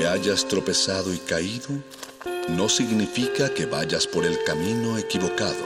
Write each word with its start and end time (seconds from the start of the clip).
Que 0.00 0.06
hayas 0.06 0.48
tropezado 0.48 1.12
y 1.12 1.18
caído 1.18 1.68
no 2.48 2.70
significa 2.70 3.52
que 3.52 3.66
vayas 3.66 4.06
por 4.06 4.24
el 4.24 4.42
camino 4.44 4.96
equivocado. 4.96 5.62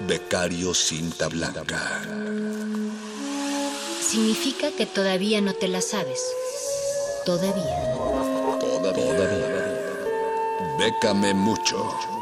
Becario 0.00 0.74
cinta 0.74 1.28
blanca. 1.28 2.02
Significa 4.00 4.72
que 4.72 4.86
todavía 4.86 5.40
no 5.40 5.54
te 5.54 5.68
la 5.68 5.80
sabes. 5.80 6.20
Todavía. 7.24 7.94
Todavía. 8.58 9.76
Bécame 10.80 11.32
mucho. 11.32 12.15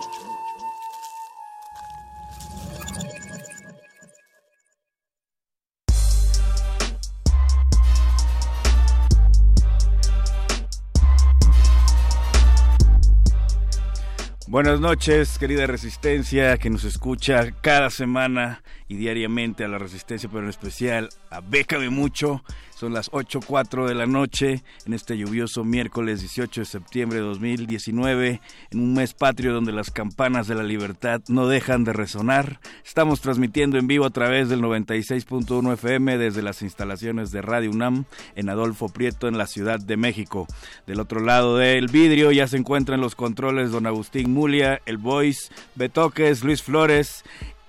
Buenas 14.55 14.79
noches, 14.79 15.37
querida 15.37 15.67
Resistencia, 15.67 16.59
que 16.59 16.71
nos 16.71 16.85
escucha 16.85 17.51
cada 17.61 17.91
semana 17.91 18.63
y 18.89 18.97
diariamente 18.97 19.65
a 19.65 19.69
la 19.69 19.79
Resistencia, 19.79 20.29
pero 20.29 20.43
en 20.43 20.51
especial 20.51 21.09
a 21.31 21.41
Bécame 21.41 21.91
Mucho. 21.91 22.43
Son 22.75 22.93
las 22.93 23.11
8.04 23.13 23.87
de 23.87 23.95
la 23.95 24.05
noche 24.05 24.63
en 24.85 24.95
este 24.95 25.17
lluvioso 25.17 25.63
miércoles 25.63 26.21
18 26.21 26.63
de 26.63 26.65
septiembre 26.65 27.19
de 27.19 27.25
2019, 27.25 28.41
en 28.73 28.81
un 28.81 28.95
mes 28.95 29.15
patrio 29.15 29.55
donde 29.55 29.73
las 29.73 29.91
campanas 29.91 30.49
de 30.49 30.57
la 30.57 30.65
libertad 30.65 31.23
no 31.29 31.47
dejan 31.47 31.85
de 31.85 31.93
resonar. 31.93 32.61
Estamos 32.85 33.21
transmitiendo 33.21 33.79
en 33.79 33.87
vivo 33.87 34.05
a 34.05 34.11
través 34.11 34.49
del 34.49 34.61
96.1 34.61 35.73
FM 35.75 36.19
desde 36.19 36.43
las 36.43 36.63
instalaciones 36.63 37.31
de 37.31 37.43
Radio 37.43 37.71
UNAM 37.71 38.05
en 38.35 38.49
Adolfo 38.49 38.89
Prieto 38.89 39.29
en 39.29 39.39
la 39.39 39.47
Ciudad 39.47 39.79
de 39.79 39.97
México. 39.97 40.47
Del 40.87 41.01
otro 41.01 41.21
lado 41.21 41.57
del 41.57 41.87
vidrio 41.87 42.33
ya 42.33 42.49
se 42.49 42.57
encuentran 42.57 43.01
los 43.01 43.15
controles 43.15 43.71
don 43.71 43.87
Agustín 43.87 44.33
Mulia, 44.33 44.81
el 44.85 44.99
Voice, 44.99 45.53
Betoques, 45.77 46.43
Luis 46.43 46.63
Flores 46.63 47.25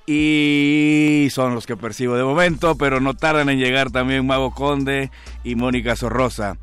y 0.08 1.28
son 1.32 1.56
los 1.56 1.66
que 1.66 1.78
percibo 1.78 2.16
de 2.16 2.24
momento, 2.24 2.76
pero 2.76 3.00
no 3.00 3.14
tardan 3.14 3.50
en 3.50 3.60
llegar 3.60 3.92
también 3.92 4.28
Mago 4.28 4.52
Conde 4.52 5.12
y 5.44 5.56
Mónica 5.56 5.96
Sorrosa. 5.96 6.58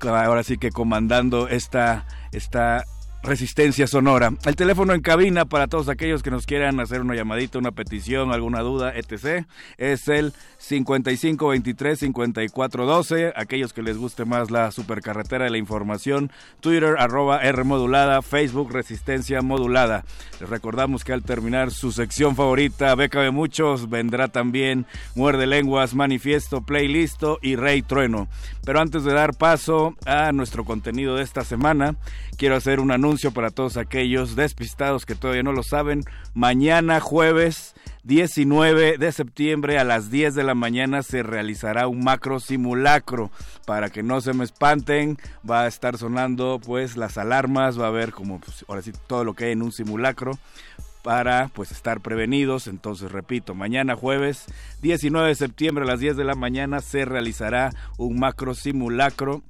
Ahora 0.00 0.42
sí 0.42 0.58
que 0.58 0.70
comandando 0.70 1.48
esta, 1.48 2.06
esta 2.32 2.84
Resistencia 3.22 3.86
Sonora. 3.86 4.32
El 4.44 4.56
teléfono 4.56 4.92
en 4.94 5.00
cabina 5.00 5.46
para 5.46 5.66
todos 5.66 5.88
aquellos 5.88 6.22
que 6.22 6.30
nos 6.30 6.44
quieran 6.46 6.78
hacer 6.80 7.00
una 7.00 7.14
llamadita, 7.14 7.58
una 7.58 7.72
petición, 7.72 8.30
alguna 8.32 8.60
duda, 8.60 8.92
etc. 8.94 9.46
Es 9.78 10.06
el 10.08 10.34
5523-5412. 10.60 13.32
Aquellos 13.34 13.72
que 13.72 13.82
les 13.82 13.96
guste 13.98 14.24
más 14.24 14.50
la 14.50 14.70
supercarretera 14.70 15.44
de 15.44 15.50
la 15.50 15.58
información, 15.58 16.30
Twitter 16.60 16.94
arroba 16.98 17.42
R 17.42 17.64
modulada, 17.64 18.22
Facebook 18.22 18.72
Resistencia 18.72 19.42
modulada. 19.42 20.04
Les 20.40 20.48
recordamos 20.48 21.02
que 21.02 21.12
al 21.12 21.24
terminar 21.24 21.72
su 21.72 21.90
sección 21.92 22.36
favorita, 22.36 22.94
Beca 22.94 23.22
de 23.22 23.32
Muchos, 23.32 23.90
vendrá 23.90 24.28
también 24.28 24.86
Muerde 25.14 25.46
Lenguas, 25.46 25.94
Manifiesto, 25.94 26.60
Playlisto 26.60 27.38
y 27.42 27.56
Rey 27.56 27.82
Trueno. 27.82 28.28
Pero 28.66 28.80
antes 28.80 29.04
de 29.04 29.14
dar 29.14 29.32
paso 29.32 29.94
a 30.06 30.32
nuestro 30.32 30.64
contenido 30.64 31.14
de 31.14 31.22
esta 31.22 31.44
semana, 31.44 31.94
quiero 32.36 32.56
hacer 32.56 32.80
un 32.80 32.90
anuncio 32.90 33.30
para 33.30 33.50
todos 33.50 33.76
aquellos 33.76 34.34
despistados 34.34 35.06
que 35.06 35.14
todavía 35.14 35.44
no 35.44 35.52
lo 35.52 35.62
saben. 35.62 36.02
Mañana 36.34 36.98
jueves 36.98 37.76
19 38.02 38.98
de 38.98 39.12
septiembre 39.12 39.78
a 39.78 39.84
las 39.84 40.10
10 40.10 40.34
de 40.34 40.42
la 40.42 40.56
mañana 40.56 41.04
se 41.04 41.22
realizará 41.22 41.86
un 41.86 42.02
macro 42.02 42.40
simulacro. 42.40 43.30
Para 43.66 43.88
que 43.88 44.02
no 44.02 44.20
se 44.20 44.32
me 44.32 44.42
espanten, 44.42 45.16
va 45.48 45.62
a 45.62 45.66
estar 45.68 45.96
sonando 45.96 46.60
pues 46.64 46.96
las 46.96 47.18
alarmas, 47.18 47.80
va 47.80 47.84
a 47.84 47.88
haber 47.88 48.10
como 48.10 48.40
pues, 48.40 48.64
ahora 48.66 48.82
sí 48.82 48.90
todo 49.06 49.22
lo 49.22 49.34
que 49.34 49.44
hay 49.44 49.52
en 49.52 49.62
un 49.62 49.70
simulacro 49.70 50.32
para 51.06 51.46
pues 51.54 51.70
estar 51.70 52.00
prevenidos. 52.00 52.66
Entonces, 52.66 53.12
repito, 53.12 53.54
mañana 53.54 53.94
jueves 53.94 54.46
19 54.82 55.28
de 55.28 55.34
septiembre 55.36 55.84
a 55.84 55.86
las 55.86 56.00
10 56.00 56.16
de 56.16 56.24
la 56.24 56.34
mañana 56.34 56.80
se 56.80 57.04
realizará 57.04 57.70
un 57.96 58.18
macro 58.18 58.56
simulacro 58.56 59.44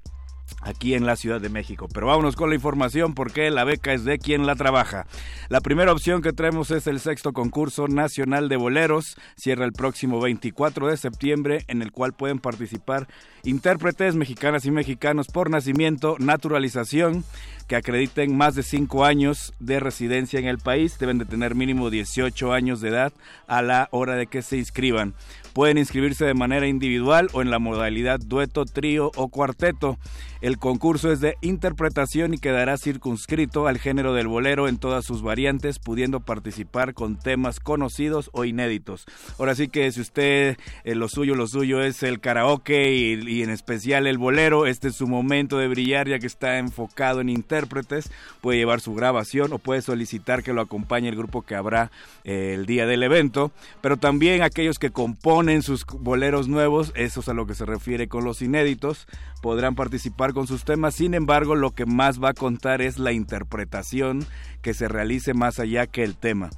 aquí 0.60 0.94
en 0.94 1.06
la 1.06 1.16
Ciudad 1.16 1.40
de 1.40 1.48
México. 1.48 1.88
Pero 1.92 2.08
vámonos 2.08 2.36
con 2.36 2.48
la 2.48 2.54
información 2.54 3.14
porque 3.14 3.50
la 3.50 3.64
beca 3.64 3.92
es 3.92 4.04
de 4.04 4.18
quien 4.18 4.46
la 4.46 4.56
trabaja. 4.56 5.06
La 5.48 5.60
primera 5.60 5.92
opción 5.92 6.22
que 6.22 6.32
traemos 6.32 6.70
es 6.70 6.86
el 6.86 7.00
sexto 7.00 7.32
concurso 7.32 7.88
nacional 7.88 8.48
de 8.48 8.56
boleros. 8.56 9.16
Cierra 9.36 9.64
el 9.64 9.72
próximo 9.72 10.20
24 10.20 10.88
de 10.88 10.96
septiembre 10.96 11.64
en 11.68 11.82
el 11.82 11.92
cual 11.92 12.12
pueden 12.12 12.38
participar 12.38 13.06
intérpretes 13.44 14.16
mexicanas 14.16 14.64
y 14.66 14.70
mexicanos 14.70 15.28
por 15.28 15.50
nacimiento, 15.50 16.16
naturalización, 16.18 17.24
que 17.68 17.76
acrediten 17.76 18.36
más 18.36 18.54
de 18.54 18.62
5 18.62 19.04
años 19.04 19.52
de 19.58 19.80
residencia 19.80 20.38
en 20.38 20.46
el 20.46 20.58
país. 20.58 20.98
Deben 20.98 21.18
de 21.18 21.24
tener 21.24 21.54
mínimo 21.54 21.90
18 21.90 22.52
años 22.52 22.80
de 22.80 22.90
edad 22.90 23.12
a 23.46 23.62
la 23.62 23.88
hora 23.90 24.14
de 24.14 24.26
que 24.26 24.42
se 24.42 24.56
inscriban. 24.56 25.14
Pueden 25.52 25.78
inscribirse 25.78 26.24
de 26.24 26.34
manera 26.34 26.66
individual 26.66 27.28
o 27.32 27.42
en 27.42 27.50
la 27.50 27.58
modalidad 27.58 28.20
dueto, 28.20 28.66
trío 28.66 29.10
o 29.16 29.28
cuarteto. 29.28 29.98
El 30.42 30.58
concurso 30.58 31.10
es 31.10 31.20
de 31.20 31.36
interpretación 31.40 32.34
y 32.34 32.38
quedará 32.38 32.76
circunscrito 32.76 33.66
al 33.66 33.78
género 33.78 34.12
del 34.12 34.28
bolero 34.28 34.68
en 34.68 34.76
todas 34.76 35.06
sus 35.06 35.22
variantes, 35.22 35.78
pudiendo 35.78 36.20
participar 36.20 36.92
con 36.92 37.18
temas 37.18 37.58
conocidos 37.58 38.28
o 38.32 38.44
inéditos. 38.44 39.06
Ahora 39.38 39.54
sí 39.54 39.68
que 39.68 39.90
si 39.92 40.02
usted 40.02 40.58
eh, 40.84 40.94
lo 40.94 41.08
suyo, 41.08 41.34
lo 41.34 41.46
suyo 41.46 41.80
es 41.80 42.02
el 42.02 42.20
karaoke 42.20 42.92
y, 42.92 43.42
en 43.42 43.50
especial 43.50 44.06
el 44.06 44.18
bolero, 44.18 44.66
este 44.66 44.88
es 44.88 44.96
su 44.96 45.06
momento 45.06 45.56
de 45.56 45.68
brillar 45.68 46.06
ya 46.08 46.18
que 46.18 46.26
está 46.26 46.58
enfocado 46.58 47.22
en 47.22 47.30
intérpretes, 47.30 48.10
puede 48.42 48.58
llevar 48.58 48.80
su 48.80 48.94
grabación 48.94 49.52
o 49.54 49.58
puede 49.58 49.80
solicitar 49.80 50.42
que 50.42 50.52
lo 50.52 50.60
acompañe 50.60 51.08
el 51.08 51.16
grupo 51.16 51.42
que 51.42 51.54
habrá 51.54 51.90
eh, 52.24 52.52
el 52.54 52.66
día 52.66 52.86
del 52.86 53.02
evento, 53.02 53.52
pero 53.80 53.96
también 53.96 54.42
aquellos 54.42 54.78
que 54.78 54.90
componen 54.90 55.62
sus 55.62 55.86
boleros 55.86 56.46
nuevos, 56.46 56.92
eso 56.94 57.20
es 57.20 57.28
a 57.28 57.34
lo 57.34 57.46
que 57.46 57.54
se 57.54 57.64
refiere 57.64 58.06
con 58.06 58.24
los 58.24 58.42
inéditos, 58.42 59.06
podrán 59.40 59.74
participar 59.74 60.25
con 60.32 60.46
sus 60.46 60.64
temas, 60.64 60.94
sin 60.94 61.14
embargo 61.14 61.54
lo 61.54 61.72
que 61.72 61.86
más 61.86 62.22
va 62.22 62.30
a 62.30 62.34
contar 62.34 62.82
es 62.82 62.98
la 62.98 63.12
interpretación 63.12 64.24
que 64.62 64.74
se 64.74 64.88
realice 64.88 65.34
más 65.34 65.58
allá 65.58 65.86
que 65.86 66.04
el 66.04 66.16
tema. 66.16 66.50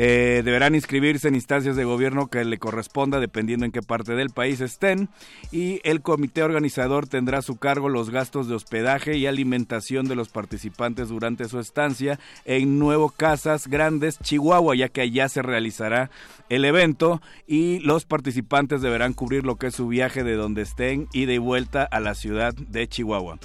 Eh, 0.00 0.42
deberán 0.44 0.76
inscribirse 0.76 1.26
en 1.26 1.34
instancias 1.34 1.74
de 1.74 1.82
gobierno 1.82 2.28
que 2.28 2.44
le 2.44 2.58
corresponda 2.58 3.18
dependiendo 3.18 3.66
en 3.66 3.72
qué 3.72 3.82
parte 3.82 4.14
del 4.14 4.30
país 4.30 4.60
estén 4.60 5.08
y 5.50 5.80
el 5.82 6.02
comité 6.02 6.44
organizador 6.44 7.08
tendrá 7.08 7.38
a 7.38 7.42
su 7.42 7.56
cargo 7.56 7.88
los 7.88 8.10
gastos 8.10 8.46
de 8.46 8.54
hospedaje 8.54 9.16
y 9.16 9.26
alimentación 9.26 10.06
de 10.06 10.14
los 10.14 10.28
participantes 10.28 11.08
durante 11.08 11.48
su 11.48 11.58
estancia 11.58 12.20
en 12.44 12.78
Nuevo 12.78 13.08
Casas 13.08 13.66
Grandes, 13.66 14.20
Chihuahua, 14.20 14.76
ya 14.76 14.88
que 14.88 15.00
allá 15.00 15.28
se 15.28 15.42
realizará 15.42 16.12
el 16.48 16.64
evento 16.64 17.20
y 17.48 17.80
los 17.80 18.04
participantes 18.04 18.82
deberán 18.82 19.14
cubrir 19.14 19.44
lo 19.44 19.56
que 19.56 19.66
es 19.66 19.74
su 19.74 19.88
viaje 19.88 20.22
de 20.22 20.36
donde 20.36 20.62
estén 20.62 21.08
y 21.12 21.24
de 21.24 21.40
vuelta 21.40 21.82
a 21.82 21.98
la 21.98 22.14
ciudad 22.14 22.54
de 22.54 22.86
Chihuahua. 22.86 23.40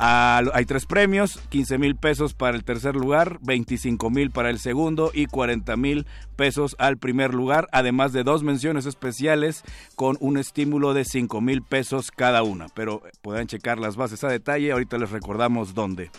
Hay 0.00 0.64
tres 0.64 0.86
premios, 0.86 1.40
15 1.48 1.76
mil 1.76 1.96
pesos 1.96 2.32
para 2.32 2.56
el 2.56 2.62
tercer 2.62 2.94
lugar, 2.94 3.40
25 3.42 4.10
mil 4.10 4.30
para 4.30 4.48
el 4.48 4.60
segundo 4.60 5.10
y 5.12 5.26
40 5.26 5.76
mil 5.76 6.06
pesos 6.36 6.76
al 6.78 6.98
primer 6.98 7.34
lugar, 7.34 7.66
además 7.72 8.12
de 8.12 8.22
dos 8.22 8.44
menciones 8.44 8.86
especiales 8.86 9.64
con 9.96 10.16
un 10.20 10.38
estímulo 10.38 10.94
de 10.94 11.04
5 11.04 11.40
mil 11.40 11.62
pesos 11.62 12.12
cada 12.12 12.44
una. 12.44 12.68
Pero 12.74 13.02
pueden 13.22 13.48
checar 13.48 13.80
las 13.80 13.96
bases 13.96 14.22
a 14.22 14.28
detalle, 14.28 14.70
ahorita 14.70 14.98
les 14.98 15.10
recordamos 15.10 15.74
dónde. 15.74 16.12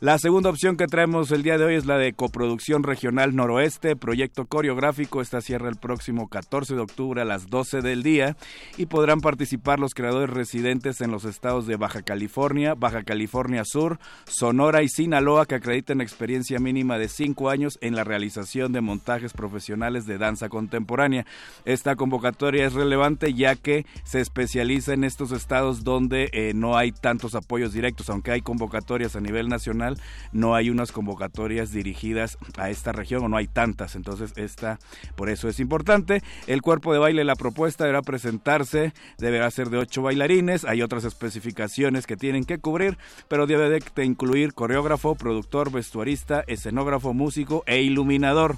La 0.00 0.18
segunda 0.18 0.50
opción 0.50 0.76
que 0.76 0.88
traemos 0.88 1.30
el 1.30 1.44
día 1.44 1.56
de 1.56 1.66
hoy 1.66 1.76
es 1.76 1.86
la 1.86 1.96
de 1.96 2.12
coproducción 2.12 2.82
regional 2.82 3.36
noroeste, 3.36 3.94
proyecto 3.94 4.44
coreográfico. 4.46 5.20
Esta 5.20 5.40
cierra 5.40 5.68
el 5.68 5.76
próximo 5.76 6.28
14 6.28 6.74
de 6.74 6.80
octubre 6.80 7.22
a 7.22 7.24
las 7.24 7.48
12 7.48 7.80
del 7.80 8.02
día 8.02 8.36
y 8.76 8.86
podrán 8.86 9.20
participar 9.20 9.78
los 9.78 9.94
creadores 9.94 10.30
residentes 10.30 11.00
en 11.00 11.12
los 11.12 11.24
estados 11.24 11.68
de 11.68 11.76
Baja 11.76 12.02
California, 12.02 12.74
Baja 12.74 13.04
California 13.04 13.62
Sur, 13.64 14.00
Sonora 14.24 14.82
y 14.82 14.88
Sinaloa 14.88 15.46
que 15.46 15.54
acrediten 15.54 16.00
experiencia 16.00 16.58
mínima 16.58 16.98
de 16.98 17.08
5 17.08 17.48
años 17.48 17.78
en 17.80 17.94
la 17.94 18.02
realización 18.02 18.72
de 18.72 18.80
montajes 18.80 19.32
profesionales 19.32 20.06
de 20.06 20.18
danza 20.18 20.48
contemporánea. 20.48 21.24
Esta 21.64 21.94
convocatoria 21.94 22.66
es 22.66 22.72
relevante 22.72 23.32
ya 23.32 23.54
que 23.54 23.86
se 24.02 24.20
especializa 24.20 24.92
en 24.92 25.04
estos 25.04 25.30
estados 25.30 25.84
donde 25.84 26.30
eh, 26.32 26.52
no 26.52 26.76
hay 26.76 26.90
tantos 26.90 27.36
apoyos 27.36 27.72
directos, 27.72 28.10
aunque 28.10 28.32
hay 28.32 28.42
convocatorias 28.42 29.14
a 29.14 29.20
nivel 29.20 29.48
nacional 29.48 29.84
no 30.32 30.54
hay 30.54 30.70
unas 30.70 30.92
convocatorias 30.92 31.72
dirigidas 31.72 32.38
a 32.56 32.70
esta 32.70 32.92
región 32.92 33.24
o 33.24 33.28
no 33.28 33.36
hay 33.36 33.46
tantas, 33.46 33.94
entonces 33.94 34.32
esta 34.36 34.78
por 35.16 35.30
eso 35.30 35.48
es 35.48 35.60
importante. 35.60 36.22
El 36.46 36.62
cuerpo 36.62 36.92
de 36.92 36.98
baile, 36.98 37.24
la 37.24 37.36
propuesta 37.36 37.84
deberá 37.84 38.02
presentarse, 38.02 38.92
deberá 39.18 39.50
ser 39.50 39.70
de 39.70 39.78
ocho 39.78 40.02
bailarines, 40.02 40.64
hay 40.64 40.82
otras 40.82 41.04
especificaciones 41.04 42.06
que 42.06 42.16
tienen 42.16 42.44
que 42.44 42.58
cubrir, 42.58 42.98
pero 43.28 43.46
debe 43.46 43.68
de 43.68 44.04
incluir 44.04 44.54
coreógrafo, 44.54 45.14
productor, 45.14 45.70
vestuarista, 45.70 46.44
escenógrafo, 46.46 47.12
músico 47.14 47.62
e 47.66 47.82
iluminador. 47.82 48.56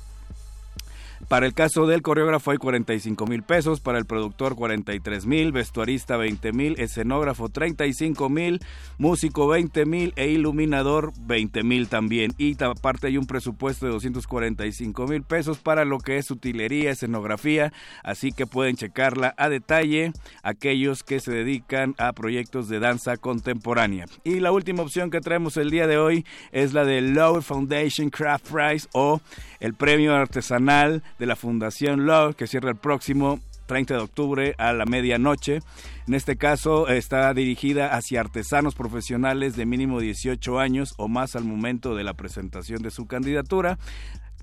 Para 1.28 1.46
el 1.46 1.54
caso 1.54 1.88
del 1.88 2.02
coreógrafo 2.02 2.52
hay 2.52 2.56
45 2.58 3.26
mil 3.26 3.42
pesos, 3.42 3.80
para 3.80 3.98
el 3.98 4.06
productor 4.06 4.54
43 4.54 5.26
mil, 5.26 5.50
vestuarista 5.50 6.16
20 6.16 6.52
mil, 6.52 6.78
escenógrafo 6.78 7.48
35 7.48 8.28
mil, 8.28 8.60
músico 8.96 9.48
20 9.48 9.86
mil 9.86 10.12
e 10.14 10.28
iluminador 10.28 11.12
20 11.18 11.64
mil 11.64 11.88
también. 11.88 12.32
Y 12.38 12.62
aparte 12.62 13.08
hay 13.08 13.18
un 13.18 13.26
presupuesto 13.26 13.86
de 13.86 13.92
245 13.92 15.08
mil 15.08 15.24
pesos 15.24 15.58
para 15.58 15.84
lo 15.84 15.98
que 15.98 16.18
es 16.18 16.30
utilería, 16.30 16.92
escenografía, 16.92 17.72
así 18.04 18.30
que 18.30 18.46
pueden 18.46 18.76
checarla 18.76 19.34
a 19.36 19.48
detalle 19.48 20.12
aquellos 20.44 21.02
que 21.02 21.18
se 21.18 21.32
dedican 21.32 21.96
a 21.98 22.12
proyectos 22.12 22.68
de 22.68 22.78
danza 22.78 23.16
contemporánea. 23.16 24.06
Y 24.22 24.38
la 24.38 24.52
última 24.52 24.84
opción 24.84 25.10
que 25.10 25.20
traemos 25.20 25.56
el 25.56 25.70
día 25.70 25.88
de 25.88 25.98
hoy 25.98 26.24
es 26.52 26.72
la 26.72 26.84
de 26.84 27.00
Lowe 27.00 27.42
Foundation 27.42 28.10
Craft 28.10 28.48
Prize 28.48 28.88
o 28.92 29.20
el 29.58 29.74
premio 29.74 30.14
artesanal 30.14 31.02
de 31.18 31.26
la 31.26 31.36
Fundación 31.36 32.06
Love, 32.06 32.36
que 32.36 32.46
cierra 32.46 32.70
el 32.70 32.76
próximo 32.76 33.40
30 33.66 33.94
de 33.94 34.00
octubre 34.00 34.54
a 34.58 34.72
la 34.72 34.86
medianoche. 34.86 35.60
En 36.06 36.14
este 36.14 36.36
caso 36.36 36.88
está 36.88 37.32
dirigida 37.34 37.94
hacia 37.94 38.20
artesanos 38.20 38.74
profesionales 38.74 39.56
de 39.56 39.66
mínimo 39.66 40.00
18 40.00 40.58
años 40.58 40.94
o 40.96 41.08
más 41.08 41.36
al 41.36 41.44
momento 41.44 41.94
de 41.94 42.04
la 42.04 42.14
presentación 42.14 42.82
de 42.82 42.90
su 42.90 43.06
candidatura. 43.06 43.78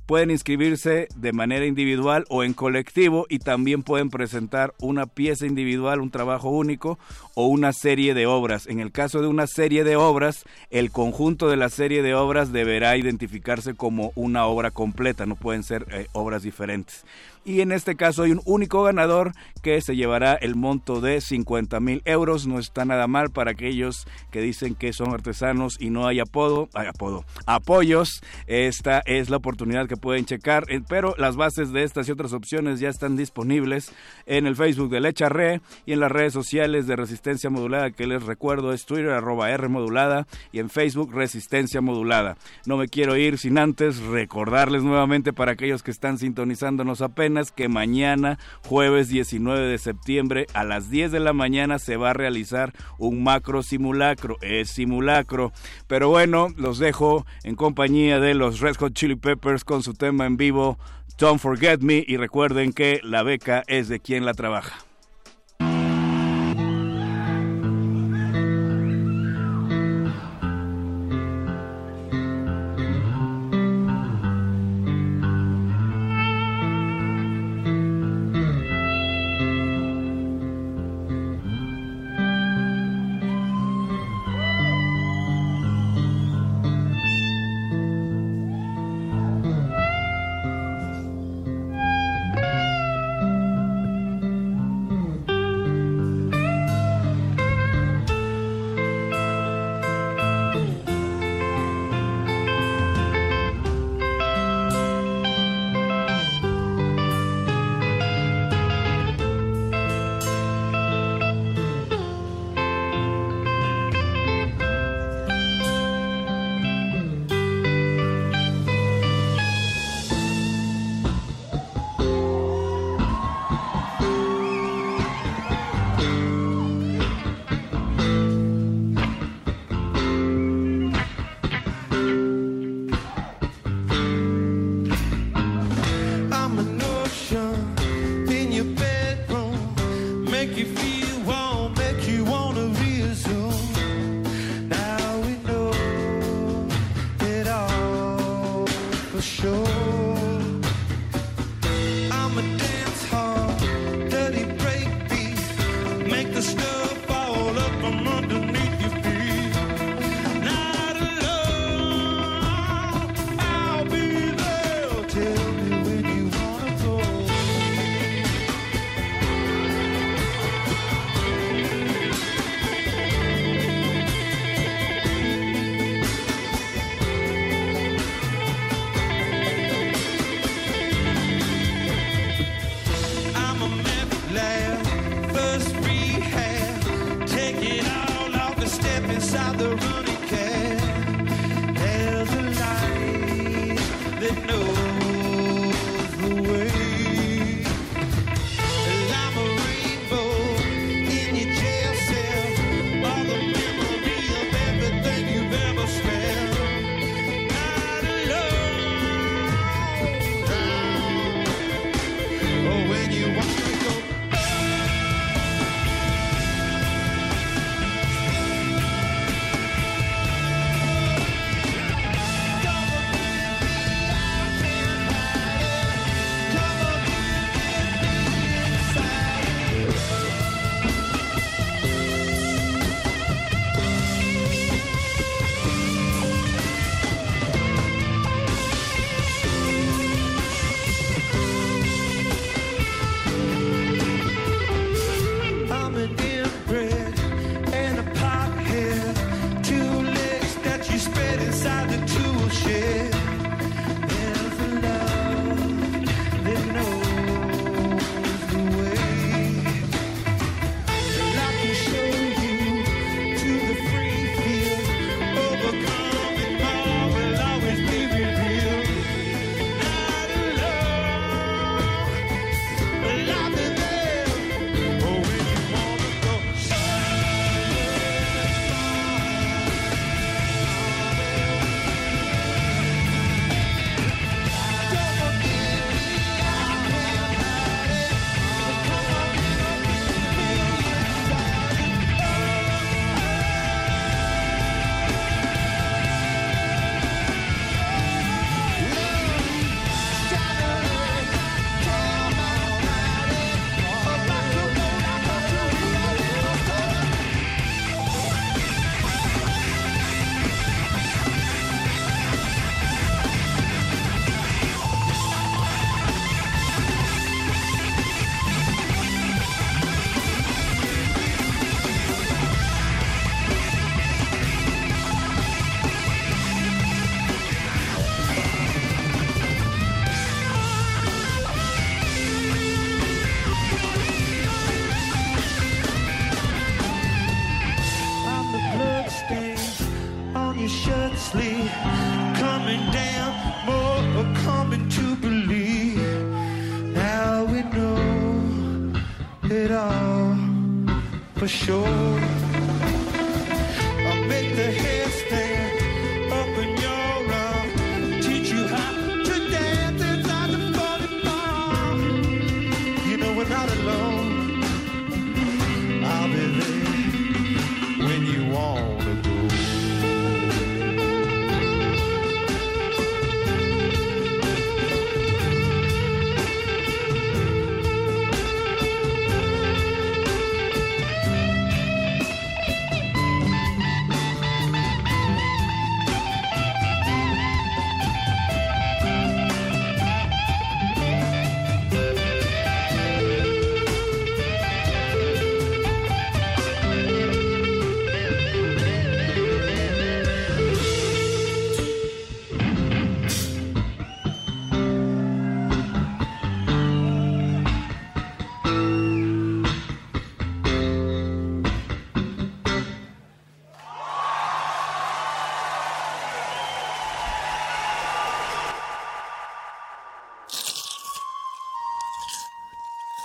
Pueden 0.05 0.31
inscribirse 0.31 1.07
de 1.15 1.31
manera 1.31 1.65
individual 1.65 2.25
o 2.29 2.43
en 2.43 2.53
colectivo 2.53 3.25
y 3.29 3.39
también 3.39 3.83
pueden 3.83 4.09
presentar 4.09 4.73
una 4.79 5.05
pieza 5.05 5.45
individual, 5.45 6.01
un 6.01 6.11
trabajo 6.11 6.49
único 6.49 6.99
o 7.35 7.47
una 7.47 7.71
serie 7.71 8.13
de 8.13 8.27
obras. 8.27 8.67
En 8.67 8.81
el 8.81 8.91
caso 8.91 9.21
de 9.21 9.27
una 9.27 9.47
serie 9.47 9.85
de 9.85 9.95
obras, 9.95 10.43
el 10.71 10.91
conjunto 10.91 11.49
de 11.49 11.55
la 11.57 11.69
serie 11.69 12.03
de 12.03 12.15
obras 12.15 12.51
deberá 12.51 12.97
identificarse 12.97 13.75
como 13.75 14.11
una 14.15 14.45
obra 14.45 14.71
completa, 14.71 15.25
no 15.25 15.35
pueden 15.35 15.63
ser 15.63 15.85
eh, 15.91 16.07
obras 16.11 16.43
diferentes 16.43 17.05
y 17.45 17.61
en 17.61 17.71
este 17.71 17.95
caso 17.95 18.23
hay 18.23 18.31
un 18.31 18.41
único 18.45 18.83
ganador 18.83 19.33
que 19.61 19.79
se 19.81 19.95
llevará 19.95 20.33
el 20.33 20.55
monto 20.55 21.01
de 21.01 21.21
50 21.21 21.79
mil 21.79 22.01
euros. 22.05 22.47
No 22.47 22.59
está 22.59 22.85
nada 22.85 23.07
mal 23.07 23.31
para 23.31 23.51
aquellos 23.51 24.07
que 24.31 24.41
dicen 24.41 24.75
que 24.75 24.93
son 24.93 25.13
artesanos 25.13 25.77
y 25.79 25.89
no 25.89 26.07
hay 26.07 26.19
apodo, 26.19 26.69
hay 26.73 26.87
apodo, 26.87 27.25
apoyos. 27.45 28.21
Esta 28.47 29.01
es 29.05 29.29
la 29.29 29.37
oportunidad 29.37 29.87
que 29.87 29.97
pueden 29.97 30.25
checar, 30.25 30.65
eh, 30.69 30.81
pero 30.87 31.15
las 31.17 31.35
bases 31.35 31.71
de 31.71 31.83
estas 31.83 32.07
y 32.07 32.11
otras 32.11 32.33
opciones 32.33 32.79
ya 32.79 32.89
están 32.89 33.15
disponibles 33.15 33.91
en 34.25 34.47
el 34.47 34.55
Facebook 34.55 34.89
de 34.89 35.01
Lecharre 35.01 35.61
y 35.85 35.93
en 35.93 35.99
las 35.99 36.11
redes 36.11 36.33
sociales 36.33 36.87
de 36.87 36.95
Resistencia 36.95 37.49
Modulada, 37.49 37.91
que 37.91 38.07
les 38.07 38.23
recuerdo 38.23 38.73
es 38.73 38.85
Twitter 38.85 39.11
arroba 39.11 39.51
R 39.51 39.67
modulada 39.67 40.27
y 40.51 40.59
en 40.59 40.69
Facebook 40.69 41.13
Resistencia 41.13 41.81
Modulada. 41.81 42.37
No 42.65 42.77
me 42.77 42.87
quiero 42.87 43.17
ir 43.17 43.37
sin 43.37 43.57
antes 43.57 43.99
recordarles 43.99 44.83
nuevamente 44.83 45.33
para 45.33 45.53
aquellos 45.53 45.83
que 45.83 45.91
están 45.91 46.17
sintonizándonos 46.17 47.01
apenas 47.01 47.32
que 47.55 47.67
mañana, 47.67 48.37
jueves 48.67 49.09
19 49.09 49.67
de 49.67 49.77
septiembre, 49.77 50.47
a 50.53 50.63
las 50.63 50.89
10 50.89 51.11
de 51.11 51.19
la 51.19 51.33
mañana 51.33 51.79
se 51.79 51.97
va 51.97 52.11
a 52.11 52.13
realizar 52.13 52.73
un 52.97 53.23
macro 53.23 53.63
simulacro. 53.63 54.37
Es 54.41 54.69
simulacro. 54.69 55.51
Pero 55.87 56.09
bueno, 56.09 56.49
los 56.55 56.79
dejo 56.79 57.25
en 57.43 57.55
compañía 57.55 58.19
de 58.19 58.33
los 58.35 58.59
Red 58.59 58.75
Hot 58.77 58.93
Chili 58.93 59.15
Peppers 59.15 59.63
con 59.65 59.83
su 59.83 59.93
tema 59.93 60.25
en 60.25 60.37
vivo, 60.37 60.77
Don't 61.17 61.39
Forget 61.39 61.81
Me, 61.81 62.03
y 62.05 62.17
recuerden 62.17 62.73
que 62.73 62.99
la 63.03 63.23
beca 63.23 63.63
es 63.67 63.87
de 63.87 63.99
quien 63.99 64.25
la 64.25 64.33
trabaja. 64.33 64.92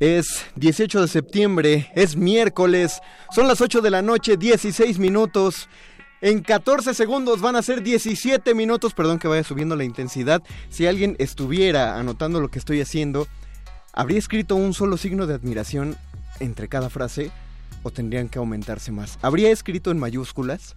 Es 0.00 0.46
18 0.54 1.02
de 1.02 1.08
septiembre, 1.08 1.90
es 1.96 2.14
miércoles, 2.14 3.00
son 3.34 3.48
las 3.48 3.60
8 3.60 3.80
de 3.80 3.90
la 3.90 4.00
noche, 4.00 4.36
16 4.36 5.00
minutos. 5.00 5.68
En 6.20 6.40
14 6.40 6.94
segundos 6.94 7.40
van 7.40 7.56
a 7.56 7.62
ser 7.62 7.82
17 7.82 8.54
minutos, 8.54 8.94
perdón 8.94 9.18
que 9.18 9.26
vaya 9.26 9.42
subiendo 9.42 9.74
la 9.74 9.82
intensidad. 9.82 10.40
Si 10.70 10.86
alguien 10.86 11.16
estuviera 11.18 11.98
anotando 11.98 12.40
lo 12.40 12.48
que 12.48 12.60
estoy 12.60 12.80
haciendo, 12.80 13.26
¿habría 13.92 14.20
escrito 14.20 14.54
un 14.54 14.72
solo 14.72 14.96
signo 14.98 15.26
de 15.26 15.34
admiración 15.34 15.96
entre 16.38 16.68
cada 16.68 16.90
frase 16.90 17.32
o 17.82 17.90
tendrían 17.90 18.28
que 18.28 18.38
aumentarse 18.38 18.92
más? 18.92 19.18
¿Habría 19.20 19.50
escrito 19.50 19.90
en 19.90 19.98
mayúsculas? 19.98 20.76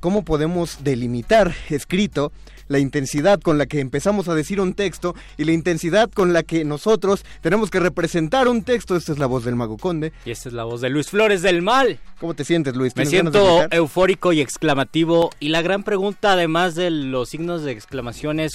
¿Cómo 0.00 0.26
podemos 0.26 0.84
delimitar 0.84 1.54
escrito 1.70 2.32
la 2.68 2.78
intensidad 2.78 3.40
con 3.40 3.58
la 3.58 3.66
que 3.66 3.80
empezamos 3.80 4.28
a 4.28 4.34
decir 4.34 4.60
un 4.60 4.74
texto 4.74 5.14
y 5.36 5.44
la 5.44 5.52
intensidad 5.52 6.10
con 6.10 6.32
la 6.32 6.42
que 6.42 6.64
nosotros 6.64 7.24
tenemos 7.40 7.70
que 7.70 7.80
representar 7.80 8.48
un 8.48 8.62
texto? 8.62 8.96
Esta 8.96 9.12
es 9.12 9.18
la 9.18 9.26
voz 9.26 9.44
del 9.44 9.56
Mago 9.56 9.78
Conde. 9.78 10.12
Y 10.24 10.30
esta 10.30 10.48
es 10.48 10.54
la 10.54 10.64
voz 10.64 10.80
de 10.80 10.90
Luis 10.90 11.08
Flores 11.08 11.42
del 11.42 11.62
Mal. 11.62 11.98
¿Cómo 12.18 12.34
te 12.34 12.44
sientes, 12.44 12.76
Luis? 12.76 12.96
Me 12.96 13.04
¿Tienes 13.04 13.32
ganas 13.32 13.32
de 13.32 13.58
siento 13.58 13.76
eufórico 13.76 14.32
y 14.32 14.40
exclamativo. 14.40 15.30
Y 15.40 15.48
la 15.48 15.62
gran 15.62 15.82
pregunta, 15.82 16.32
además 16.32 16.74
de 16.74 16.90
los 16.90 17.28
signos 17.28 17.62
de 17.62 17.72
exclamación, 17.72 18.40
es: 18.40 18.52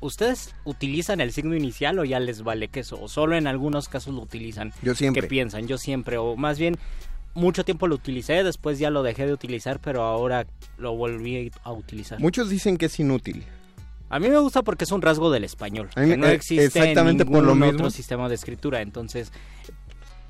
¿ustedes 0.00 0.54
utilizan 0.64 1.20
el 1.20 1.32
signo 1.32 1.54
inicial 1.54 1.98
o 1.98 2.04
ya 2.04 2.20
les 2.20 2.42
vale 2.42 2.68
queso? 2.68 3.00
¿O 3.00 3.08
solo 3.08 3.36
en 3.36 3.46
algunos 3.46 3.88
casos 3.88 4.14
lo 4.14 4.22
utilizan? 4.22 4.72
Yo 4.82 4.94
siempre. 4.94 5.22
¿Qué 5.22 5.28
piensan? 5.28 5.66
Yo 5.66 5.78
siempre. 5.78 6.16
O 6.16 6.36
más 6.36 6.58
bien, 6.58 6.78
mucho 7.34 7.64
tiempo 7.64 7.86
lo 7.86 7.94
utilicé, 7.94 8.42
después 8.44 8.78
ya 8.78 8.90
lo 8.90 9.02
dejé 9.02 9.26
de 9.26 9.32
utilizar, 9.32 9.78
pero 9.80 10.02
ahora 10.02 10.46
lo 10.78 10.96
volví 10.96 11.50
a 11.62 11.72
utilizar. 11.72 12.18
Muchos 12.20 12.48
dicen 12.48 12.76
que 12.76 12.86
es 12.86 12.98
inútil. 13.00 13.44
A 14.08 14.18
mí 14.18 14.28
me 14.28 14.38
gusta 14.38 14.62
porque 14.62 14.84
es 14.84 14.90
un 14.90 15.02
rasgo 15.02 15.30
del 15.30 15.44
español, 15.44 15.88
que 15.94 16.16
no 16.16 16.26
existe 16.26 16.64
exactamente 16.64 17.22
en 17.22 17.28
por 17.28 17.44
lo 17.44 17.54
ningún 17.54 17.68
mismo. 17.68 17.78
otro 17.78 17.90
sistema 17.90 18.28
de 18.28 18.34
escritura. 18.34 18.82
Entonces, 18.82 19.32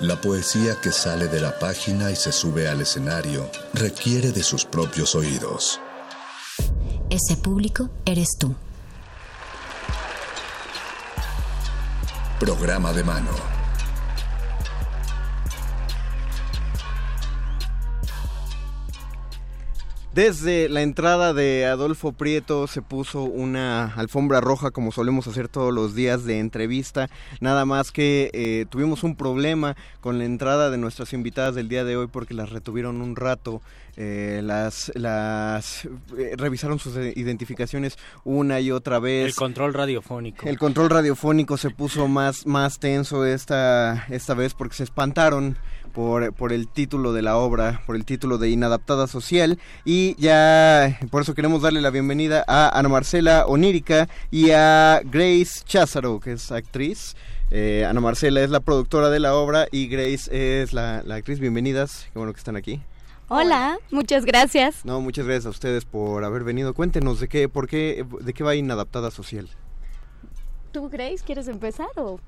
La 0.00 0.20
poesía 0.20 0.80
que 0.80 0.92
sale 0.92 1.26
de 1.26 1.40
la 1.40 1.58
página 1.58 2.12
y 2.12 2.14
se 2.16 2.30
sube 2.30 2.68
al 2.68 2.80
escenario 2.80 3.50
requiere 3.74 4.30
de 4.30 4.44
sus 4.44 4.64
propios 4.64 5.16
oídos. 5.16 5.80
Ese 7.10 7.36
público 7.36 7.90
eres 8.04 8.36
tú. 8.38 8.54
Programa 12.38 12.92
de 12.92 13.02
mano. 13.02 13.57
Desde 20.18 20.68
la 20.68 20.82
entrada 20.82 21.32
de 21.32 21.64
Adolfo 21.66 22.10
Prieto 22.10 22.66
se 22.66 22.82
puso 22.82 23.22
una 23.22 23.94
alfombra 23.94 24.40
roja 24.40 24.72
como 24.72 24.90
solemos 24.90 25.28
hacer 25.28 25.46
todos 25.46 25.72
los 25.72 25.94
días 25.94 26.24
de 26.24 26.40
entrevista. 26.40 27.08
Nada 27.40 27.64
más 27.64 27.92
que 27.92 28.28
eh, 28.32 28.66
tuvimos 28.68 29.04
un 29.04 29.14
problema 29.14 29.76
con 30.00 30.18
la 30.18 30.24
entrada 30.24 30.70
de 30.70 30.76
nuestras 30.76 31.12
invitadas 31.12 31.54
del 31.54 31.68
día 31.68 31.84
de 31.84 31.96
hoy 31.96 32.08
porque 32.08 32.34
las 32.34 32.50
retuvieron 32.50 33.00
un 33.00 33.14
rato. 33.14 33.62
eh, 33.96 34.40
las 34.42 34.90
las 34.96 35.84
eh, 35.84 36.34
revisaron 36.36 36.80
sus 36.80 36.96
identificaciones 36.96 37.96
una 38.24 38.58
y 38.58 38.72
otra 38.72 38.98
vez. 38.98 39.26
El 39.26 39.34
control 39.36 39.72
radiofónico. 39.72 40.48
El 40.48 40.58
control 40.58 40.90
radiofónico 40.90 41.56
se 41.56 41.70
puso 41.70 42.08
más, 42.08 42.44
más 42.44 42.80
tenso 42.80 43.24
esta, 43.24 44.04
esta 44.08 44.34
vez 44.34 44.52
porque 44.54 44.74
se 44.74 44.82
espantaron 44.82 45.56
por, 45.88 46.32
por 46.32 46.52
el 46.52 46.68
título 46.68 47.12
de 47.12 47.22
la 47.22 47.36
obra, 47.36 47.82
por 47.86 47.96
el 47.96 48.04
título 48.04 48.38
de 48.38 48.50
Inadaptada 48.50 49.06
Social. 49.06 49.58
Y 49.84 50.14
ya 50.16 50.98
por 51.10 51.22
eso 51.22 51.34
queremos 51.34 51.62
darle 51.62 51.80
la 51.80 51.90
bienvenida 51.90 52.44
a 52.46 52.78
Ana 52.78 52.88
Marcela 52.88 53.46
Onírica 53.46 54.08
y 54.30 54.50
a 54.50 55.00
Grace 55.04 55.62
Cházaro, 55.64 56.20
que 56.20 56.32
es 56.32 56.52
actriz. 56.52 57.16
Eh, 57.50 57.86
Ana 57.88 58.00
Marcela 58.00 58.40
es 58.42 58.50
la 58.50 58.60
productora 58.60 59.10
de 59.10 59.20
la 59.20 59.34
obra 59.34 59.66
y 59.70 59.88
Grace 59.88 60.62
es 60.62 60.72
la, 60.72 61.02
la 61.02 61.16
actriz. 61.16 61.40
Bienvenidas, 61.40 62.08
qué 62.12 62.18
bueno 62.18 62.32
que 62.32 62.38
están 62.38 62.56
aquí. 62.56 62.80
Hola, 63.30 63.78
muchas 63.90 64.24
gracias. 64.24 64.84
No, 64.84 65.00
muchas 65.00 65.26
gracias 65.26 65.46
a 65.46 65.50
ustedes 65.50 65.84
por 65.84 66.24
haber 66.24 66.44
venido. 66.44 66.72
Cuéntenos 66.72 67.20
de 67.20 67.28
qué, 67.28 67.48
por 67.48 67.68
qué, 67.68 68.06
de 68.20 68.32
qué 68.32 68.42
va 68.42 68.54
Inadaptada 68.54 69.10
Social. 69.10 69.48
¿Tú, 70.72 70.88
Grace, 70.88 71.22
quieres 71.24 71.48
empezar 71.48 71.88
o...? 71.96 72.20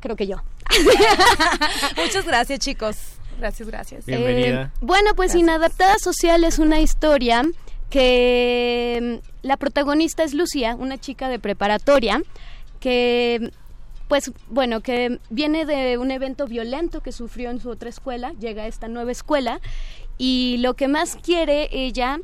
Creo 0.00 0.16
que 0.16 0.26
yo. 0.26 0.36
Muchas 1.96 2.26
gracias, 2.26 2.58
chicos. 2.60 2.96
Gracias, 3.38 3.68
gracias. 3.68 4.06
Bienvenida. 4.06 4.62
Eh, 4.62 4.78
bueno, 4.80 5.14
pues 5.14 5.32
Gracias. 5.32 5.42
Inadaptada 5.42 5.98
Social 5.98 6.44
es 6.44 6.58
una 6.58 6.80
historia 6.80 7.42
que 7.90 9.20
mm, 9.22 9.46
la 9.46 9.56
protagonista 9.56 10.24
es 10.24 10.34
Lucía, 10.34 10.74
una 10.74 10.98
chica 10.98 11.28
de 11.28 11.38
preparatoria 11.38 12.22
que 12.80 13.50
pues 14.08 14.30
bueno, 14.48 14.80
que 14.82 15.18
viene 15.30 15.66
de 15.66 15.98
un 15.98 16.10
evento 16.10 16.46
violento 16.46 17.00
que 17.00 17.10
sufrió 17.10 17.50
en 17.50 17.60
su 17.60 17.70
otra 17.70 17.88
escuela, 17.88 18.32
llega 18.38 18.62
a 18.62 18.66
esta 18.68 18.86
nueva 18.86 19.10
escuela 19.10 19.60
y 20.16 20.58
lo 20.58 20.74
que 20.74 20.88
más 20.88 21.16
quiere 21.16 21.68
ella 21.72 22.20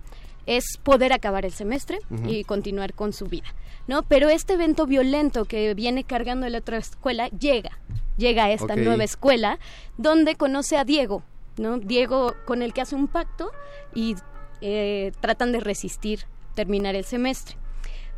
es 0.47 0.65
poder 0.83 1.13
acabar 1.13 1.45
el 1.45 1.53
semestre 1.53 1.99
y 2.27 2.45
continuar 2.45 2.95
con 2.95 3.13
su 3.13 3.27
vida, 3.27 3.55
¿no? 3.87 4.03
Pero 4.03 4.29
este 4.29 4.55
evento 4.55 4.87
violento 4.87 5.45
que 5.45 5.75
viene 5.75 6.05
cargando 6.05 6.49
la 6.49 6.59
otra 6.59 6.79
escuela 6.79 7.29
llega, 7.29 7.79
llega 8.17 8.45
a 8.45 8.53
esta 8.53 8.77
nueva 8.77 9.05
escuela 9.05 9.59
donde 9.97 10.35
conoce 10.35 10.77
a 10.77 10.85
Diego, 10.85 11.23
¿no? 11.57 11.79
Diego 11.79 12.35
con 12.45 12.63
el 12.63 12.73
que 12.73 12.81
hace 12.81 12.95
un 12.95 13.09
pacto 13.09 13.51
y 13.95 14.17
eh, 14.61 15.13
tratan 15.21 15.53
de 15.53 15.61
resistir 15.61 16.21
terminar 16.55 16.95
el 16.95 17.05
semestre. 17.05 17.57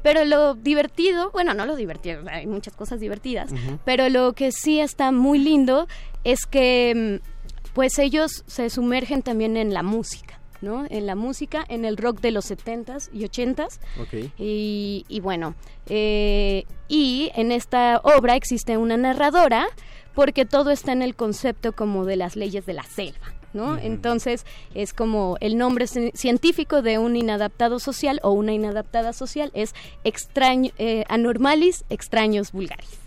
Pero 0.02 0.26
lo 0.26 0.54
divertido, 0.54 1.30
bueno, 1.30 1.54
no 1.54 1.64
lo 1.64 1.76
divertido, 1.76 2.22
hay 2.30 2.46
muchas 2.46 2.76
cosas 2.76 3.00
divertidas, 3.00 3.50
pero 3.86 4.10
lo 4.10 4.34
que 4.34 4.52
sí 4.52 4.78
está 4.78 5.12
muy 5.12 5.38
lindo 5.38 5.88
es 6.24 6.44
que 6.44 7.20
mm, 7.22 7.72
pues 7.72 7.98
ellos 7.98 8.44
se 8.46 8.68
sumergen 8.68 9.22
también 9.22 9.56
en 9.56 9.72
la 9.72 9.82
música, 9.82 10.38
¿no? 10.64 10.86
En 10.90 11.06
la 11.06 11.14
música, 11.14 11.64
en 11.68 11.84
el 11.84 11.96
rock 11.96 12.20
de 12.20 12.32
los 12.32 12.50
70s 12.50 13.10
y 13.12 13.20
80s. 13.24 13.78
Ok. 14.00 14.30
Y, 14.38 15.04
y 15.08 15.20
bueno, 15.20 15.54
eh, 15.86 16.64
y 16.88 17.30
en 17.36 17.52
esta 17.52 18.00
obra 18.02 18.34
existe 18.36 18.76
una 18.76 18.96
narradora 18.96 19.66
porque 20.14 20.44
todo 20.44 20.70
está 20.70 20.92
en 20.92 21.02
el 21.02 21.14
concepto 21.14 21.72
como 21.72 22.04
de 22.04 22.16
las 22.16 22.34
leyes 22.36 22.66
de 22.66 22.72
la 22.72 22.82
selva. 22.84 23.32
¿no? 23.52 23.78
Entonces 23.78 24.44
es 24.74 24.92
como 24.92 25.36
el 25.40 25.56
nombre 25.56 25.84
ci- 25.84 26.10
científico 26.16 26.82
de 26.82 26.98
un 26.98 27.14
inadaptado 27.14 27.78
social 27.78 28.18
o 28.24 28.32
una 28.32 28.52
inadaptada 28.52 29.12
social 29.12 29.52
es 29.54 29.74
extraño, 30.02 30.72
eh, 30.78 31.04
anormalis 31.08 31.84
extraños 31.88 32.50
vulgaris. 32.50 32.98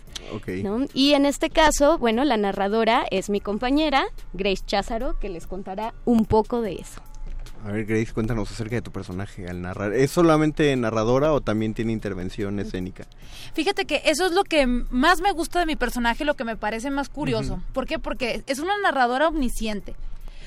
¿no? 0.62 0.86
Y 0.94 1.12
en 1.12 1.26
este 1.26 1.50
caso, 1.50 1.98
bueno, 1.98 2.24
la 2.24 2.36
narradora 2.38 3.04
es 3.10 3.28
mi 3.30 3.40
compañera, 3.40 4.06
Grace 4.32 4.62
Cházaro, 4.66 5.18
que 5.18 5.28
les 5.28 5.46
contará 5.46 5.92
un 6.06 6.24
poco 6.24 6.60
de 6.62 6.74
eso. 6.76 7.02
A 7.64 7.72
ver, 7.72 7.86
Grace, 7.86 8.12
cuéntanos 8.12 8.50
acerca 8.50 8.76
de 8.76 8.82
tu 8.82 8.92
personaje 8.92 9.48
al 9.48 9.60
narrar. 9.60 9.92
¿Es 9.92 10.12
solamente 10.12 10.74
narradora 10.76 11.32
o 11.32 11.40
también 11.40 11.74
tiene 11.74 11.92
intervención 11.92 12.58
escénica? 12.60 13.06
Fíjate 13.52 13.84
que 13.84 14.02
eso 14.04 14.26
es 14.26 14.32
lo 14.32 14.44
que 14.44 14.66
más 14.66 15.20
me 15.20 15.32
gusta 15.32 15.58
de 15.58 15.66
mi 15.66 15.76
personaje, 15.76 16.24
lo 16.24 16.34
que 16.34 16.44
me 16.44 16.56
parece 16.56 16.90
más 16.90 17.08
curioso. 17.08 17.60
¿Por 17.72 17.86
qué? 17.86 17.98
Porque 17.98 18.42
es 18.46 18.58
una 18.60 18.74
narradora 18.82 19.28
omnisciente. 19.28 19.96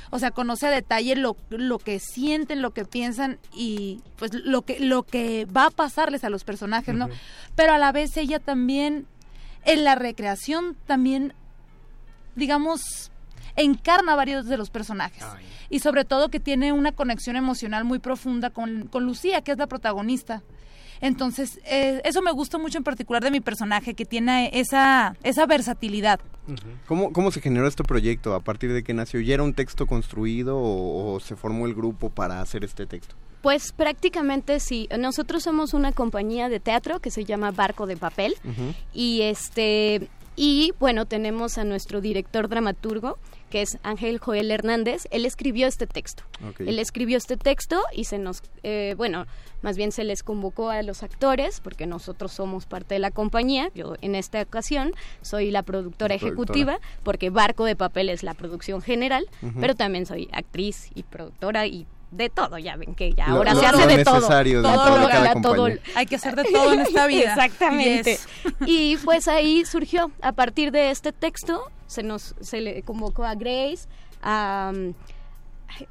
O 0.10 0.20
sea, 0.20 0.32
conoce 0.32 0.68
a 0.68 0.72
detalle 0.72 1.16
lo, 1.16 1.38
lo 1.50 1.80
que 1.80 2.00
sienten, 2.00 2.62
lo 2.62 2.72
que 2.72 2.86
piensan 2.86 3.40
y 3.54 4.02
pues 4.18 4.34
lo 4.34 4.62
que, 4.62 4.80
lo 4.80 5.04
que 5.04 5.46
va 5.46 5.68
a 5.68 5.72
pasarles 5.72 6.24
a 6.24 6.30
los 6.30 6.44
personajes, 6.44 6.96
¿no? 6.96 7.10
Pero 7.56 7.74
a 7.74 7.78
la 7.78 7.92
vez 7.92 8.16
ella 8.18 8.40
también, 8.40 9.06
en 9.64 9.84
la 9.84 9.96
recreación, 9.96 10.76
también, 10.86 11.34
digamos, 12.36 13.11
encarna 13.56 14.16
varios 14.16 14.46
de 14.46 14.58
los 14.58 14.70
personajes. 14.70 15.24
Y 15.70 15.80
sobre 15.80 16.06
todo 16.06 16.30
que 16.30 16.40
tiene 16.40 16.74
una 16.74 16.92
conexión 16.92 17.36
emocional 17.36 17.86
muy 17.86 18.00
profunda 18.00 18.50
con, 18.50 18.88
con 18.88 19.06
Lucía, 19.06 19.42
que 19.42 19.52
es 19.52 19.58
la 19.58 19.68
protagonista. 19.68 20.44
Entonces, 21.00 21.60
eh, 21.66 22.00
eso 22.04 22.22
me 22.22 22.32
gusta 22.32 22.58
mucho 22.60 22.78
en 22.78 22.84
particular 22.84 23.24
de 23.24 23.32
mi 23.32 23.42
personaje, 23.42 23.96
que 23.96 24.06
tiene 24.06 24.52
esa, 24.54 25.16
esa 25.24 25.46
versatilidad. 25.48 26.20
¿Cómo, 26.86 27.12
¿Cómo 27.12 27.32
se 27.32 27.42
generó 27.42 27.68
este 27.68 27.84
proyecto? 27.84 28.36
¿A 28.36 28.40
partir 28.40 28.72
de 28.72 28.84
qué 28.84 28.94
nació? 28.94 29.20
¿Ya 29.20 29.34
era 29.34 29.44
un 29.44 29.54
texto 29.54 29.88
construido 29.88 30.58
o, 30.58 31.14
o 31.14 31.20
se 31.20 31.36
formó 31.36 31.66
el 31.66 31.74
grupo 31.74 32.10
para 32.10 32.42
hacer 32.42 32.64
este 32.64 32.86
texto? 32.86 33.16
Pues 33.42 33.72
prácticamente 33.72 34.60
sí. 34.60 34.88
Nosotros 34.98 35.44
somos 35.44 35.74
una 35.74 35.92
compañía 35.92 36.48
de 36.50 36.60
teatro 36.60 37.00
que 37.00 37.10
se 37.10 37.26
llama 37.26 37.52
Barco 37.52 37.88
de 37.88 37.98
Papel 37.98 38.36
y 38.94 39.22
este 39.24 40.08
y 40.36 40.74
bueno 40.80 41.06
tenemos 41.06 41.58
a 41.58 41.64
nuestro 41.64 42.02
director 42.02 42.48
dramaturgo 42.48 43.18
que 43.52 43.62
es 43.62 43.78
Ángel 43.84 44.18
Joel 44.18 44.50
Hernández. 44.50 45.08
Él 45.12 45.26
escribió 45.26 45.68
este 45.68 45.86
texto. 45.86 46.24
Él 46.58 46.80
escribió 46.80 47.18
este 47.18 47.38
texto 47.38 47.80
y 47.94 48.06
se 48.06 48.18
nos 48.18 48.42
eh, 48.64 48.96
bueno 48.98 49.28
más 49.62 49.78
bien 49.78 49.92
se 49.92 50.04
les 50.04 50.24
convocó 50.24 50.72
a 50.72 50.82
los 50.82 51.04
actores 51.04 51.60
porque 51.60 51.86
nosotros 51.86 52.32
somos 52.32 52.66
parte 52.66 52.96
de 52.96 53.00
la 53.00 53.12
compañía. 53.12 53.70
Yo 53.76 53.96
en 54.02 54.16
esta 54.16 54.42
ocasión 54.42 54.94
soy 55.22 55.52
la 55.52 55.62
productora 55.62 56.16
La 56.16 56.20
productora. 56.20 56.54
ejecutiva 56.54 56.80
porque 57.04 57.30
Barco 57.30 57.66
de 57.66 57.76
Papel 57.76 58.10
es 58.10 58.24
la 58.24 58.34
producción 58.34 58.82
general, 58.82 59.28
pero 59.60 59.76
también 59.76 60.08
soy 60.08 60.30
actriz 60.32 60.90
y 60.96 61.04
productora 61.04 61.68
y 61.68 61.86
de 62.12 62.30
todo, 62.30 62.58
ya 62.58 62.76
ven 62.76 62.94
que 62.94 63.14
ya 63.14 63.28
Lo- 63.28 63.38
ahora 63.38 63.54
lo- 63.54 63.60
se 63.62 63.72
lo 63.72 63.78
hace 63.78 63.88
de 63.98 64.04
todo. 64.04 64.22
Todo, 64.62 65.00
de 65.00 65.08
cada 65.08 65.42
todo-. 65.42 65.68
Hay 65.96 66.06
que 66.06 66.16
hacer 66.18 66.36
de 66.36 66.44
todo 66.44 66.74
en 66.74 66.82
esta 66.82 67.08
vida. 67.08 67.30
Exactamente. 67.34 68.12
Yes. 68.12 68.28
Y 68.66 68.98
pues 68.98 69.28
ahí 69.28 69.64
surgió, 69.66 70.12
a 70.22 70.34
partir 70.34 70.72
de 70.72 70.92
este 70.92 71.12
texto, 71.14 71.64
se 71.88 72.04
nos 72.04 72.36
se 72.42 72.60
le 72.62 72.84
convocó 72.84 73.24
a 73.24 73.36
Grace, 73.36 73.88
a, 74.22 74.72
um, 74.74 74.94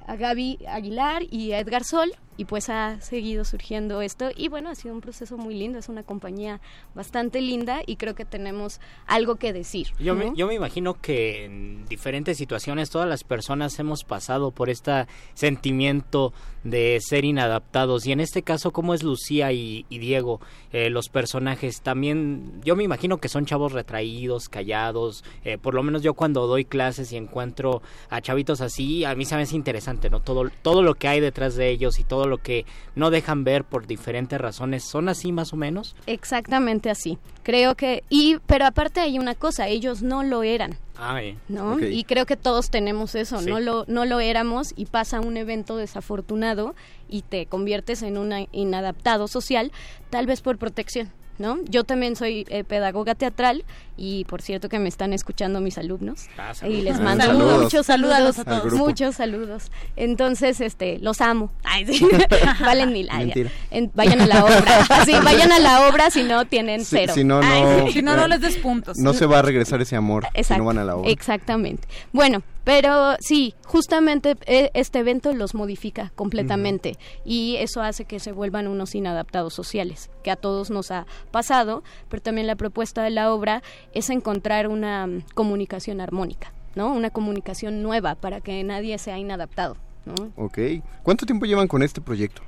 a 0.06 0.16
Gaby 0.16 0.58
Aguilar 0.68 1.22
y 1.30 1.52
a 1.52 1.58
Edgar 1.58 1.84
Sol, 1.84 2.12
y 2.40 2.46
pues 2.46 2.70
ha 2.70 2.98
seguido 3.02 3.44
surgiendo 3.44 4.00
esto. 4.00 4.30
Y 4.34 4.48
bueno, 4.48 4.70
ha 4.70 4.74
sido 4.74 4.94
un 4.94 5.02
proceso 5.02 5.36
muy 5.36 5.54
lindo, 5.54 5.78
es 5.78 5.90
una 5.90 6.04
compañía 6.04 6.62
bastante 6.94 7.42
linda 7.42 7.82
y 7.84 7.96
creo 7.96 8.14
que 8.14 8.24
tenemos 8.24 8.80
algo 9.06 9.36
que 9.36 9.52
decir. 9.52 9.88
Yo, 9.98 10.14
¿no? 10.14 10.30
me, 10.30 10.34
yo 10.34 10.46
me 10.46 10.54
imagino 10.54 10.94
que 10.94 11.44
en 11.44 11.84
diferentes 11.84 12.38
situaciones 12.38 12.88
todas 12.88 13.06
las 13.06 13.24
personas 13.24 13.78
hemos 13.78 14.04
pasado 14.04 14.52
por 14.52 14.70
este 14.70 15.06
sentimiento 15.34 16.32
de 16.64 16.98
ser 17.00 17.24
inadaptados 17.24 18.06
y 18.06 18.12
en 18.12 18.20
este 18.20 18.42
caso 18.42 18.70
cómo 18.70 18.92
es 18.92 19.02
Lucía 19.02 19.50
y, 19.52 19.86
y 19.88 19.98
Diego 19.98 20.40
eh, 20.72 20.90
los 20.90 21.08
personajes 21.08 21.80
también 21.80 22.60
yo 22.62 22.76
me 22.76 22.84
imagino 22.84 23.18
que 23.18 23.28
son 23.28 23.46
chavos 23.46 23.72
retraídos 23.72 24.50
callados 24.50 25.24
eh, 25.44 25.56
por 25.56 25.72
lo 25.72 25.82
menos 25.82 26.02
yo 26.02 26.12
cuando 26.12 26.46
doy 26.46 26.66
clases 26.66 27.12
y 27.12 27.16
encuentro 27.16 27.80
a 28.10 28.20
chavitos 28.20 28.60
así 28.60 29.06
a 29.06 29.14
mí 29.14 29.24
se 29.24 29.36
me 29.36 29.42
hace 29.42 29.56
interesante 29.56 30.10
no 30.10 30.20
todo 30.20 30.50
todo 30.60 30.82
lo 30.82 30.96
que 30.96 31.08
hay 31.08 31.20
detrás 31.20 31.54
de 31.54 31.70
ellos 31.70 31.98
y 31.98 32.04
todo 32.04 32.26
lo 32.30 32.38
que 32.38 32.64
no 32.94 33.10
dejan 33.10 33.44
ver 33.44 33.64
por 33.64 33.86
diferentes 33.86 34.40
razones, 34.40 34.84
¿son 34.84 35.08
así 35.10 35.32
más 35.32 35.52
o 35.52 35.56
menos? 35.56 35.94
Exactamente 36.06 36.88
así. 36.88 37.18
Creo 37.42 37.74
que 37.74 38.04
y 38.08 38.38
pero 38.46 38.64
aparte 38.66 39.00
hay 39.00 39.18
una 39.18 39.34
cosa, 39.34 39.68
ellos 39.68 40.02
no 40.02 40.22
lo 40.22 40.42
eran. 40.42 40.76
Ay. 40.96 41.36
¿no? 41.48 41.74
Ok. 41.74 41.82
Y 41.90 42.04
creo 42.04 42.26
que 42.26 42.36
todos 42.36 42.70
tenemos 42.70 43.14
eso, 43.14 43.40
Sí. 43.40 43.50
no 43.50 43.58
lo 43.60 43.84
no 43.88 44.04
lo 44.04 44.20
éramos 44.20 44.72
y 44.76 44.86
pasa 44.86 45.20
un 45.20 45.36
evento 45.36 45.76
desafortunado 45.76 46.74
y 47.08 47.22
te 47.22 47.46
conviertes 47.46 48.02
en 48.02 48.16
un 48.18 48.32
inadaptado 48.52 49.26
social, 49.28 49.72
tal 50.10 50.26
vez 50.26 50.40
por 50.40 50.58
protección. 50.58 51.10
¿No? 51.40 51.56
Yo 51.70 51.84
también 51.84 52.16
soy 52.16 52.44
eh, 52.50 52.64
pedagoga 52.64 53.14
teatral 53.14 53.64
y 53.96 54.24
por 54.26 54.42
cierto 54.42 54.68
que 54.68 54.78
me 54.78 54.90
están 54.90 55.14
escuchando 55.14 55.62
mis 55.62 55.78
alumnos 55.78 56.26
Ah, 56.36 56.52
y 56.68 56.82
les 56.82 56.98
Ah, 56.98 57.00
mando 57.00 57.24
saludos. 57.24 57.62
muchos 57.62 57.86
saludos, 57.86 58.38
a 58.38 58.44
todos. 58.44 58.72
Muchos 58.74 59.14
saludos. 59.14 59.70
Entonces, 59.96 60.60
este, 60.60 60.98
los 60.98 61.22
amo. 61.22 61.50
Ay, 61.64 61.86
sí. 61.86 62.06
Valen 62.60 62.92
mil. 62.92 63.08
Ay, 63.10 63.32
en- 63.70 63.90
vayan 63.94 64.20
a 64.20 64.26
la 64.26 64.44
obra. 64.44 64.60
Sí, 65.06 65.12
vayan 65.24 65.50
a 65.50 65.58
la 65.60 65.88
obra 65.88 66.10
si 66.10 66.24
no 66.24 66.44
tienen 66.44 66.80
Si- 66.84 66.96
cero. 66.96 67.14
si 67.14 67.24
no, 67.24 67.40
Ay, 67.42 67.62
no- 67.62 67.86
sí. 67.86 67.92
Si 67.94 68.02
no, 68.02 68.16
no 68.16 68.28
les 68.28 68.42
des 68.42 68.56
puntos. 68.58 68.98
No 68.98 69.14
se 69.14 69.24
va 69.24 69.38
a 69.38 69.42
regresar 69.42 69.80
ese 69.80 69.96
amor 69.96 70.24
si 70.34 70.40
Exacto, 70.40 70.62
no 70.62 70.66
van 70.66 70.76
a 70.76 70.84
la 70.84 70.96
obra. 70.96 71.10
Exactamente. 71.10 71.88
Bueno, 72.12 72.42
pero 72.64 73.16
sí, 73.20 73.54
justamente 73.64 74.36
eh, 74.46 74.70
este 74.74 74.98
evento 74.98 75.32
los 75.32 75.54
modifica 75.54 76.12
completamente 76.14 76.96
y 77.24 77.56
eso 77.56 77.82
hace 77.82 78.04
que 78.04 78.20
se 78.20 78.32
vuelvan 78.32 78.68
unos 78.68 78.94
inadaptados 78.94 79.54
sociales, 79.54 80.10
que 80.22 80.30
a 80.30 80.36
todos 80.36 80.70
nos 80.70 80.90
ha 80.90 81.06
pasado, 81.30 81.82
pero 82.08 82.22
también 82.22 82.46
la 82.46 82.56
propuesta 82.56 83.02
de 83.02 83.10
la 83.10 83.32
obra 83.32 83.62
es 83.94 84.10
encontrar 84.10 84.68
una 84.68 85.06
mm, 85.06 85.22
comunicación 85.34 86.00
armónica, 86.00 86.52
¿no? 86.74 86.92
Una 86.92 87.10
comunicación 87.10 87.82
nueva 87.82 88.14
para 88.14 88.40
que 88.40 88.62
nadie 88.62 88.98
sea 88.98 89.18
inadaptado, 89.18 89.76
¿no? 90.04 90.32
Ok. 90.36 90.58
¿Cuánto 91.02 91.26
tiempo 91.26 91.46
llevan 91.46 91.68
con 91.68 91.82
este 91.82 92.00
proyecto? 92.00 92.42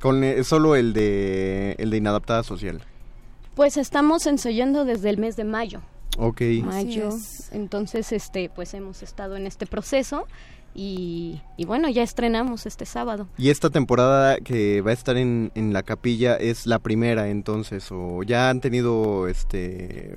Con 0.00 0.22
eh, 0.22 0.44
solo 0.44 0.76
el 0.76 0.92
de 0.92 1.74
el 1.78 1.90
de 1.90 1.96
inadaptada 1.96 2.42
social. 2.42 2.82
Pues 3.54 3.78
estamos 3.78 4.26
ensayando 4.26 4.84
desde 4.84 5.10
el 5.10 5.18
mes 5.18 5.36
de 5.36 5.44
mayo. 5.44 5.80
Ok. 6.16 6.42
mayo. 6.64 7.08
es. 7.08 7.50
Entonces, 7.52 8.12
este, 8.12 8.48
pues 8.48 8.74
hemos 8.74 9.02
estado 9.02 9.36
en 9.36 9.46
este 9.46 9.66
proceso 9.66 10.26
y, 10.74 11.40
y 11.56 11.64
bueno, 11.64 11.88
ya 11.88 12.02
estrenamos 12.02 12.66
este 12.66 12.84
sábado. 12.84 13.28
Y 13.38 13.48
esta 13.48 13.70
temporada 13.70 14.38
que 14.38 14.82
va 14.82 14.90
a 14.90 14.94
estar 14.94 15.16
en, 15.16 15.50
en 15.54 15.72
la 15.72 15.82
capilla 15.82 16.36
es 16.36 16.66
la 16.66 16.78
primera 16.78 17.28
entonces 17.28 17.88
o 17.90 18.22
ya 18.22 18.50
han 18.50 18.60
tenido 18.60 19.26
este 19.26 20.16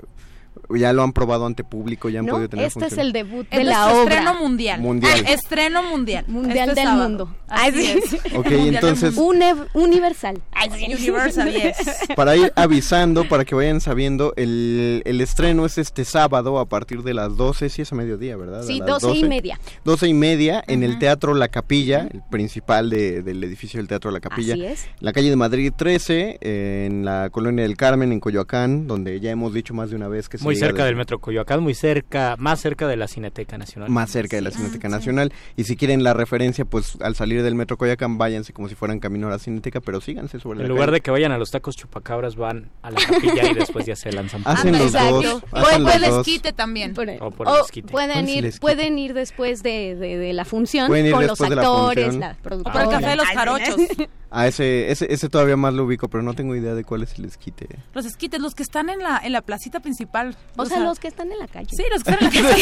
ya 0.76 0.94
lo 0.94 1.04
han 1.04 1.14
probado 1.14 1.46
ante 1.46 1.64
público, 1.64 2.10
ya 2.10 2.20
han 2.20 2.26
¿no? 2.26 2.34
podido 2.34 2.50
tener 2.50 2.66
Este 2.66 2.86
es 2.86 2.98
el 2.98 3.12
debut 3.12 3.50
de 3.50 3.64
la 3.64 3.88
obra. 3.94 4.16
estreno 4.16 4.34
mundial. 4.40 4.82
Mundial. 4.82 5.24
Ah, 5.26 5.32
estreno 5.32 5.84
mundial. 5.84 6.26
Mundial 6.28 6.70
Este 6.70 6.82
del 6.82 6.90
sábado. 6.90 7.10
mundo. 7.10 7.36
Así 7.48 7.86
es. 7.86 8.14
Ok, 8.36 8.46
Mundial 8.52 8.76
entonces- 8.76 9.16
mundo. 9.16 9.68
Universal. 9.74 10.42
Universal, 10.88 11.52
yes. 11.52 11.76
Para 12.16 12.36
ir 12.36 12.52
avisando, 12.56 13.28
para 13.28 13.46
que 13.46 13.56
vayan 13.56 13.82
sabiendo, 13.82 14.34
el, 14.36 15.02
el 15.06 15.22
estreno 15.22 15.66
es 15.66 15.78
este 15.78 16.06
sábado 16.06 16.60
a 16.60 16.66
partir 16.68 17.04
de 17.04 17.14
las 17.14 17.36
12, 17.38 17.70
sí 17.70 17.82
es 17.82 17.92
a 17.92 17.96
mediodía, 17.96 18.36
¿verdad? 18.38 18.64
Sí, 18.64 18.80
las 18.80 19.02
doce 19.02 19.18
y 19.18 19.24
media. 19.24 19.60
12 19.86 20.08
y 20.08 20.14
media 20.14 20.64
en 20.68 20.84
el 20.84 21.00
Teatro 21.00 21.34
La 21.34 21.48
Capilla, 21.48 22.08
el 22.12 22.22
principal 22.30 22.90
de- 22.90 23.22
del 23.24 23.44
edificio 23.44 23.80
del 23.80 23.88
Teatro 23.88 24.12
La 24.12 24.20
Capilla. 24.20 24.54
Así 24.54 24.66
es. 24.66 24.84
En 24.86 24.90
la 25.02 25.14
calle 25.14 25.30
de 25.30 25.36
Madrid 25.36 25.74
13, 25.76 26.38
eh, 26.42 26.86
en 26.90 27.06
la 27.06 27.30
colonia 27.32 27.64
del 27.64 27.78
Carmen, 27.78 28.12
en 28.12 28.20
Coyoacán, 28.20 28.88
donde 28.88 29.20
ya 29.20 29.32
hemos 29.32 29.54
dicho 29.54 29.74
más 29.74 29.90
de 29.90 29.96
una 29.96 30.08
vez 30.08 30.30
que 30.30 30.38
se 30.38 30.44
cerca 30.60 30.86
del 30.86 30.96
Metro 30.96 31.20
Coyoacán, 31.20 31.62
muy 31.62 31.74
cerca, 31.74 32.36
más 32.38 32.60
cerca 32.60 32.88
de 32.88 32.96
la 32.98 33.08
Cineteca 33.08 33.58
Nacional. 33.58 33.90
más 33.90 34.10
cerca 34.12 34.36
de 34.36 34.42
la 34.42 34.52
Cineteca 34.52 34.90
Nacional. 34.90 35.32
Y 35.56 35.64
si 35.64 35.76
quieren 35.76 36.04
la 36.04 36.14
referencia, 36.14 36.66
pues 36.66 36.98
al 37.02 37.16
salir 37.16 37.42
del 37.44 37.56
Metro 37.56 37.78
Coyoacán, 37.78 38.18
váyanse 38.18 38.54
como 38.54 38.70
si 38.70 38.76
fueran 38.76 39.00
camino 39.00 39.28
a 39.28 39.32
la 39.32 39.40
Cineteca, 39.40 39.80
pero 39.82 40.02
síganse 40.02 40.40
sobre 40.40 40.58
En 40.60 40.64
la 40.64 40.70
lugar 40.70 40.88
calle. 40.88 40.96
de 40.98 41.02
que 41.02 41.12
vayan 41.12 41.32
a 41.32 41.38
los 41.38 41.52
tacos 41.52 41.76
chupacabras, 41.76 42.36
van 42.36 42.70
a 42.82 42.92
la 42.92 43.00
capilla 43.02 43.50
y 43.52 43.54
después 43.54 43.86
ya 43.86 43.96
se 43.96 44.12
lanzan. 44.12 44.44
por- 44.44 44.52
Hacen 44.54 44.72
los 44.74 44.82
Exacto. 44.82 45.22
dos. 45.22 45.44
O 45.52 45.58
hacen 45.58 45.86
o 45.86 45.90
el 45.92 46.04
esquite 46.04 46.54
también. 46.54 46.94
Por- 46.94 47.10
O 47.20 47.32
por 47.32 47.48
o 47.48 47.56
el 47.56 47.62
esquite. 47.66 47.92
¿Cuál 47.92 48.10
pueden 48.10 48.30
ir, 48.30 48.46
esquite? 48.46 48.62
pueden 48.62 49.00
ir 49.00 49.14
después 49.14 49.64
de, 49.64 49.96
de- 49.96 50.18
de 50.18 50.34
la 50.34 50.46
función 50.46 50.88
Pueden 50.88 51.06
ir 51.08 51.12
con 51.14 51.22
los 51.22 51.32
después 51.38 51.50
de 51.50 51.56
la 51.56 51.62
actores, 51.62 52.06
función. 52.06 52.20
la 52.22 52.38
O 52.58 52.64
por 52.64 52.82
el 52.82 52.90
café 52.90 53.08
de 53.10 53.16
los 53.16 53.26
jarochos. 53.28 53.76
A 54.32 54.48
ese, 54.48 54.92
ese, 54.92 55.12
ese 55.12 55.28
todavía 55.28 55.58
más 55.58 55.74
lo 55.74 55.86
ubico, 55.86 56.08
pero 56.08 56.22
no 56.22 56.34
tengo 56.36 56.56
idea 56.56 56.76
de 56.76 56.84
cuál 56.84 57.02
es 57.04 57.18
el 57.18 57.26
esquite. 57.26 57.68
Los 57.94 58.06
esquites, 58.06 58.40
los 58.40 58.54
que 58.54 58.62
están 58.64 58.90
en 58.90 59.00
la, 59.00 59.20
en 59.24 59.32
la 59.32 59.42
placita 59.42 59.80
principal. 59.80 60.36
O 60.56 60.66
sea, 60.68 60.80
los 60.82 61.00
que 61.00 61.08
están 61.08 61.32
en 61.32 61.40
la 61.40 61.48
calle. 61.48 61.68
Sí, 61.76 61.84
los 61.92 62.04
que 62.04 62.12
están 62.12 62.30
en 62.32 62.44
la 62.44 62.56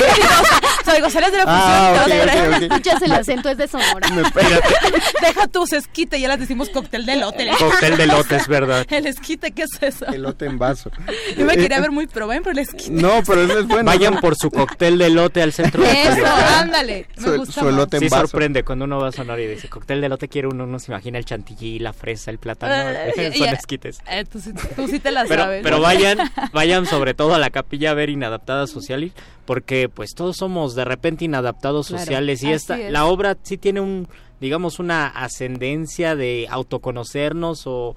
sea, 0.85 0.95
digo, 0.95 1.09
sales 1.09 1.31
de 1.31 1.37
la 1.39 1.43
Ah, 1.45 2.03
función. 2.05 2.21
ok, 2.21 2.27
y 2.27 2.31
te- 2.31 2.47
ok, 2.47 2.55
ok. 2.55 2.61
Escuchas 2.71 3.01
el 3.01 3.11
acento, 3.11 3.49
es 3.49 3.57
de 3.57 3.67
Sonora. 3.67 4.09
Me- 4.11 4.21
Deja 5.21 5.47
tus 5.47 5.73
esquite, 5.73 6.19
ya 6.19 6.27
las 6.29 6.39
decimos 6.39 6.69
cóctel 6.69 7.05
de 7.05 7.17
lote. 7.17 7.49
Cóctel 7.59 7.97
de 7.97 8.07
lotes, 8.07 8.47
¿verdad? 8.47 8.85
El 8.89 9.07
esquite, 9.07 9.51
¿qué 9.51 9.63
es 9.63 9.77
eso? 9.81 10.05
Elote 10.07 10.45
en 10.45 10.57
vaso. 10.57 10.89
Yo 11.37 11.45
me 11.45 11.53
Eh, 11.53 11.57
quería 11.57 11.79
ver 11.81 11.91
muy 11.91 12.07
pro, 12.07 12.27
ven, 12.27 12.43
pero 12.43 12.51
el 12.53 12.59
esquite. 12.59 12.91
No, 12.91 13.21
pero 13.25 13.41
eso 13.43 13.59
es 13.59 13.67
bueno. 13.67 13.85
Vayan 13.91 14.19
por 14.21 14.35
su 14.37 14.49
cóctel 14.51 14.97
de 14.97 15.09
lote 15.09 15.41
al 15.41 15.51
centro 15.51 15.83
de 15.83 15.91
Eso, 16.03 16.25
ándale. 16.59 17.07
Me 17.17 17.23
Su- 17.23 17.37
gusta 17.37 17.61
su 17.61 17.67
elote 17.69 17.97
en 17.97 18.03
Sí 18.03 18.09
vaso. 18.09 18.27
sorprende 18.27 18.63
cuando 18.63 18.85
uno 18.85 18.99
va 18.99 19.09
a 19.09 19.11
sonar 19.11 19.39
y 19.39 19.47
dice 19.47 19.67
cóctel 19.67 19.99
de 20.01 20.09
lote 20.09 20.27
quiere 20.29 20.47
uno, 20.47 20.63
uno 20.63 20.79
se 20.79 20.91
imagina 20.91 21.17
el 21.17 21.25
chantilly, 21.25 21.56
la 21.79 21.93
fresa, 21.93 22.31
el 22.31 22.37
plátano, 22.37 22.89
Eh, 23.15 23.31
son 23.37 23.49
esquites. 23.49 23.99
Eh, 24.09 24.25
tú, 24.25 24.39
sí- 24.39 24.53
tú 24.75 24.87
sí 24.87 24.99
te 24.99 25.11
la 25.11 25.25
Pero, 25.25 25.43
sabes. 25.43 25.63
pero 25.63 25.81
vayan, 25.81 26.17
vayan 26.53 26.85
sobre 26.85 27.13
todo 27.13 27.33
a 27.35 27.39
la 27.39 27.49
capilla 27.49 27.91
a 27.91 27.93
ver 27.93 28.09
inadaptadas 28.09 28.69
sociales, 28.69 29.11
porque 29.45 29.89
pues 29.89 30.13
todos 30.15 30.37
somos 30.37 30.75
de 30.75 30.85
repente 30.85 31.25
inadaptados 31.25 31.87
Claro, 31.87 32.03
sociales 32.03 32.43
y 32.43 32.51
esta, 32.51 32.79
es. 32.79 32.91
la 32.91 33.05
obra 33.05 33.37
sí 33.43 33.57
tiene 33.57 33.79
un, 33.81 34.07
digamos, 34.39 34.79
una 34.79 35.07
ascendencia 35.07 36.15
de 36.15 36.47
autoconocernos 36.49 37.63
o 37.65 37.95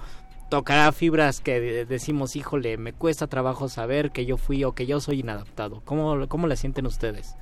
tocará 0.50 0.90
fibras 0.92 1.40
que 1.40 1.60
de- 1.60 1.84
decimos, 1.84 2.34
híjole, 2.36 2.76
me 2.76 2.92
cuesta 2.92 3.26
trabajo 3.28 3.68
saber 3.68 4.10
que 4.10 4.26
yo 4.26 4.36
fui 4.36 4.64
o 4.64 4.72
que 4.72 4.86
yo 4.86 5.00
soy 5.00 5.20
inadaptado. 5.20 5.80
¿Cómo, 5.84 6.26
cómo 6.28 6.46
la 6.48 6.56
sienten 6.56 6.86
ustedes? 6.86 7.36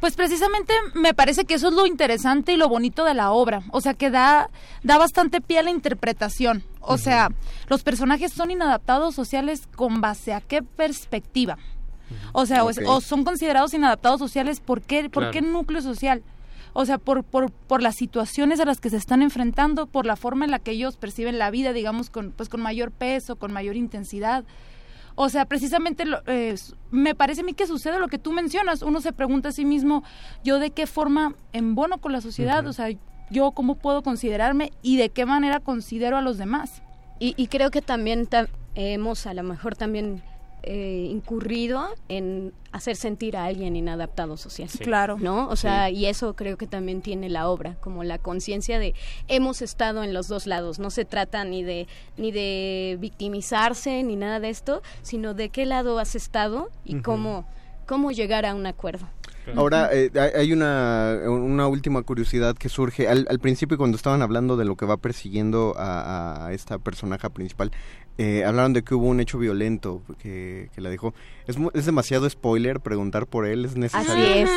Pues 0.00 0.14
precisamente 0.14 0.72
me 0.94 1.14
parece 1.14 1.44
que 1.44 1.54
eso 1.54 1.68
es 1.68 1.74
lo 1.74 1.86
interesante 1.86 2.52
y 2.52 2.56
lo 2.56 2.68
bonito 2.68 3.04
de 3.04 3.14
la 3.14 3.30
obra. 3.32 3.62
O 3.70 3.80
sea, 3.80 3.94
que 3.94 4.10
da, 4.10 4.50
da 4.82 4.98
bastante 4.98 5.40
pie 5.40 5.58
a 5.58 5.62
la 5.62 5.70
interpretación. 5.70 6.64
O 6.80 6.98
sea, 6.98 7.30
los 7.68 7.82
personajes 7.82 8.32
son 8.32 8.50
inadaptados 8.50 9.14
sociales 9.14 9.66
con 9.74 10.00
base 10.00 10.32
a 10.32 10.40
qué 10.40 10.62
perspectiva. 10.62 11.58
O 12.32 12.46
sea, 12.46 12.62
o 12.64 13.00
son 13.00 13.24
considerados 13.24 13.74
inadaptados 13.74 14.20
sociales, 14.20 14.60
¿por 14.60 14.80
qué, 14.82 15.10
por 15.10 15.24
Claro. 15.24 15.32
qué 15.32 15.42
núcleo 15.42 15.80
social? 15.82 16.22
O 16.72 16.84
sea, 16.84 16.98
por, 16.98 17.24
por, 17.24 17.50
por 17.50 17.82
las 17.82 17.96
situaciones 17.96 18.60
a 18.60 18.64
las 18.66 18.80
que 18.80 18.90
se 18.90 18.98
están 18.98 19.22
enfrentando, 19.22 19.86
por 19.86 20.04
la 20.06 20.14
forma 20.14 20.44
en 20.44 20.50
la 20.50 20.58
que 20.58 20.72
ellos 20.72 20.96
perciben 20.98 21.38
la 21.38 21.50
vida, 21.50 21.72
digamos, 21.72 22.10
con, 22.10 22.32
pues 22.32 22.48
con 22.50 22.60
mayor 22.60 22.92
peso, 22.92 23.36
con 23.36 23.50
mayor 23.52 23.76
intensidad. 23.76 24.44
O 25.16 25.28
sea, 25.30 25.46
precisamente 25.46 26.04
lo- 26.04 26.20
eh, 26.26 26.54
me 26.90 27.14
parece 27.14 27.40
a 27.40 27.44
mí 27.44 27.54
que 27.54 27.66
sucede 27.66 27.98
lo 27.98 28.08
que 28.08 28.18
tú 28.18 28.32
mencionas. 28.32 28.82
Uno 28.82 29.00
se 29.00 29.12
pregunta 29.12 29.48
a 29.48 29.52
sí 29.52 29.64
mismo, 29.64 30.04
¿yo 30.44 30.58
de 30.60 30.70
qué 30.70 30.86
forma 30.86 31.34
embono 31.52 31.98
con 31.98 32.12
la 32.12 32.20
sociedad? 32.20 32.66
O 32.66 32.72
sea, 32.72 32.88
¿yo 33.30 33.50
cómo 33.52 33.76
puedo 33.76 34.02
considerarme 34.02 34.72
y 34.82 34.98
de 34.98 35.08
qué 35.08 35.24
manera 35.26 35.60
considero 35.60 36.16
a 36.18 36.22
los 36.22 36.36
demás? 36.38 36.82
Y, 37.18 37.32
y 37.38 37.46
creo 37.48 37.70
que 37.70 37.80
también 37.82 38.26
ta- 38.26 38.46
hemos 38.74 39.26
a 39.26 39.32
lo 39.34 39.42
mejor 39.42 39.74
también 39.74 40.22
eh, 40.68 41.08
incurrido 41.10 41.86
en 42.08 42.52
hacer 42.72 42.96
sentir 42.96 43.36
a 43.36 43.44
alguien 43.44 43.76
inadaptado 43.76 44.36
social. 44.36 44.68
Claro. 44.80 45.16
¿No? 45.18 45.48
O 45.48 45.54
sea, 45.54 45.90
y 45.90 46.06
eso 46.06 46.34
creo 46.34 46.58
que 46.58 46.66
también 46.66 47.02
tiene 47.02 47.28
la 47.28 47.48
obra, 47.48 47.76
como 47.80 48.02
la 48.02 48.18
conciencia 48.18 48.80
de 48.80 48.94
hemos 49.28 49.62
estado 49.62 50.02
en 50.02 50.12
los 50.12 50.26
dos 50.26 50.46
lados. 50.46 50.80
No 50.80 50.90
se 50.90 51.04
trata 51.04 51.44
ni 51.44 51.62
de 51.62 51.86
ni 52.16 52.32
de 52.32 52.98
victimizarse 53.00 54.02
ni 54.02 54.16
nada 54.16 54.40
de 54.40 54.50
esto, 54.50 54.82
sino 55.02 55.34
de 55.34 55.50
qué 55.50 55.66
lado 55.66 56.00
has 56.00 56.16
estado 56.16 56.68
y 56.84 57.00
cómo 57.00 57.46
cómo 57.86 58.10
llegar 58.10 58.44
a 58.44 58.54
un 58.54 58.66
acuerdo. 58.66 59.06
Ahora, 59.54 59.90
eh, 59.92 60.10
hay- 60.34 60.52
una, 60.52 61.18
una 61.28 61.68
última 61.68 62.02
curiosidad 62.02 62.56
que 62.56 62.68
surge. 62.68 63.08
Al, 63.08 63.26
al 63.30 63.38
principio, 63.38 63.76
cuando 63.78 63.96
estaban 63.96 64.22
hablando 64.22 64.56
de 64.56 64.64
lo 64.64 64.76
que 64.76 64.86
va 64.86 64.96
persiguiendo 64.96 65.74
a, 65.76 66.46
a 66.46 66.52
esta 66.52 66.78
personaje 66.78 67.28
principal, 67.30 67.70
eh, 68.18 68.44
hablaron 68.46 68.72
de 68.72 68.82
que 68.82 68.94
hubo 68.94 69.06
un 69.06 69.20
hecho 69.20 69.38
violento 69.38 70.02
que, 70.18 70.70
que 70.74 70.80
la 70.80 70.88
dejó. 70.90 71.12
¿Es, 71.46 71.58
mu- 71.58 71.70
¿Es 71.74 71.84
demasiado 71.86 72.28
spoiler 72.30 72.80
preguntar 72.80 73.26
por 73.26 73.46
él? 73.46 73.64
¿Es 73.66 73.72
Así 73.72 73.80
necesario? 73.80 74.24
es. 74.24 74.50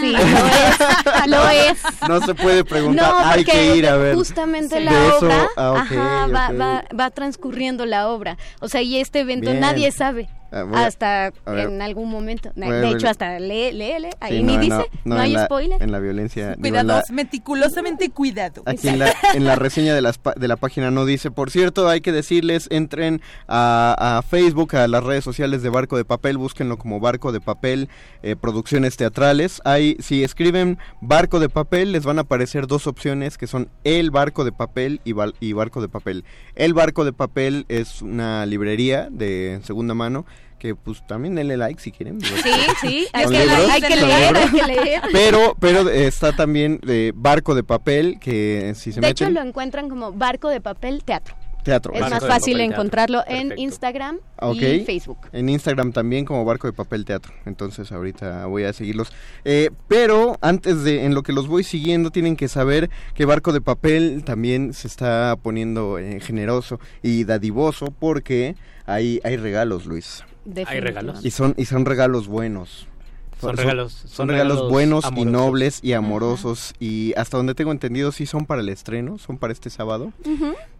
Sí, 0.00 0.12
lo 0.16 0.18
es. 0.18 1.28
Lo 1.28 1.48
es. 1.50 1.82
No 2.08 2.20
se 2.26 2.34
puede 2.34 2.64
preguntar, 2.64 3.12
No, 3.12 3.18
hay 3.28 3.44
que 3.44 3.76
ir 3.76 3.86
a 3.86 3.96
ver. 3.96 4.14
justamente 4.16 4.78
Sí. 4.78 4.84
la 4.84 4.92
De 4.92 5.08
eso, 5.08 5.18
obra 5.26 5.46
ah, 5.56 5.74
ajá, 5.76 6.26
va, 6.28 6.52
va, 6.52 6.84
va 6.98 7.10
transcurriendo 7.10 7.86
la 7.86 8.08
obra. 8.08 8.36
O 8.60 8.68
sea, 8.68 8.82
y 8.82 8.96
este 8.96 9.20
evento 9.20 9.50
Bien. 9.50 9.60
nadie 9.60 9.92
sabe. 9.92 10.28
Ah, 10.52 10.66
hasta 10.86 11.32
en 11.46 11.80
algún 11.82 12.10
momento. 12.10 12.50
De 12.54 12.68
ver- 12.68 12.84
hecho, 12.96 13.08
hasta 13.08 13.38
lee, 13.38 13.72
léele. 13.72 14.10
Ahí 14.20 14.38
Sí, 14.38 14.42
ni 14.42 14.54
no, 14.56 14.60
dice, 14.60 14.90
no, 15.04 15.18
hay 15.18 15.32
la- 15.32 15.46
spoiler. 15.46 15.82
En 15.82 15.90
la 15.92 15.98
violencia. 15.98 16.54
digo, 16.58 16.76
en 16.76 16.86
la- 16.86 16.94
Cuidados, 16.94 17.10
meticulosamente 17.10 18.10
cuidado. 18.10 18.62
Aquí 18.66 18.88
en 18.88 18.98
la, 18.98 19.12
en 19.34 19.44
la 19.44 19.56
reseña 19.56 19.94
de, 19.94 20.02
las, 20.02 20.18
pa- 20.18 20.34
de 20.36 20.48
la 20.48 20.56
página 20.56 20.90
no 20.90 21.04
dice, 21.06 21.30
por 21.30 21.50
cierto, 21.50 21.88
hay 21.88 22.00
que 22.00 22.12
decirles, 22.12 22.68
entren 22.70 23.20
a, 23.48 24.18
a 24.18 24.22
Facebook, 24.22 24.76
a 24.76 24.86
las 24.88 25.02
redes 25.02 25.24
sociales 25.24 25.62
de 25.62 25.68
Barco 25.70 25.96
de 25.96 26.04
Papel, 26.04 26.38
búsquenlo 26.38 26.76
como 26.78 27.00
Barco 27.00 27.32
de 27.32 27.40
Papel, 27.40 27.88
eh, 28.22 28.36
producciones 28.36 28.96
teatrales. 28.96 29.60
Hay, 29.64 29.96
si 30.00 30.22
escriben 30.22 30.78
Barco 31.00 31.40
de 31.40 31.48
Papel, 31.48 31.92
les 31.92 32.04
van 32.04 32.18
a 32.18 32.22
aparecer 32.22 32.66
dos 32.66 32.86
opciones 32.86 33.38
que 33.38 33.46
son 33.46 33.68
El 33.84 34.10
Barco 34.10 34.44
de 34.44 34.52
Papel 34.52 35.00
y, 35.04 35.12
Val- 35.12 35.34
y 35.40 35.52
Barco 35.52 35.80
de 35.80 35.88
Papel. 35.88 36.24
El 36.54 36.74
Barco 36.74 37.04
de 37.04 37.12
Papel 37.12 37.64
es 37.68 38.02
una 38.02 38.44
librería 38.46 39.08
de 39.10 39.60
segunda 39.64 39.94
mano 39.94 40.26
que 40.62 40.76
pues 40.76 41.04
también 41.08 41.34
denle 41.34 41.56
like 41.56 41.80
si 41.82 41.90
quieren. 41.90 42.20
Sí, 42.20 42.34
sí, 42.80 43.06
hay 43.12 43.26
que, 43.26 43.30
libros, 43.32 43.68
hay 43.68 43.80
que 43.80 43.96
leer, 43.96 44.36
hay 44.36 44.48
que 44.48 44.62
leer. 44.62 45.02
Pero, 45.12 45.56
pero 45.58 45.90
está 45.90 46.30
también 46.36 46.78
eh, 46.86 47.10
Barco 47.16 47.56
de 47.56 47.64
Papel, 47.64 48.20
que 48.20 48.72
si 48.76 48.92
se 48.92 49.00
de 49.00 49.08
hecho, 49.08 49.24
meten... 49.24 49.34
lo 49.34 49.48
encuentran 49.48 49.88
como 49.88 50.12
Barco 50.12 50.48
de 50.50 50.60
Papel 50.60 51.02
Teatro. 51.02 51.34
Teatro. 51.64 51.92
Es 51.94 52.00
Barco 52.00 52.14
más 52.14 52.22
de 52.22 52.28
fácil 52.28 52.52
Papel 52.54 52.68
Teatro. 52.68 52.74
encontrarlo 52.80 53.18
en 53.26 53.48
Perfecto. 53.48 53.60
Instagram 53.62 54.18
Ok. 54.40 54.56
y 54.56 54.84
Facebook. 54.84 55.18
En 55.32 55.48
Instagram 55.48 55.92
también 55.92 56.24
como 56.24 56.44
Barco 56.44 56.68
de 56.68 56.72
Papel 56.74 57.04
Teatro. 57.04 57.32
Entonces 57.44 57.90
ahorita 57.90 58.46
voy 58.46 58.62
a 58.62 58.72
seguirlos. 58.72 59.12
Eh, 59.44 59.70
pero 59.88 60.38
antes 60.42 60.84
de, 60.84 61.04
en 61.04 61.14
lo 61.14 61.24
que 61.24 61.32
los 61.32 61.48
voy 61.48 61.64
siguiendo, 61.64 62.10
tienen 62.12 62.36
que 62.36 62.46
saber 62.46 62.88
que 63.14 63.24
Barco 63.24 63.52
de 63.52 63.60
Papel 63.60 64.22
también 64.24 64.74
se 64.74 64.86
está 64.86 65.34
poniendo 65.42 65.98
eh, 65.98 66.20
generoso 66.20 66.78
y 67.02 67.24
dadivoso 67.24 67.86
porque 67.98 68.54
hay, 68.86 69.20
hay 69.24 69.36
regalos, 69.36 69.86
Luis. 69.86 70.22
¿Hay 70.66 70.80
regalos? 70.80 71.24
Y 71.24 71.30
son, 71.30 71.54
y 71.56 71.64
son 71.66 71.84
regalos 71.84 72.26
buenos. 72.28 72.86
Son 73.40 73.56
regalos- 73.56 73.92
son, 73.92 74.08
son 74.08 74.28
regalos, 74.28 74.52
regalos 74.56 74.70
buenos 74.72 75.04
y 75.16 75.24
nobles 75.24 75.80
y 75.82 75.94
amorosos. 75.94 76.74
Y 76.78 77.12
hasta 77.16 77.36
donde 77.36 77.54
tengo 77.56 77.72
entendido, 77.72 78.12
sí 78.12 78.24
son 78.26 78.46
para 78.46 78.60
el 78.60 78.68
estreno, 78.68 79.18
son 79.18 79.36
para 79.38 79.52
este 79.52 79.68
sábado. 79.68 80.12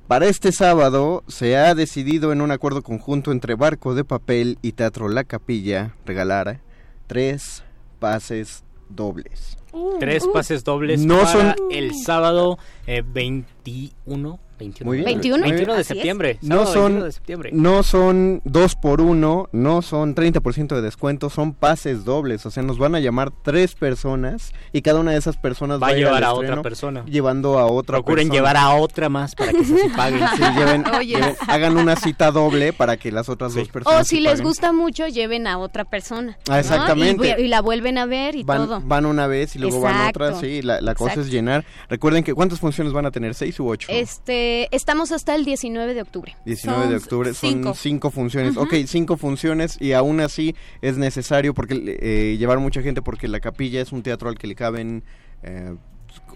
Para 0.06 0.26
este 0.26 0.52
sábado 0.52 1.24
se 1.26 1.56
ha 1.56 1.74
decidido 1.74 2.32
en 2.32 2.40
un 2.40 2.50
acuerdo 2.52 2.82
conjunto 2.82 3.32
entre 3.32 3.54
Barco 3.56 3.94
de 3.94 4.04
Papel 4.04 4.58
y 4.62 4.72
Teatro 4.72 5.08
La 5.08 5.24
Capilla 5.24 5.94
regalar 6.06 6.60
tres 7.08 7.64
pases 7.98 8.62
dobles. 8.88 9.56
Tres 10.00 10.26
pases 10.32 10.64
dobles 10.64 11.04
No 11.04 11.18
para 11.20 11.32
son- 11.32 11.54
el 11.70 11.92
sábado 12.04 12.58
eh, 12.86 13.02
21, 13.04 14.38
21, 14.62 14.88
Muy 14.88 14.96
bien. 14.98 15.04
21, 15.06 15.42
21 15.44 15.74
de 15.74 15.84
septiembre. 15.84 16.38
No 16.42 16.66
son, 16.66 16.82
21 16.84 17.04
de 17.04 17.12
septiembre. 17.12 17.50
no 17.52 17.82
son 17.82 18.40
dos 18.44 18.74
por 18.76 19.00
uno, 19.00 19.48
no 19.52 19.82
son 19.82 20.14
30% 20.14 20.74
de 20.74 20.82
descuento, 20.82 21.30
son 21.30 21.52
pases 21.54 22.04
dobles. 22.04 22.46
O 22.46 22.50
sea, 22.50 22.62
nos 22.62 22.78
van 22.78 22.94
a 22.94 23.00
llamar 23.00 23.30
tres 23.42 23.74
personas 23.74 24.52
y 24.72 24.82
cada 24.82 25.00
una 25.00 25.10
de 25.12 25.18
esas 25.18 25.36
personas 25.36 25.82
Va 25.82 25.88
a 25.88 25.92
llevar 25.94 26.24
a 26.24 26.32
otra 26.34 26.62
persona. 26.62 27.04
Llevando 27.06 27.58
a 27.58 27.66
otra 27.66 27.96
Procuren 27.98 28.28
persona. 28.28 28.34
llevar 28.34 28.56
a 28.56 28.74
otra 28.76 29.08
más 29.08 29.34
para 29.34 29.52
que 29.52 29.64
se 29.64 29.88
paguen. 29.96 30.20
Sí, 30.36 30.42
lleven- 30.42 30.84
Oye. 30.98 31.16
lleven- 31.16 31.36
hagan 31.48 31.76
una 31.76 31.96
cita 31.96 32.30
doble 32.30 32.72
para 32.72 32.96
que 32.96 33.10
las 33.12 33.28
otras 33.28 33.54
dos 33.54 33.68
personas 33.68 34.00
O 34.00 34.04
si 34.04 34.20
les 34.20 34.32
paguen. 34.32 34.46
gusta 34.46 34.72
mucho, 34.72 35.06
lleven 35.08 35.46
a 35.46 35.58
otra 35.58 35.84
persona. 35.84 36.36
Ah, 36.48 36.52
¿no? 36.52 36.56
exactamente. 36.58 37.36
Y, 37.40 37.48
la 37.48 37.60
vuelven 37.60 37.98
a 37.98 38.06
ver 38.06 38.34
y 38.36 38.42
van, 38.44 38.66
todo. 38.66 38.80
van 38.84 39.06
una 39.06 39.26
vez 39.26 39.56
y 39.56 39.58
luego 39.58 39.80
van 39.80 39.94
Exacto. 39.96 40.24
otra, 40.24 40.40
sí, 40.40 40.62
la, 40.62 40.80
la 40.80 40.94
cosa 40.94 41.12
Exacto. 41.12 41.26
es 41.26 41.32
llenar. 41.32 41.64
Recuerden 41.88 42.22
que 42.24 42.34
¿cuántas 42.34 42.60
funciones 42.60 42.92
van 42.92 43.06
a 43.06 43.10
tener? 43.10 43.34
¿Seis 43.34 43.58
u 43.60 43.66
ocho? 43.68 43.88
Este, 43.90 44.51
estamos 44.70 45.12
hasta 45.12 45.34
el 45.34 45.44
19 45.44 45.94
de 45.94 46.02
octubre. 46.02 46.36
19 46.44 46.88
de 46.88 46.96
octubre 46.96 47.34
son 47.34 47.50
cinco. 47.50 47.74
cinco, 47.74 48.10
funciones. 48.10 48.56
Ujú. 48.56 48.66
Ok, 48.66 48.74
cinco 48.86 49.16
funciones 49.16 49.76
y 49.80 49.92
aún 49.92 50.20
así 50.20 50.54
es 50.80 50.98
necesario 50.98 51.54
porque 51.54 51.98
eh, 52.00 52.36
llevar 52.38 52.58
mucha 52.58 52.82
gente 52.82 53.02
porque 53.02 53.28
la 53.28 53.40
capilla 53.40 53.80
es 53.80 53.92
un 53.92 54.02
teatro 54.02 54.28
al 54.28 54.38
que 54.38 54.46
le 54.46 54.54
caben 54.54 55.04
eh, 55.42 55.74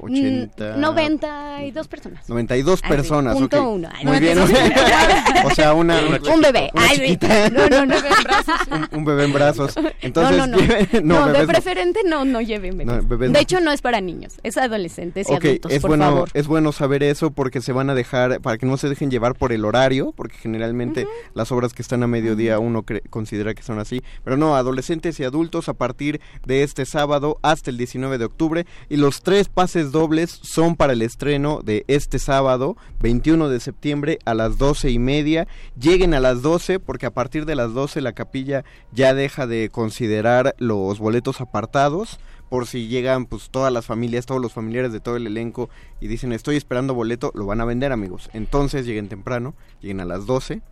80... 0.00 0.76
Mm, 0.76 0.80
92 0.80 1.88
personas. 1.88 2.28
92 2.28 2.80
Ay, 2.82 2.88
sí, 2.90 2.96
personas, 2.96 3.34
punto 3.36 3.62
ok. 3.62 3.74
uno. 3.74 3.88
Ay, 3.92 4.04
Muy 4.06 4.18
bien. 4.20 4.38
o 4.38 5.50
sea, 5.54 5.74
una, 5.74 5.98
Un 6.00 6.40
bebé. 6.40 6.70
una 6.74 6.82
Ay, 6.84 6.96
chiquita. 6.98 7.50
no, 7.50 7.68
no, 7.68 7.86
no. 7.86 7.94
un, 8.92 8.98
un 8.98 9.04
bebé 9.04 9.24
en 9.24 9.32
brazos. 9.32 9.74
Entonces, 10.00 10.36
no, 10.36 10.46
no, 10.46 10.56
no. 10.56 10.66
No, 11.02 11.32
de 11.32 11.46
preferente 11.46 12.00
no, 12.04 12.24
no 12.24 12.40
lleven 12.40 12.76
bebés. 12.78 13.32
De 13.32 13.40
hecho, 13.40 13.60
no 13.60 13.72
es 13.72 13.82
para 13.82 14.00
niños, 14.00 14.34
es 14.42 14.56
adolescentes 14.56 15.28
y 15.30 15.34
adultos, 15.34 15.72
es 15.72 15.80
por 15.80 15.90
bueno, 15.90 16.04
favor. 16.04 16.28
es 16.34 16.46
bueno 16.46 16.72
saber 16.72 17.02
eso 17.02 17.30
porque 17.30 17.60
se 17.60 17.72
van 17.72 17.90
a 17.90 17.94
dejar, 17.94 18.40
para 18.40 18.58
que 18.58 18.66
no 18.66 18.76
se 18.76 18.88
dejen 18.88 19.10
llevar 19.10 19.34
por 19.34 19.52
el 19.52 19.64
horario, 19.64 20.12
porque 20.16 20.36
generalmente 20.36 21.06
las 21.34 21.52
obras 21.52 21.72
que 21.72 21.82
están 21.82 22.02
a 22.02 22.06
mediodía 22.06 22.58
uno 22.58 22.82
cre- 22.82 23.02
considera 23.10 23.54
que 23.54 23.62
son 23.62 23.78
así, 23.78 24.02
pero 24.24 24.36
no, 24.36 24.56
adolescentes 24.56 25.18
y 25.20 25.24
adultos 25.24 25.68
a 25.68 25.74
partir 25.74 26.20
de 26.44 26.62
este 26.62 26.86
sábado 26.86 27.38
hasta 27.42 27.70
el 27.70 27.76
19 27.78 28.18
de 28.18 28.24
octubre 28.24 28.66
y 28.88 28.96
los 28.96 29.22
tres 29.22 29.48
pases 29.48 29.85
dobles 29.92 30.30
son 30.30 30.76
para 30.76 30.92
el 30.92 31.02
estreno 31.02 31.60
de 31.62 31.84
este 31.88 32.18
sábado, 32.18 32.76
21 33.00 33.48
de 33.48 33.60
septiembre 33.60 34.18
a 34.24 34.34
las 34.34 34.58
doce 34.58 34.90
y 34.90 34.98
media. 34.98 35.46
Lleguen 35.78 36.14
a 36.14 36.20
las 36.20 36.42
12 36.42 36.80
porque 36.80 37.06
a 37.06 37.14
partir 37.14 37.46
de 37.46 37.54
las 37.54 37.72
12 37.74 38.00
la 38.00 38.12
capilla 38.12 38.64
ya 38.92 39.14
deja 39.14 39.46
de 39.46 39.68
considerar 39.70 40.54
los 40.58 40.98
boletos 40.98 41.40
apartados 41.40 42.18
por 42.48 42.66
si 42.66 42.86
llegan 42.88 43.26
pues 43.26 43.50
todas 43.50 43.72
las 43.72 43.86
familias, 43.86 44.26
todos 44.26 44.40
los 44.40 44.52
familiares 44.52 44.92
de 44.92 45.00
todo 45.00 45.16
el 45.16 45.26
elenco 45.26 45.68
y 46.00 46.06
dicen 46.06 46.32
estoy 46.32 46.56
esperando 46.56 46.94
boleto, 46.94 47.32
lo 47.34 47.46
van 47.46 47.60
a 47.60 47.64
vender 47.64 47.92
amigos. 47.92 48.30
Entonces 48.32 48.86
lleguen 48.86 49.08
temprano, 49.08 49.54
lleguen 49.80 50.00
a 50.00 50.04
las 50.04 50.26
12 50.26 50.62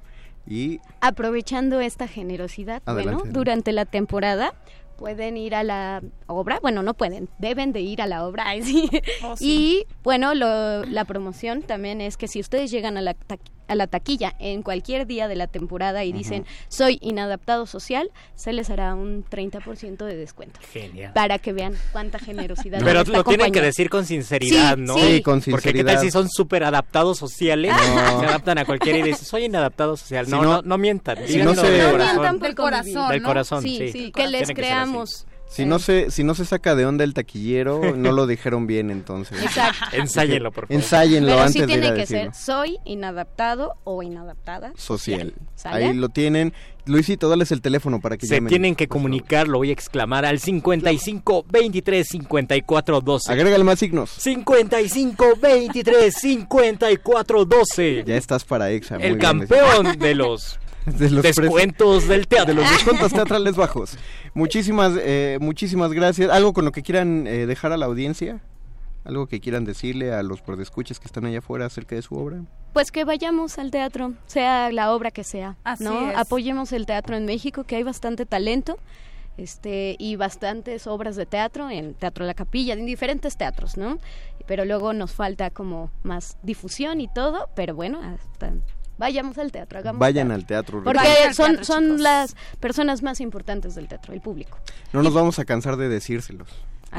y 0.46 0.80
Aprovechando 1.00 1.80
esta 1.80 2.06
generosidad, 2.06 2.82
Adelante, 2.84 3.02
bueno, 3.02 3.18
adelante. 3.18 3.38
durante 3.38 3.72
la 3.72 3.84
temporada 3.86 4.54
pueden 4.96 5.36
ir 5.36 5.54
a 5.54 5.62
la 5.62 6.02
obra, 6.26 6.58
bueno, 6.62 6.82
no 6.82 6.94
pueden, 6.94 7.28
deben 7.38 7.72
de 7.72 7.80
ir 7.80 8.00
a 8.02 8.06
la 8.06 8.26
obra, 8.26 8.46
sí. 8.62 8.88
Oh, 9.22 9.36
sí. 9.36 9.44
Y 9.86 9.86
bueno, 10.02 10.34
lo- 10.34 10.84
la 10.84 11.04
promoción 11.04 11.62
también 11.62 12.00
es 12.00 12.16
que 12.16 12.28
si 12.28 12.40
ustedes 12.40 12.70
llegan 12.70 12.96
a 12.96 13.02
la, 13.02 13.16
a 13.68 13.74
la 13.74 13.86
taquilla 13.86 14.34
en 14.38 14.62
cualquier 14.62 15.06
día 15.06 15.28
de 15.28 15.36
la 15.36 15.46
temporada 15.46 16.04
y 16.04 16.12
dicen 16.12 16.44
soy 16.68 16.98
inadaptado 17.02 17.66
social, 17.66 18.10
se 18.34 18.52
les 18.52 18.70
hará 18.70 18.94
un 18.94 19.24
30% 19.24 20.04
de 20.04 20.16
descuento. 20.16 20.60
Genial. 20.72 21.12
Para 21.14 21.38
que 21.38 21.52
vean 21.52 21.74
cuánta 21.92 22.18
generosidad. 22.18 22.80
Pero 22.84 23.04
lo 23.04 23.24
tienen 23.24 23.52
que 23.52 23.60
decir 23.60 23.88
con 23.90 24.04
sinceridad, 24.04 24.76
Sí, 24.76 24.82
¿no? 24.82 24.94
sí. 24.96 25.00
Sí, 25.16 25.22
con 25.22 25.40
Porque 25.40 25.54
qué 25.54 25.60
sinceridad. 25.60 25.92
tal 25.94 26.02
si 26.02 26.10
son 26.10 26.28
súper 26.28 26.64
adaptados 26.64 27.18
sociales, 27.18 27.72
No. 27.72 27.76
se 28.20 28.26
adaptan 28.26 28.58
a 28.58 28.64
cualquiera 28.64 28.98
y 28.98 29.02
dicen, 29.02 29.24
soy 29.24 29.44
inadaptado 29.44 29.96
social. 29.96 30.26
Si 30.26 30.30
No, 30.32 30.42
no- 30.42 30.52
no, 30.56 30.62
no 30.62 30.78
mientan. 30.78 31.16
si 31.26 31.38
no 31.38 31.54
se- 31.54 31.70
del 31.70 31.82
No 31.86 31.90
corazón. 31.92 32.14
mientan 32.16 32.38
por 32.38 32.46
Del 32.48 32.54
corazón, 32.56 33.08
Del 33.10 33.22
¿no? 33.22 33.28
corazón, 33.28 33.62
Sí, 33.62 33.76
sí. 33.78 33.92
sí, 33.92 34.12
que 34.12 34.28
les 34.28 34.50
creamos. 34.50 35.26
Si 35.54 35.64
no 35.66 35.78
se 35.78 36.10
si 36.10 36.24
no 36.24 36.34
se 36.34 36.44
saca 36.44 36.74
de 36.74 36.84
onda 36.86 37.04
el 37.04 37.14
taquillero, 37.14 37.80
no 37.96 38.12
lo 38.12 38.26
dijeron 38.26 38.66
bien 38.66 38.90
entonces. 38.90 39.42
Exacto. 39.42 39.84
Ensáyenlo, 39.96 40.50
por 40.52 40.66
favor. 40.66 40.82
Ensáyenlo 40.82 41.28
Pero 41.28 41.40
antes 41.40 41.52
sí 41.52 41.58
de 41.60 41.64
ir 41.64 41.70
a 41.70 41.74
tiene 41.80 41.94
que 41.94 42.00
decirlo. 42.00 42.32
ser 42.32 42.34
soy 42.34 42.78
inadaptado 42.84 43.74
o 43.84 44.02
inadaptada 44.02 44.72
social. 44.76 45.34
Ahí 45.64 45.92
lo 45.94 46.08
tienen. 46.08 46.52
Luisito, 46.86 47.30
dales 47.30 47.50
el 47.50 47.62
teléfono 47.62 47.98
para 48.02 48.18
que 48.18 48.26
Se 48.26 48.34
llamen. 48.34 48.50
tienen 48.50 48.74
que 48.74 48.88
comunicar, 48.88 49.48
lo 49.48 49.56
voy 49.56 49.70
a 49.70 49.72
exclamar 49.72 50.26
al 50.26 50.38
55 50.38 51.46
23 51.50 52.06
54 52.06 53.00
12. 53.00 53.32
Agrégale 53.32 53.64
más 53.64 53.78
signos. 53.78 54.10
55 54.10 55.24
23 55.40 56.14
54 56.14 57.44
12. 57.46 58.04
Ya 58.06 58.16
estás 58.16 58.44
para 58.44 58.70
Exa. 58.70 58.96
muy 58.98 59.06
El 59.06 59.16
bien, 59.16 59.20
campeón 59.20 59.98
de 59.98 60.14
los 60.14 60.58
de 60.98 61.10
los 61.10 61.22
descuentos 61.22 62.08
del 62.08 62.26
teatro. 62.26 62.54
de 62.54 62.60
los 62.60 62.70
descuentos 62.70 63.12
teatrales 63.14 63.56
bajos. 63.56 63.96
Muchísimas, 64.34 64.92
eh, 64.98 65.38
muchísimas 65.40 65.92
gracias. 65.92 66.30
¿Algo 66.30 66.52
con 66.52 66.64
lo 66.64 66.72
que 66.72 66.82
quieran 66.82 67.26
eh, 67.26 67.46
dejar 67.46 67.72
a 67.72 67.76
la 67.76 67.86
audiencia? 67.86 68.40
¿Algo 69.04 69.26
que 69.26 69.40
quieran 69.40 69.64
decirle 69.64 70.12
a 70.14 70.22
los 70.22 70.40
podescuchas 70.40 70.98
que 70.98 71.06
están 71.06 71.26
allá 71.26 71.38
afuera 71.38 71.66
acerca 71.66 71.94
de 71.94 72.02
su 72.02 72.16
obra? 72.16 72.42
Pues 72.72 72.90
que 72.90 73.04
vayamos 73.04 73.58
al 73.58 73.70
teatro, 73.70 74.14
sea 74.26 74.72
la 74.72 74.92
obra 74.92 75.10
que 75.10 75.24
sea, 75.24 75.56
Así 75.62 75.84
¿no? 75.84 76.10
es. 76.10 76.16
Apoyemos 76.16 76.72
el 76.72 76.86
teatro 76.86 77.14
en 77.14 77.26
México, 77.26 77.64
que 77.64 77.76
hay 77.76 77.82
bastante 77.82 78.24
talento, 78.24 78.78
este, 79.36 79.96
y 79.98 80.16
bastantes 80.16 80.86
obras 80.86 81.16
de 81.16 81.26
teatro 81.26 81.68
en 81.68 81.94
Teatro 81.94 82.24
La 82.24 82.34
Capilla, 82.34 82.72
en 82.74 82.86
diferentes 82.86 83.36
teatros, 83.36 83.76
¿no? 83.76 83.98
Pero 84.46 84.64
luego 84.64 84.92
nos 84.92 85.12
falta 85.12 85.50
como 85.50 85.90
más 86.02 86.38
difusión 86.42 87.00
y 87.00 87.08
todo, 87.08 87.48
pero 87.54 87.74
bueno, 87.74 88.00
hasta 88.02 88.52
vayamos 88.98 89.38
al 89.38 89.52
teatro, 89.52 89.78
hagamos 89.78 89.98
Vayan 90.00 90.28
teatro. 90.28 90.34
al 90.42 90.46
teatro. 90.46 90.84
Porque 90.84 91.24
al 91.26 91.34
son, 91.34 91.46
teatro, 91.52 91.64
son 91.64 91.84
chicos. 91.84 92.00
las 92.00 92.36
personas 92.60 93.02
más 93.02 93.20
importantes 93.20 93.74
del 93.74 93.88
teatro, 93.88 94.12
el 94.14 94.20
público. 94.20 94.58
No 94.92 95.02
nos 95.02 95.14
vamos 95.14 95.38
a 95.38 95.44
cansar 95.44 95.76
de 95.76 95.88
decírselos. 95.88 96.48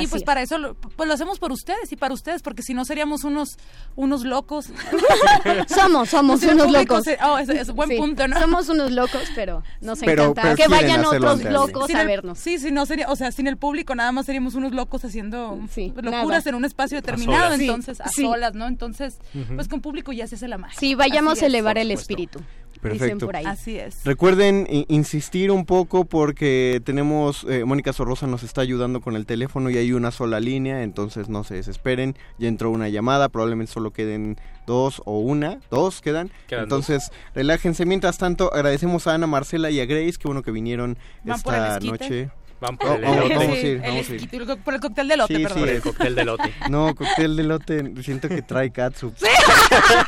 Y 0.03 0.07
pues 0.07 0.21
es. 0.21 0.25
para 0.25 0.41
eso 0.41 0.57
lo, 0.57 0.73
pues 0.75 1.07
lo 1.07 1.13
hacemos 1.13 1.39
por 1.39 1.51
ustedes 1.51 1.91
y 1.91 1.95
para 1.95 2.13
ustedes, 2.13 2.41
porque 2.41 2.61
si 2.63 2.73
no 2.73 2.85
seríamos 2.85 3.23
unos 3.23 3.57
unos 3.95 4.23
locos. 4.23 4.67
Somos, 5.67 6.09
somos 6.09 6.43
el 6.43 6.55
unos 6.55 6.67
público 6.67 6.93
locos. 6.95 7.03
se- 7.05 7.17
oh, 7.23 7.37
es, 7.37 7.49
es 7.49 7.71
buen 7.71 7.89
Sí, 7.89 7.97
punto, 7.97 8.27
¿no? 8.27 8.39
Somos 8.39 8.69
unos 8.69 8.91
locos, 8.91 9.21
pero 9.35 9.63
nos 9.81 9.99
Pero- 9.99 10.23
encanta 10.31 10.41
pero 10.41 10.55
que 10.55 10.67
vayan 10.67 11.05
otros 11.05 11.43
locos 11.43 11.87
Sin 11.87 11.97
a 11.97 12.01
el- 12.01 12.07
vernos. 12.07 12.39
Sí, 12.39 12.59
si 12.59 12.71
no 12.71 12.85
sería, 12.85 13.09
o 13.09 13.15
sea, 13.15 13.31
sin 13.31 13.47
el 13.47 13.57
público 13.57 13.95
nada 13.95 14.11
más 14.11 14.25
seríamos 14.25 14.55
unos 14.55 14.73
locos 14.73 15.03
haciendo 15.05 15.59
Sí, 15.71 15.93
locuras 15.95 16.11
nada. 16.45 16.49
en 16.49 16.55
un 16.55 16.65
espacio 16.65 16.97
determinado, 16.97 17.53
entonces 17.53 18.01
a 18.01 18.09
Sí. 18.09 18.23
solas, 18.23 18.53
¿no? 18.53 18.67
Entonces, 18.67 19.19
pues 19.55 19.67
con 19.67 19.81
público 19.81 20.11
ya 20.11 20.27
se 20.27 20.35
hace 20.35 20.47
la 20.47 20.57
magia. 20.57 20.79
Sí, 20.79 20.95
vayamos 20.95 21.33
Así 21.33 21.45
a 21.45 21.47
elevar 21.47 21.77
el 21.77 21.91
espíritu. 21.91 22.39
Perfecto. 22.89 23.25
por 23.25 23.35
ahí. 23.35 23.45
Así 23.45 23.77
es. 23.77 24.03
Recuerden 24.03 24.67
insistir 24.87 25.51
un 25.51 25.65
poco 25.65 26.05
porque 26.05 26.81
tenemos, 26.83 27.45
eh, 27.49 27.65
Mónica 27.65 27.93
Sorrosa 27.93 28.27
nos 28.27 28.43
está 28.43 28.61
ayudando 28.61 29.01
con 29.01 29.15
el 29.15 29.25
teléfono 29.25 29.69
y 29.69 29.77
hay 29.77 29.91
una 29.91 30.11
sola 30.11 30.39
línea, 30.39 30.83
entonces 30.83 31.29
no 31.29 31.43
se 31.43 31.55
desesperen, 31.55 32.15
ya 32.37 32.47
entró 32.47 32.71
una 32.71 32.89
llamada, 32.89 33.29
probablemente 33.29 33.71
solo 33.71 33.91
queden 33.91 34.37
dos 34.65 35.01
o 35.05 35.19
una, 35.19 35.59
dos 35.69 36.01
quedan, 36.01 36.31
Quedan 36.47 36.63
entonces 36.63 37.11
relájense. 37.33 37.85
Mientras 37.85 38.17
tanto, 38.17 38.53
agradecemos 38.53 39.07
a 39.07 39.13
Ana 39.13 39.27
Marcela 39.27 39.69
y 39.69 39.79
a 39.79 39.85
Grace, 39.85 40.17
que 40.19 40.27
bueno 40.27 40.41
que 40.41 40.51
vinieron 40.51 40.97
esta 41.25 41.79
noche. 41.79 42.29
Van 42.65 42.77
por 42.77 42.89
Oh, 42.89 42.95
el 42.95 43.01
vamos, 43.01 43.17
elote. 43.17 43.35
vamos 43.35 43.57
a 43.57 43.61
Sí, 43.61 43.67
ir, 43.67 43.81
vamos 43.81 44.09
a 44.09 44.13
ir. 44.15 44.29
por 44.63 44.73
el 44.73 44.79
cóctel 44.79 45.07
de 45.07 45.17
lote, 45.17 45.35
Sí, 45.35 45.43
perdón. 45.43 45.59
Por 45.59 45.69
el 45.69 45.81
cóctel 45.81 46.15
de 46.15 46.25
lote. 46.25 46.53
No, 46.69 46.95
cóctel 46.95 47.35
de 47.35 47.43
lote, 47.43 47.93
siento 48.03 48.27
que 48.29 48.41
trae 48.41 48.71
catsup. 48.71 49.13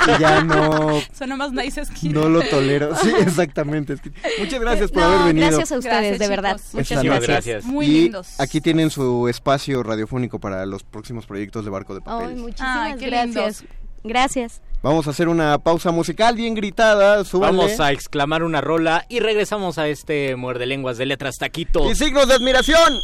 Y 0.08 0.20
ya 0.22 0.42
no, 0.44 1.00
Suena 1.16 1.36
más 1.36 1.52
nice 1.52 1.82
esquite. 1.82 2.14
no 2.14 2.30
lo 2.30 2.42
tolero. 2.44 2.96
Sí, 2.96 3.12
exactamente. 3.20 3.96
Muchas 4.40 4.60
gracias 4.60 4.92
por 4.92 5.02
No, 5.04 5.08
haber 5.10 5.28
venido. 5.36 5.48
gracias 5.48 5.72
a 5.72 5.78
ustedes, 5.78 5.98
Gracias, 5.98 6.20
de 6.20 6.28
verdad. 6.28 6.56
chicos. 6.58 6.74
Muchas 6.74 7.04
gracias. 7.28 7.64
Muy 7.66 7.86
y 7.86 8.02
lindos. 8.04 8.40
aquí 8.40 8.62
tienen 8.62 8.90
su 8.90 9.28
espacio 9.28 9.84
radiofónico 9.84 10.40
para 10.40 10.66
los 10.66 10.84
próximos 10.84 11.26
proyectos 11.26 11.64
de 11.66 11.72
Barco 11.72 11.94
de 11.94 12.02
Papel. 12.02 12.30
Ay, 12.30 12.36
muchísimas 12.36 12.78
Ay, 12.94 12.96
qué 13.00 13.06
gracias. 13.08 13.64
Gracias. 14.04 14.62
Vamos 14.88 15.06
a 15.06 15.10
hacer 15.10 15.28
una 15.28 15.58
pausa 15.58 15.92
musical 15.92 16.38
bien 16.38 16.56
gritada. 16.56 17.22
Vamos 17.34 17.78
a 17.82 17.92
exclamar 17.92 18.42
una 18.42 18.62
rola 18.62 19.06
y 19.10 19.20
regresamos 19.20 19.78
a 19.80 19.90
este 19.90 20.38
muerde 20.38 20.66
lenguas 20.66 20.98
de 20.98 21.06
letras 21.06 21.36
taquitos. 21.36 21.92
Y 21.92 21.94
signos 21.94 22.30
de 22.30 22.36
admiración. 22.36 23.02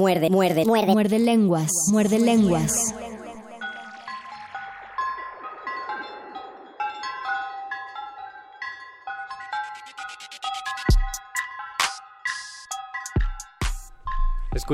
Muerde, 0.00 0.30
muerde, 0.30 0.64
muerde. 0.64 0.92
Muerde 0.92 1.18
lenguas. 1.18 1.70
Muerde 1.92 2.18
lenguas. 2.18 2.94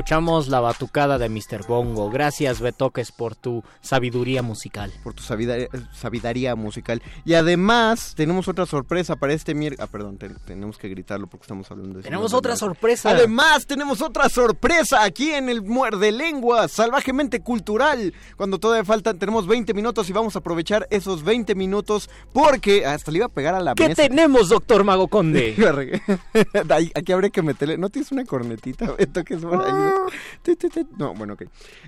Escuchamos 0.01 0.47
la 0.49 0.59
batucada 0.59 1.17
de 1.17 1.27
Mr. 1.27 1.65
Bongo. 1.67 2.11
Gracias, 2.11 2.61
Betoques, 2.61 3.11
por 3.11 3.33
tu 3.33 3.63
sabiduría 3.81 4.43
musical. 4.43 4.93
Por 5.03 5.15
tu 5.15 5.23
sabiduría, 5.23 5.69
sabiduría 5.91 6.55
musical. 6.55 7.01
Y 7.25 7.33
además, 7.33 8.13
tenemos 8.15 8.47
otra 8.47 8.67
sorpresa 8.67 9.15
para 9.15 9.33
este 9.33 9.55
miércoles. 9.55 9.83
Ah, 9.83 9.91
perdón, 9.91 10.19
te- 10.19 10.29
tenemos 10.45 10.77
que 10.77 10.87
gritarlo 10.89 11.25
porque 11.25 11.45
estamos 11.45 11.71
hablando 11.71 11.97
de 11.97 12.03
Tenemos 12.03 12.31
otra 12.35 12.55
sorpresa. 12.55 13.09
Además, 13.09 13.65
tenemos 13.65 14.03
otra 14.03 14.29
sorpresa 14.29 15.03
aquí 15.03 15.31
en 15.31 15.49
el 15.49 15.63
Muerde 15.63 16.11
Lengua, 16.11 16.67
salvajemente 16.67 17.39
cultural. 17.39 18.13
Cuando 18.35 18.59
todavía 18.59 18.85
faltan, 18.85 19.17
tenemos 19.17 19.47
20 19.47 19.73
minutos 19.73 20.07
y 20.11 20.13
vamos 20.13 20.35
a 20.35 20.39
aprovechar 20.39 20.85
esos 20.91 21.23
20 21.23 21.55
minutos 21.55 22.07
porque 22.33 22.85
hasta 22.85 23.09
le 23.09 23.17
iba 23.17 23.25
a 23.25 23.29
pegar 23.29 23.55
a 23.55 23.61
la 23.61 23.73
¿Qué 23.73 23.89
mesa. 23.89 24.03
tenemos, 24.03 24.49
doctor 24.49 24.83
Mago 24.83 25.07
Conde? 25.07 25.55
Aquí 26.93 27.11
habría 27.11 27.31
que 27.31 27.41
meterle. 27.41 27.79
¿No 27.79 27.89
tienes 27.89 28.11
una 28.11 28.25
cornetita? 28.25 28.91
Beto, 28.91 29.23
que 29.23 29.33
es 29.33 29.41
por 29.41 29.59
ahí? 29.59 29.86
No, 30.97 31.13
bueno, 31.13 31.33
ok. 31.33 31.43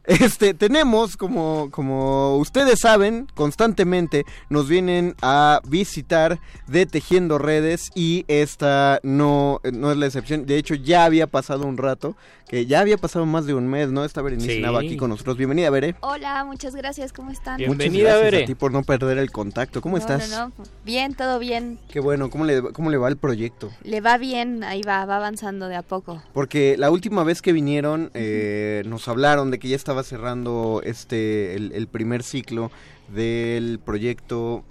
Este, 0.05 0.53
tenemos, 0.53 1.15
como, 1.17 1.69
como 1.71 2.37
ustedes 2.37 2.79
saben, 2.79 3.27
constantemente 3.35 4.25
nos 4.49 4.67
vienen 4.67 5.15
a 5.21 5.61
visitar 5.67 6.39
de 6.67 6.85
Tejiendo 6.85 7.37
Redes 7.37 7.89
y 7.95 8.25
esta 8.27 8.99
no, 9.03 9.61
no 9.71 9.91
es 9.91 9.97
la 9.97 10.05
excepción. 10.07 10.45
De 10.45 10.57
hecho, 10.57 10.75
ya 10.75 11.05
había 11.05 11.27
pasado 11.27 11.65
un 11.65 11.77
rato, 11.77 12.15
que 12.47 12.65
ya 12.65 12.79
había 12.79 12.97
pasado 12.97 13.25
más 13.27 13.45
de 13.45 13.53
un 13.53 13.67
mes, 13.67 13.89
¿no? 13.91 14.03
Esta 14.03 14.21
Berenice 14.23 14.55
Sí. 14.55 14.61
Nava 14.61 14.79
aquí 14.79 14.97
con 14.97 15.09
nosotros. 15.11 15.37
Bienvenida, 15.37 15.69
Bere. 15.69 15.95
Hola, 16.01 16.43
muchas 16.45 16.75
gracias, 16.75 17.13
¿cómo 17.13 17.29
están? 17.31 17.57
Bien. 17.57 17.69
Muchas 17.69 17.79
Bienvenida, 17.79 18.09
gracias 18.15 18.31
Bere. 18.31 18.43
a 18.43 18.47
ti 18.47 18.55
por 18.55 18.71
no 18.71 18.81
perder 18.83 19.19
el 19.19 19.31
contacto. 19.31 19.81
¿Cómo 19.81 19.97
No, 19.97 20.01
estás? 20.01 20.29
no, 20.31 20.47
no. 20.47 20.53
Bien, 20.83 21.13
todo 21.13 21.37
bien. 21.39 21.77
Qué 21.91 21.99
bueno. 21.99 22.29
¿Cómo 22.31 22.45
le, 22.45 22.61
¿Cómo 22.73 22.89
le 22.89 22.97
va 22.97 23.07
el 23.07 23.17
proyecto? 23.17 23.69
Le 23.83 24.01
va 24.01 24.17
bien, 24.17 24.63
ahí 24.63 24.81
va, 24.81 25.05
va 25.05 25.17
avanzando 25.17 25.67
de 25.67 25.75
a 25.75 25.83
poco. 25.83 26.21
Porque 26.33 26.75
la 26.77 26.89
última 26.89 27.23
vez 27.23 27.41
que 27.43 27.51
vinieron 27.53 27.88
eh, 28.13 28.83
nos 28.85 29.07
hablaron 29.07 29.51
de 29.51 29.59
que 29.59 29.67
ya 29.69 29.75
estaba 29.75 30.03
cerrando 30.03 30.81
este 30.83 31.55
el, 31.55 31.71
el 31.73 31.87
primer 31.87 32.23
ciclo 32.23 32.71
del 33.09 33.79
proyecto. 33.83 34.63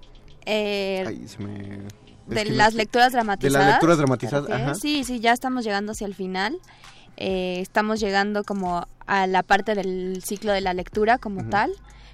Eh, 0.46 1.04
Ay, 1.06 1.26
se 1.28 1.38
me- 1.42 1.78
es 2.30 2.34
de 2.34 2.44
las 2.46 2.74
lecturas 2.74 3.12
dramatizadas. 3.12 3.52
De 3.52 3.58
las 3.58 3.74
lecturas 3.74 3.98
dramatizadas, 3.98 4.46
¿Te 4.46 4.52
refieres? 4.52 4.72
ajá. 4.76 4.80
Sí, 4.80 5.04
sí, 5.04 5.20
ya 5.20 5.32
estamos 5.32 5.64
llegando 5.64 5.92
hacia 5.92 6.06
el 6.06 6.14
final. 6.14 6.58
Eh, 7.16 7.58
estamos 7.60 8.00
llegando 8.00 8.44
como 8.44 8.86
a 9.06 9.26
la 9.26 9.42
parte 9.42 9.74
del 9.74 10.22
ciclo 10.24 10.52
de 10.52 10.60
la 10.60 10.72
lectura 10.74 11.18
como 11.18 11.48
tal, 11.48 11.72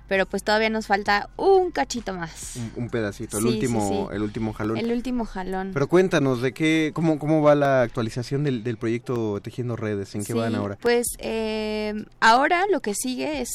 pero 0.09 0.27
pues 0.27 0.43
todavía 0.43 0.71
nos 0.71 0.87
falta 0.87 1.29
un 1.37 1.71
cachito 1.71 2.13
más. 2.15 2.57
Un, 2.57 2.85
un 2.85 2.91
pedacito, 2.91 3.39
el 3.39 3.45
Sí, 3.45 3.49
último, 3.51 4.09
sí. 4.11 4.15
el 4.17 4.23
último 4.23 4.53
jalón. 4.53 4.77
El 4.77 4.93
último 4.93 5.25
jalón. 5.25 5.71
Pero 5.73 5.89
cuéntanos 5.89 6.43
de 6.43 6.53
qué, 6.53 6.93
cómo, 6.95 7.19
cómo 7.19 7.43
va 7.43 7.55
la 7.55 7.83
actualización 7.83 8.45
del, 8.45 8.63
del 8.65 8.77
proyecto 8.77 9.41
Tejiendo 9.41 9.77
Redes, 9.77 10.15
en 10.15 10.25
qué 10.25 10.35
van 10.35 10.55
ahora. 10.55 10.77
Pues 10.81 11.07
eh, 11.19 12.05
ahora 12.21 12.65
lo 12.71 12.81
que 12.81 12.95
sigue 12.95 13.41
es 13.41 13.49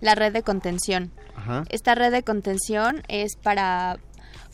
la 0.00 0.14
red 0.14 0.32
de 0.32 0.42
contención. 0.42 1.10
Ajá. 1.34 1.64
Esta 1.70 1.94
red 1.94 2.12
de 2.12 2.22
contención 2.22 3.02
es 3.08 3.36
para, 3.36 3.98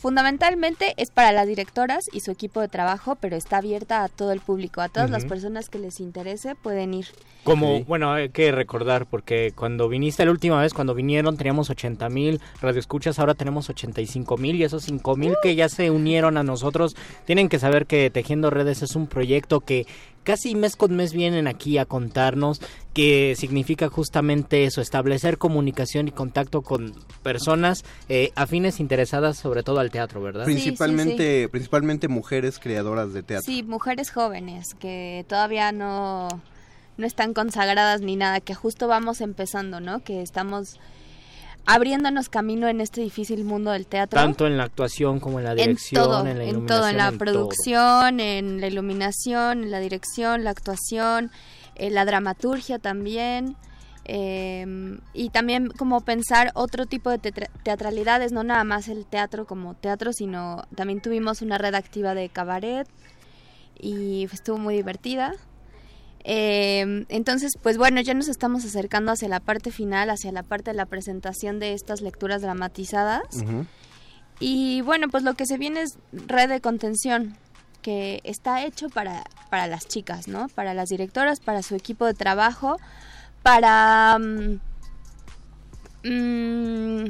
fundamentalmente 0.03 0.93
es 0.97 1.11
para 1.11 1.31
las 1.31 1.47
directoras 1.47 2.03
y 2.11 2.19
su 2.19 2.29
equipo 2.29 2.59
de 2.59 2.67
trabajo, 2.67 3.15
pero 3.15 3.37
está 3.37 3.57
abierta 3.57 4.03
a 4.03 4.09
todo 4.09 4.33
el 4.33 4.41
público, 4.41 4.81
a 4.81 4.89
todas 4.89 5.09
las 5.09 5.23
personas 5.23 5.69
que 5.69 5.79
les 5.79 6.01
interese 6.01 6.55
pueden 6.55 6.93
ir. 6.93 7.07
Como, 7.45 7.77
Sí. 7.77 7.85
bueno, 7.87 8.11
hay 8.11 8.27
que 8.27 8.51
recordar, 8.51 9.05
porque 9.05 9.53
cuando 9.55 9.87
viniste 9.87 10.25
la 10.25 10.31
última 10.31 10.61
vez, 10.61 10.73
cuando 10.73 10.93
vinieron, 10.93 11.37
teníamos 11.37 11.69
80 11.69 12.09
mil 12.09 12.41
radioescuchas, 12.61 13.17
ahora 13.17 13.33
tenemos 13.33 13.69
85 13.69 14.35
mil, 14.37 14.57
y 14.57 14.63
esos 14.65 14.83
5 14.83 15.15
mil 15.15 15.35
que 15.41 15.55
ya 15.55 15.69
se 15.69 15.89
unieron 15.89 16.35
a 16.37 16.43
nosotros, 16.43 16.95
tienen 17.25 17.47
que 17.47 17.59
saber 17.59 17.85
que 17.85 18.09
Tejiendo 18.09 18.49
Redes 18.49 18.81
es 18.81 18.97
un 18.97 19.07
proyecto 19.07 19.61
que 19.61 19.87
casi 20.23 20.55
mes 20.55 20.75
con 20.75 20.95
mes 20.95 21.13
vienen 21.13 21.47
aquí 21.47 21.77
a 21.77 21.85
contarnos, 21.85 22.61
que 22.93 23.35
significa 23.37 23.89
justamente 23.89 24.65
eso, 24.65 24.79
establecer 24.79 25.37
comunicación 25.39 26.07
y 26.07 26.11
contacto 26.11 26.61
con 26.61 26.93
personas 27.23 27.83
eh, 28.07 28.31
afines 28.35 28.79
interesadas 28.79 29.37
sobre 29.37 29.63
todo 29.63 29.79
al 29.79 29.89
teatro, 29.89 30.21
¿verdad? 30.21 30.45
sí, 30.45 30.53
Principalmente, 30.53 31.49
principalmente 31.49 32.07
mujeres 32.07 32.59
creadoras 32.59 33.13
de 33.13 33.23
teatro. 33.23 33.45
Sí, 33.45 33.63
mujeres 33.63 34.11
jóvenes 34.11 34.75
que 34.75 35.25
todavía 35.27 35.71
no, 35.71 36.27
no 36.97 37.07
están 37.07 37.33
consagradas 37.33 38.01
ni 38.01 38.15
nada, 38.15 38.39
que 38.41 38.53
justo 38.53 38.87
vamos 38.87 39.21
empezando, 39.21 39.79
¿no? 39.79 40.03
Que 40.03 40.21
estamos 40.21 40.79
abriéndonos 41.65 42.29
camino 42.29 42.67
en 42.67 42.81
este 42.81 43.01
difícil 43.01 43.43
mundo 43.45 43.71
del 43.71 43.87
teatro. 43.87 44.19
Tanto 44.19 44.45
en 44.45 44.57
la 44.57 44.65
actuación 44.65 45.19
como 45.19 45.39
en 45.39 45.45
la 45.45 45.51
en 45.51 45.57
dirección, 45.57 46.03
todo, 46.03 46.27
en 46.27 46.37
la 46.37 46.43
en 46.43 46.49
iluminación, 46.49 46.67
todo, 46.67 46.89
en 46.89 46.97
la 46.97 47.07
en 47.07 47.09
todo. 47.09 47.19
producción, 47.19 48.19
en 48.19 48.61
la 48.61 48.67
iluminación, 48.67 49.63
en 49.63 49.71
la 49.71 49.79
dirección, 49.79 50.43
la 50.43 50.51
actuación, 50.51 51.31
en 51.75 51.93
la 51.93 52.05
dramaturgia 52.05 52.79
también. 52.79 53.55
eh, 54.05 54.99
y 55.13 55.29
también 55.29 55.69
como 55.69 56.01
pensar 56.01 56.51
otro 56.55 56.85
tipo 56.85 57.09
de 57.09 57.19
teatralidades, 57.63 58.31
no 58.31 58.43
nada 58.43 58.63
más 58.63 58.87
el 58.89 59.05
teatro 59.05 59.45
como 59.45 59.75
teatro, 59.75 60.11
sino 60.11 60.65
también 60.75 61.01
tuvimos 61.01 61.41
una 61.41 61.57
red 61.57 61.73
activa 61.73 62.13
de 62.13 62.27
cabaret 62.29 62.87
y 63.79 64.25
estuvo 64.25 64.57
muy 64.57 64.75
divertida. 64.75 65.33
Eh, 66.25 67.05
entonces, 67.09 67.51
pues 67.61 67.77
bueno, 67.77 67.99
ya 68.01 68.13
nos 68.13 68.27
estamos 68.29 68.63
acercando 68.65 69.11
hacia 69.11 69.27
la 69.27 69.39
parte 69.39 69.71
final, 69.71 70.09
hacia 70.09 70.31
la 70.31 70.43
parte 70.43 70.71
de 70.71 70.77
la 70.77 70.85
presentación 70.85 71.59
de 71.59 71.73
estas 71.73 72.01
lecturas 72.01 72.41
dramatizadas. 72.41 73.43
Y 74.39 74.81
bueno, 74.81 75.07
pues 75.09 75.23
lo 75.23 75.35
que 75.35 75.45
se 75.45 75.57
viene 75.57 75.81
es 75.81 75.97
red 76.11 76.49
de 76.49 76.59
contención, 76.59 77.37
que 77.83 78.19
está 78.23 78.65
hecho 78.65 78.89
para, 78.89 79.23
para 79.51 79.67
las 79.67 79.87
chicas, 79.87 80.27
¿no? 80.27 80.47
Para 80.55 80.73
las 80.73 80.89
directoras, 80.89 81.39
para 81.39 81.61
su 81.61 81.75
equipo 81.75 82.05
de 82.05 82.15
trabajo, 82.15 82.77
para... 83.43 84.17
mm, 84.17 84.59
mm, 86.03 87.05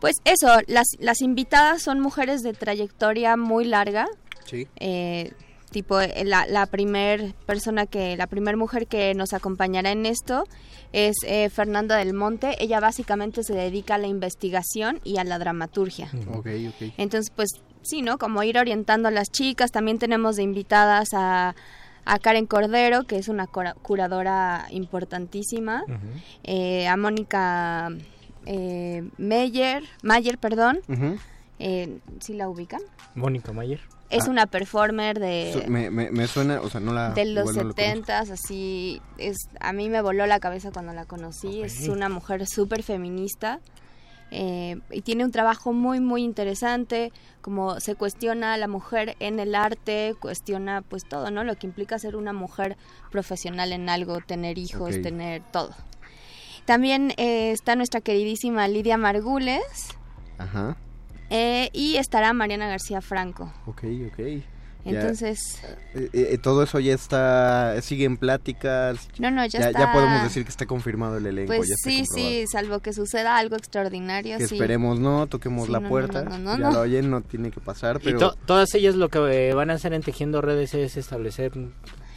pues 0.00 0.14
eso, 0.24 0.48
las, 0.68 0.86
las 1.00 1.20
invitadas 1.22 1.82
son 1.82 2.00
mujeres 2.00 2.42
de 2.42 2.52
trayectoria 2.52 3.36
muy 3.36 3.64
larga, 3.64 4.06
Sí. 4.46 4.66
eh, 4.76 5.32
tipo 5.70 6.00
eh, 6.00 6.24
la, 6.24 6.46
la 6.46 6.64
primer 6.66 7.34
persona 7.46 7.84
que 7.86 8.16
la 8.16 8.26
primer 8.28 8.56
mujer 8.56 8.86
que 8.86 9.12
nos 9.14 9.34
acompañará 9.34 9.90
en 9.90 10.06
esto 10.06 10.44
es 10.92 11.16
eh, 11.26 11.50
Fernanda 11.50 11.96
del 11.96 12.14
Monte 12.14 12.56
ella 12.64 12.80
básicamente 12.80 13.42
se 13.44 13.52
dedica 13.52 13.96
a 13.96 13.98
la 13.98 14.06
investigación 14.06 15.00
y 15.04 15.18
a 15.18 15.24
la 15.24 15.38
dramaturgia 15.38 16.10
Ok, 16.34 16.46
ok. 16.70 16.92
entonces 16.96 17.30
pues 17.36 17.50
sí 17.82 18.02
no 18.02 18.18
como 18.18 18.42
ir 18.42 18.58
orientando 18.58 19.08
a 19.08 19.10
las 19.10 19.30
chicas. 19.30 19.70
También 19.72 19.98
tenemos 19.98 20.36
de 20.36 20.42
invitadas 20.42 21.08
a 21.14 21.54
a 22.10 22.18
Karen 22.18 22.46
Cordero 22.46 23.04
que 23.04 23.18
es 23.18 23.28
una 23.28 23.46
cura- 23.46 23.74
curadora 23.82 24.66
importantísima. 24.70 25.84
Eh, 26.42 26.88
a 26.88 26.96
Mónica 26.96 27.90
eh, 28.46 29.06
Meyer 29.18 29.82
Mayer 30.02 30.38
perdón. 30.38 30.80
Eh, 31.58 31.98
¿sí 32.20 32.34
la 32.34 32.48
ubican? 32.48 32.80
Mónica 33.14 33.52
Mayer. 33.52 33.80
Es 34.10 34.26
Ah. 34.26 34.30
una 34.30 34.46
performer 34.46 35.18
de, 35.20 35.50
Su- 35.52 35.70
me, 35.70 35.90
me, 35.90 36.10
me 36.10 36.26
suena, 36.28 36.62
o 36.62 36.70
sea, 36.70 36.80
no 36.80 36.92
la... 36.94 37.10
de 37.10 37.26
los 37.26 37.54
no 37.54 37.68
setentas, 37.68 38.30
así, 38.30 39.02
es, 39.18 39.36
a 39.60 39.74
mí 39.74 39.90
me 39.90 40.00
voló 40.00 40.24
la 40.26 40.40
cabeza 40.40 40.70
cuando 40.70 40.94
la 40.94 41.04
conocí, 41.04 41.60
es 41.62 41.88
una 41.88 42.08
mujer 42.08 42.46
súper 42.46 42.82
feminista 42.82 43.60
eh, 44.30 44.78
y 44.90 45.02
tiene 45.02 45.24
un 45.24 45.32
trabajo 45.32 45.72
muy, 45.72 46.00
muy 46.00 46.22
interesante, 46.22 47.12
como 47.40 47.80
se 47.80 47.94
cuestiona 47.94 48.54
a 48.54 48.56
la 48.56 48.68
mujer 48.68 49.16
en 49.20 49.38
el 49.40 49.54
arte, 49.54 50.14
cuestiona 50.20 50.82
pues 50.82 51.04
todo, 51.04 51.30
¿no? 51.30 51.44
Lo 51.44 51.56
que 51.56 51.66
implica 51.66 51.98
ser 51.98 52.16
una 52.16 52.32
mujer 52.32 52.76
profesional 53.10 53.72
en 53.72 53.88
algo, 53.88 54.20
tener 54.20 54.58
hijos, 54.58 55.00
tener 55.00 55.42
todo. 55.52 55.74
También 56.66 57.14
eh, 57.16 57.52
está 57.52 57.76
nuestra 57.76 58.02
queridísima 58.02 58.68
Lidia 58.68 58.98
Margules 58.98 59.62
Ajá. 60.36 60.76
eh, 61.30 61.70
y 61.72 61.96
estará 61.96 62.34
Mariana 62.34 62.68
García 62.68 63.00
Franco. 63.00 63.50
Ok, 63.66 63.84
ok. 64.12 64.42
Ya, 64.84 65.00
Entonces, 65.00 65.60
eh, 65.94 66.08
eh, 66.12 66.38
todo 66.38 66.62
eso 66.62 66.78
ya 66.78 66.94
está, 66.94 67.80
sigue 67.82 68.04
en 68.04 68.16
pláticas. 68.16 69.08
no, 69.18 69.30
no, 69.30 69.44
ya, 69.44 69.60
Ya, 69.60 69.66
está. 69.68 69.78
ya 69.80 69.92
podemos 69.92 70.22
decir 70.22 70.44
que 70.44 70.50
está 70.50 70.64
confirmado 70.66 71.18
el 71.18 71.26
elenco. 71.26 71.52
Pues 71.54 71.68
ya 71.68 71.74
sí, 71.76 72.04
sí, 72.14 72.44
salvo 72.50 72.78
que 72.80 72.92
suceda 72.92 73.36
algo 73.36 73.56
extraordinario, 73.56 74.38
Que 74.38 74.46
sí. 74.46 74.54
esperemos 74.54 74.98
no, 74.98 75.26
toquemos 75.26 75.66
Sí, 75.66 75.72
la 75.72 75.78
no, 75.80 75.84
no, 75.84 75.88
puerta. 75.90 76.22
no, 76.24 76.38
no, 76.38 76.38
no, 76.38 76.58
ya 76.58 76.58
no. 76.68 76.72
lo 76.72 76.80
oyen, 76.80 77.10
no 77.10 77.20
tiene 77.20 77.50
que 77.50 77.60
pasar, 77.60 77.98
Y 78.00 78.04
pero 78.04 78.18
to- 78.18 78.38
todas 78.46 78.74
ellas 78.74 78.94
lo 78.94 79.08
que 79.10 79.18
eh, 79.50 79.52
van 79.54 79.70
a 79.70 79.74
hacer 79.74 79.92
en 79.92 80.02
Tejiendo 80.02 80.40
Redes 80.40 80.72
es 80.74 80.96
establecer 80.96 81.52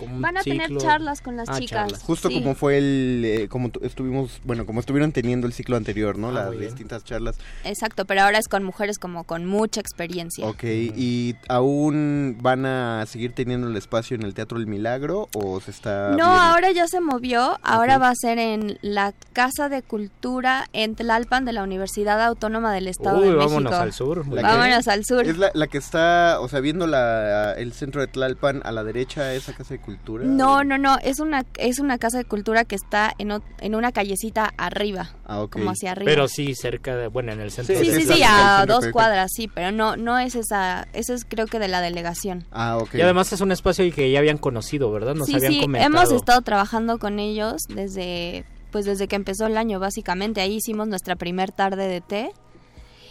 como 0.02 0.16
un 0.16 0.22
Van 0.22 0.38
a 0.38 0.42
tener 0.44 0.68
ciclo? 0.68 0.82
charlas 0.82 1.22
con 1.22 1.38
las 1.38 1.48
Ah, 1.50 1.54
chicas. 1.60 1.70
charlas. 1.70 2.02
Justo 2.04 2.28
Sí. 2.30 2.36
como 2.42 2.56
fue 2.56 2.78
el, 2.78 3.24
eh, 3.26 3.48
como 3.48 3.70
tu- 3.70 3.80
estuvimos, 3.86 4.42
bueno, 4.44 4.66
como 4.66 4.80
estuvieron 4.80 5.12
teniendo 5.12 5.48
el 5.48 5.54
ciclo 5.54 5.78
anterior, 5.78 6.18
¿no? 6.18 6.30
Ah, 6.30 6.32
Las 6.50 6.60
distintas 6.60 7.04
charlas. 7.04 7.38
Exacto, 7.64 8.06
pero 8.06 8.22
ahora 8.24 8.38
es 8.40 8.48
con 8.48 8.64
mujeres 8.64 8.98
como 9.00 9.24
con 9.24 9.46
mucha 9.46 9.80
experiencia. 9.80 10.46
Ok, 10.48 10.64
¿y 10.64 11.36
aún 11.48 12.38
van 12.42 12.66
a 12.66 13.06
seguir 13.08 13.34
teniendo 13.34 13.68
el 13.68 13.78
espacio 13.78 14.16
en 14.16 14.24
el 14.24 14.34
Teatro 14.34 14.58
El 14.58 14.68
Milagro 14.68 15.30
o 15.34 15.60
se 15.62 15.72
está... 15.72 16.10
No, 16.10 16.16
viendo? 16.16 16.26
ahora 16.26 16.72
ya 16.72 16.88
se 16.88 17.00
movió. 17.00 17.60
Ahora 17.64 17.98
Ok. 17.98 18.02
va 18.04 18.10
a 18.10 18.16
ser 18.16 18.40
en 18.40 18.78
la 18.82 19.14
Casa 19.34 19.70
de 19.70 19.82
Cultura 19.84 20.68
en 20.74 20.96
Tlalpan 20.96 21.46
de 21.46 21.54
la 21.54 21.64
Universidad 21.64 22.22
Autónoma 22.22 22.74
del 22.74 22.88
Estado 22.88 23.20
Uy, 23.20 23.28
de 23.30 23.36
vámonos 23.36 23.64
México. 23.72 23.82
al 23.84 23.94
sur. 23.94 24.28
La 24.28 24.42
que- 24.42 24.48
Vámonos 24.48 24.88
al 24.88 25.06
sur. 25.06 25.26
Es 25.28 25.38
la, 25.38 25.52
la 25.54 25.68
que 25.68 25.78
está, 25.78 26.40
o 26.42 26.48
sea, 26.48 26.60
viendo 26.60 26.88
la, 26.88 27.54
el 27.54 27.74
centro 27.74 28.02
de 28.02 28.08
Tlalpan 28.08 28.62
a 28.66 28.72
la 28.72 28.84
derecha, 28.84 29.34
esa 29.34 29.54
Casa 29.54 29.74
de 29.74 29.80
Cultura. 29.80 29.91
No, 30.38 30.64
no, 30.64 30.78
no, 30.78 30.98
es 31.02 31.20
una 31.20 31.46
es 31.58 31.80
una 31.80 31.98
casa 31.98 32.18
de 32.20 32.26
cultura 32.26 32.64
que 32.66 32.76
está 32.76 33.14
en, 33.18 33.32
o- 33.32 33.44
en 33.60 33.76
una 33.76 33.92
callecita 33.92 34.54
arriba, 34.58 35.12
Ah, 35.26 35.42
ok. 35.42 35.52
como 35.54 35.72
hacia 35.72 35.92
arriba. 35.92 36.10
Pero 36.12 36.28
sí, 36.28 36.54
cerca 36.56 36.96
de, 36.96 37.08
bueno, 37.08 37.32
en 37.32 37.40
el 37.42 37.52
centro. 37.52 37.76
sí, 37.80 37.88
de- 37.90 38.00
sí, 38.02 38.06
la- 38.08 38.14
sí, 38.16 38.22
el 38.22 38.28
a 38.30 38.66
dos 38.68 38.88
cuadras, 38.90 39.32
sí, 39.36 39.48
pero 39.48 39.72
no 39.72 39.96
no 39.98 40.18
es 40.20 40.36
esa, 40.36 40.88
esa 40.94 41.14
es 41.14 41.26
creo 41.26 41.48
que 41.48 41.60
de 41.60 41.68
la 41.68 41.82
delegación. 41.82 42.46
Ah, 42.52 42.78
ok. 42.78 42.96
Y 42.96 43.02
además 43.02 43.32
es 43.34 43.42
un 43.42 43.52
espacio 43.52 43.90
que 43.94 44.12
ya 44.12 44.20
habían 44.20 44.38
conocido, 44.38 44.92
¿verdad? 44.92 45.16
Nos 45.16 45.28
sí, 45.28 45.36
habían 45.36 45.54
sí, 45.54 45.62
comentado. 45.62 45.94
hemos 46.04 46.12
estado 46.12 46.42
trabajando 46.42 46.98
con 47.00 47.20
ellos 47.20 47.62
desde 47.70 48.46
pues 48.72 48.86
desde 48.86 49.08
que 49.10 49.18
empezó 49.18 49.48
el 49.48 49.58
año 49.58 49.80
básicamente. 49.80 50.40
Ahí 50.42 50.56
hicimos 50.56 50.88
nuestra 50.88 51.16
primer 51.18 51.52
tarde 51.52 51.88
de 51.90 52.00
té 52.02 52.32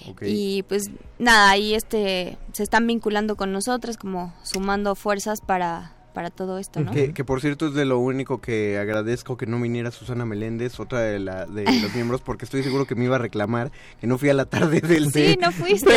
Ok. 0.09 0.22
y 0.24 0.62
pues 0.62 0.85
nada, 1.18 1.51
ahí 1.51 1.74
este 1.74 2.39
se 2.53 2.62
están 2.62 2.87
vinculando 2.87 3.37
con 3.37 3.53
nosotros 3.53 3.99
como 3.99 4.33
sumando 4.43 4.95
fuerzas 4.95 5.43
para 5.43 5.93
para 6.21 6.29
todo 6.29 6.59
esto, 6.59 6.81
¿no? 6.81 6.93
Que, 6.93 7.14
que 7.14 7.25
por 7.25 7.41
cierto 7.41 7.68
es 7.68 7.73
de 7.73 7.87
lo 7.87 7.99
único 7.99 8.43
que 8.43 8.77
agradezco 8.79 9.39
que 9.39 9.47
no 9.47 9.59
viniera 9.59 9.91
Susana 9.91 10.27
Meléndez, 10.27 10.79
otra 10.79 11.01
de, 11.01 11.18
la, 11.18 11.47
de 11.47 11.64
los 11.81 11.95
miembros, 11.95 12.21
porque 12.21 12.45
estoy 12.45 12.62
seguro 12.62 12.85
que 12.85 12.95
me 12.95 13.07
iba 13.07 13.16
a 13.16 13.18
reclamar 13.18 13.73
que 14.03 14.07
no 14.07 14.18
fui 14.18 14.29
a 14.29 14.35
la 14.35 14.45
tarde 14.45 14.81
del 14.87 15.11
Sí, 15.11 15.39
no 15.41 15.51
fuiste. 15.53 15.95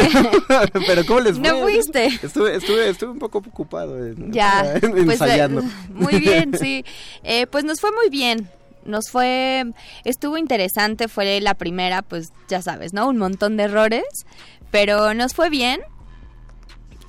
Pero 0.88 1.06
¿cómo 1.06 1.20
les 1.20 1.38
fue? 1.38 1.50
No 1.50 1.60
fuiste. 1.60 2.06
Estuve, 2.24 2.56
estuve, 2.56 2.88
estuve 2.88 3.12
un 3.12 3.20
poco 3.20 3.40
ocupado. 3.40 4.02
eh, 4.08 4.16
Ya, 4.30 4.78
pues, 4.80 4.94
ensayando. 4.96 5.60
eh, 5.60 5.66
muy 5.94 6.18
bien, 6.22 6.58
sí. 6.58 6.86
Eh, 7.24 7.46
pues 7.48 7.66
nos 7.66 7.82
fue 7.82 7.92
muy 7.92 8.10
bien. 8.10 8.48
Nos 8.86 9.10
fue, 9.10 9.66
estuvo 10.06 10.38
interesante, 10.38 11.10
fue 11.10 11.42
la 11.42 11.54
primera, 11.56 12.02
pues 12.02 12.32
ya 12.48 12.62
sabes, 12.62 12.94
¿no? 12.94 13.10
Un 13.10 13.18
montón 13.18 13.58
de 13.58 13.64
errores, 13.64 14.06
pero 14.72 15.14
nos 15.14 15.34
fue 15.34 15.50
bien. 15.50 15.82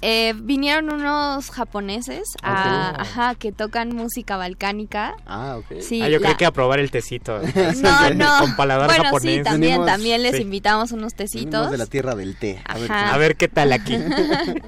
Eh, 0.06 0.34
vinieron 0.36 0.92
unos 0.92 1.50
japoneses 1.50 2.34
a, 2.42 3.00
ajá, 3.00 3.34
que 3.36 3.52
tocan 3.52 3.96
música 3.96 4.36
balcánica. 4.36 5.14
Ah, 5.26 5.56
ok. 5.58 5.80
Sí, 5.80 6.02
ah, 6.02 6.08
yo 6.10 6.18
la- 6.18 6.26
creo 6.26 6.36
que 6.36 6.44
a 6.44 6.50
probar 6.52 6.78
el 6.78 6.90
tecito. 6.90 7.40
No, 7.82 8.10
no. 8.10 8.38
Con 8.40 8.54
paladar 8.54 8.88
bueno, 8.88 9.04
japonés. 9.04 9.36
sí, 9.38 9.42
también, 9.42 9.78
Venimos- 9.78 9.86
también 9.86 10.22
les 10.22 10.36
sí. 10.36 10.42
invitamos 10.42 10.92
unos 10.92 11.14
Venimos 11.14 11.32
tecitos. 11.32 11.70
de 11.70 11.78
la 11.78 11.86
tierra 11.86 12.14
del 12.14 12.36
té. 12.36 12.60
A 12.66 12.76
ver. 12.76 12.92
A 12.92 13.16
ver 13.16 13.36
qué 13.36 13.48
tal 13.48 13.72
aquí. 13.72 13.96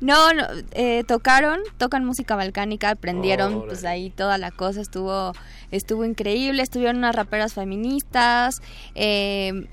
No, 0.00 0.32
no, 0.32 0.44
eh, 0.72 1.02
tocaron, 1.08 1.58
tocan 1.76 2.04
música 2.04 2.36
balcánica, 2.36 2.90
aprendieron 2.90 3.64
pues 3.66 3.84
ahí 3.84 4.10
toda 4.10 4.38
la 4.38 4.52
cosa, 4.52 4.80
estuvo, 4.80 5.32
estuvo 5.72 6.04
increíble, 6.04 6.62
estuvieron 6.62 6.98
unas 6.98 7.16
raperas 7.16 7.54
feministas, 7.54 8.60
eh, 8.94 9.66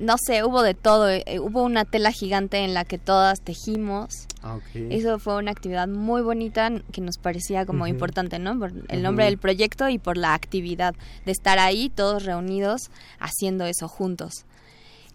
no 0.00 0.16
sé, 0.18 0.44
hubo 0.44 0.62
de 0.62 0.74
todo, 0.74 1.08
eh, 1.08 1.24
hubo 1.40 1.62
una 1.62 1.84
tela 1.84 2.10
gigante 2.10 2.58
en 2.58 2.74
la 2.74 2.84
que 2.84 2.98
todas 2.98 3.40
tejimos, 3.40 4.26
Ah, 4.42 4.58
eso 4.74 5.18
fue 5.18 5.36
una 5.36 5.50
actividad 5.50 5.86
muy 5.86 6.22
bonita 6.22 6.70
que 6.92 7.02
nos 7.02 7.18
parecía 7.18 7.66
como 7.66 7.86
importante, 7.86 8.38
¿no? 8.38 8.58
Por 8.58 8.72
el 8.88 9.02
nombre 9.02 9.26
del 9.26 9.36
proyecto 9.36 9.88
y 9.90 9.98
por 9.98 10.16
la 10.16 10.32
actividad 10.32 10.94
de 11.26 11.32
estar 11.32 11.58
ahí 11.58 11.90
todos 11.90 12.24
reunidos 12.24 12.90
haciendo 13.18 13.66
eso 13.66 13.86
juntos. 13.86 14.46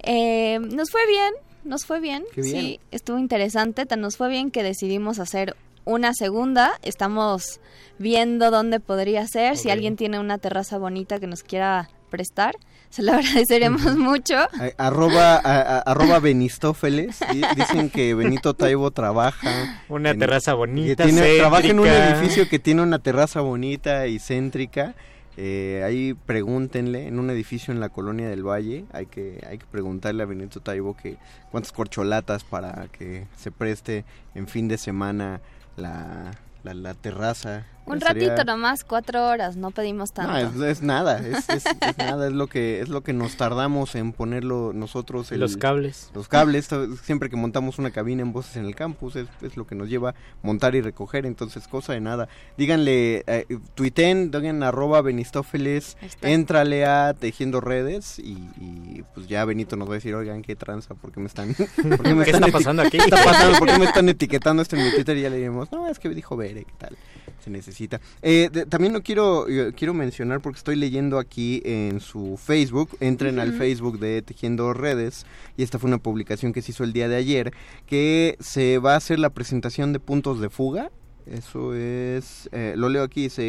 Eh, 0.04 0.60
nos 0.60 0.92
fue 0.92 1.08
bien, 1.08 1.34
nos 1.64 1.86
fue 1.86 2.00
bien, 2.00 2.24
bien. 2.36 2.46
sí, 2.46 2.80
estuvo 2.92 3.18
interesante, 3.18 3.88
tan 3.88 4.02
nos 4.02 4.16
fue 4.16 4.30
bien 4.30 4.52
que 4.52 4.62
decidimos 4.62 5.18
hacer 5.18 5.56
una 5.86 6.14
segunda, 6.14 6.74
estamos 6.84 7.60
viendo 7.98 8.52
dónde 8.52 8.80
podría 8.80 9.26
ser, 9.26 9.58
si 9.58 9.72
alguien 9.72 9.96
tiene 9.96 10.20
una 10.20 10.38
terraza 10.38 10.78
bonita 10.78 11.20
que 11.20 11.28
nos 11.28 11.42
quiera 11.42 11.90
prestar, 12.12 12.56
se 12.96 13.04
lo 13.04 13.12
agradeceremos 13.18 13.98
mucho. 13.98 14.36
Arroba, 14.78 15.36
a- 15.36 15.62
a- 15.62 15.80
arroba 15.80 16.20
Benistófeles. 16.20 17.20
di- 17.34 17.42
Dicen 17.56 17.90
que 17.90 18.14
Benito 18.16 18.54
Taibo 18.54 18.92
trabaja. 18.92 19.80
Una 19.90 20.12
en- 20.12 20.20
terraza 20.20 20.52
que 20.52 20.58
bonita, 20.58 21.04
tiene- 21.04 21.38
trabaja 21.38 21.68
en 21.68 21.80
un 21.80 21.88
edificio 21.88 22.48
que 22.48 22.60
tiene 22.60 22.82
una 22.82 23.00
terraza 23.00 23.42
bonita 23.42 24.08
y 24.08 24.20
céntrica. 24.20 24.96
Eh, 25.38 25.84
ahí 25.86 26.14
pregúntenle, 26.26 27.08
en 27.08 27.20
un 27.20 27.30
edificio 27.30 27.74
en 27.74 27.82
la 27.82 27.90
colonia 27.90 28.30
del 28.30 28.42
Valle, 28.48 28.86
hay 28.94 29.08
que, 29.08 29.46
hay 29.50 29.58
que 29.58 29.66
preguntarle 29.66 30.24
a 30.24 30.26
Benito 30.26 30.62
Taibo 30.62 30.96
que 30.96 31.18
cuántas 31.52 31.74
corcholatas 31.74 32.46
para 32.46 32.88
que 32.98 33.28
se 33.38 33.52
preste 33.52 34.06
en 34.34 34.48
fin 34.48 34.70
de 34.70 34.78
semana 34.78 35.42
la, 35.76 36.32
la, 36.64 36.74
la 36.74 36.94
terraza. 36.94 37.66
Un 37.86 38.00
Sería- 38.02 38.30
ratito 38.30 38.44
nomás, 38.52 38.84
cuatro 38.84 39.28
horas, 39.28 39.58
no 39.58 39.72
pedimos 39.72 40.12
tanto. 40.12 40.32
No, 40.32 40.38
es, 40.66 40.78
es 40.78 40.82
nada, 40.82 41.20
es, 41.20 41.48
es- 41.50 41.66
es 41.82 41.98
nada, 41.98 42.28
es 42.28 42.34
lo 42.34 42.48
que 42.48 42.80
es 42.82 42.90
lo 42.90 43.02
que 43.02 43.14
nos 43.14 43.38
tardamos 43.38 43.96
en 43.96 44.12
ponerlo 44.12 44.72
nosotros. 44.74 45.32
el- 45.32 45.40
Los 45.40 45.58
cables. 45.58 46.10
Los 46.16 46.28
cables, 46.28 46.68
siempre 47.04 47.30
que 47.30 47.36
montamos 47.36 47.78
una 47.78 47.92
cabina 47.92 48.22
en 48.24 48.34
Voces 48.34 48.56
en 48.58 48.66
el 48.66 48.76
Campus, 48.76 49.16
es, 49.16 49.28
es 49.42 49.56
lo 49.58 49.68
que 49.68 49.76
nos 49.76 49.88
lleva 49.90 50.16
montar 50.42 50.74
y 50.76 50.82
recoger, 50.82 51.26
entonces 51.26 51.68
cosa 51.68 51.94
de 51.94 52.02
nada. 52.02 52.28
Díganle, 52.58 53.24
eh, 53.28 53.46
tuiten, 53.76 54.32
digan 54.32 54.64
arroba 54.64 55.02
Benistófeles, 55.02 55.98
éntrale 56.22 56.86
a 56.86 57.14
Tejiendo 57.14 57.62
Redes 57.62 58.20
y, 58.20 58.32
y, 58.60 59.04
pues 59.14 59.28
ya 59.28 59.46
Benito 59.46 59.76
nos 59.76 59.88
va 59.88 59.94
a 59.94 59.96
decir, 59.96 60.16
oigan, 60.16 60.42
qué 60.42 60.56
tranza, 60.56 60.96
¿por 60.96 61.12
qué 61.12 61.20
me 61.20 61.28
están... 61.28 61.54
por 61.56 62.02
qué 62.04 62.16
me 62.16 62.24
¿Qué 62.24 62.32
están 62.32 62.44
está 62.46 62.58
pasando 62.58 62.82
aquí? 62.82 62.98
¿Qué 62.98 63.04
está 63.06 63.24
pasando? 63.24 63.60
¿Por 63.60 63.68
qué 63.68 63.78
me 63.80 63.86
están 63.86 64.10
etiquetando 64.10 64.62
esto 64.62 64.76
en 64.76 64.86
mi 64.86 64.92
Twitter? 64.92 65.18
Y 65.18 65.22
ya 65.22 65.30
le 65.30 65.38
diremos, 65.38 65.72
no, 65.72 65.88
es 65.88 66.00
que 66.00 66.10
dijo 66.10 66.36
Bere, 66.36 66.64
¿qué 66.66 66.74
tal? 66.78 66.98
Se 67.46 67.52
necesita. 67.52 68.02
Eh, 68.24 68.50
de- 68.52 68.66
también 68.66 68.92
lo 68.92 69.04
quiero, 69.04 69.48
eh, 69.48 69.72
quiero 69.78 69.94
mencionar 69.94 70.42
porque 70.42 70.58
estoy 70.58 70.76
leyendo 70.76 71.20
aquí 71.20 71.62
en 71.64 72.00
su 72.00 72.40
Facebook, 72.44 72.90
entren 73.00 73.38
al. 73.40 73.54
Facebook 73.54 74.00
de 74.00 74.24
Tejiendo 74.24 74.74
Redes, 74.74 75.26
y 75.56 75.62
esta 75.62 75.78
fue 75.78 75.88
una 75.88 76.00
publicación 76.00 76.52
que 76.54 76.64
se 76.64 76.72
hizo 76.72 76.84
el 76.84 76.92
día 76.92 77.08
de 77.08 77.16
ayer, 77.16 77.54
que 77.86 78.36
se 78.40 78.80
va 78.80 78.96
a 78.96 78.98
hacer 78.98 79.20
la 79.20 79.30
presentación 79.30 79.94
de 79.94 80.00
puntos 80.00 80.42
de 80.42 80.50
fuga. 80.50 80.90
Eso 81.26 81.74
es, 81.74 82.48
eh, 82.52 82.74
lo 82.78 82.88
leo 82.90 83.04
aquí, 83.04 83.24
dice 83.24 83.42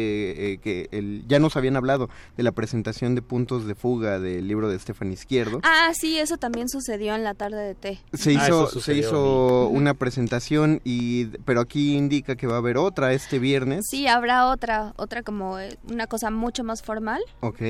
eh, 0.53 0.57
que 0.57 0.89
el, 0.91 1.23
ya 1.27 1.37
nos 1.39 1.55
habían 1.57 1.75
hablado 1.75 2.09
de 2.35 2.43
la 2.43 2.51
presentación 2.51 3.13
de 3.13 3.21
puntos 3.21 3.67
de 3.67 3.75
fuga 3.75 4.19
del 4.19 4.47
libro 4.47 4.67
de 4.69 4.75
Estefan 4.75 5.11
Izquierdo. 5.11 5.59
Ah, 5.63 5.91
sí, 5.93 6.17
eso 6.17 6.37
también 6.37 6.69
sucedió 6.69 7.13
en 7.13 7.23
la 7.23 7.35
tarde 7.35 7.57
de 7.63 7.75
té. 7.75 7.99
Se 8.13 8.35
Ah, 8.35 8.45
hizo, 8.47 8.67
se 8.67 8.95
hizo 8.95 9.67
una 9.67 9.93
presentación 9.93 10.81
y 10.83 11.25
pero 11.45 11.61
aquí 11.61 11.95
indica 11.95 12.35
que 12.35 12.47
va 12.47 12.55
a 12.55 12.57
haber 12.57 12.77
otra 12.77 13.13
este 13.13 13.37
viernes. 13.37 13.85
Sí, 13.89 14.07
habrá 14.07 14.47
otra, 14.47 14.93
otra 14.97 15.21
como 15.21 15.59
eh, 15.59 15.77
una 15.91 16.07
cosa 16.07 16.31
mucho 16.31 16.63
más 16.63 16.81
formal. 16.81 17.21
Ok. 17.41 17.61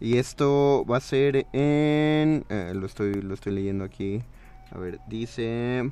Y 0.00 0.16
esto 0.18 0.84
va 0.88 0.96
a 0.98 1.00
ser 1.00 1.46
en 1.52 2.44
eh, 2.48 2.72
lo 2.74 2.86
estoy 2.86 3.14
lo 3.22 3.34
estoy 3.34 3.52
leyendo 3.52 3.84
aquí. 3.84 4.22
A 4.72 4.78
ver, 4.78 4.98
dice 5.08 5.90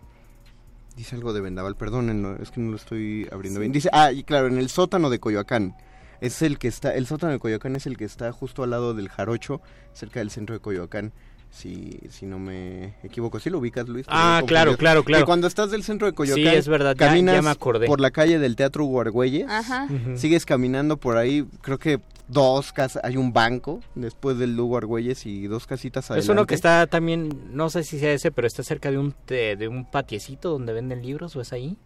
dice 0.97 1.15
algo 1.15 1.33
de 1.33 1.41
Vendaval, 1.41 1.77
perdonen, 1.77 2.23
no, 2.23 2.37
es 2.37 2.51
que 2.51 2.61
no 2.61 2.71
lo 2.71 2.77
estoy 2.77 3.29
abriendo 3.31 3.61
bien. 3.61 3.71
Dice, 3.71 3.91
ah, 3.93 4.11
y 4.11 4.25
claro, 4.25 4.49
en 4.49 4.59
el 4.59 4.69
sótano 4.71 5.11
de 5.11 5.21
Coyoacán. 5.21 5.77
Es 6.23 6.41
el 6.41 6.59
que 6.59 6.69
está, 6.69 6.95
el 6.95 7.07
sótano 7.07 7.35
de 7.35 7.39
Coyoacán 7.39 7.77
es 7.77 7.87
el 7.87 7.99
que 7.99 8.07
está 8.07 8.33
justo 8.33 8.63
al 8.63 8.71
lado 8.71 8.95
del 8.95 9.11
Jarocho, 9.11 9.61
cerca 9.93 10.21
del 10.21 10.31
centro 10.31 10.55
de 10.55 10.61
Coyoacán. 10.61 11.13
Si, 11.57 11.99
si 12.11 12.27
no 12.27 12.39
me 12.39 12.97
equivoco, 13.03 13.41
¿sí 13.41 13.49
lo 13.49 13.59
ubicas, 13.59 13.89
Luis? 13.89 14.05
Ah, 14.09 14.43
claro, 14.47 14.73
confundido. 14.73 14.77
claro, 14.79 15.05
claro. 15.05 15.23
Que 15.23 15.27
cuando 15.27 15.47
estás 15.47 15.71
del 15.71 15.83
centro 15.83 16.07
de 16.07 16.13
Coyoacán, 16.13 16.45
Sí, 16.53 16.59
es 16.59 16.69
verdad, 16.69 16.95
ya- 16.95 17.07
caminas 17.09 17.35
ya 17.37 17.41
me 17.43 17.49
acordé. 17.49 17.87
por 17.87 17.99
la 18.01 18.11
calle 18.11 18.39
del 18.39 18.57
Teatro 18.57 18.85
Huargüeyes, 18.85 19.49
Ajá. 19.49 19.89
Sigues 20.17 20.45
caminando 20.45 20.99
por 20.99 21.17
ahí, 21.17 21.47
creo 21.63 21.79
que 21.79 22.01
dos 22.29 22.75
casas, 22.75 23.03
hay 23.05 23.17
un 23.17 23.33
banco 23.33 23.81
después 23.95 24.37
del 24.37 24.55
Lugo 24.55 24.77
Argüelles 24.77 25.25
y 25.25 25.47
dos 25.47 25.67
casitas 25.67 26.11
adelante. 26.11 26.25
Es 26.27 26.29
uno 26.29 26.45
que 26.47 26.55
está 26.55 26.87
también, 26.89 27.31
no 27.53 27.71
sé 27.71 27.85
si 27.85 27.99
sea 27.99 28.13
ese, 28.13 28.31
pero 28.33 28.47
está 28.47 28.63
cerca 28.63 28.91
de 28.91 28.99
un 28.99 29.13
te- 29.13 29.57
de 29.57 29.67
un 29.69 29.91
patiecito 29.91 30.51
donde 30.51 30.75
venden 30.75 31.01
libros 31.01 31.35
o 31.37 31.41
es 31.41 31.55
ahí. 31.55 31.79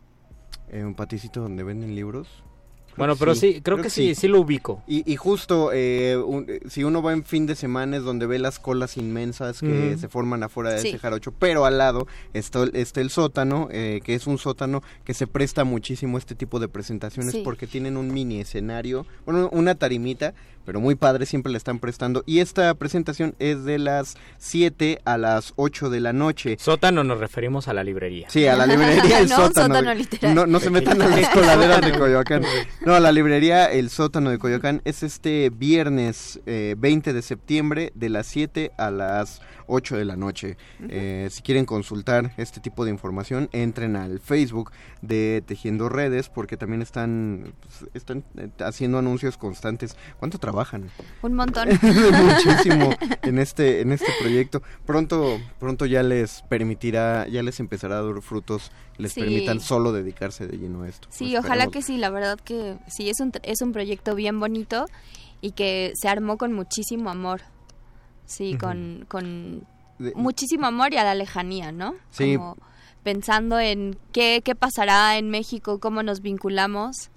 Eh, 0.72 0.82
un 0.84 0.94
paticito 0.94 1.40
donde 1.40 1.62
venden 1.62 1.94
libros. 1.94 2.26
Bueno, 3.01 3.16
pero 3.16 3.34
sí, 3.34 3.61
creo, 3.62 3.78
que, 3.78 3.90
sí, 3.90 4.14
sí 4.14 4.28
lo 4.28 4.40
ubico. 4.40 4.82
Y, 4.86 5.11
y 5.11 5.16
justo, 5.16 5.70
eh, 5.72 6.16
un- 6.16 6.44
eh, 6.48 6.61
si 6.68 6.84
uno 6.84 7.03
va 7.03 7.12
en 7.12 7.24
fin 7.24 7.46
de 7.46 7.57
semana 7.57 7.96
es 7.96 8.05
donde 8.05 8.26
ve 8.26 8.38
las 8.38 8.59
colas 8.59 8.96
inmensas 8.96 9.61
que 9.61 9.96
se 9.98 10.09
forman 10.09 10.42
afuera 10.42 10.70
de 10.70 10.78
Sí. 10.80 10.88
ese 10.90 10.98
jarocho, 10.98 11.32
pero 11.32 11.64
al 11.64 11.78
lado 11.78 12.07
está, 12.34 12.62
el- 12.62 12.76
está 12.76 13.01
el 13.01 13.11
sótano, 13.11 13.68
eh, 13.72 14.01
que 14.05 14.14
es 14.14 14.26
un 14.26 14.38
sótano 14.38 14.82
que 15.05 15.14
se 15.14 15.26
presta 15.26 15.64
muchísimo 15.64 16.16
a 16.16 16.20
este 16.20 16.34
tipo 16.34 16.61
de 16.61 16.68
presentaciones 16.68 17.32
Sí. 17.32 17.42
porque 17.44 17.66
tienen 17.66 17.96
un 17.96 18.12
mini 18.12 18.40
escenario, 18.40 19.07
bueno, 19.26 19.48
una 19.53 19.74
tarimita, 19.74 20.34
pero 20.70 20.78
muy 20.78 20.94
padre, 20.94 21.26
siempre 21.26 21.50
la 21.50 21.58
están 21.58 21.80
prestando. 21.80 22.22
Y 22.26 22.38
esta 22.38 22.72
presentación 22.74 23.34
es 23.40 23.64
de 23.64 23.80
las 23.80 24.14
7 24.38 25.00
a 25.04 25.18
las 25.18 25.52
8 25.56 25.90
de 25.90 25.98
la 25.98 26.12
noche. 26.12 26.58
Sótano 26.60 27.02
nos 27.02 27.18
referimos 27.18 27.66
a 27.66 27.74
la 27.74 27.82
librería. 27.82 28.30
Sí, 28.30 28.46
a 28.46 28.54
la 28.54 28.66
librería 28.68 29.18
El 29.18 29.28
No, 29.28 29.34
Sótano. 29.34 29.74
sótano 29.74 29.94
literal. 29.94 30.32
No, 30.32 30.46
no 30.46 30.60
se 30.60 30.70
metan 30.70 31.02
a 31.02 31.08
las 31.08 31.28
coladeras 31.30 31.80
de 31.80 31.98
Coyoacán. 31.98 32.44
No, 32.86 33.00
la 33.00 33.10
librería 33.10 33.64
El 33.72 33.90
Sótano 33.90 34.30
de 34.30 34.38
Coyoacán 34.38 34.80
es 34.84 35.02
este 35.02 35.50
viernes 35.50 36.38
eh, 36.46 36.76
20 36.78 37.14
de 37.14 37.22
septiembre 37.22 37.90
de 37.96 38.08
las 38.08 38.28
7 38.28 38.70
a 38.78 38.92
las 38.92 39.40
8 39.70 39.96
de 39.96 40.04
la 40.04 40.16
noche. 40.16 40.56
Eh, 40.88 41.28
si 41.30 41.42
quieren 41.42 41.64
consultar 41.64 42.32
este 42.36 42.60
tipo 42.60 42.84
de 42.84 42.90
información, 42.90 43.48
entren 43.52 43.96
al 43.96 44.20
Facebook 44.20 44.72
de 45.00 45.42
Tejiendo 45.46 45.88
Redes 45.88 46.28
porque 46.28 46.56
también 46.56 46.82
están, 46.82 47.54
pues, 47.60 47.90
están 47.94 48.24
eh, 48.36 48.48
haciendo 48.60 48.98
anuncios 48.98 49.36
constantes. 49.36 49.96
¿Cuánto 50.18 50.38
trabajan? 50.64 50.90
Un 51.22 51.34
montón. 51.34 51.68
muchísimo 51.82 52.90
en 53.22 53.38
este 53.38 53.80
en 53.80 53.92
este 53.92 54.12
proyecto 54.20 54.62
pronto 54.86 55.38
pronto 55.58 55.86
ya 55.86 56.02
les 56.02 56.42
permitirá 56.48 57.26
ya 57.28 57.42
les 57.42 57.61
empezará 57.61 57.98
a 57.98 58.02
dar 58.02 58.20
frutos 58.22 58.70
les 58.98 59.12
Sí. 59.12 59.20
permitan 59.20 59.61
solo 59.61 59.92
dedicarse 59.92 60.46
de 60.46 60.56
lleno 60.58 60.82
a 60.82 60.88
esto 60.88 61.08
Sí, 61.11 61.36
ojalá 61.36 61.66
que 61.68 61.82
sí, 61.82 61.96
la 61.96 62.11
verdad 62.11 62.38
que 62.38 62.76
sí, 62.88 63.08
es 63.11 63.20
un, 63.20 63.32
es 63.42 63.61
un 63.62 63.72
proyecto 63.72 64.14
bien 64.14 64.38
bonito 64.38 64.86
y 65.40 65.52
que 65.52 65.92
se 66.00 66.08
armó 66.08 66.36
con 66.36 66.52
muchísimo 66.52 67.08
amor. 67.11 67.40
Sí, 68.26 68.56
con, 68.58 69.06
con 69.08 69.64
De- 69.98 70.12
muchísimo 70.14 70.66
amor 70.66 70.92
y 70.92 70.98
a 70.98 71.04
la 71.04 71.14
lejanía, 71.14 71.72
¿no? 71.72 71.94
Sí. 72.11 72.36
Como 72.36 72.56
pensando 73.02 73.58
en 73.58 73.96
qué, 74.12 74.42
qué 74.44 74.54
pasará 74.54 75.16
en 75.16 75.30
México, 75.30 75.80
cómo 75.80 76.02
nos 76.02 76.20
vinculamos, 76.20 77.11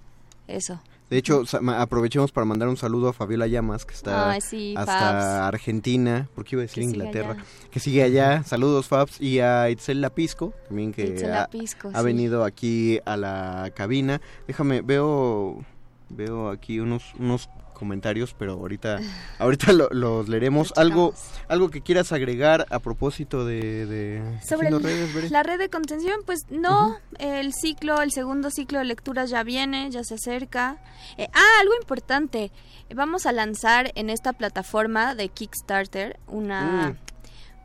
eso. 0.47 0.81
De 1.13 1.19
hecho 1.19 1.43
aprovechemos 1.77 2.31
para 2.31 2.43
mandar 2.45 2.67
un 2.67 2.75
saludo 2.77 3.09
a 3.09 3.13
Fabiola 3.13 3.45
Llamas 3.47 3.85
que 3.85 3.93
está 3.93 4.31
Ay, 4.31 4.41
sí, 4.41 4.73
hasta 4.75 4.91
Fabs. 4.99 5.23
Argentina 5.47 6.27
porque 6.33 6.55
iba 6.55 6.61
a 6.61 6.63
decir 6.63 6.83
Que 6.83 6.89
Inglaterra 6.89 7.37
que 7.71 7.79
sigue 7.79 8.01
allá 8.03 8.43
saludos 8.43 8.87
Fabs 8.87 9.21
y 9.21 9.39
a 9.39 9.69
Itzel 9.69 10.01
Lapisco 10.01 10.53
también 10.67 10.91
que 10.91 11.05
Itzel 11.05 11.31
ha, 11.31 11.41
Lapisco, 11.41 11.89
ha 11.93 11.99
sí. 11.99 12.05
venido 12.05 12.43
aquí 12.43 12.99
a 13.05 13.15
la 13.15 13.71
cabina 13.75 14.21
déjame 14.47 14.81
veo 14.81 15.63
veo 16.09 16.49
aquí 16.49 16.79
unos 16.79 17.13
unos 17.19 17.47
comentarios 17.83 18.33
pero 18.37 18.53
ahorita 18.53 18.99
ahorita 19.39 19.73
lo- 19.73 19.89
los 19.91 20.29
leeremos 20.29 20.73
algo 20.77 21.13
algo 21.47 21.69
que 21.69 21.81
quieras 21.81 22.11
agregar 22.11 22.65
a 22.69 22.79
propósito 22.79 23.45
de, 23.45 23.85
de 23.85 24.39
Sobre 24.47 24.69
el- 24.69 24.81
redes 24.81 25.31
la 25.31 25.43
red 25.43 25.59
de 25.59 25.69
contención, 25.69 26.21
pues 26.25 26.39
no, 26.49 26.97
el 27.19 27.53
ciclo, 27.53 28.01
el 28.01 28.11
segundo 28.11 28.49
ciclo 28.49 28.79
de 28.79 28.85
lecturas 28.85 29.29
ya 29.29 29.43
viene, 29.43 29.89
ya 29.91 30.03
se 30.03 30.15
acerca. 30.15 30.77
Eh, 31.17 31.27
ah, 31.33 31.59
algo 31.61 31.73
importante, 31.81 32.51
vamos 32.95 33.25
a 33.25 33.31
lanzar 33.31 33.91
en 33.95 34.09
esta 34.09 34.33
plataforma 34.33 35.15
de 35.15 35.29
Kickstarter 35.29 36.19
una, 36.27 36.89
Mm. 36.91 36.97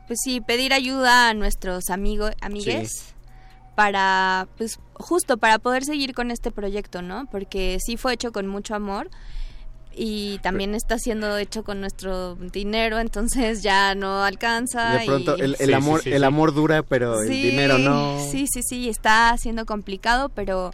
pues 0.07 0.19
sí, 0.23 0.41
pedir 0.41 0.73
ayuda 0.73 1.29
a 1.29 1.33
nuestros 1.33 1.89
amigos, 1.89 2.31
amigues. 2.41 3.13
para 3.75 4.47
pues 4.57 4.77
justo 4.93 5.37
para 5.37 5.57
poder 5.59 5.85
seguir 5.85 6.13
con 6.13 6.31
este 6.31 6.51
proyecto, 6.51 7.01
¿no? 7.01 7.27
Porque 7.31 7.77
sí 7.79 7.95
fue 7.95 8.13
hecho 8.13 8.31
con 8.33 8.45
mucho 8.47 8.75
amor 8.75 9.09
y 9.95 10.37
también 10.39 10.75
está 10.75 10.97
siendo 10.99 11.37
hecho 11.37 11.63
con 11.63 11.81
nuestro 11.81 12.35
dinero, 12.35 12.99
entonces 12.99 13.61
ya 13.63 13.95
no 13.95 14.23
alcanza 14.23 14.93
de 14.93 15.05
pronto 15.05 15.35
y- 15.37 15.41
el, 15.41 15.55
el 15.59 15.73
amor 15.73 16.01
el 16.05 16.23
amor 16.23 16.53
dura 16.53 16.83
pero 16.83 17.21
el 17.21 17.29
dinero 17.29 17.77
no 17.77 18.17
Sí, 18.31 18.45
sí, 18.51 18.61
sí, 18.63 18.87
está 18.89 19.35
siendo 19.37 19.65
complicado, 19.65 20.29
pero 20.29 20.71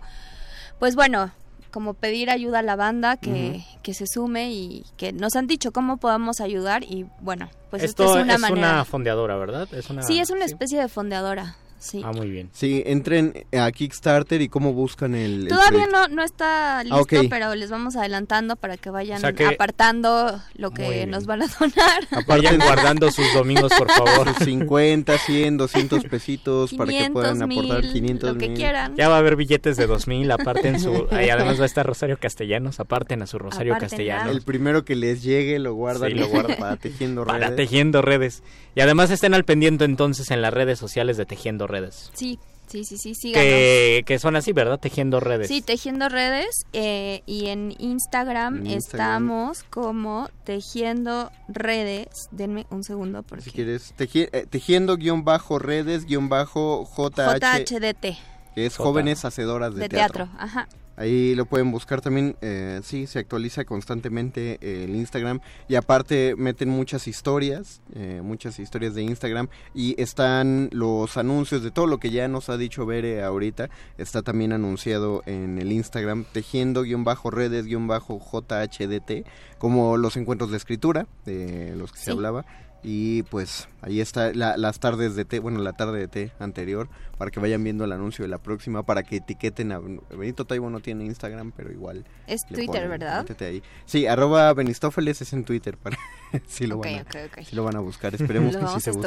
pues 0.79 0.95
bueno, 0.95 1.31
como 1.71 1.93
pedir 1.93 2.29
ayuda 2.29 2.59
a 2.59 2.61
la 2.61 2.75
banda 2.75 3.17
que, 3.17 3.65
que 3.83 3.93
se 3.93 4.05
sume 4.07 4.51
y 4.53 4.85
que 4.97 5.11
nos 5.11 5.35
han 5.35 5.47
dicho 5.47 5.71
cómo 5.71 5.97
podamos 5.97 6.39
ayudar 6.39 6.83
y 6.83 7.05
bueno, 7.19 7.49
pues 7.69 7.83
Esto 7.83 8.03
esta 8.05 8.19
es 8.19 8.23
una 8.23 8.35
es 8.35 8.39
manera. 8.41 8.69
una 8.71 8.85
fondeadora, 8.85 9.35
¿verdad? 9.37 9.67
Es 9.73 9.89
una... 9.89 10.01
Sí, 10.03 10.19
es 10.19 10.29
una 10.29 10.45
especie 10.45 10.79
de 10.79 10.87
fondeadora. 10.87 11.55
Sí. 11.77 12.01
Ah, 12.03 12.11
muy 12.11 12.29
bien. 12.29 12.49
sí 12.51 12.81
entren 12.85 13.45
a 13.55 13.71
Kickstarter 13.71 14.41
y 14.41 14.49
cómo 14.49 14.73
buscan 14.73 15.13
el, 15.13 15.47
Todavía 15.47 15.85
no, 15.91 16.07
no 16.07 16.23
está 16.23 16.81
listo, 16.83 16.97
Ah, 16.97 17.01
ok. 17.01 17.13
pero 17.29 17.53
les 17.53 17.69
vamos 17.69 17.95
adelantando 17.95 18.55
para 18.55 18.77
que 18.77 18.89
vayan 18.89 19.17
O 19.17 19.19
sea 19.21 19.33
que- 19.33 19.45
apartando 19.45 20.41
lo 20.55 20.71
que 20.71 21.05
nos 21.05 21.25
van 21.27 21.43
a 21.43 21.47
donar. 21.47 22.07
Vayan 22.27 22.57
guardando 22.57 23.11
sus 23.11 23.31
domingos, 23.33 23.71
por 23.77 23.89
favor. 23.91 24.33
Sus 24.35 24.45
50, 24.45 25.17
100, 25.17 25.57
200 25.57 26.03
pesitos 26.05 26.73
para 26.73 26.87
que 26.91 26.97
500 26.97 27.13
puedan 27.13 27.41
aportar 27.43 27.81
mil, 27.83 27.93
500 27.93 28.33
lo 28.33 28.37
que 28.39 28.47
mil. 28.49 28.57
quieran. 28.57 28.95
Ya 28.95 29.09
va 29.09 29.15
a 29.15 29.19
haber 29.19 29.35
billetes 29.35 29.77
de 29.77 29.85
2000, 29.85 30.31
aparten 30.31 30.79
su... 30.79 31.07
Y 31.11 31.29
además 31.29 31.59
va 31.59 31.63
a 31.63 31.67
estar 31.67 31.85
Rosario 31.85 32.17
Castellanos, 32.17 32.79
aparten 32.79 33.21
a 33.21 33.27
su 33.27 33.37
Rosario 33.37 33.73
Aparten, 33.73 33.89
Castellanos. 33.89 34.35
El 34.35 34.41
primero 34.41 34.85
que 34.85 34.95
les 34.95 35.21
llegue 35.23 35.59
lo 35.59 35.73
guardan, 35.73 36.09
Sí, 36.11 36.17
lo 36.17 36.27
guardan. 36.29 36.57
para 36.57 36.77
tejiendo 36.77 37.25
Para 37.25 37.47
redes. 37.49 37.55
Tejiendo 37.57 38.01
Redes. 38.01 38.43
Y 38.75 38.81
además 38.81 39.11
estén 39.11 39.33
al 39.33 39.45
pendiente 39.45 39.85
entonces 39.85 40.31
en 40.31 40.41
las 40.41 40.53
redes 40.53 40.79
sociales 40.79 41.15
de 41.17 41.25
Tejiendo 41.25 41.64
Redes. 41.67 42.09
Sí, 42.13 42.39
sí, 42.67 42.83
sí, 42.83 42.97
sí, 42.97 43.15
síganos. 43.15 43.45
Que, 43.47 44.03
que 44.05 44.19
son 44.19 44.35
así, 44.35 44.51
¿verdad? 44.53 44.79
Tejiendo 44.79 45.19
Redes. 45.19 45.47
Sí, 45.47 45.61
Tejiendo 45.61 46.09
Redes 46.09 46.65
eh, 46.73 47.21
y 47.25 47.47
en 47.47 47.73
Instagram, 47.79 48.57
En 48.57 48.67
Instagram. 48.67 49.07
estamos 49.23 49.63
como 49.63 50.29
Tejiendo 50.43 51.31
Redes. 51.47 52.27
Denme 52.31 52.65
un 52.71 52.83
segundo 52.83 53.23
porque 53.23 53.43
Si 53.45 53.51
quieres, 53.51 53.93
teji- 53.97 54.29
eh, 54.31 54.45
tejiendo 54.49 54.97
guion 54.97 55.23
bajo 55.23 55.59
redes 55.59 56.05
guion 56.05 56.29
bajo 56.29 56.85
JH, 56.97 57.65
JHDT 57.65 58.17
que 58.55 58.65
es 58.65 58.77
J. 58.77 58.83
jóvenes 58.83 59.25
hacedoras 59.25 59.73
de, 59.75 59.81
de 59.81 59.89
teatro. 59.89 60.25
teatro. 60.25 60.39
Ajá. 60.43 60.67
Ahí 60.97 61.35
lo 61.35 61.45
pueden 61.45 61.71
buscar 61.71 62.01
también, 62.01 62.35
eh, 62.41 62.81
sí, 62.83 63.07
se 63.07 63.19
actualiza 63.19 63.63
constantemente 63.65 64.57
eh, 64.61 64.85
el 64.85 64.95
Instagram. 64.95 65.41
Y 65.67 65.75
aparte 65.75 66.35
meten 66.37 66.69
muchas 66.69 67.07
historias, 67.07 67.81
eh, 67.93 68.21
muchas 68.23 68.59
historias 68.59 68.95
de 68.95 69.03
Instagram. 69.03 69.49
Y 69.73 70.01
están 70.01 70.69
los 70.71 71.17
anuncios 71.17 71.63
de 71.63 71.71
todo 71.71 71.87
lo 71.87 71.97
que 71.97 72.11
ya 72.11 72.27
nos 72.27 72.49
ha 72.49 72.57
dicho 72.57 72.85
Bere 72.85 73.23
ahorita, 73.23 73.69
está 73.97 74.21
también 74.21 74.51
anunciado 74.53 75.23
en 75.25 75.57
el 75.59 75.71
Instagram 75.71 76.25
tejiendo-redes-jhdt 76.33 79.25
como 79.57 79.97
los 79.97 80.15
encuentros 80.17 80.51
de 80.51 80.57
escritura 80.57 81.07
de 81.25 81.75
los 81.75 81.91
que 81.91 81.97
se 81.99 82.11
hablaba 82.11 82.45
y 82.87 83.23
pues 83.23 83.67
ahí 83.81 83.99
está 83.99 84.31
la- 84.33 84.57
las 84.57 84.79
tardes 84.79 85.15
de 85.15 85.25
té, 85.25 85.39
bueno, 85.39 85.59
la 85.59 85.73
tarde 85.73 85.97
de 85.99 86.07
té 86.07 86.31
anterior, 86.39 86.87
para 87.17 87.31
que 87.31 87.39
vayan 87.39 87.63
viendo 87.63 87.83
el 87.85 87.91
anuncio 87.91 88.23
de 88.23 88.29
la 88.29 88.37
próxima, 88.37 88.83
para 88.83 89.01
que 89.01 89.15
etiqueten 89.17 89.71
a 89.71 89.79
Benito 89.79 90.45
Taibo 90.45 90.69
no 90.69 90.79
tiene 90.81 91.03
Instagram, 91.05 91.51
pero 91.55 91.71
igual. 91.71 92.05
Es 92.27 92.45
Twitter, 92.45 92.67
ponen, 92.67 92.89
¿verdad? 92.89 93.25
ahí. 93.41 93.63
Sí, 93.85 94.05
arroba 94.05 94.53
Benistófeles 94.53 95.21
es 95.21 95.33
en 95.33 95.43
Twitter, 95.45 95.77
para 95.77 95.97
sí 96.47 96.67
lo 96.67 96.77
van 96.77 96.95
a, 96.95 97.01
ok, 97.01 97.15
ok. 97.37 97.43
sí 97.43 97.55
lo 97.55 97.63
van 97.63 97.75
a 97.75 97.79
buscar, 97.79 98.13
esperemos 98.15 98.53
Lo 98.53 98.59
que 98.59 98.65
sí 98.65 98.67
vamos 98.67 98.83
se 98.83 98.89
a 98.91 98.93
busque. 98.93 99.05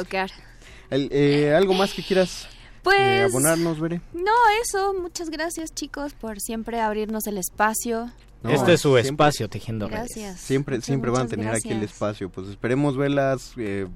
El- 0.89 1.09
eh, 1.11 1.53
¿Algo 1.55 1.73
más 1.73 1.93
que 1.93 2.03
quieras 2.03 2.47
eh, 2.47 2.81
Pues 2.83 3.21
abonarnos, 3.31 3.79
Bere? 3.79 4.01
no, 4.13 4.31
eso. 4.63 4.93
Muchas 4.99 5.29
gracias, 5.29 5.73
chicos, 5.73 6.13
por 6.13 6.39
siempre 6.41 6.81
abrirnos 6.81 7.27
el 7.27 7.37
espacio. 7.37 8.11
No, 8.41 8.49
este 8.51 8.73
es 8.73 8.81
su 8.81 8.89
siempre- 8.91 9.09
espacio 9.09 9.49
Tejiendo 9.49 9.87
Redes. 9.87 10.11
Gracias. 10.15 10.39
Siempre, 10.39 10.81
siempre 10.81 11.11
van 11.11 11.23
a 11.23 11.27
tener 11.27 11.49
aquí 11.53 11.69
el 11.71 11.83
espacio, 11.83 12.29
pues 12.29 12.47
esperemos 12.47 12.95
verlas 12.95 13.53
eh, 13.57 13.87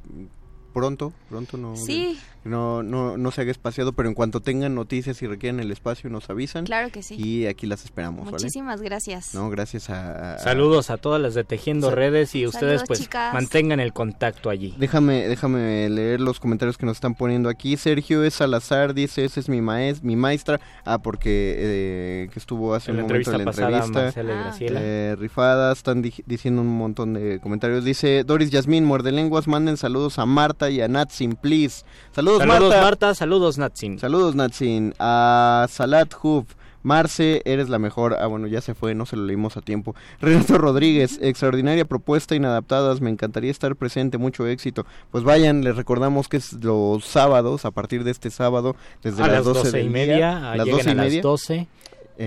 pronto, 0.74 1.14
pronto 1.30 1.58
no. 1.58 1.76
Sí. 1.76 2.18
No, 2.46 2.84
no, 2.84 3.16
no 3.16 3.32
se 3.32 3.40
haga 3.40 3.52
espaciado, 3.52 3.94
pero 3.94 4.10
en 4.10 4.16
cuanto 4.16 4.42
tengan 4.42 4.76
noticias 4.76 5.22
y 5.22 5.28
requieran 5.28 5.62
el 5.62 5.72
espacio 5.72 6.10
nos 6.10 6.30
avisan. 6.30 6.66
Claro 6.66 6.90
que 6.92 7.02
sí. 7.02 7.16
Y 7.18 7.46
aquí 7.46 7.68
las 7.68 7.86
esperamos, 7.86 8.26
¿vale? 8.26 8.32
Muchísimas 8.34 8.82
gracias. 8.82 9.34
No, 9.34 9.50
gracias 9.50 9.90
a... 9.90 10.34
a- 10.34 10.40
Saludos 10.40 10.90
a 10.90 10.98
todas 10.98 11.22
las 11.22 11.36
de 11.36 11.46
Tejiendo 11.46 11.88
Sal- 11.88 11.96
Redes 11.96 12.36
y 12.36 12.46
ustedes 12.46 12.82
Saludos, 12.82 12.84
pues 12.88 13.00
chicas. 13.00 13.34
mantengan 13.34 13.80
el 13.80 13.94
contacto 13.94 14.50
allí. 14.50 14.76
Déjame, 14.78 15.30
déjame 15.30 15.88
leer 15.90 16.20
los 16.20 16.42
comentarios 16.42 16.78
que 16.78 16.86
nos 16.86 16.98
están 16.98 17.16
poniendo 17.16 17.48
aquí. 17.48 17.78
Sergio 17.78 18.26
es 18.26 18.34
Salazar, 18.34 18.94
dice, 18.94 19.24
esa 19.24 19.40
es 19.40 19.48
mi 19.48 19.62
maes, 19.62 20.04
mi 20.04 20.18
maestra. 20.18 20.60
Ah, 20.84 20.98
porque 21.02 21.56
eh, 21.58 22.30
que 22.34 22.40
estuvo 22.40 22.74
hace 22.76 22.92
En 22.92 22.98
la 22.98 23.04
un 23.04 23.08
momento 23.10 23.32
en 23.32 23.38
la 23.38 23.44
entrevista 23.52 24.14
Ah. 24.18 24.54
Eh, 24.60 25.16
rifadas, 25.18 25.78
están 25.78 26.02
di- 26.02 26.14
diciendo 26.26 26.62
un 26.62 26.78
montón 26.78 27.14
de 27.14 27.40
comentarios. 27.40 27.86
Dice 27.86 28.26
Doris 28.26 28.50
Yasmín, 28.52 28.84
muerde 28.84 29.14
lenguas, 29.14 29.48
manden 29.48 29.78
saludos 29.78 30.20
a 30.20 30.26
Marta 30.64 30.70
y 30.70 30.82
a 30.82 30.88
Natsin, 30.88 31.36
please. 31.36 31.84
Saludos, 32.12 32.40
Saludos 32.40 32.62
Marta. 32.62 32.82
Marta, 32.82 33.16
saludos 33.16 33.58
Natsin. 33.58 34.00
Saludos, 34.00 34.36
Natsin. 34.36 34.94
A 35.00 35.68
Salat 35.70 36.14
Hub. 36.22 36.48
Marce, 36.84 37.42
eres 37.46 37.70
la 37.70 37.80
mejor. 37.80 38.18
Ah, 38.20 38.28
bueno, 38.28 38.46
ya 38.48 38.60
se 38.60 38.74
fue, 38.74 38.94
no 38.94 39.06
se 39.06 39.16
lo 39.16 39.24
leímos 39.24 39.56
a 39.56 39.62
tiempo. 39.62 39.96
Renato 40.20 40.58
Rodríguez, 40.58 41.18
extraordinaria 41.22 41.86
propuesta, 41.86 42.36
inadaptadas. 42.36 43.00
Me 43.00 43.10
encantaría 43.10 43.52
estar 43.52 43.74
presente, 43.78 44.18
mucho 44.18 44.48
éxito. 44.48 44.86
Pues 45.10 45.24
vayan, 45.24 45.64
les 45.64 45.78
recordamos 45.78 46.28
que 46.28 46.38
es 46.38 46.54
los 46.62 47.06
sábados, 47.06 47.64
a 47.64 47.72
partir 47.72 48.04
de 48.04 48.12
este 48.12 48.30
sábado, 48.30 48.76
desde 49.02 49.24
a 49.24 49.28
las 49.28 49.38
las 49.38 49.46
12, 49.46 49.60
12 49.64 49.82
y 49.82 49.90
media, 49.90 50.16
día, 50.16 50.56
las 50.58 50.66
lleguen 50.66 50.72
12 50.72 50.90
y 50.90 50.92
a 50.92 50.96
las 50.96 51.06
media, 51.06 51.22
12, 51.22 51.68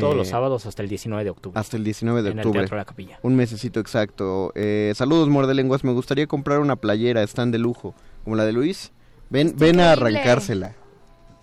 todos 0.01 0.15
eh, 0.15 0.17
los 0.17 0.29
sábados 0.29 0.67
hasta 0.67 0.83
el 0.83 0.89
19 0.89 1.25
de 1.25 1.31
octubre. 1.31 1.61
Hasta 1.61 1.77
el 1.77 1.85
19 1.85 2.23
de 2.23 2.31
en 2.31 2.39
octubre. 2.39 2.61
el 2.61 2.65
Teatro 2.65 2.77
de 2.77 2.81
la 2.81 2.85
Capilla. 2.85 3.19
Un 3.23 3.37
mesecito 3.37 3.79
exacto. 3.79 4.53
Eh, 4.55 4.93
saludos, 4.97 5.29
muerde 5.29 5.55
lenguas. 5.55 5.85
Me 5.85 5.93
gustaría 5.93 6.27
comprar 6.27 6.61
una 6.61 6.77
playera, 6.77 7.23
están 7.23 7.51
de 7.51 7.59
lujo, 7.59 7.95
como 8.27 8.35
la 8.35 8.45
de 8.45 8.53
Luis. 8.53 8.91
Ven, 9.31 9.47
Está 9.47 9.65
ven 9.65 9.79
a 9.81 9.93
increíble. 9.95 10.19
arrancársela. 10.19 10.75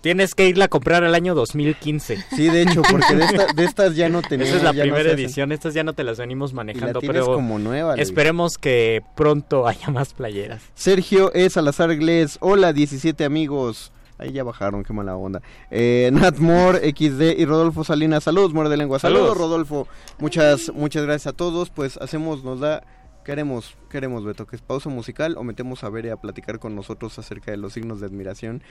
Tienes 0.02 0.34
que 0.34 0.46
irla 0.46 0.66
a 0.66 0.68
comprar 0.68 1.02
al 1.02 1.14
año 1.14 1.34
2015. 1.34 2.18
Sí, 2.36 2.50
de 2.50 2.60
hecho, 2.60 2.82
porque 2.82 3.14
de, 3.16 3.24
esta- 3.24 3.46
de 3.54 3.64
estas 3.64 3.96
ya 3.96 4.10
no 4.10 4.20
tenía. 4.20 4.46
Esa 4.48 4.56
es 4.58 4.62
la 4.62 4.72
ya 4.72 4.84
no 4.84 4.92
primera 4.92 5.02
se 5.04 5.08
hacen. 5.14 5.24
edición, 5.24 5.52
estas 5.52 5.72
ya 5.72 5.82
no 5.82 5.94
te 5.94 6.04
las 6.04 6.18
venimos 6.18 6.52
manejando, 6.52 7.00
tienes 7.00 7.22
pero 7.22 7.34
como 7.34 7.58
nueva, 7.58 7.96
Luis. 7.96 8.06
esperemos 8.06 8.58
que 8.58 9.00
pronto 9.16 9.66
haya 9.66 9.88
más 9.88 10.12
playeras. 10.12 10.60
Sergio 10.74 11.32
E. 11.32 11.48
Salazar 11.48 11.96
Glés. 11.96 12.36
Hola, 12.40 12.74
17 12.74 13.24
amigos. 13.24 13.92
Ahí 14.18 14.30
ya 14.32 14.44
bajaron, 14.44 14.84
qué 14.84 14.92
mala 14.92 15.16
onda. 15.16 15.40
Eh, 15.70 16.10
Nat 16.12 16.36
Moore, 16.38 16.80
XD 16.94 17.38
y 17.38 17.46
Rodolfo 17.46 17.82
Salinas. 17.82 18.24
Saludos, 18.24 18.52
muerde 18.52 18.72
de 18.72 18.76
lengua. 18.76 18.98
Saludos, 18.98 19.28
Saludos. 19.30 19.38
Rodolfo. 19.38 19.88
Muchas, 20.18 20.70
muchas 20.74 21.04
gracias 21.04 21.32
a 21.32 21.36
todos. 21.36 21.70
Pues 21.70 21.96
hacemos, 21.96 22.44
nos 22.44 22.60
da. 22.60 22.84
Queremos, 23.24 23.74
queremos, 23.88 24.24
Beto, 24.24 24.46
que 24.46 24.54
es 24.56 24.62
pausa 24.62 24.90
musical 24.90 25.36
o 25.38 25.44
metemos 25.44 25.82
a 25.82 25.88
Bere 25.88 26.10
a 26.10 26.16
platicar 26.16 26.58
con 26.58 26.74
nosotros 26.76 27.18
acerca 27.18 27.50
de 27.50 27.56
los 27.56 27.72
signos 27.72 28.00
de 28.00 28.06
admiración. 28.06 28.62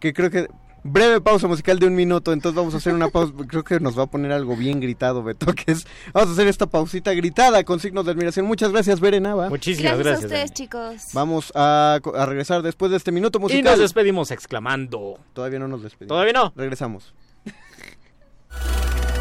Que 0.00 0.12
creo 0.12 0.30
que. 0.30 0.48
Breve 0.84 1.20
pausa 1.20 1.46
musical 1.46 1.78
de 1.78 1.86
un 1.86 1.94
minuto, 1.94 2.32
entonces 2.32 2.56
vamos 2.56 2.74
a 2.74 2.78
hacer 2.78 2.92
una 2.92 3.06
pausa. 3.08 3.32
Creo 3.48 3.62
que 3.62 3.78
nos 3.78 3.96
va 3.96 4.02
a 4.02 4.06
poner 4.06 4.32
algo 4.32 4.56
bien 4.56 4.80
gritado, 4.80 5.22
Beto, 5.22 5.54
que 5.54 5.70
es. 5.72 5.86
Vamos 6.12 6.30
a 6.30 6.32
hacer 6.32 6.48
esta 6.48 6.66
pausita 6.66 7.12
gritada 7.14 7.62
con 7.62 7.78
signos 7.78 8.04
de 8.04 8.10
admiración. 8.10 8.46
Muchas 8.46 8.72
gracias, 8.72 8.98
Bere 8.98 9.20
Nava. 9.20 9.48
Muchísimas 9.48 9.96
Gracias, 9.98 10.22
gracias. 10.28 10.32
a 10.32 10.34
ustedes, 10.34 10.52
chicos. 10.52 11.14
Vamos 11.14 11.52
a, 11.54 12.00
a 12.16 12.26
regresar 12.26 12.62
después 12.62 12.90
de 12.90 12.96
este 12.96 13.12
minuto 13.12 13.38
Y 13.38 13.42
musical. 13.42 13.64
nos 13.64 13.78
despedimos 13.78 14.32
exclamando. 14.32 15.20
Todavía 15.34 15.60
no 15.60 15.68
nos 15.68 15.84
despedimos. 15.84 16.08
¿Todavía 16.08 16.32
no? 16.32 16.52
Regresamos. 16.56 17.14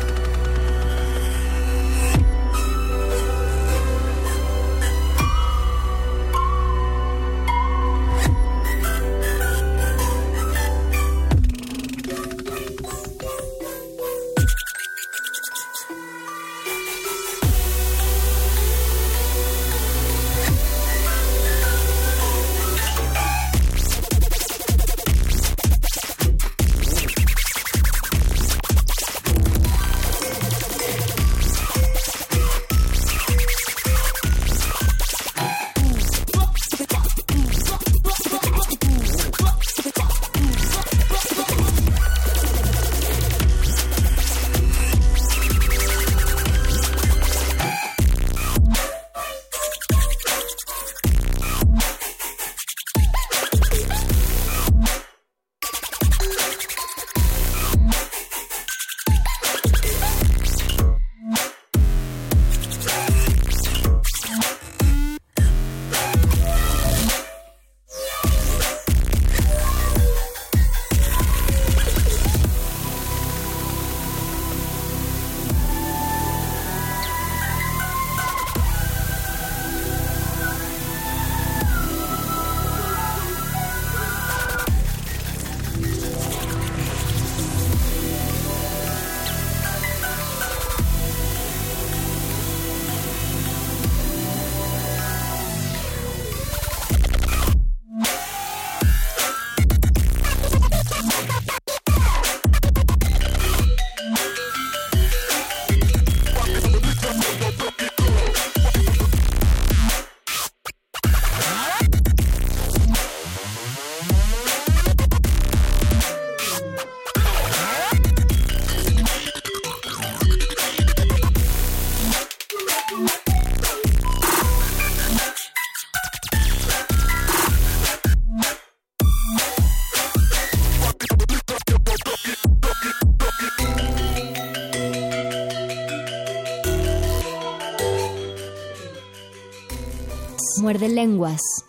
Muerde 140.82 140.96
lenguas. 140.96 141.61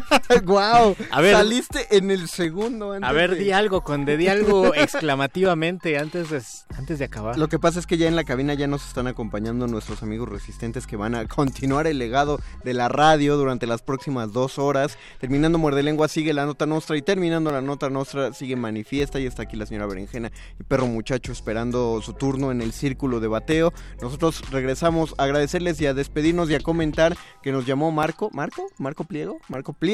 ¡Guau! 0.44 0.96
A 1.10 1.20
ver. 1.20 1.34
Saliste 1.34 1.96
en 1.96 2.10
el 2.10 2.28
segundo. 2.28 2.92
antes 2.92 3.08
A 3.08 3.12
ver, 3.12 3.30
de- 3.32 3.36
di 3.44 3.52
algo, 3.52 3.82
Conde, 3.82 4.16
di 4.16 4.28
algo 4.28 4.74
exclamativamente 5.20 5.98
antes 5.98 6.30
de, 6.30 6.42
antes 6.76 6.98
de 6.98 7.04
acabar. 7.04 7.38
Lo 7.38 7.48
que 7.48 7.58
pasa 7.58 7.78
es 7.78 7.86
que 7.86 7.96
ya 7.98 8.08
en 8.08 8.16
la 8.16 8.24
cabina 8.24 8.54
ya 8.54 8.66
nos 8.66 8.86
están 8.86 9.06
acompañando 9.06 9.66
nuestros 9.66 10.02
amigos 10.02 10.28
resistentes 10.28 10.86
que 10.86 10.96
van 10.96 11.14
a 11.14 11.26
continuar 11.26 11.86
el 11.86 11.98
legado 11.98 12.40
de 12.64 12.74
la 12.74 12.88
radio 12.88 13.36
durante 13.36 13.66
las 13.66 13.82
próximas 13.82 14.32
dos 14.32 14.58
horas. 14.58 14.98
Terminando 15.18 15.58
Muerde 15.58 15.82
Lengua 15.82 16.08
sigue 16.08 16.32
la 16.32 16.46
nota 16.46 16.66
nuestra 16.66 16.96
y 16.96 17.02
terminando 17.02 17.50
la 17.50 17.60
nota 17.60 17.88
nuestra 17.90 18.32
sigue 18.32 18.56
Manifiesta 18.56 19.20
y 19.20 19.26
está 19.26 19.42
aquí 19.42 19.56
la 19.56 19.66
señora 19.66 19.86
Berenjena 19.86 20.30
y 20.58 20.62
Perro 20.64 20.86
Muchacho 20.86 21.32
esperando 21.32 22.00
su 22.02 22.12
turno 22.12 22.50
en 22.52 22.60
el 22.62 22.72
círculo 22.72 23.20
de 23.20 23.28
bateo. 23.28 23.72
Nosotros 24.00 24.42
regresamos 24.50 25.14
a 25.18 25.24
agradecerles 25.24 25.80
y 25.80 25.86
a 25.86 25.94
despedirnos 25.94 26.50
y 26.50 26.54
a 26.54 26.60
comentar 26.60 27.16
que 27.42 27.52
nos 27.52 27.66
llamó 27.66 27.90
Marco, 27.92 28.30
¿Marco? 28.32 28.66
¿Marco 28.78 29.04
Pliego? 29.04 29.38
Marco 29.48 29.72
Pliego, 29.72 29.85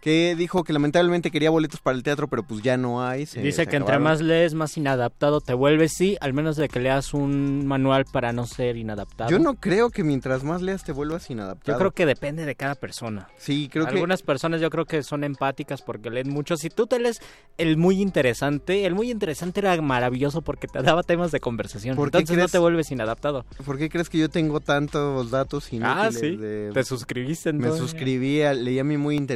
que 0.00 0.34
dijo 0.36 0.64
que 0.64 0.72
lamentablemente 0.72 1.30
quería 1.30 1.50
boletos 1.50 1.80
para 1.80 1.96
el 1.96 2.02
teatro, 2.02 2.28
pero 2.28 2.42
pues 2.42 2.62
ya 2.62 2.76
no 2.76 3.04
hay. 3.04 3.26
se- 3.26 3.40
Dice 3.42 3.64
se 3.64 3.66
que 3.70 3.76
entre 3.76 3.98
más 3.98 4.20
lees, 4.20 4.54
más 4.54 4.76
inadaptado 4.76 5.40
te 5.40 5.54
vuelves, 5.54 5.92
sí, 5.96 6.16
al 6.20 6.32
menos 6.32 6.56
de 6.56 6.68
que 6.68 6.80
leas 6.80 7.14
un 7.14 7.66
manual 7.66 8.04
para 8.10 8.32
no 8.32 8.46
ser 8.46 8.76
inadaptado. 8.76 9.30
Yo 9.30 9.38
no 9.38 9.54
creo 9.54 9.90
que 9.90 10.04
mientras 10.04 10.44
más 10.44 10.62
leas 10.62 10.84
te 10.84 10.92
vuelvas 10.92 11.28
inadaptado. 11.30 11.74
Yo 11.74 11.78
creo 11.78 11.90
que 11.92 12.06
depende 12.06 12.44
de 12.44 12.54
cada 12.54 12.74
persona. 12.74 13.28
Sí, 13.36 13.68
creo 13.72 13.86
que... 13.86 13.92
Algunas 13.94 14.22
personas 14.22 14.60
yo 14.60 14.70
creo 14.70 14.84
que 14.86 15.02
son 15.02 15.24
empáticas 15.24 15.82
porque 15.82 16.10
leen 16.10 16.28
mucho. 16.30 16.56
Si 16.56 16.70
tú 16.70 16.86
te 16.86 16.98
lees 16.98 17.20
el 17.58 17.76
muy 17.76 18.00
interesante, 18.00 18.86
el 18.86 18.94
muy 18.94 19.10
interesante 19.10 19.60
era 19.60 19.80
maravilloso 19.80 20.42
porque 20.42 20.66
te 20.68 20.82
daba 20.82 21.02
temas 21.02 21.30
de 21.32 21.40
conversación. 21.40 21.96
¿Por 21.96 22.10
qué 22.10 22.18
Entonces 22.18 22.36
no 22.36 22.42
crees- 22.42 22.52
te 22.52 22.58
vuelves 22.58 22.90
inadaptado. 22.90 23.44
¿Por 23.64 23.78
qué 23.78 23.88
crees 23.88 24.08
que 24.08 24.18
yo 24.18 24.28
tengo 24.28 24.60
tantos 24.60 25.30
datos 25.30 25.72
inútiles? 25.72 25.96
Ah, 25.96 26.10
sí. 26.12 26.36
de- 26.36 26.70
Te 26.72 26.84
suscribiste 26.84 27.52
Me 27.52 27.64
entonces. 27.64 27.80
suscribía, 27.90 28.52
leía 28.54 28.84
mi 28.84 28.96
muy 28.96 29.16
interesante 29.16 29.29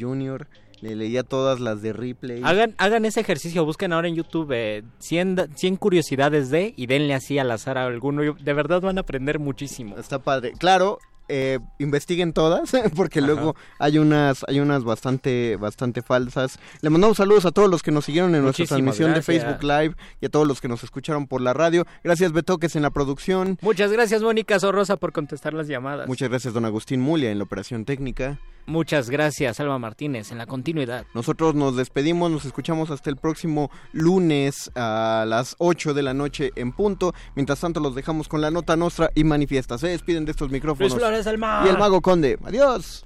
Junior, 0.00 0.46
le 0.80 0.96
leía 0.96 1.22
todas 1.22 1.60
las 1.60 1.82
de 1.82 1.92
Ripley. 1.92 2.40
Hagan, 2.44 2.74
hagan 2.78 3.04
ese 3.04 3.20
ejercicio, 3.20 3.64
busquen 3.64 3.92
ahora 3.92 4.08
en 4.08 4.14
YouTube 4.16 4.50
eh, 4.52 4.82
100, 4.98 5.34
da- 5.34 5.48
100 5.54 5.76
curiosidades 5.76 6.50
de 6.50 6.72
y 6.76 6.86
denle 6.86 7.14
así 7.14 7.38
al 7.38 7.50
azar 7.50 7.76
a 7.78 7.84
alguno. 7.86 8.22
De 8.34 8.52
verdad 8.54 8.80
van 8.80 8.98
a 8.98 9.02
aprender 9.02 9.38
muchísimo. 9.38 9.96
Está 9.98 10.18
padre. 10.20 10.52
Claro, 10.58 10.98
eh, 11.30 11.58
investiguen 11.78 12.32
todas, 12.32 12.72
porque 12.96 13.20
luego 13.20 13.54
hay 13.78 13.98
unas, 13.98 14.44
hay 14.48 14.60
unas 14.60 14.84
bastante, 14.84 15.56
bastante 15.56 16.02
falsas. 16.02 16.58
Le 16.80 16.90
mandamos 16.90 17.16
saludos 17.16 17.46
a 17.46 17.52
todos 17.52 17.70
los 17.70 17.82
que 17.82 17.90
nos 17.90 18.04
siguieron 18.04 18.34
en 18.34 18.42
nuestra 18.42 18.66
transmisión 18.66 19.14
de. 19.14 19.20
Facebook 19.22 19.62
Live 19.62 19.94
y 20.20 20.26
a 20.26 20.28
todos 20.28 20.46
los 20.46 20.60
que 20.60 20.68
nos 20.68 20.82
escucharon 20.82 21.26
por 21.26 21.40
la 21.40 21.52
radio. 21.52 21.86
Gracias 22.02 22.32
Betoques 22.32 22.74
en 22.74 22.82
la 22.82 22.90
producción. 22.90 23.58
Muchas 23.62 23.92
gracias, 23.92 24.22
Mónica 24.22 24.58
Sorrosa, 24.58 24.96
por 24.96 25.12
contestar 25.12 25.54
las 25.54 25.68
llamadas. 25.68 26.08
Muchas 26.08 26.28
gracias 26.28 26.54
don 26.54 26.64
Agustín 26.64 27.00
Mulia 27.00 27.30
en 27.30 27.38
la 27.38 27.44
operación 27.44 27.84
técnica. 27.84 28.38
Muchas 28.66 29.10
gracias, 29.10 29.58
Alma 29.58 29.78
Martínez, 29.78 30.30
en 30.30 30.38
la 30.38 30.46
continuidad. 30.46 31.04
Nosotros 31.12 31.54
nos 31.54 31.76
despedimos, 31.76 32.30
nos 32.30 32.44
escuchamos 32.44 32.90
hasta 32.90 33.10
el 33.10 33.16
próximo 33.16 33.70
lunes 33.92 34.70
a 34.76 35.24
las 35.26 35.56
8 35.58 35.92
de 35.92 36.02
la 36.02 36.14
noche 36.14 36.52
en 36.54 36.70
punto. 36.72 37.12
Mientras 37.34 37.60
tanto 37.60 37.80
los 37.80 37.94
dejamos 37.94 38.28
con 38.28 38.40
la 38.40 38.50
nota 38.50 38.76
nostra 38.76 39.10
y 39.14 39.24
manifiesta. 39.24 39.76
Se 39.76 39.88
despiden 39.88 40.24
de 40.24 40.32
estos 40.32 40.50
micrófonos. 40.50 40.92
Luis 40.92 41.02
Flores 41.20 41.24
del 41.24 41.38
Mar. 41.38 41.66
Y 41.66 41.70
el 41.70 41.78
mago 41.78 42.00
conde. 42.00 42.38
Adiós. 42.44 43.04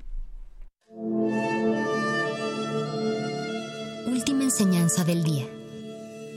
Última 4.07 4.45
enseñanza 4.45 5.05
del 5.05 5.23
día. 5.23 5.47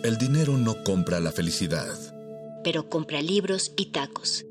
El 0.03 0.17
dinero 0.17 0.53
no 0.57 0.83
compra 0.83 1.19
la 1.19 1.31
felicidad. 1.31 1.95
Pero 2.63 2.89
compra 2.89 3.21
libros 3.21 3.73
y 3.77 3.91
tacos. 3.91 4.45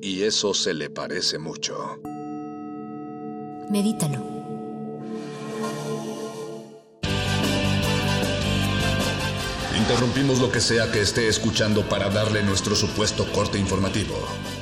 Y 0.00 0.22
eso 0.22 0.54
se 0.54 0.74
le 0.74 0.90
parece 0.90 1.38
mucho. 1.38 2.00
Medítalo. 3.70 4.41
Interrumpimos 9.76 10.38
lo 10.38 10.50
que 10.50 10.60
sea 10.60 10.90
que 10.92 11.00
esté 11.00 11.28
escuchando 11.28 11.82
para 11.88 12.10
darle 12.10 12.42
nuestro 12.42 12.76
supuesto 12.76 13.26
corte 13.32 13.58
informativo. 13.58 14.14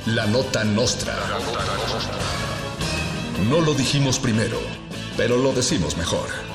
La 0.07 0.27
nota 0.27 0.65
nostra. 0.65 1.15
No 3.49 3.61
lo 3.61 3.75
dijimos 3.75 4.19
primero, 4.19 4.59
pero 5.17 5.37
lo 5.37 5.53
decimos 5.53 5.97
mejor. 5.97 6.50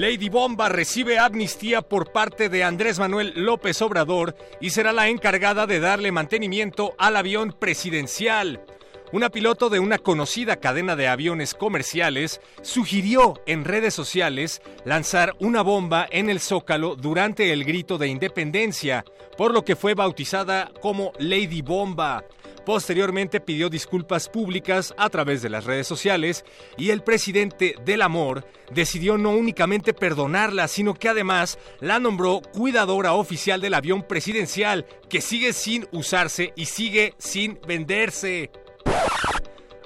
Lady 0.00 0.30
Bomba 0.30 0.70
recibe 0.70 1.18
amnistía 1.18 1.82
por 1.82 2.10
parte 2.10 2.48
de 2.48 2.64
Andrés 2.64 2.98
Manuel 2.98 3.34
López 3.36 3.82
Obrador 3.82 4.34
y 4.58 4.70
será 4.70 4.94
la 4.94 5.08
encargada 5.08 5.66
de 5.66 5.78
darle 5.78 6.10
mantenimiento 6.10 6.94
al 6.96 7.16
avión 7.16 7.52
presidencial. 7.52 8.64
Una 9.12 9.28
piloto 9.28 9.68
de 9.68 9.78
una 9.78 9.98
conocida 9.98 10.56
cadena 10.56 10.96
de 10.96 11.06
aviones 11.06 11.52
comerciales 11.52 12.40
sugirió 12.62 13.42
en 13.44 13.66
redes 13.66 13.92
sociales 13.92 14.62
lanzar 14.86 15.34
una 15.38 15.60
bomba 15.60 16.08
en 16.10 16.30
el 16.30 16.40
zócalo 16.40 16.96
durante 16.96 17.52
el 17.52 17.64
grito 17.64 17.98
de 17.98 18.08
independencia, 18.08 19.04
por 19.36 19.52
lo 19.52 19.66
que 19.66 19.76
fue 19.76 19.92
bautizada 19.92 20.72
como 20.80 21.12
Lady 21.18 21.60
Bomba. 21.60 22.24
Posteriormente 22.64 23.40
pidió 23.40 23.70
disculpas 23.70 24.28
públicas 24.28 24.94
a 24.96 25.08
través 25.08 25.42
de 25.42 25.48
las 25.48 25.64
redes 25.64 25.86
sociales 25.86 26.44
y 26.76 26.90
el 26.90 27.02
presidente 27.02 27.74
del 27.84 28.02
amor 28.02 28.46
decidió 28.72 29.18
no 29.18 29.30
únicamente 29.30 29.94
perdonarla, 29.94 30.68
sino 30.68 30.94
que 30.94 31.08
además 31.08 31.58
la 31.80 31.98
nombró 31.98 32.42
cuidadora 32.52 33.14
oficial 33.14 33.60
del 33.60 33.74
avión 33.74 34.02
presidencial, 34.02 34.86
que 35.08 35.20
sigue 35.20 35.52
sin 35.52 35.86
usarse 35.92 36.52
y 36.54 36.66
sigue 36.66 37.14
sin 37.18 37.58
venderse. 37.66 38.50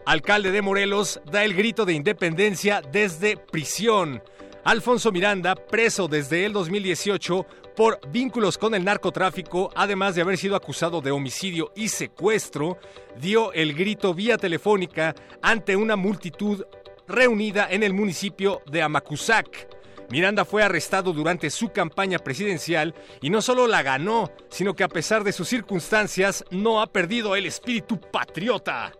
Alcalde 0.07 0.51
de 0.51 0.61
Morelos 0.61 1.21
da 1.31 1.45
el 1.45 1.55
grito 1.55 1.85
de 1.85 1.95
independencia 1.95 2.83
desde 2.93 3.37
prisión. 3.37 4.23
Alfonso 4.65 5.13
Miranda, 5.13 5.55
preso 5.55 6.09
desde 6.09 6.45
el 6.45 6.53
2018 6.53 7.47
por 7.77 8.01
vínculos 8.11 8.59
con 8.59 8.75
el 8.75 8.85
narcotráfico, 8.85 9.71
además 9.75 10.15
de 10.15 10.23
haber 10.23 10.39
sido 10.39 10.57
acusado 10.57 11.01
de 11.01 11.11
homicidio 11.11 11.73
y 11.75 11.89
secuestro, 11.89 12.79
dio 13.21 13.53
el 13.53 13.75
grito 13.75 14.15
vía 14.15 14.39
telefónica 14.39 15.15
ante 15.43 15.77
una 15.77 15.97
multitud 15.97 16.65
reunida 17.09 17.69
en 17.71 17.83
el 17.83 17.93
municipio 17.93 18.63
de 18.71 18.83
Amacuzac. 18.83 19.69
Miranda 20.11 20.45
fue 20.45 20.63
arrestado 20.63 21.13
durante 21.13 21.51
su 21.51 21.71
campaña 21.71 22.19
presidencial 22.19 22.95
y 23.21 23.31
no 23.31 23.43
solo 23.43 23.67
la 23.67 23.83
ganó, 23.83 24.31
sino 24.51 24.75
que 24.75 24.85
a 24.85 24.89
pesar 24.89 25.25
de 25.25 25.33
sus 25.33 25.49
circunstancias 25.49 26.45
no 26.51 26.81
ha 26.81 26.87
perdido 26.87 27.37
el 27.37 27.47
espíritu 27.47 28.01
patriota. 28.01 28.93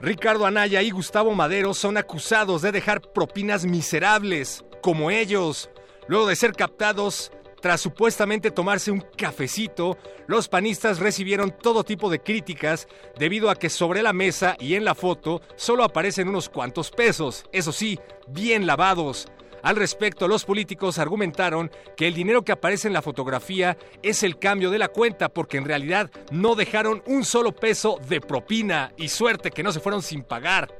Ricardo 0.00 0.46
Anaya 0.46 0.80
y 0.80 0.90
Gustavo 0.90 1.34
Madero 1.34 1.74
son 1.74 1.98
acusados 1.98 2.62
de 2.62 2.72
dejar 2.72 3.02
propinas 3.12 3.66
miserables, 3.66 4.64
como 4.82 5.10
ellos. 5.10 5.68
Luego 6.10 6.26
de 6.26 6.34
ser 6.34 6.54
captados, 6.54 7.30
tras 7.62 7.80
supuestamente 7.80 8.50
tomarse 8.50 8.90
un 8.90 9.00
cafecito, 9.16 9.96
los 10.26 10.48
panistas 10.48 10.98
recibieron 10.98 11.56
todo 11.56 11.84
tipo 11.84 12.10
de 12.10 12.18
críticas 12.18 12.88
debido 13.16 13.48
a 13.48 13.54
que 13.54 13.70
sobre 13.70 14.02
la 14.02 14.12
mesa 14.12 14.56
y 14.58 14.74
en 14.74 14.84
la 14.84 14.96
foto 14.96 15.40
solo 15.54 15.84
aparecen 15.84 16.26
unos 16.26 16.48
cuantos 16.48 16.90
pesos, 16.90 17.44
eso 17.52 17.70
sí, 17.70 17.96
bien 18.26 18.66
lavados. 18.66 19.28
Al 19.62 19.76
respecto, 19.76 20.26
los 20.26 20.44
políticos 20.44 20.98
argumentaron 20.98 21.70
que 21.96 22.08
el 22.08 22.14
dinero 22.14 22.42
que 22.42 22.50
aparece 22.50 22.88
en 22.88 22.94
la 22.94 23.02
fotografía 23.02 23.78
es 24.02 24.24
el 24.24 24.36
cambio 24.36 24.70
de 24.70 24.80
la 24.80 24.88
cuenta 24.88 25.28
porque 25.28 25.58
en 25.58 25.64
realidad 25.64 26.10
no 26.32 26.56
dejaron 26.56 27.04
un 27.06 27.24
solo 27.24 27.54
peso 27.54 28.00
de 28.08 28.20
propina 28.20 28.92
y 28.96 29.10
suerte 29.10 29.52
que 29.52 29.62
no 29.62 29.70
se 29.70 29.78
fueron 29.78 30.02
sin 30.02 30.24
pagar. 30.24 30.76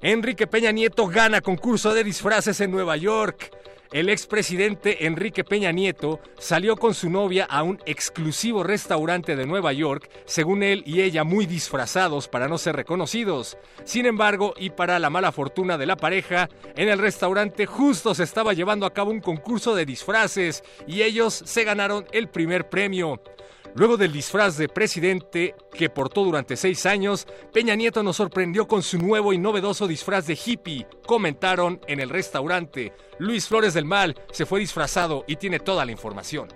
Enrique 0.00 0.46
Peña 0.46 0.72
Nieto 0.72 1.06
gana 1.06 1.42
concurso 1.42 1.92
de 1.92 2.02
disfraces 2.02 2.62
en 2.62 2.70
Nueva 2.70 2.96
York. 2.96 3.50
El 3.92 4.08
expresidente 4.08 5.04
Enrique 5.06 5.42
Peña 5.42 5.72
Nieto 5.72 6.20
salió 6.38 6.76
con 6.76 6.94
su 6.94 7.10
novia 7.10 7.44
a 7.44 7.64
un 7.64 7.80
exclusivo 7.86 8.62
restaurante 8.62 9.34
de 9.34 9.46
Nueva 9.46 9.72
York, 9.72 10.08
según 10.26 10.62
él 10.62 10.84
y 10.86 11.00
ella 11.00 11.24
muy 11.24 11.44
disfrazados 11.44 12.28
para 12.28 12.46
no 12.46 12.56
ser 12.56 12.76
reconocidos. 12.76 13.58
Sin 13.82 14.06
embargo, 14.06 14.54
y 14.56 14.70
para 14.70 15.00
la 15.00 15.10
mala 15.10 15.32
fortuna 15.32 15.76
de 15.76 15.86
la 15.86 15.96
pareja, 15.96 16.48
en 16.76 16.88
el 16.88 17.00
restaurante 17.00 17.66
justo 17.66 18.14
se 18.14 18.22
estaba 18.22 18.52
llevando 18.52 18.86
a 18.86 18.94
cabo 18.94 19.10
un 19.10 19.20
concurso 19.20 19.74
de 19.74 19.86
disfraces 19.86 20.62
y 20.86 21.02
ellos 21.02 21.42
se 21.44 21.64
ganaron 21.64 22.06
el 22.12 22.28
primer 22.28 22.68
premio. 22.68 23.20
Luego 23.74 23.96
del 23.96 24.12
disfraz 24.12 24.56
de 24.56 24.68
presidente 24.68 25.54
que 25.72 25.90
portó 25.90 26.24
durante 26.24 26.56
seis 26.56 26.86
años, 26.86 27.26
Peña 27.52 27.74
Nieto 27.74 28.02
nos 28.02 28.16
sorprendió 28.16 28.66
con 28.66 28.82
su 28.82 28.98
nuevo 28.98 29.32
y 29.32 29.38
novedoso 29.38 29.86
disfraz 29.86 30.26
de 30.26 30.38
hippie, 30.44 30.86
comentaron 31.06 31.80
en 31.86 32.00
el 32.00 32.10
restaurante. 32.10 32.92
Luis 33.18 33.46
Flores 33.46 33.74
del 33.74 33.84
Mal 33.84 34.16
se 34.32 34.46
fue 34.46 34.60
disfrazado 34.60 35.24
y 35.26 35.36
tiene 35.36 35.60
toda 35.60 35.84
la 35.84 35.92
información. 35.92 36.48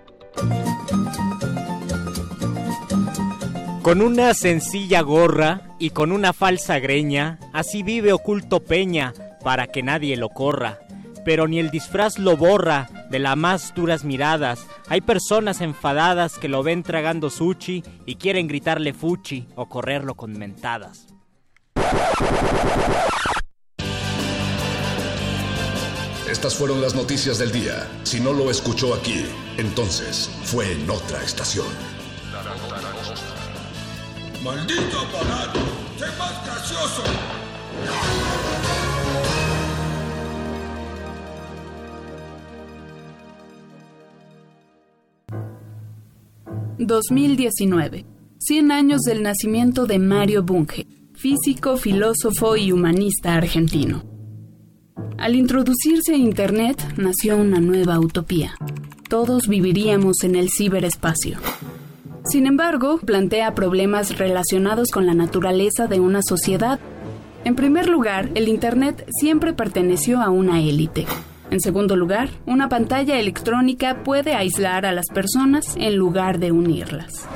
Con 3.81 4.01
una 4.01 4.33
sencilla 4.33 5.01
gorra 5.01 5.75
y 5.79 5.91
con 5.91 6.11
una 6.11 6.33
falsa 6.33 6.79
greña, 6.79 7.39
así 7.53 7.83
vive 7.83 8.13
oculto 8.13 8.59
Peña, 8.63 9.13
para 9.43 9.67
que 9.67 9.83
nadie 9.83 10.17
lo 10.17 10.29
corra. 10.29 10.84
Pero 11.25 11.47
ni 11.47 11.59
el 11.59 11.71
disfraz 11.71 12.19
lo 12.19 12.37
borra 12.37 12.87
de 13.09 13.19
las 13.19 13.35
más 13.35 13.73
duras 13.75 14.03
miradas. 14.03 14.65
Hay 14.87 15.01
personas 15.01 15.59
enfadadas 15.59 16.37
que 16.37 16.47
lo 16.47 16.63
ven 16.63 16.83
tragando 16.83 17.29
sushi 17.29 17.83
y 18.05 18.15
quieren 18.15 18.47
gritarle 18.47 18.93
fuchi 18.93 19.47
o 19.55 19.67
correrlo 19.67 20.15
con 20.15 20.37
mentadas. 20.37 21.07
Estas 26.29 26.55
fueron 26.55 26.81
las 26.81 26.93
noticias 26.95 27.39
del 27.39 27.51
día. 27.51 27.87
Si 28.03 28.19
no 28.19 28.31
lo 28.31 28.51
escuchó 28.51 28.93
aquí, 28.93 29.25
entonces 29.57 30.29
fue 30.43 30.71
en 30.71 30.89
otra 30.89 31.23
estación. 31.23 31.65
¡Maldito 34.43 34.99
aparato! 34.99 35.59
¡Sé 35.97 36.05
más 36.19 36.45
gracioso! 36.45 37.03
2019. 46.77 48.05
100 48.39 48.71
años 48.71 49.01
del 49.01 49.23
nacimiento 49.23 49.85
de 49.85 49.97
Mario 49.97 50.43
Bunge, 50.43 50.85
físico, 51.13 51.77
filósofo 51.77 52.57
y 52.57 52.71
humanista 52.71 53.35
argentino. 53.35 54.03
Al 55.17 55.35
introducirse 55.35 56.13
a 56.13 56.17
Internet 56.17 56.95
nació 56.97 57.37
una 57.37 57.59
nueva 57.59 57.99
utopía. 57.99 58.55
Todos 59.07 59.47
viviríamos 59.47 60.23
en 60.23 60.35
el 60.35 60.49
ciberespacio. 60.49 61.37
Sin 62.25 62.45
embargo, 62.45 62.97
plantea 62.97 63.55
problemas 63.55 64.17
relacionados 64.17 64.89
con 64.91 65.05
la 65.05 65.13
naturaleza 65.13 65.87
de 65.87 65.99
una 65.99 66.21
sociedad. 66.27 66.79
En 67.45 67.55
primer 67.55 67.87
lugar, 67.87 68.29
el 68.35 68.49
Internet 68.49 69.07
siempre 69.19 69.53
perteneció 69.53 70.21
a 70.21 70.29
una 70.29 70.61
élite. 70.61 71.05
En 71.51 71.59
segundo 71.59 71.95
lugar, 71.95 72.29
una 72.45 72.69
pantalla 72.69 73.19
electrónica 73.19 74.03
puede 74.03 74.33
aislar 74.33 74.85
a 74.85 74.91
las 74.91 75.05
personas 75.13 75.75
en 75.77 75.95
lugar 75.95 76.39
de 76.39 76.51
unirlas. 76.51 77.27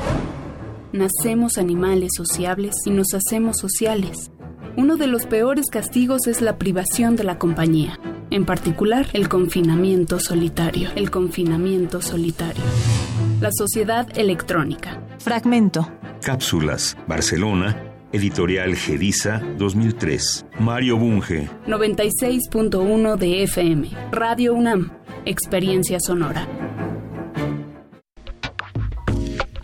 Nacemos 0.92 1.58
animales 1.58 2.12
sociables 2.18 2.76
y 2.86 2.90
nos 2.90 3.14
hacemos 3.14 3.58
sociales. 3.58 4.32
Uno 4.76 4.98
de 4.98 5.08
los 5.08 5.26
peores 5.26 5.68
castigos 5.72 6.28
es 6.28 6.42
la 6.42 6.58
privación 6.58 7.16
de 7.16 7.24
la 7.24 7.38
compañía, 7.38 8.00
en 8.32 8.46
particular 8.46 9.08
el 9.14 9.30
confinamiento 9.30 10.20
solitario. 10.20 10.90
El 10.96 11.12
confinamiento 11.12 12.02
solitario. 12.02 12.64
La 13.42 13.52
sociedad 13.52 14.08
electrónica. 14.18 15.02
Fragmento. 15.20 15.92
Cápsulas, 16.22 16.98
Barcelona, 17.08 17.89
Editorial 18.12 18.76
Gedisa 18.76 19.40
2003. 19.60 20.46
Mario 20.60 20.98
Bunge. 20.98 21.48
96.1 21.68 23.18
de 23.18 23.44
FM. 23.44 23.92
Radio 24.12 24.56
UNAM. 24.56 24.92
Experiencia 25.26 26.00
sonora. 26.00 26.48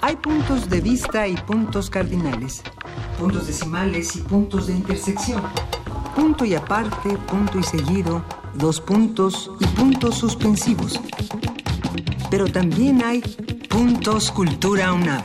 Hay 0.02 0.16
puntos 0.18 0.70
de 0.70 0.80
vista 0.80 1.28
y 1.28 1.36
puntos 1.36 1.90
cardinales, 1.90 2.62
puntos 3.20 3.48
decimales 3.48 4.16
y 4.16 4.20
puntos 4.22 4.68
de 4.68 4.74
intersección, 4.74 5.42
punto 6.16 6.46
y 6.46 6.54
aparte, 6.54 7.18
punto 7.28 7.58
y 7.58 7.64
seguido, 7.64 8.24
dos 8.54 8.80
puntos 8.80 9.50
y 9.60 9.66
puntos 9.66 10.20
suspensivos. 10.20 11.02
Pero 12.30 12.46
también 12.46 13.04
hay 13.04 13.22
puntos 13.68 14.30
cultura 14.30 14.94
UNAM. 14.94 15.24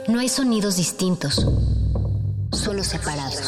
No 0.09 0.21
hay 0.21 0.29
sonidos 0.29 0.77
distintos, 0.77 1.45
solo 2.53 2.85
separados. 2.85 3.43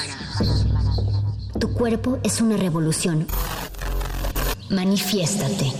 Tu 1.60 1.72
cuerpo 1.72 2.18
es 2.24 2.40
una 2.40 2.56
revolución. 2.56 3.28
Manifiéstate. 4.68 5.72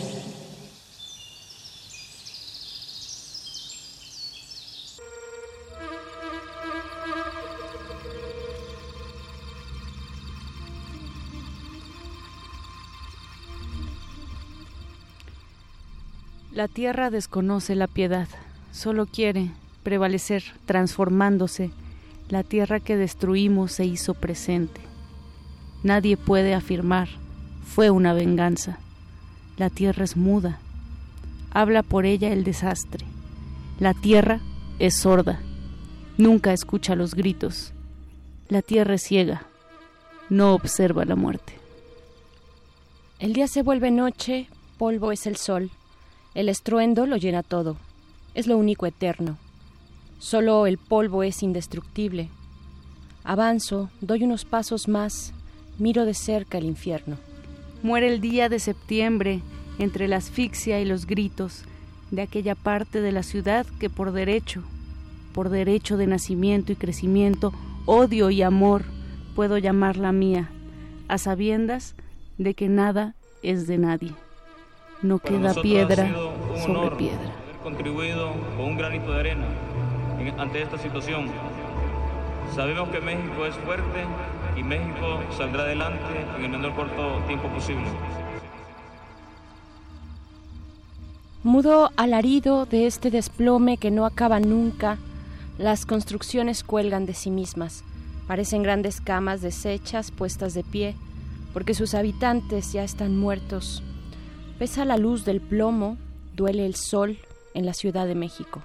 La 16.53 16.68
tierra 16.68 17.11
desconoce 17.11 17.74
la 17.74 17.89
piedad, 17.89 18.29
solo 18.70 19.07
quiere 19.07 19.51
prevalecer 19.89 20.45
transformándose. 20.66 21.70
La 22.28 22.43
tierra 22.43 22.78
que 22.78 22.99
destruimos 22.99 23.72
se 23.72 23.86
hizo 23.86 24.12
presente. 24.12 24.82
Nadie 25.82 26.18
puede 26.18 26.53
afirmar, 26.53 27.09
fue 27.64 27.89
una 27.89 28.12
venganza. 28.12 28.78
La 29.57 29.70
tierra 29.70 30.05
es 30.05 30.14
muda. 30.14 30.59
Habla 31.53 31.82
por 31.82 32.05
ella 32.05 32.30
el 32.34 32.45
desastre. 32.45 33.07
La 33.80 33.95
tierra 33.95 34.41
es 34.78 34.95
sorda. 34.95 35.41
Nunca 36.18 36.53
escucha 36.53 36.95
los 36.95 37.14
gritos. 37.14 37.72
La 38.51 38.61
tierra 38.61 38.97
es 38.97 39.03
ciega. 39.05 39.47
No 40.28 40.53
observa 40.53 41.07
la 41.07 41.16
muerte. 41.16 41.55
El 43.20 43.32
día 43.32 43.49
se 43.49 43.62
vuelve 43.62 43.91
noche, 43.91 44.49
polvo 44.76 45.12
es 45.12 45.26
el 45.26 45.36
sol. 45.36 45.70
El 46.34 46.51
estruendo 46.51 47.07
lo 47.07 47.16
llena 47.16 47.43
todo. 47.43 47.78
Es 48.34 48.47
lo 48.47 48.59
único 48.59 48.84
eterno. 48.84 49.39
Solo 50.19 50.66
el 50.66 50.79
polvo 50.79 51.23
es 51.23 51.43
indestructible. 51.45 52.29
Avanzo, 53.23 53.89
doy 54.01 54.25
unos 54.25 54.45
pasos 54.45 54.89
más, 54.89 55.33
miro 55.79 56.05
de 56.05 56.14
cerca 56.14 56.59
el 56.59 56.64
infierno. 56.64 57.16
Muere 57.83 58.09
el 58.09 58.21
día 58.21 58.49
de 58.49 58.59
septiembre 58.59 59.41
entre 59.79 60.09
la 60.09 60.16
asfixia 60.16 60.81
y 60.81 60.85
los 60.85 61.07
gritos 61.07 61.62
de 62.11 62.23
aquella 62.23 62.57
parte 62.57 63.01
de 63.01 63.12
la 63.12 63.23
ciudad 63.23 63.64
que 63.79 63.91
por 63.91 64.11
derecho, 64.11 64.64
por 65.33 65.51
derecho 65.51 65.97
de 65.97 66.09
nacimiento 66.09 66.73
y 66.73 66.77
crecimiento, 66.77 67.53
odio 67.87 68.31
y 68.31 68.43
amor 68.43 68.85
puedo 69.37 69.57
llamarla 69.57 70.11
mía, 70.11 70.51
a 71.07 71.19
sabiendas 71.19 71.95
de 72.39 72.55
que 72.55 72.69
nada 72.69 73.14
es 73.45 73.69
de 73.69 73.79
nadie. 73.79 74.14
No 75.01 75.19
Para 75.19 75.39
queda 75.39 75.62
piedra 75.62 76.07
sido 76.09 76.31
un 76.31 76.62
sobre 76.62 76.97
piedra. 76.97 77.21
Haber 77.21 77.59
contribuido 77.62 78.33
con 78.57 78.66
un 78.66 78.77
granito 78.79 79.12
de 79.12 79.21
arena 79.21 79.47
ante 80.39 80.62
esta 80.62 80.79
situación. 80.79 81.27
Sabemos 82.55 82.89
que 82.89 83.01
México 83.01 83.47
es 83.47 83.55
fuerte 83.57 84.05
y 84.57 84.62
México 84.62 85.21
saldrá 85.37 85.62
adelante 85.62 86.27
en 86.37 86.45
el 86.45 86.51
menor 86.51 86.75
corto 86.75 87.23
tiempo 87.27 87.49
posible. 87.49 87.87
Mudo 91.45 91.91
alarido 91.97 92.66
de 92.66 92.87
este 92.87 93.11
desplome 93.11 93.77
que 93.77 93.91
no 93.91 94.05
acaba 94.05 94.41
nunca, 94.41 94.99
las 95.57 95.87
construcciones 95.87 96.64
cuelgan 96.64 97.07
de 97.07 97.14
sí 97.14 97.31
mismas. 97.31 97.85
Parecen 98.27 98.62
grandes 98.62 99.01
camas 99.01 99.41
deshechas 99.41 100.11
puestas 100.11 100.53
de 100.55 100.64
pie, 100.64 100.97
porque 101.53 101.75
sus 101.75 101.95
habitantes 101.95 102.73
ya 102.73 102.83
están 102.83 103.16
muertos. 103.16 103.83
Pesa 104.59 104.85
la 104.85 104.97
luz 104.97 105.25
del 105.25 105.41
plomo, 105.41 105.97
duele 106.35 106.66
el 106.66 106.75
sol 106.75 107.19
en 107.55 107.64
la 107.64 107.73
Ciudad 107.73 108.07
de 108.07 108.14
México. 108.14 108.62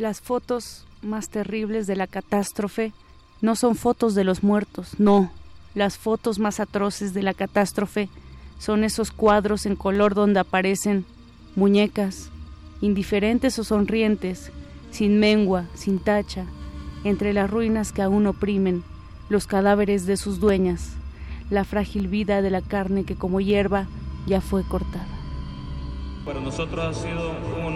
Las 0.00 0.22
fotos 0.22 0.86
más 1.02 1.28
terribles 1.28 1.86
de 1.86 1.94
la 1.94 2.06
catástrofe 2.06 2.94
no 3.42 3.54
son 3.54 3.76
fotos 3.76 4.14
de 4.14 4.24
los 4.24 4.42
muertos, 4.42 4.98
no. 4.98 5.30
Las 5.74 5.98
fotos 5.98 6.38
más 6.38 6.58
atroces 6.58 7.12
de 7.12 7.22
la 7.22 7.34
catástrofe 7.34 8.08
son 8.58 8.82
esos 8.82 9.10
cuadros 9.10 9.66
en 9.66 9.76
color 9.76 10.14
donde 10.14 10.40
aparecen 10.40 11.04
muñecas, 11.54 12.30
indiferentes 12.80 13.58
o 13.58 13.64
sonrientes, 13.64 14.52
sin 14.90 15.20
mengua, 15.20 15.66
sin 15.74 15.98
tacha, 15.98 16.46
entre 17.04 17.34
las 17.34 17.50
ruinas 17.50 17.92
que 17.92 18.00
aún 18.00 18.26
oprimen, 18.26 18.82
los 19.28 19.46
cadáveres 19.46 20.06
de 20.06 20.16
sus 20.16 20.40
dueñas, 20.40 20.94
la 21.50 21.64
frágil 21.64 22.08
vida 22.08 22.40
de 22.40 22.48
la 22.48 22.62
carne 22.62 23.04
que 23.04 23.16
como 23.16 23.42
hierba 23.42 23.86
ya 24.26 24.40
fue 24.40 24.62
cortada. 24.62 25.20
Para 26.24 26.40
nosotros 26.40 26.84
ha 26.84 26.94
sido 26.94 27.32
un 27.66 27.69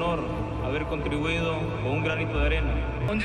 haber 0.75 0.89
contribuido 0.89 1.57
con 1.83 1.87
un 1.87 2.03
granito 2.03 2.37
de 2.37 2.47
arena. 2.47 2.75
Hoy 3.09 3.21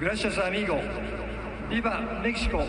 Gracias 0.00 0.36
amigo. 0.38 0.80
Viva 1.68 2.00
México. 2.24 2.64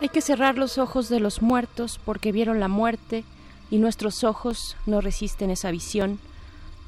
Hay 0.00 0.08
que 0.08 0.20
cerrar 0.20 0.58
los 0.58 0.76
ojos 0.78 1.08
de 1.08 1.20
los 1.20 1.40
muertos 1.40 2.00
porque 2.04 2.32
vieron 2.32 2.58
la 2.58 2.68
muerte 2.68 3.22
y 3.70 3.78
nuestros 3.78 4.24
ojos 4.24 4.76
no 4.86 5.00
resisten 5.00 5.50
esa 5.50 5.70
visión. 5.70 6.18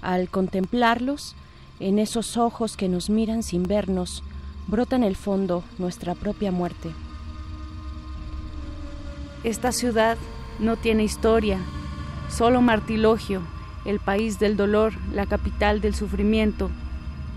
Al 0.01 0.29
contemplarlos, 0.29 1.37
en 1.83 1.99
esos 1.99 2.37
ojos 2.37 2.77
que 2.77 2.89
nos 2.89 3.11
miran 3.11 3.43
sin 3.43 3.65
vernos, 3.65 4.23
brota 4.69 4.97
en 4.97 5.03
el 5.03 5.17
fondo 5.17 5.65
nuestra 5.79 6.15
propia 6.15 6.53
muerte. 6.53 6.91
Esta 9.43 9.73
ciudad 9.73 10.17
no 10.61 10.77
tiene 10.77 11.03
historia, 11.03 11.59
solo 12.29 12.63
martilogio, 12.63 13.43
el 13.85 13.99
país 13.99 14.39
del 14.39 14.57
dolor, 14.57 14.93
la 15.13 15.27
capital 15.27 15.81
del 15.81 15.95
sufrimiento, 15.95 16.71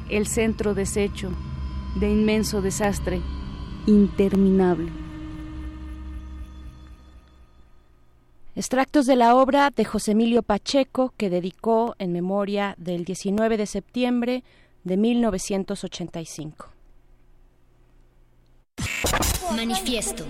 el 0.09 0.27
centro 0.27 0.75
deshecho 0.75 1.31
de 1.95 2.11
inmenso 2.11 2.61
desastre, 2.61 3.21
interminable. 3.87 5.04
Extractos 8.57 9.05
de 9.05 9.17
la 9.17 9.35
obra 9.35 9.69
de 9.69 9.83
José 9.83 10.11
Emilio 10.11 10.41
Pacheco 10.41 11.13
que 11.17 11.29
dedicó 11.29 11.93
en 11.99 12.13
memoria 12.13 12.73
del 12.77 13.03
19 13.03 13.57
de 13.57 13.65
septiembre 13.65 14.43
de 14.85 14.95
1985. 14.95 16.69
Manifiesto. 19.51 20.25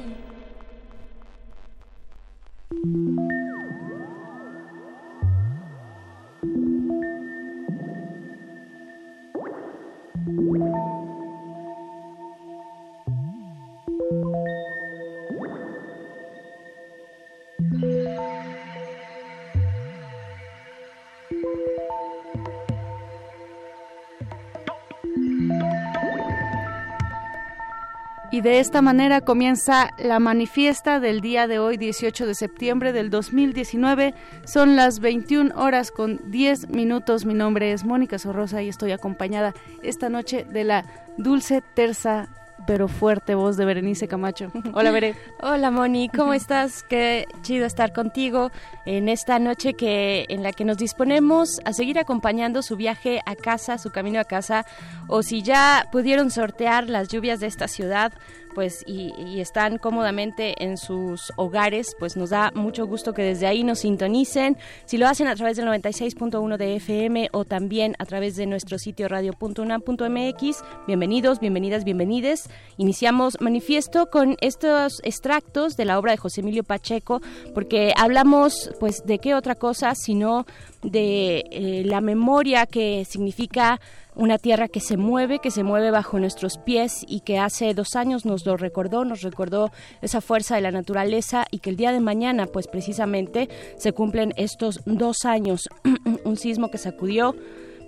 Y 28.35 28.41
de 28.41 28.59
esta 28.59 28.81
manera 28.81 29.21
comienza 29.21 29.91
la 29.97 30.19
manifiesta 30.19 30.99
del 30.99 31.21
día 31.21 31.47
de 31.47 31.57
hoy, 31.57 31.77
18 31.77 32.27
de 32.27 32.35
septiembre 32.35 32.91
del 32.91 33.09
2019. 33.09 34.13
Son 34.43 34.75
las 34.75 34.99
21 34.99 35.55
horas 35.55 35.89
con 35.89 36.19
10 36.29 36.67
minutos. 36.67 37.23
Mi 37.23 37.33
nombre 37.33 37.71
es 37.71 37.85
Mónica 37.85 38.19
Sorrosa 38.19 38.61
y 38.61 38.67
estoy 38.67 38.91
acompañada 38.91 39.53
esta 39.83 40.09
noche 40.09 40.45
de 40.51 40.65
la 40.65 40.83
dulce, 41.17 41.63
tersa, 41.75 42.27
pero 42.65 42.87
fuerte 42.87 43.35
voz 43.35 43.57
de 43.57 43.65
Berenice 43.65 44.07
Camacho. 44.07 44.51
Hola, 44.73 44.91
Bere. 44.91 45.15
Hola 45.41 45.71
Moni, 45.71 46.09
¿cómo 46.09 46.33
estás? 46.33 46.83
Qué 46.83 47.25
chido 47.41 47.65
estar 47.65 47.93
contigo 47.93 48.51
en 48.85 49.09
esta 49.09 49.39
noche 49.39 49.73
que 49.73 50.25
en 50.29 50.43
la 50.43 50.51
que 50.51 50.65
nos 50.65 50.77
disponemos 50.77 51.59
a 51.65 51.73
seguir 51.73 51.99
acompañando 51.99 52.61
su 52.61 52.75
viaje 52.75 53.21
a 53.25 53.35
casa, 53.35 53.77
su 53.77 53.91
camino 53.91 54.19
a 54.19 54.25
casa, 54.25 54.65
o 55.07 55.23
si 55.23 55.41
ya 55.41 55.87
pudieron 55.91 56.31
sortear 56.31 56.89
las 56.89 57.09
lluvias 57.09 57.39
de 57.39 57.47
esta 57.47 57.67
ciudad, 57.67 58.13
pues 58.55 58.83
y, 58.87 59.11
y 59.17 59.41
están 59.41 59.77
cómodamente 59.77 60.63
en 60.63 60.77
sus 60.77 61.31
hogares, 61.35 61.95
pues 61.99 62.17
nos 62.17 62.31
da 62.31 62.51
mucho 62.55 62.87
gusto 62.87 63.13
que 63.13 63.21
desde 63.21 63.45
ahí 63.45 63.63
nos 63.63 63.79
sintonicen. 63.79 64.57
Si 64.85 64.97
lo 64.97 65.07
hacen 65.07 65.27
a 65.27 65.35
través 65.35 65.57
del 65.57 65.67
96.1 65.67 66.57
de 66.57 66.75
FM 66.77 67.29
o 67.33 67.45
también 67.45 67.95
a 67.99 68.05
través 68.05 68.35
de 68.35 68.47
nuestro 68.47 68.79
sitio 68.79 69.07
radio.unam.mx, 69.07 70.63
bienvenidos, 70.87 71.39
bienvenidas, 71.39 71.83
bienvenides. 71.83 72.49
Iniciamos 72.77 73.37
manifiesto 73.41 74.09
con 74.09 74.37
estos 74.41 75.01
extractos 75.03 75.75
de 75.77 75.85
la 75.85 75.99
obra 75.99 76.11
de 76.11 76.17
José 76.17 76.41
Emilio 76.41 76.63
Pacheco, 76.63 77.21
porque 77.53 77.93
hablamos 77.97 78.71
pues 78.79 79.03
de 79.05 79.19
qué 79.19 79.35
otra 79.35 79.55
cosa 79.55 79.93
sino 79.95 80.45
de 80.85 81.43
eh, 81.49 81.83
la 81.85 81.99
memoria 81.99 82.65
que 82.65 83.05
significa 83.05 83.79
una 84.15 84.37
tierra 84.37 84.67
que 84.67 84.79
se 84.79 84.95
mueve, 84.95 85.39
que 85.39 85.51
se 85.51 85.63
mueve 85.63 85.91
bajo 85.91 86.19
nuestros 86.19 86.57
pies 86.57 87.03
y 87.07 87.19
que 87.21 87.37
hace 87.37 87.73
dos 87.73 87.95
años 87.95 88.25
nos 88.25 88.45
lo 88.45 88.55
recordó, 88.55 89.03
nos 89.03 89.21
recordó 89.21 89.71
esa 90.01 90.21
fuerza 90.21 90.55
de 90.55 90.61
la 90.61 90.71
naturaleza 90.71 91.45
y 91.51 91.59
que 91.59 91.69
el 91.69 91.75
día 91.75 91.91
de 91.91 91.99
mañana, 91.99 92.45
pues 92.45 92.67
precisamente, 92.67 93.49
se 93.77 93.91
cumplen 93.91 94.33
estos 94.37 94.79
dos 94.85 95.25
años, 95.25 95.67
un 96.23 96.37
sismo 96.37 96.69
que 96.69 96.77
sacudió 96.77 97.35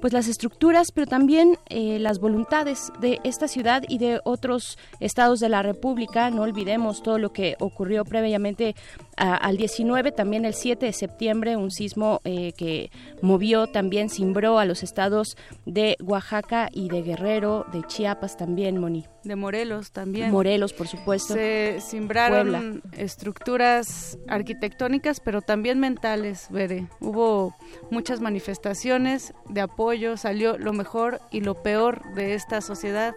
pues 0.02 0.14
las 0.14 0.28
estructuras, 0.28 0.91
pero 0.91 1.07
también 1.07 1.57
eh, 1.69 1.99
las 1.99 2.19
voluntades 2.19 2.91
de 2.99 3.19
esta 3.24 3.48
ciudad 3.48 3.84
y 3.88 3.98
de 3.98 4.22
otros 4.24 4.78
estados 4.99 5.40
de 5.40 5.49
la 5.49 5.64
República. 5.64 6.30
No 6.30 6.44
olvidemos 6.44 7.02
todo 7.03 7.19
lo 7.19 7.34
que 7.34 7.56
ocurrió 7.60 8.06
previamente 8.06 8.76
al 9.15 9.57
19, 9.57 10.11
también 10.11 10.45
el 10.45 10.53
7 10.53 10.86
de 10.86 10.94
septiembre, 10.94 11.57
un 11.57 11.72
sismo 11.72 12.22
eh, 12.24 12.53
que 12.53 12.91
movió 13.22 13.68
también, 13.68 14.10
cimbró 14.10 14.60
a 14.60 14.65
los 14.65 14.84
estados 14.84 15.36
de 15.65 15.98
Oaxaca 16.03 16.69
y 16.72 16.90
de 16.90 17.02
Guerrero, 17.02 17.65
de 17.72 17.84
Chiapas 17.84 18.38
también, 18.38 18.80
Moni. 18.80 19.06
De 19.28 19.36
Morelos 19.36 19.91
también. 19.91 20.32
Morelos, 20.32 20.74
por 20.74 20.88
supuesto. 20.88 21.34
Se 21.34 21.80
simbraron 21.82 22.49
Puebla. 22.49 22.82
estructuras 22.94 24.18
arquitectónicas, 24.28 25.20
pero 25.20 25.41
también 25.41 25.80
mentales, 25.80 26.48
Bere. 26.49 26.88
Hubo 26.99 27.56
muchas 27.91 28.22
manifestaciones 28.22 29.34
de 29.49 29.62
apoyo, 29.62 30.18
salió 30.18 30.58
lo 30.58 30.74
mejor 30.74 31.20
y 31.32 31.41
lo 31.41 31.62
peor 31.62 32.02
de 32.14 32.34
esta 32.34 32.62
sociedad 32.62 33.16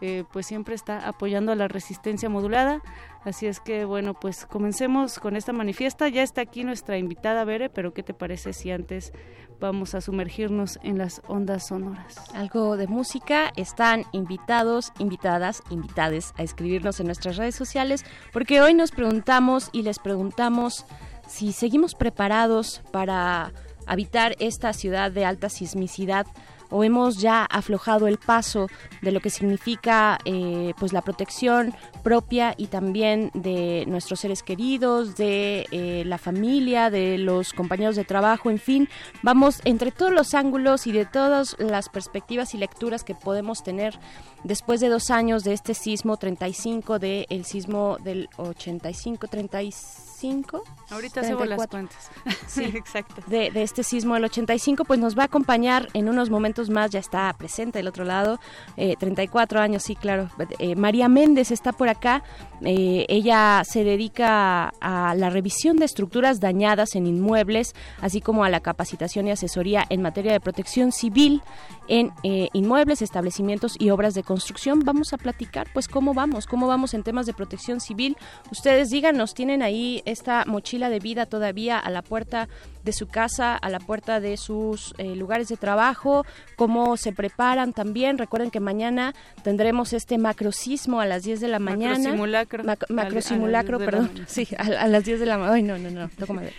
eh, 0.00 0.22
pues 0.32 0.46
siempre 0.46 0.76
está 0.76 1.08
apoyando 1.08 1.50
a 1.50 1.56
la 1.56 1.66
resistencia 1.66 2.28
modulada. 2.28 2.80
Así 3.24 3.46
es 3.46 3.58
que 3.58 3.84
bueno 3.84 4.14
pues 4.14 4.46
comencemos 4.46 5.18
con 5.18 5.34
esta 5.34 5.52
manifiesta. 5.52 6.08
Ya 6.08 6.22
está 6.22 6.42
aquí 6.42 6.62
nuestra 6.62 6.98
invitada 6.98 7.44
Bere 7.44 7.70
pero 7.70 7.92
qué 7.92 8.02
te 8.04 8.14
parece 8.14 8.52
si 8.52 8.70
antes 8.70 9.12
vamos 9.60 9.94
a 9.94 10.00
sumergirnos 10.00 10.78
en 10.82 10.98
las 10.98 11.20
ondas 11.26 11.68
sonoras 11.68 12.16
algo 12.34 12.76
de 12.76 12.86
música. 12.86 13.52
Están 13.56 14.04
invitados, 14.12 14.92
invitadas, 14.98 15.62
invitades 15.70 16.32
a 16.36 16.42
escribirnos 16.42 17.00
en 17.00 17.06
nuestras 17.06 17.36
redes 17.36 17.54
sociales 17.54 18.04
porque 18.32 18.60
hoy 18.60 18.74
nos 18.74 18.90
preguntamos 18.90 19.70
y 19.72 19.82
les 19.82 19.98
preguntamos 19.98 20.84
si 21.26 21.52
seguimos 21.52 21.94
preparados 21.94 22.82
para 22.92 23.52
habitar 23.86 24.36
esta 24.38 24.72
ciudad 24.72 25.10
de 25.10 25.24
alta 25.24 25.48
sismicidad 25.48 26.26
o 26.70 26.84
hemos 26.84 27.18
ya 27.18 27.44
aflojado 27.44 28.06
el 28.06 28.18
paso 28.18 28.68
de 29.02 29.12
lo 29.12 29.20
que 29.20 29.30
significa 29.30 30.18
eh, 30.24 30.74
pues 30.78 30.92
la 30.92 31.02
protección 31.02 31.74
propia 32.02 32.54
y 32.56 32.66
también 32.66 33.30
de 33.34 33.84
nuestros 33.86 34.20
seres 34.20 34.42
queridos, 34.42 35.16
de 35.16 35.66
eh, 35.70 36.02
la 36.06 36.18
familia, 36.18 36.90
de 36.90 37.18
los 37.18 37.52
compañeros 37.52 37.96
de 37.96 38.04
trabajo, 38.04 38.50
en 38.50 38.58
fin, 38.58 38.88
vamos 39.22 39.60
entre 39.64 39.92
todos 39.92 40.12
los 40.12 40.34
ángulos 40.34 40.86
y 40.86 40.92
de 40.92 41.06
todas 41.06 41.56
las 41.58 41.88
perspectivas 41.88 42.54
y 42.54 42.58
lecturas 42.58 43.04
que 43.04 43.14
podemos 43.14 43.62
tener 43.62 43.98
después 44.44 44.80
de 44.80 44.88
dos 44.88 45.10
años 45.10 45.44
de 45.44 45.52
este 45.52 45.74
sismo 45.74 46.16
35, 46.16 46.98
del 46.98 47.26
el 47.28 47.44
sismo 47.44 47.98
del 48.02 48.28
85, 48.36 49.28
35. 49.28 50.64
Ahorita 50.90 51.20
hacemos 51.20 51.46
las 51.46 51.68
34. 51.68 51.68
cuentas. 51.68 52.10
Sí, 52.46 52.64
exacto. 52.74 53.22
de, 53.26 53.50
de 53.50 53.62
este 53.62 53.82
sismo 53.82 54.14
del 54.14 54.24
85, 54.24 54.84
pues 54.84 54.98
nos 54.98 55.16
va 55.16 55.22
a 55.22 55.26
acompañar 55.26 55.88
en 55.94 56.08
unos 56.08 56.30
momentos 56.30 56.57
más, 56.68 56.90
ya 56.90 56.98
está 56.98 57.32
presente 57.38 57.78
del 57.78 57.88
otro 57.88 58.04
lado, 58.04 58.40
eh, 58.76 58.96
34 58.98 59.60
años, 59.60 59.84
sí, 59.84 59.94
claro. 59.94 60.28
Eh, 60.58 60.74
María 60.74 61.08
Méndez 61.08 61.50
está 61.50 61.72
por 61.72 61.88
acá, 61.88 62.22
eh, 62.62 63.06
ella 63.08 63.62
se 63.64 63.84
dedica 63.84 64.72
a 64.80 65.14
la 65.14 65.30
revisión 65.30 65.76
de 65.76 65.84
estructuras 65.84 66.40
dañadas 66.40 66.94
en 66.96 67.06
inmuebles, 67.06 67.74
así 68.00 68.20
como 68.20 68.44
a 68.44 68.50
la 68.50 68.60
capacitación 68.60 69.28
y 69.28 69.30
asesoría 69.30 69.84
en 69.88 70.02
materia 70.02 70.32
de 70.32 70.40
protección 70.40 70.92
civil 70.92 71.42
en 71.86 72.12
eh, 72.22 72.48
inmuebles, 72.52 73.00
establecimientos 73.00 73.76
y 73.78 73.90
obras 73.90 74.14
de 74.14 74.22
construcción. 74.22 74.80
Vamos 74.84 75.12
a 75.12 75.18
platicar, 75.18 75.68
pues, 75.72 75.88
cómo 75.88 76.14
vamos, 76.14 76.46
cómo 76.46 76.66
vamos 76.66 76.94
en 76.94 77.02
temas 77.02 77.26
de 77.26 77.32
protección 77.32 77.80
civil. 77.80 78.16
Ustedes 78.50 78.90
díganos, 78.90 79.34
tienen 79.34 79.62
ahí 79.62 80.02
esta 80.04 80.44
mochila 80.46 80.90
de 80.90 80.98
vida 80.98 81.26
todavía 81.26 81.78
a 81.78 81.90
la 81.90 82.02
puerta 82.02 82.48
de 82.84 82.92
su 82.92 83.06
casa, 83.06 83.56
a 83.56 83.70
la 83.70 83.80
puerta 83.80 84.20
de 84.20 84.36
sus 84.36 84.94
lugares 84.98 85.48
de 85.48 85.56
trabajo, 85.56 86.24
cómo 86.58 86.96
se 86.98 87.12
preparan 87.12 87.72
también. 87.72 88.18
Recuerden 88.18 88.50
que 88.50 88.60
mañana 88.60 89.14
tendremos 89.42 89.94
este 89.94 90.18
macrosismo 90.18 91.00
a 91.00 91.06
las 91.06 91.22
10 91.22 91.40
de 91.40 91.48
la 91.48 91.58
mañana. 91.60 91.94
Macrosimulacro. 91.98 92.64
Mac- 92.64 92.90
macrosimulacro, 92.90 93.78
10 93.78 93.86
de 93.90 93.96
la 93.96 93.98
perdón. 94.08 94.24
Sí, 94.26 94.46
a, 94.58 94.62
a 94.82 94.86
las 94.88 95.04
10 95.04 95.20
de 95.20 95.26
la 95.26 95.38
mañana. 95.38 95.54
Ay, 95.54 95.62
no, 95.62 95.78
no, 95.78 95.90
no. 95.90 96.10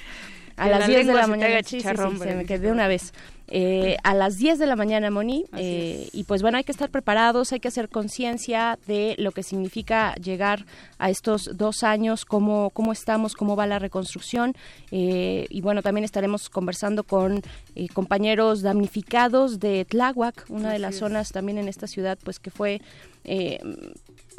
A 0.57 0.67
las 0.67 0.79
la 0.81 0.87
10 0.87 1.07
de 1.07 1.13
la 1.13 1.27
mañana. 1.27 1.63
Sí, 1.63 1.79
sí, 1.79 1.87
sí, 1.87 2.17
se 2.19 2.35
me 2.35 2.45
quedó 2.45 2.71
una 2.73 2.87
vez. 2.89 3.13
Eh, 3.51 3.97
a 4.03 4.13
las 4.13 4.37
10 4.37 4.59
de 4.59 4.67
la 4.67 4.75
mañana, 4.75 5.09
Moni. 5.09 5.45
eh, 5.57 6.07
y 6.13 6.23
pues 6.25 6.41
bueno, 6.41 6.57
hay 6.57 6.63
que 6.63 6.71
estar 6.71 6.89
preparados, 6.89 7.51
hay 7.51 7.59
que 7.59 7.67
hacer 7.67 7.89
conciencia 7.89 8.77
de 8.87 9.15
lo 9.17 9.31
que 9.31 9.43
significa 9.43 10.13
llegar 10.15 10.65
a 10.97 11.09
estos 11.09 11.49
dos 11.57 11.83
años, 11.83 12.25
cómo, 12.25 12.69
cómo 12.71 12.91
estamos, 12.91 13.33
cómo 13.35 13.55
va 13.55 13.65
la 13.65 13.79
reconstrucción. 13.79 14.53
eh, 14.91 15.47
y 15.49 15.61
bueno, 15.61 15.81
también 15.81 16.03
estaremos 16.05 16.49
conversando 16.49 17.03
con 17.03 17.41
eh, 17.75 17.87
compañeros 17.89 18.61
damnificados 18.61 19.59
de 19.59 19.85
Tláhuac, 19.85 20.45
una 20.49 20.71
de 20.71 20.79
las 20.79 20.95
es. 20.95 20.99
zonas 20.99 21.31
también 21.31 21.57
en 21.57 21.67
esta 21.67 21.87
ciudad, 21.87 22.17
pues 22.23 22.39
que 22.39 22.51
fue... 22.51 22.81
eh, 23.23 23.59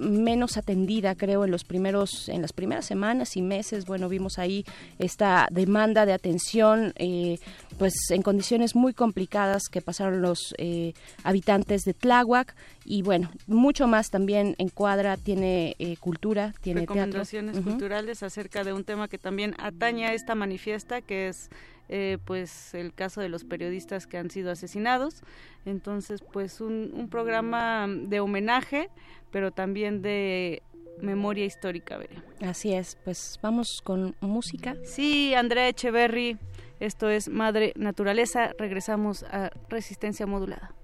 menos 0.01 0.57
atendida 0.57 1.15
creo 1.15 1.45
en 1.45 1.51
los 1.51 1.65
primeros 1.65 2.29
en 2.29 2.43
las 2.43 2.53
primeras 2.53 2.87
semanas 2.87 3.37
y 3.37 3.43
meses. 3.43 3.85
Bueno 3.85 4.09
vimos 4.09 4.39
ahí 4.39 4.65
esta 4.99 5.47
demanda 5.51 6.07
de 6.07 6.13
atención 6.13 6.93
eh, 6.97 7.39
pues 7.79 7.95
en 8.11 8.23
condiciones 8.23 8.75
muy 8.75 8.93
complicadas 8.93 9.69
que 9.71 9.81
pasaron 9.81 10.23
los 10.23 10.55
eh, 10.59 10.95
habitantes 11.23 11.83
de 11.83 11.95
Tláhuac. 11.95 12.55
Y 12.85 13.03
bueno 13.03 13.31
mucho 13.47 13.87
más 13.87 14.11
también 14.11 14.57
en 14.59 14.69
cuadra 14.71 15.17
tiene 15.17 15.77
eh, 15.79 15.97
cultura 15.99 16.55
tiene 16.61 16.81
teatro. 16.81 16.95
Recomendaciones 16.97 17.59
Ujú. 17.59 17.71
culturales 17.71 18.23
acerca 18.23 18.65
de 18.65 18.73
un 18.73 18.85
tema 18.85 19.09
que 19.09 19.19
también 19.19 19.55
atañe 19.59 20.07
a 20.07 20.15
esta 20.15 20.35
manifiesta, 20.35 21.01
que 21.01 21.29
es 21.29 21.51
eh, 21.93 22.19
pues 22.25 22.73
el 22.73 22.95
caso 22.95 23.21
de 23.21 23.29
los 23.29 23.45
periodistas 23.45 24.07
que 24.07 24.17
han 24.17 24.31
sido 24.31 24.51
asesinados. 24.53 25.23
Entonces, 25.67 26.21
pues 26.33 26.61
un, 26.61 26.93
un 26.95 27.11
programa 27.11 27.87
de 27.89 28.21
homenaje, 28.21 28.89
pero 29.33 29.51
también 29.51 30.01
de 30.01 30.63
memoria 31.03 31.45
histórica, 31.45 31.97
Bea. 31.99 32.23
así 32.49 32.75
es 32.75 32.99
pues 33.05 33.39
vamos 33.43 33.81
con 33.83 34.15
música 34.21 34.77
Sí, 34.85 35.35
Andrea 35.35 35.69
Echeverry, 35.69 36.37
esto 36.79 37.09
es 37.09 37.29
Madre 37.29 37.73
Naturaleza, 37.77 38.53
regresamos 38.59 39.23
a 39.25 39.51
Resistencia 39.69 40.27
Modulada. 40.27 40.75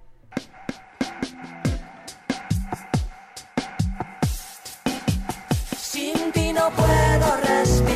Sin 5.77 6.33
ti 6.33 6.53
no 6.53 6.71
puedo 6.71 7.37
respirar, 7.43 7.96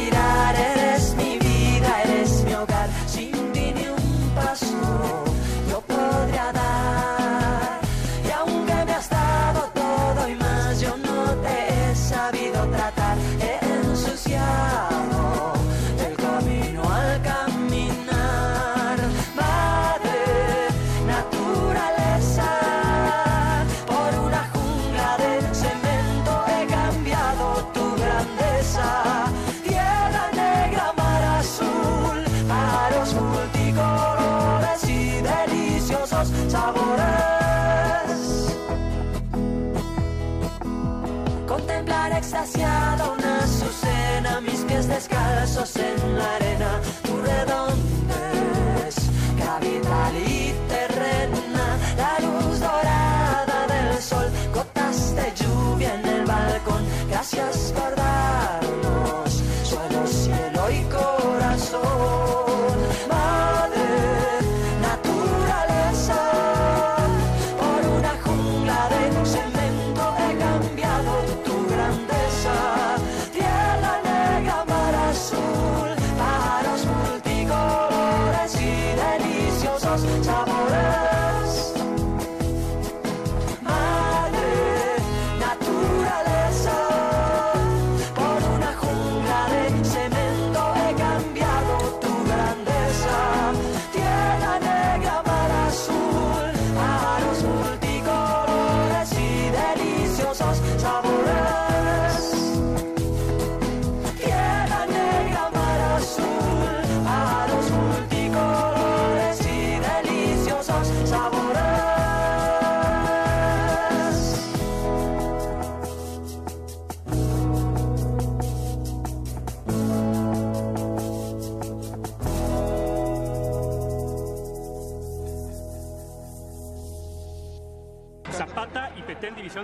gracias 57.50 57.72
por 57.72 57.99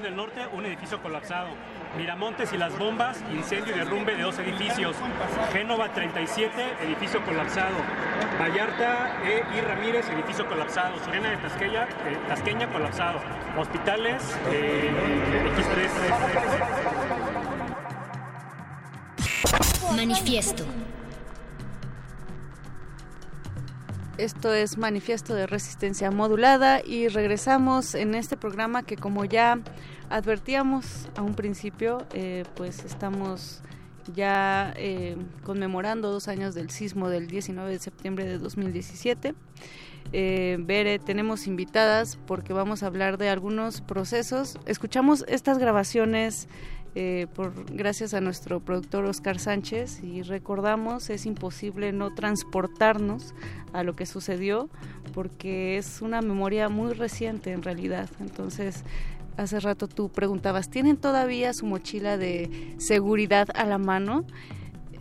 Del 0.03 0.15
Norte, 0.15 0.47
un 0.53 0.67
edificio 0.67 1.01
colapsado. 1.01 1.49
Miramontes 1.97 2.53
y 2.53 2.59
las 2.59 2.79
bombas, 2.79 3.19
incendio 3.33 3.75
y 3.75 3.79
derrumbe 3.79 4.15
de 4.15 4.25
dos 4.25 4.39
edificios. 4.39 4.95
Génova 5.53 5.89
37, 5.89 6.53
edificio 6.83 7.25
colapsado. 7.25 7.77
Vallarta 8.39 9.17
E. 9.25 9.43
Ramírez, 9.63 10.07
edificio 10.11 10.47
colapsado. 10.47 10.99
Sirena 11.03 11.31
de 11.31 11.39
Tasqueña, 11.39 11.85
eh, 11.85 12.19
Tasqueña 12.29 12.67
colapsado. 12.69 13.21
Hospitales 13.57 14.23
eh, 14.53 14.91
X3. 19.89 19.97
Manifiesto. 19.97 20.67
Esto 24.19 24.55
es 24.55 24.79
Manifiesto 24.79 25.35
de 25.35 25.47
Resistencia 25.47 26.11
Modulada 26.11 26.81
y 26.83 27.09
regresamos 27.09 27.95
en 27.95 28.15
este 28.15 28.39
programa 28.39 28.83
que 28.83 28.97
como 28.97 29.27
ya 29.27 29.61
advertíamos 30.09 31.11
a 31.17 31.23
un 31.23 31.35
principio, 31.35 31.99
eh, 32.15 32.45
pues 32.55 32.83
estamos 32.87 33.61
ya 34.15 34.73
eh, 34.77 35.19
conmemorando 35.45 36.11
dos 36.11 36.29
años 36.29 36.55
del 36.55 36.71
sismo 36.71 37.11
del 37.11 37.27
19 37.27 37.71
de 37.71 37.79
septiembre 37.79 38.25
de 38.25 38.39
2017. 38.39 39.35
Eh, 40.13 40.57
Bere, 40.61 40.99
tenemos 40.99 41.47
invitadas 41.47 42.19
porque 42.27 42.55
vamos 42.55 42.83
a 42.83 42.87
hablar 42.87 43.19
de 43.19 43.29
algunos 43.29 43.83
procesos. 43.83 44.59
Escuchamos 44.65 45.27
estas 45.29 45.59
grabaciones 45.59 46.49
eh, 46.99 47.27
por 47.35 47.53
gracias 47.67 48.15
a 48.15 48.23
nuestro 48.23 48.61
productor 48.61 49.05
Oscar 49.05 49.39
Sánchez 49.39 50.03
y 50.03 50.23
recordamos 50.23 51.11
es 51.11 51.27
imposible 51.27 51.93
no 51.93 52.15
transportarnos 52.15 53.35
a 53.75 53.83
lo 53.83 53.95
que 53.95 54.07
sucedió 54.07 54.71
porque 55.13 55.77
es 55.77 56.01
una 56.01 56.23
memoria 56.23 56.71
muy 56.71 56.95
reciente 56.95 57.53
en 57.53 57.63
realidad. 57.63 58.09
Entonces 58.19 58.83
hace 59.37 59.61
rato 59.61 59.89
tú 59.89 60.09
preguntabas, 60.09 60.71
¿tienen 60.71 60.97
todavía 60.97 61.53
su 61.53 61.67
mochila 61.67 62.17
de 62.17 62.75
seguridad 62.79 63.49
a 63.55 63.67
la 63.67 63.77
mano? 63.77 64.25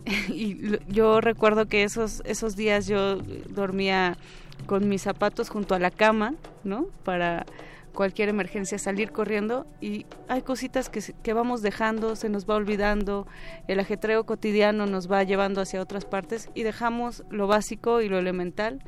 y 0.28 0.78
yo 0.88 1.22
recuerdo 1.22 1.64
que 1.64 1.82
esos, 1.82 2.22
esos 2.26 2.56
días 2.56 2.86
yo 2.86 3.16
dormía 3.48 4.18
con 4.66 4.86
mis 4.86 5.00
zapatos 5.00 5.48
junto 5.48 5.74
a 5.74 5.78
la 5.78 5.90
cama, 5.90 6.34
¿no? 6.62 6.88
Para 7.04 7.46
cualquier 7.96 8.28
emergencia 8.28 8.78
salir 8.78 9.10
corriendo 9.10 9.66
y 9.80 10.06
hay 10.28 10.42
cositas 10.42 10.88
que, 10.88 11.02
que 11.24 11.32
vamos 11.32 11.62
dejando, 11.62 12.14
se 12.14 12.28
nos 12.28 12.48
va 12.48 12.54
olvidando, 12.54 13.26
el 13.66 13.80
ajetreo 13.80 14.24
cotidiano 14.24 14.86
nos 14.86 15.10
va 15.10 15.24
llevando 15.24 15.60
hacia 15.60 15.80
otras 15.80 16.04
partes 16.04 16.48
y 16.54 16.62
dejamos 16.62 17.24
lo 17.30 17.48
básico 17.48 18.02
y 18.02 18.08
lo 18.08 18.18
elemental 18.18 18.84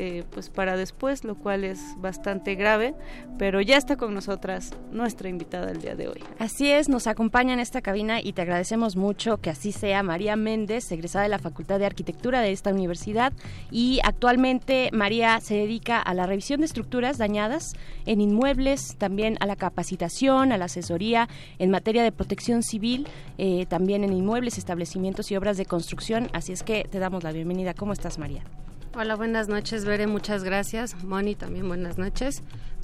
eh, 0.00 0.22
pues 0.30 0.48
para 0.48 0.76
después, 0.76 1.24
lo 1.24 1.34
cual 1.34 1.64
es 1.64 1.80
bastante 1.96 2.54
grave, 2.54 2.94
pero 3.36 3.60
ya 3.60 3.76
está 3.76 3.96
con 3.96 4.14
nosotras 4.14 4.72
nuestra 4.92 5.28
invitada 5.28 5.72
el 5.72 5.80
día 5.80 5.96
de 5.96 6.06
hoy. 6.06 6.22
Así 6.38 6.70
es, 6.70 6.88
nos 6.88 7.08
acompaña 7.08 7.52
en 7.52 7.58
esta 7.58 7.82
cabina 7.82 8.20
y 8.22 8.32
te 8.32 8.42
agradecemos 8.42 8.94
mucho 8.94 9.38
que 9.38 9.50
así 9.50 9.72
sea 9.72 10.04
María 10.04 10.36
Méndez, 10.36 10.92
egresada 10.92 11.24
de 11.24 11.30
la 11.30 11.40
Facultad 11.40 11.80
de 11.80 11.86
Arquitectura 11.86 12.42
de 12.42 12.52
esta 12.52 12.70
universidad 12.70 13.32
y 13.72 13.98
actualmente 14.04 14.90
María 14.92 15.40
se 15.40 15.54
dedica 15.54 16.00
a 16.00 16.14
la 16.14 16.26
revisión 16.26 16.60
de 16.60 16.66
estructuras 16.66 17.18
dañadas 17.18 17.74
en 18.06 18.20
inmuebles, 18.20 18.47
también 18.98 19.36
a 19.40 19.46
la 19.46 19.56
capacitación, 19.56 20.52
a 20.52 20.58
la 20.58 20.66
asesoría 20.66 21.28
en 21.58 21.70
materia 21.70 22.02
de 22.02 22.12
protección 22.12 22.62
civil, 22.62 23.06
eh, 23.38 23.66
también 23.66 24.04
en 24.04 24.12
inmuebles, 24.12 24.58
establecimientos 24.58 25.30
y 25.30 25.36
obras 25.36 25.56
de 25.56 25.66
construcción. 25.66 26.28
Así 26.32 26.52
es 26.52 26.62
que 26.62 26.84
te 26.90 26.98
damos 26.98 27.24
la 27.24 27.32
bienvenida. 27.32 27.74
¿Cómo 27.74 27.92
estás, 27.92 28.18
María? 28.18 28.44
Hola, 28.96 29.16
buenas 29.16 29.48
noches, 29.48 29.84
Bere, 29.84 30.06
muchas 30.06 30.44
gracias. 30.44 31.02
Moni, 31.04 31.34
también 31.34 31.68
buenas 31.68 31.98
noches. 31.98 32.42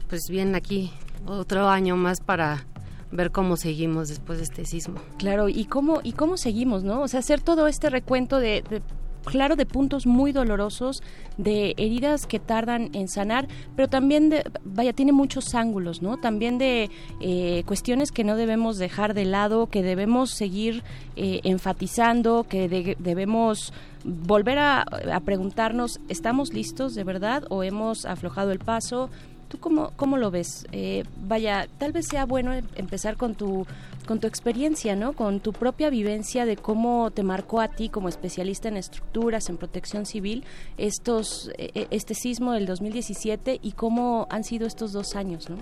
Pues 0.08 0.28
bien, 0.28 0.54
aquí 0.54 0.92
otro 1.26 1.68
año 1.68 1.96
más 1.96 2.20
para 2.20 2.66
ver 3.10 3.30
cómo 3.30 3.56
seguimos 3.56 4.08
después 4.08 4.38
de 4.38 4.44
este 4.44 4.64
sismo. 4.64 5.00
Claro, 5.18 5.48
y 5.48 5.64
cómo 5.64 6.00
y 6.02 6.12
cómo 6.12 6.36
seguimos, 6.36 6.84
¿no? 6.84 7.00
O 7.02 7.08
sea, 7.08 7.20
hacer 7.20 7.40
todo 7.40 7.66
este 7.68 7.88
recuento 7.90 8.38
de, 8.38 8.62
de- 8.68 8.82
claro 9.24 9.56
de 9.56 9.66
puntos 9.66 10.06
muy 10.06 10.32
dolorosos, 10.32 11.02
de 11.38 11.74
heridas 11.76 12.26
que 12.26 12.38
tardan 12.38 12.90
en 12.92 13.09
sanar, 13.09 13.48
pero 13.74 13.88
también 13.88 14.28
de 14.28 14.44
vaya 14.64 14.92
tiene 14.92 15.12
muchos 15.12 15.55
ángulos, 15.55 16.02
¿no? 16.02 16.16
También 16.18 16.59
de 16.59 16.90
eh, 17.20 17.62
cuestiones 17.66 18.12
que 18.12 18.22
no 18.24 18.36
debemos 18.36 18.76
dejar 18.78 19.14
de 19.14 19.24
lado, 19.24 19.66
que 19.66 19.82
debemos 19.82 20.30
seguir 20.30 20.82
eh, 21.16 21.40
enfatizando, 21.44 22.44
que 22.48 22.68
de- 22.68 22.96
debemos 22.98 23.72
volver 24.05 24.59
a, 24.59 24.84
preguntarnos, 25.24 25.98
¿estamos 26.09 26.52
listos 26.52 26.94
de 26.94 27.05
verdad 27.05 27.44
o 27.48 27.62
hemos 27.62 28.05
aflojado 28.05 28.52
el 28.52 28.59
paso? 28.59 29.09
¿Tú 29.48 29.59
cómo, 29.59 29.92
cómo 29.96 30.16
lo 30.18 30.30
ves? 30.30 30.66
Eh, 30.72 31.05
vaya, 31.26 31.66
tal 31.78 31.92
vez 31.92 32.06
sea 32.10 32.26
bueno 32.26 32.52
em- 32.52 32.64
empezar 32.76 33.16
con 33.16 33.34
tu, 33.34 33.66
con 34.06 34.20
tu 34.20 34.26
experiencia, 34.26 34.97
¿no? 34.97 35.12
Con 35.12 35.40
tu 35.40 35.52
propia 35.52 35.90
vivencia 35.90 36.47
de 36.47 36.56
cómo 36.56 37.10
te 37.10 37.22
marcó 37.22 37.60
a 37.60 37.68
ti 37.68 37.89
como 37.89 38.09
especialista 38.09 38.68
en 38.68 38.76
estructuras, 38.76 39.48
en 39.48 39.56
protección 39.56 40.06
civil, 40.06 40.44
estos, 40.76 41.51
eh, 41.59 41.70
eh, 41.74 41.86
este 41.90 42.14
sismo 42.14 42.52
del 42.52 42.66
2017 42.66 43.60
y 43.62 43.72
cómo 43.72 44.26
han 44.31 44.44
sido 44.44 44.66
estos 44.66 44.93
dos 44.93 45.16
años, 45.16 45.48
¿no? 45.51 45.56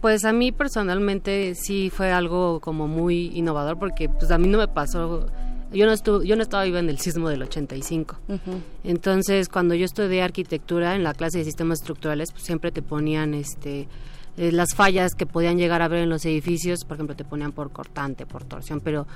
Pues 0.00 0.24
a 0.24 0.32
mí 0.32 0.52
personalmente 0.52 1.54
sí 1.54 1.90
fue 1.90 2.12
algo 2.12 2.60
como 2.60 2.86
muy 2.86 3.32
innovador 3.34 3.78
porque 3.78 4.08
pues 4.08 4.30
a 4.30 4.38
mí 4.38 4.46
no 4.46 4.58
me 4.58 4.68
pasó, 4.68 5.26
yo 5.72 5.86
no 5.86 5.92
estuve, 5.92 6.26
yo 6.26 6.36
no 6.36 6.42
estaba 6.42 6.64
viva 6.64 6.78
en 6.78 6.90
el 6.90 6.98
sismo 6.98 7.28
del 7.28 7.42
85. 7.42 8.16
Entonces, 8.84 9.48
cuando 9.48 9.74
yo 9.74 9.84
estudié 9.84 10.22
arquitectura 10.22 10.94
en 10.94 11.02
la 11.02 11.14
clase 11.14 11.38
de 11.38 11.44
sistemas 11.44 11.80
estructurales, 11.80 12.30
pues 12.30 12.44
siempre 12.44 12.70
te 12.70 12.82
ponían 12.82 13.34
este 13.34 13.88
eh, 14.36 14.52
las 14.52 14.74
fallas 14.74 15.14
que 15.14 15.26
podían 15.26 15.58
llegar 15.58 15.82
a 15.82 15.88
ver 15.88 16.00
en 16.00 16.08
los 16.08 16.24
edificios, 16.24 16.84
por 16.84 16.96
ejemplo, 16.96 17.16
te 17.16 17.24
ponían 17.24 17.52
por 17.52 17.70
cortante, 17.70 18.26
por 18.26 18.44
torsión, 18.44 18.80
pero 18.80 19.06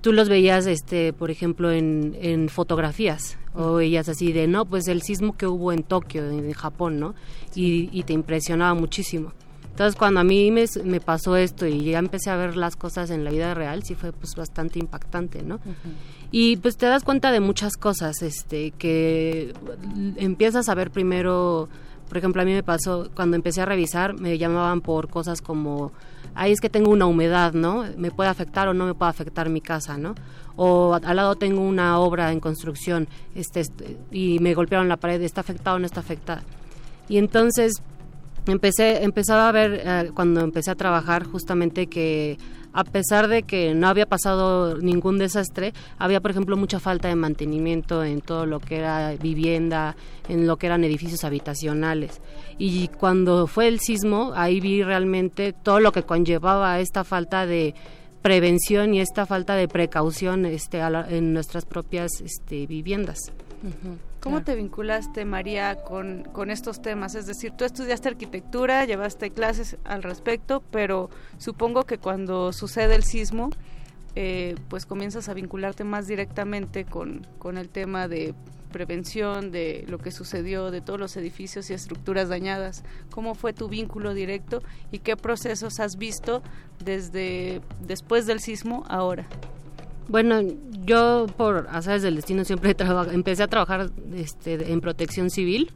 tú 0.00 0.12
los 0.12 0.28
veías 0.28 0.66
este, 0.66 1.12
por 1.12 1.30
ejemplo, 1.30 1.70
en, 1.70 2.16
en 2.20 2.48
fotografías 2.48 3.38
o 3.54 3.74
veías 3.74 4.08
así 4.08 4.32
de, 4.32 4.46
no, 4.46 4.64
pues 4.64 4.88
el 4.88 5.02
sismo 5.02 5.36
que 5.36 5.46
hubo 5.46 5.72
en 5.72 5.82
Tokio, 5.82 6.28
en 6.28 6.52
Japón, 6.52 6.98
¿no? 6.98 7.14
Y, 7.54 7.88
y 7.92 8.02
te 8.02 8.12
impresionaba 8.12 8.74
muchísimo. 8.74 9.32
Entonces, 9.72 9.96
cuando 9.96 10.20
a 10.20 10.24
mí 10.24 10.50
me, 10.50 10.66
me 10.84 11.00
pasó 11.00 11.34
esto 11.34 11.66
y 11.66 11.82
ya 11.84 11.98
empecé 11.98 12.28
a 12.28 12.36
ver 12.36 12.56
las 12.56 12.76
cosas 12.76 13.08
en 13.08 13.24
la 13.24 13.30
vida 13.30 13.54
real, 13.54 13.82
sí 13.82 13.94
fue 13.94 14.12
pues 14.12 14.34
bastante 14.34 14.78
impactante, 14.78 15.42
¿no? 15.42 15.60
Y 16.30 16.58
pues 16.58 16.76
te 16.76 16.84
das 16.84 17.04
cuenta 17.04 17.32
de 17.32 17.40
muchas 17.40 17.78
cosas, 17.78 18.20
este, 18.20 18.72
que 18.72 19.54
empiezas 20.16 20.68
a 20.68 20.74
ver 20.74 20.90
primero, 20.90 21.70
por 22.12 22.18
ejemplo, 22.18 22.42
a 22.42 22.44
mí 22.44 22.52
me 22.52 22.62
pasó, 22.62 23.08
cuando 23.14 23.36
empecé 23.36 23.62
a 23.62 23.64
revisar, 23.64 24.12
me 24.20 24.36
llamaban 24.36 24.82
por 24.82 25.08
cosas 25.08 25.40
como, 25.40 25.92
ahí 26.34 26.52
es 26.52 26.60
que 26.60 26.68
tengo 26.68 26.90
una 26.90 27.06
humedad, 27.06 27.54
¿no? 27.54 27.86
Me 27.96 28.10
puede 28.10 28.28
afectar 28.28 28.68
o 28.68 28.74
no 28.74 28.84
me 28.84 28.92
puede 28.92 29.08
afectar 29.08 29.48
mi 29.48 29.62
casa, 29.62 29.96
¿no? 29.96 30.14
O 30.54 30.92
al 30.92 31.16
lado 31.16 31.36
tengo 31.36 31.62
una 31.62 31.98
obra 31.98 32.30
en 32.30 32.38
construcción, 32.38 33.08
este, 33.34 33.60
este, 33.60 33.96
y 34.10 34.40
me 34.40 34.52
golpearon 34.52 34.90
la 34.90 34.98
pared, 34.98 35.22
¿está 35.22 35.40
afectado 35.40 35.76
o 35.76 35.78
no 35.78 35.86
está 35.86 36.00
afectada? 36.00 36.42
Y 37.08 37.16
entonces 37.16 37.82
empecé 38.46 39.04
empezaba 39.04 39.48
a 39.48 39.52
ver 39.52 39.80
eh, 39.82 40.10
cuando 40.14 40.42
empecé 40.42 40.70
a 40.70 40.74
trabajar 40.74 41.24
justamente 41.24 41.86
que 41.86 42.36
a 42.72 42.84
pesar 42.84 43.28
de 43.28 43.42
que 43.42 43.74
no 43.74 43.88
había 43.88 44.06
pasado 44.06 44.78
ningún 44.78 45.18
desastre 45.18 45.72
había 45.98 46.20
por 46.20 46.30
ejemplo 46.30 46.56
mucha 46.56 46.80
falta 46.80 47.08
de 47.08 47.14
mantenimiento 47.14 48.04
en 48.04 48.20
todo 48.20 48.46
lo 48.46 48.60
que 48.60 48.78
era 48.78 49.14
vivienda 49.16 49.96
en 50.28 50.46
lo 50.46 50.56
que 50.56 50.66
eran 50.66 50.84
edificios 50.84 51.24
habitacionales. 51.24 52.20
Y 52.58 52.88
cuando 52.88 53.46
fue 53.46 53.68
el 53.68 53.80
sismo 53.80 54.32
ahí 54.34 54.60
vi 54.60 54.82
realmente 54.82 55.52
todo 55.52 55.80
lo 55.80 55.92
que 55.92 56.02
conllevaba 56.02 56.80
esta 56.80 57.04
falta 57.04 57.46
de 57.46 57.74
prevención 58.22 58.94
y 58.94 59.00
esta 59.00 59.26
falta 59.26 59.56
de 59.56 59.68
precaución 59.68 60.46
este 60.46 60.80
en 60.80 61.32
nuestras 61.32 61.64
propias 61.64 62.20
este, 62.20 62.66
viviendas 62.66 63.32
¿Cómo 64.20 64.42
te 64.42 64.54
vinculaste, 64.54 65.24
María, 65.24 65.82
con, 65.84 66.24
con 66.32 66.50
estos 66.50 66.82
temas? 66.82 67.14
Es 67.14 67.26
decir, 67.26 67.52
tú 67.52 67.64
estudiaste 67.64 68.08
arquitectura, 68.08 68.84
llevaste 68.84 69.30
clases 69.30 69.76
al 69.84 70.02
respecto, 70.02 70.62
pero 70.70 71.10
supongo 71.38 71.84
que 71.84 71.98
cuando 71.98 72.52
sucede 72.52 72.94
el 72.94 73.04
sismo, 73.04 73.50
eh, 74.14 74.56
pues 74.68 74.86
comienzas 74.86 75.28
a 75.28 75.34
vincularte 75.34 75.84
más 75.84 76.06
directamente 76.06 76.84
con, 76.84 77.26
con 77.38 77.56
el 77.56 77.68
tema 77.68 78.08
de 78.08 78.34
prevención, 78.72 79.52
de 79.52 79.84
lo 79.88 79.98
que 79.98 80.10
sucedió, 80.10 80.70
de 80.70 80.80
todos 80.80 80.98
los 80.98 81.16
edificios 81.16 81.70
y 81.70 81.74
estructuras 81.74 82.28
dañadas. 82.28 82.82
¿Cómo 83.10 83.34
fue 83.34 83.52
tu 83.52 83.68
vínculo 83.68 84.14
directo 84.14 84.62
y 84.90 84.98
qué 84.98 85.16
procesos 85.16 85.78
has 85.78 85.96
visto 85.96 86.42
desde 86.82 87.60
después 87.80 88.26
del 88.26 88.40
sismo 88.40 88.84
ahora? 88.88 89.26
Bueno, 90.08 90.40
yo 90.84 91.26
por 91.36 91.68
azares 91.70 92.02
del 92.02 92.16
destino 92.16 92.44
siempre 92.44 92.74
empecé 93.12 93.42
a 93.42 93.48
trabajar 93.48 93.90
este, 94.14 94.72
en 94.72 94.80
protección 94.80 95.30
civil 95.30 95.70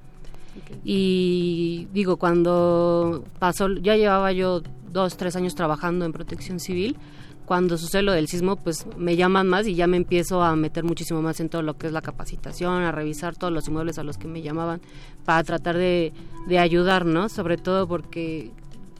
y 0.84 1.88
digo, 1.92 2.16
cuando 2.16 3.24
pasó, 3.38 3.68
ya 3.74 3.96
llevaba 3.96 4.32
yo 4.32 4.62
dos, 4.90 5.16
tres 5.16 5.36
años 5.36 5.54
trabajando 5.54 6.04
en 6.04 6.12
protección 6.12 6.60
civil, 6.60 6.96
cuando 7.44 7.78
sucede 7.78 8.02
lo 8.02 8.12
del 8.12 8.26
sismo, 8.26 8.56
pues 8.56 8.86
me 8.96 9.14
llaman 9.14 9.46
más 9.46 9.68
y 9.68 9.74
ya 9.74 9.86
me 9.86 9.96
empiezo 9.96 10.42
a 10.42 10.56
meter 10.56 10.82
muchísimo 10.82 11.22
más 11.22 11.38
en 11.38 11.48
todo 11.48 11.62
lo 11.62 11.74
que 11.74 11.86
es 11.86 11.92
la 11.92 12.02
capacitación, 12.02 12.82
a 12.82 12.90
revisar 12.90 13.36
todos 13.36 13.52
los 13.52 13.68
inmuebles 13.68 13.98
a 13.98 14.02
los 14.02 14.18
que 14.18 14.26
me 14.26 14.42
llamaban 14.42 14.80
para 15.24 15.44
tratar 15.44 15.76
de, 15.76 16.12
de 16.48 16.58
ayudar, 16.58 17.06
¿no? 17.06 17.28
Sobre 17.28 17.56
todo 17.56 17.86
porque 17.86 18.50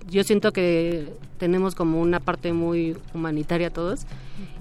yo 0.09 0.23
siento 0.23 0.53
que 0.53 1.13
tenemos 1.39 1.75
como 1.75 2.01
una 2.01 2.21
parte 2.21 2.53
muy 2.53 2.97
humanitaria 3.13 3.71
todos 3.71 4.07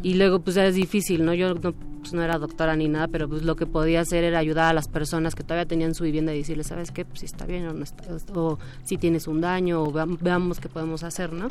y 0.05 0.13
luego 0.13 0.39
pues 0.39 0.55
es 0.57 0.75
difícil, 0.75 1.25
¿no? 1.25 1.33
Yo 1.33 1.55
no, 1.55 1.71
pues, 1.73 2.13
no 2.13 2.21
era 2.21 2.37
doctora 2.37 2.75
ni 2.75 2.87
nada, 2.87 3.07
pero 3.07 3.27
pues 3.27 3.41
lo 3.41 3.55
que 3.55 3.65
podía 3.65 4.01
hacer 4.01 4.23
era 4.23 4.37
ayudar 4.37 4.65
a 4.69 4.73
las 4.73 4.87
personas 4.87 5.33
que 5.33 5.41
todavía 5.43 5.65
tenían 5.65 5.95
su 5.95 6.03
vivienda 6.03 6.31
y 6.33 6.37
decirles, 6.39 6.67
¿sabes 6.67 6.91
qué? 6.91 7.05
Pues 7.05 7.21
si 7.21 7.25
está 7.25 7.45
bien 7.47 7.65
o 7.67 7.73
no 7.73 7.83
está, 7.83 8.03
o 8.35 8.59
si 8.83 8.97
tienes 8.97 9.27
un 9.27 9.41
daño 9.41 9.81
o 9.81 9.91
veam- 9.91 10.19
veamos 10.21 10.59
qué 10.59 10.69
podemos 10.69 11.03
hacer, 11.03 11.33
¿no? 11.33 11.47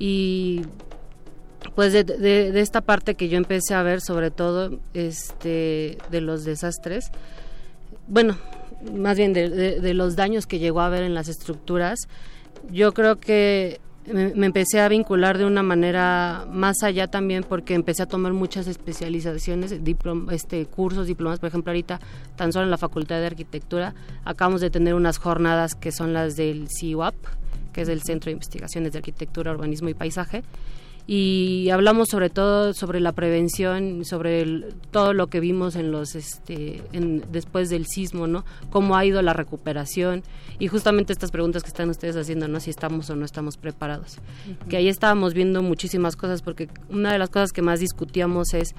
Y 0.00 0.62
pues 1.76 1.92
de, 1.92 2.60
esta 2.60 2.80
parte 2.80 3.14
que 3.14 3.28
yo 3.28 3.36
empecé 3.38 3.74
a 3.74 3.84
ver 3.84 4.00
sobre 4.00 4.32
todo 4.32 4.80
este 4.94 5.98
de 6.10 6.20
los 6.20 6.44
desastres 6.44 7.12
bueno, 8.08 8.36
más 8.92 9.16
bien 9.16 9.32
de- 9.32 9.48
de 9.80 9.94
los 9.94 10.16
daños 10.16 10.46
que 10.48 10.58
llegó 10.58 10.80
a 10.80 10.86
haber 10.86 11.04
en 11.04 11.14
las 11.14 11.28
estructuras, 11.28 12.08
yo 12.72 12.92
creo 12.92 13.20
que 13.20 13.80
me, 14.10 14.46
empecé 14.46 14.80
a 14.80 14.88
vincular 14.88 15.38
de 15.38 15.44
una 15.44 15.62
manera 15.62 16.46
más 16.50 16.82
allá 16.82 17.08
también 17.08 17.44
porque 17.48 17.74
empecé 17.74 18.02
a 18.02 18.06
tomar 18.06 18.32
muchas 18.32 18.66
especializaciones, 18.66 19.72
este, 20.30 20.66
cursos, 20.66 21.06
diplomas, 21.06 21.38
por 21.38 21.48
ejemplo 21.48 21.70
ahorita 21.70 22.00
tan 22.36 22.52
solo 22.52 22.64
en 22.64 22.70
la 22.70 22.78
Facultad 22.78 23.20
de 23.20 23.26
Arquitectura 23.26 23.94
acabamos 24.24 24.60
de 24.60 24.70
tener 24.70 24.94
unas 24.94 25.18
jornadas 25.18 25.74
que 25.74 25.92
son 25.92 26.12
las 26.12 26.36
del 26.36 26.68
CIUAP, 26.68 27.14
que 27.72 27.82
es 27.82 27.88
el 27.88 28.02
Centro 28.02 28.26
de 28.26 28.32
Investigaciones 28.32 28.92
de 28.92 28.98
Arquitectura, 28.98 29.52
Urbanismo 29.52 29.88
y 29.88 29.94
Paisaje, 29.94 30.42
y 31.06 31.68
hablamos 31.70 32.08
sobre 32.08 32.30
todo 32.30 32.72
sobre 32.74 33.00
la 33.00 33.12
prevención, 33.12 34.04
sobre 34.04 34.40
el- 34.42 34.74
todo 34.90 35.12
lo 35.14 35.26
que 35.26 35.40
vimos 35.40 35.74
en 35.76 35.90
los 35.90 36.14
este 36.14 36.82
en- 36.92 37.24
después 37.32 37.70
del 37.70 37.86
sismo, 37.86 38.26
¿no? 38.28 38.44
Cómo 38.70 38.96
ha 38.96 39.04
ido 39.04 39.20
la 39.22 39.32
recuperación 39.32 40.22
y 40.60 40.68
justamente 40.68 41.12
estas 41.12 41.30
preguntas 41.32 41.62
que 41.64 41.68
están 41.68 41.90
ustedes 41.90 42.16
haciendo, 42.16 42.46
¿no? 42.46 42.60
Si 42.60 42.70
estamos 42.70 43.10
o 43.10 43.16
no 43.16 43.24
estamos 43.24 43.56
preparados. 43.56 44.18
Que 44.68 44.76
ahí 44.76 44.88
estábamos 44.88 45.34
viendo 45.34 45.60
muchísimas 45.62 46.14
cosas 46.14 46.40
porque 46.40 46.68
una 46.88 47.12
de 47.12 47.18
las 47.18 47.30
cosas 47.30 47.52
que 47.52 47.62
más 47.62 47.80
discutíamos 47.80 48.54
es 48.54 48.74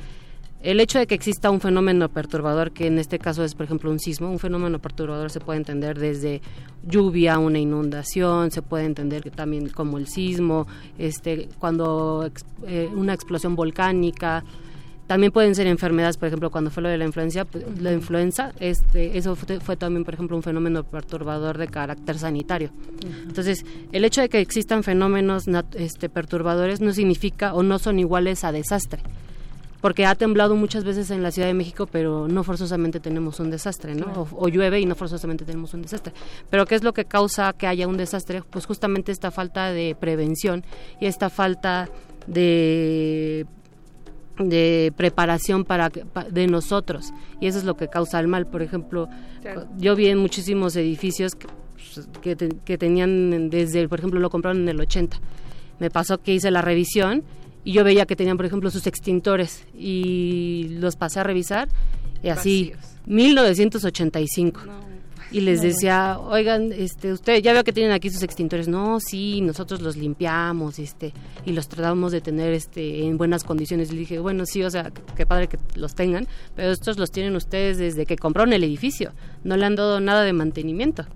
el 0.63 0.79
hecho 0.79 0.97
de 0.97 1.07
que 1.07 1.13
exista 1.13 1.51
un 1.51 1.59
fenómeno 1.59 2.07
perturbador, 2.07 2.71
que 2.71 2.87
en 2.87 2.97
este 2.97 3.19
caso 3.19 3.43
es, 3.43 3.53
por 3.53 3.65
ejemplo, 3.65 3.91
un 3.91 3.99
sismo, 3.99 4.31
un 4.31 4.39
fenómeno 4.39 4.79
perturbador 4.79 5.29
se 5.29 5.41
puede 5.41 5.57
entender 5.57 5.99
desde 5.99 6.41
lluvia, 6.87 7.37
una 7.37 7.59
inundación, 7.59 8.49
se 8.49 8.61
puede 8.61 8.85
entender 8.85 9.21
que 9.21 9.29
también 9.29 9.69
como 9.69 9.97
el 9.97 10.07
sismo, 10.07 10.65
este, 10.97 11.49
cuando 11.59 12.31
eh, 12.65 12.89
una 12.95 13.13
explosión 13.13 13.57
volcánica, 13.57 14.45
también 15.05 15.33
pueden 15.33 15.53
ser 15.53 15.67
enfermedades, 15.67 16.15
por 16.15 16.27
ejemplo, 16.27 16.49
cuando 16.49 16.71
fue 16.71 16.81
lo 16.81 16.87
de 16.87 16.97
la 16.97 17.03
influencia, 17.03 17.43
pues, 17.43 17.65
la 17.81 17.91
influenza, 17.91 18.53
este, 18.61 19.17
eso 19.17 19.35
fue, 19.35 19.59
fue 19.59 19.75
también, 19.75 20.05
por 20.05 20.13
ejemplo, 20.13 20.37
un 20.37 20.43
fenómeno 20.43 20.85
perturbador 20.85 21.57
de 21.57 21.67
carácter 21.67 22.17
sanitario. 22.17 22.69
Entonces, 23.27 23.65
el 23.91 24.05
hecho 24.05 24.21
de 24.21 24.29
que 24.29 24.39
existan 24.39 24.81
fenómenos 24.83 25.43
este, 25.75 26.07
perturbadores 26.07 26.79
no 26.79 26.93
significa 26.93 27.53
o 27.53 27.63
no 27.63 27.79
son 27.79 27.99
iguales 27.99 28.45
a 28.45 28.53
desastre 28.53 29.01
porque 29.83 30.05
ha 30.05 30.15
temblado 30.15 30.55
muchas 30.55 30.85
veces 30.85 31.11
en 31.11 31.21
la 31.21 31.29
Ciudad 31.29 31.49
de 31.49 31.53
México, 31.53 31.87
pero 31.91 32.27
no 32.29 32.43
forzosamente 32.45 33.01
tenemos 33.01 33.39
un 33.41 33.51
desastre, 33.51 33.93
¿no? 33.95 34.05
Claro. 34.05 34.27
O, 34.31 34.45
o 34.45 34.47
llueve 34.47 34.79
y 34.79 34.85
no 34.85 34.95
forzosamente 34.95 35.43
tenemos 35.43 35.73
un 35.73 35.81
desastre. 35.81 36.13
Pero 36.49 36.65
¿qué 36.65 36.75
es 36.75 36.83
lo 36.83 36.93
que 36.93 37.03
causa 37.03 37.51
que 37.51 37.67
haya 37.67 37.87
un 37.87 37.97
desastre? 37.97 38.41
Pues 38.49 38.65
justamente 38.65 39.11
esta 39.11 39.29
falta 39.29 39.71
de 39.73 39.95
prevención 39.99 40.63
y 41.01 41.05
esta 41.07 41.29
falta 41.29 41.89
de 42.27 43.45
de 44.39 44.91
preparación 44.97 45.63
para 45.63 45.89
de 45.89 46.47
nosotros 46.47 47.13
y 47.39 47.45
eso 47.45 47.59
es 47.59 47.65
lo 47.65 47.77
que 47.77 47.87
causa 47.87 48.19
el 48.19 48.27
mal 48.27 48.47
por 48.47 48.63
ejemplo 48.63 49.07
Claro. 49.43 49.67
yo 49.77 49.95
vi 49.95 50.07
en 50.07 50.17
muchísimos 50.17 50.75
edificios 50.75 51.35
que, 51.35 51.45
pues, 51.75 52.07
que, 52.21 52.35
te- 52.35 52.49
que 52.65 52.79
tenían 52.79 53.51
desde 53.51 53.87
por 53.87 53.99
ejemplo 53.99 54.19
lo 54.19 54.31
compraron 54.31 54.63
en 54.63 54.69
el 54.69 54.79
80 54.79 55.19
me 55.79 55.91
pasó 55.91 56.17
que 56.17 56.33
hice 56.33 56.49
la 56.49 56.63
revisión 56.63 57.23
y 57.63 57.73
yo 57.73 57.83
veía 57.83 58.05
que 58.05 58.15
tenían 58.15 58.37
por 58.37 58.45
ejemplo 58.45 58.69
sus 58.69 58.87
extintores 58.87 59.65
y 59.77 60.75
los 60.79 60.95
pasé 60.95 61.19
a 61.19 61.23
revisar 61.23 61.69
y 62.21 62.29
así 62.29 62.73
1985 63.05 64.61
y 65.33 65.41
les 65.41 65.57
No, 65.61 65.67
decía, 65.67 66.19
oigan, 66.19 66.71
este, 66.71 67.11
usted 67.11 67.41
ya 67.41 67.53
veo 67.53 67.63
que 67.63 67.73
tienen 67.73 67.91
aquí 67.91 68.11
sus 68.11 68.21
extintores. 68.21 68.67
No, 68.67 68.99
sí, 68.99 69.41
nosotros 69.41 69.81
los 69.81 69.97
limpiamos, 69.97 70.77
este, 70.77 71.11
y 71.43 71.53
los 71.53 71.67
tratamos 71.67 72.11
de 72.11 72.21
tener, 72.21 72.53
este, 72.53 73.03
en 73.03 73.17
buenas 73.17 73.43
condiciones. 73.43 73.89
Y 73.89 73.93
le 73.93 73.99
dije, 74.01 74.19
bueno, 74.19 74.45
sí, 74.45 74.63
o 74.63 74.69
sea, 74.69 74.91
qué 75.17 75.25
padre 75.25 75.47
que 75.47 75.57
los 75.75 75.95
tengan, 75.95 76.27
pero 76.55 76.71
estos 76.71 76.99
los 76.99 77.09
tienen 77.09 77.35
ustedes 77.35 77.79
desde 77.79 78.05
que 78.05 78.15
compraron 78.15 78.53
el 78.53 78.63
edificio. 78.63 79.11
No 79.43 79.57
le 79.57 79.65
han 79.65 79.75
dado 79.75 79.99
nada 79.99 80.21
de 80.21 80.33
mantenimiento. 80.33 81.07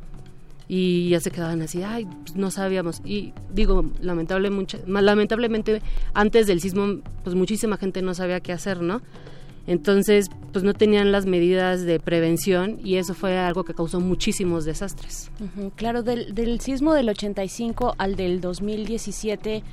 Y 0.70 1.10
ya 1.10 1.20
se 1.20 1.32
quedaban 1.32 1.62
así, 1.62 1.82
ay, 1.84 2.06
pues 2.24 2.36
no 2.36 2.52
sabíamos. 2.52 3.02
Y 3.06 3.34
digo, 3.54 3.86
lamentable, 4.02 4.50
mucha, 4.50 4.80
lamentablemente, 4.86 5.82
antes 6.14 6.46
del 6.48 6.60
sismo, 6.60 7.00
pues 7.24 7.36
muchísima 7.36 7.78
gente 7.78 8.02
no 8.02 8.14
sabía 8.14 8.42
qué 8.42 8.52
hacer, 8.52 8.82
¿no? 8.82 9.02
Entonces, 9.68 10.30
pues 10.54 10.64
no 10.64 10.74
tenían 10.74 11.12
las 11.12 11.26
medidas 11.26 11.84
de 11.84 12.00
prevención 12.00 12.80
y 12.84 12.96
eso 12.96 13.14
fue 13.14 13.38
algo 13.38 13.66
que 13.66 13.74
causó 13.74 14.00
muchísimos 14.00 14.64
desastres. 14.64 15.30
Claro, 15.76 16.04
del, 16.04 16.34
del 16.34 16.62
sismo 16.62 16.94
del 16.94 17.10
85 17.10 17.96
al 17.98 18.16
del 18.16 18.40
2017 18.40 19.64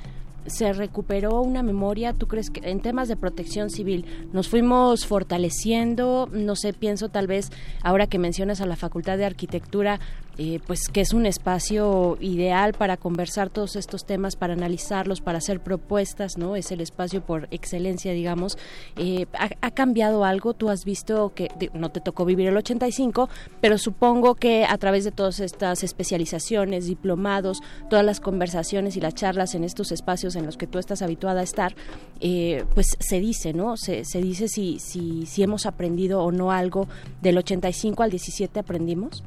se 0.47 0.73
recuperó 0.73 1.41
una 1.41 1.63
memoria, 1.63 2.13
¿tú 2.13 2.27
crees 2.27 2.49
que 2.49 2.69
en 2.69 2.79
temas 2.79 3.07
de 3.07 3.15
protección 3.15 3.69
civil 3.69 4.05
nos 4.31 4.47
fuimos 4.47 5.05
fortaleciendo? 5.05 6.29
No 6.31 6.55
sé, 6.55 6.73
pienso 6.73 7.09
tal 7.09 7.27
vez 7.27 7.51
ahora 7.81 8.07
que 8.07 8.19
mencionas 8.19 8.61
a 8.61 8.65
la 8.65 8.75
Facultad 8.75 9.17
de 9.17 9.25
Arquitectura, 9.25 9.99
eh, 10.37 10.59
pues 10.67 10.89
que 10.89 11.01
es 11.01 11.13
un 11.13 11.25
espacio 11.25 12.17
ideal 12.19 12.73
para 12.73 12.97
conversar 12.97 13.49
todos 13.49 13.75
estos 13.75 14.05
temas, 14.05 14.35
para 14.35 14.53
analizarlos, 14.53 15.21
para 15.21 15.37
hacer 15.37 15.61
propuestas, 15.61 16.37
¿no? 16.37 16.55
Es 16.55 16.71
el 16.71 16.81
espacio 16.81 17.21
por 17.21 17.47
excelencia, 17.51 18.11
digamos. 18.11 18.57
Eh, 18.97 19.27
¿ha, 19.33 19.71
cambiado 19.71 20.25
algo? 20.25 20.53
¿Tú 20.53 20.69
has 20.69 20.83
visto 20.83 21.33
que 21.33 21.49
no 21.73 21.89
te 21.89 22.01
tocó 22.01 22.25
vivir 22.25 22.47
el 22.47 22.57
85, 22.57 23.29
pero 23.61 23.77
supongo 23.77 24.35
que 24.35 24.65
a 24.65 24.77
través 24.77 25.03
de 25.05 25.11
todas 25.11 25.39
estas 25.39 25.83
especializaciones, 25.83 26.85
diplomados, 26.85 27.61
todas 27.89 28.05
las 28.05 28.19
conversaciones 28.19 28.97
y 28.97 29.01
las 29.01 29.15
charlas 29.15 29.55
en 29.55 29.63
estos 29.63 29.91
espacios 29.91 30.35
en 30.35 30.45
los 30.45 30.57
que 30.57 30.67
tú 30.67 30.79
estás 30.79 31.01
habituada 31.01 31.41
a 31.41 31.43
estar, 31.43 31.75
eh, 32.19 32.65
pues 32.73 32.97
se 32.99 33.19
dice, 33.19 33.53
¿no? 33.53 33.77
Se, 33.77 34.03
se 34.05 34.21
dice 34.21 34.47
si, 34.47 34.79
si, 34.79 35.25
si 35.25 35.43
hemos 35.43 35.65
aprendido 35.65 36.23
o 36.23 36.31
no 36.31 36.51
algo 36.51 36.87
del 37.21 37.37
85 37.37 38.03
al 38.03 38.11
17 38.11 38.59
aprendimos. 38.59 39.23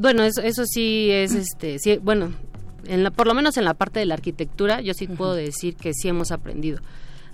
Bueno, 0.00 0.22
eso, 0.22 0.42
eso 0.42 0.64
sí 0.64 1.10
es, 1.10 1.34
este, 1.34 1.80
sí, 1.80 1.98
bueno, 2.00 2.32
en 2.86 3.02
la, 3.02 3.10
por 3.10 3.26
lo 3.26 3.34
menos 3.34 3.56
en 3.56 3.64
la 3.64 3.74
parte 3.74 3.98
de 3.98 4.06
la 4.06 4.14
arquitectura, 4.14 4.80
yo 4.80 4.94
sí 4.94 5.08
puedo 5.08 5.34
decir 5.34 5.74
que 5.74 5.92
sí 5.92 6.06
hemos 6.06 6.30
aprendido. 6.30 6.78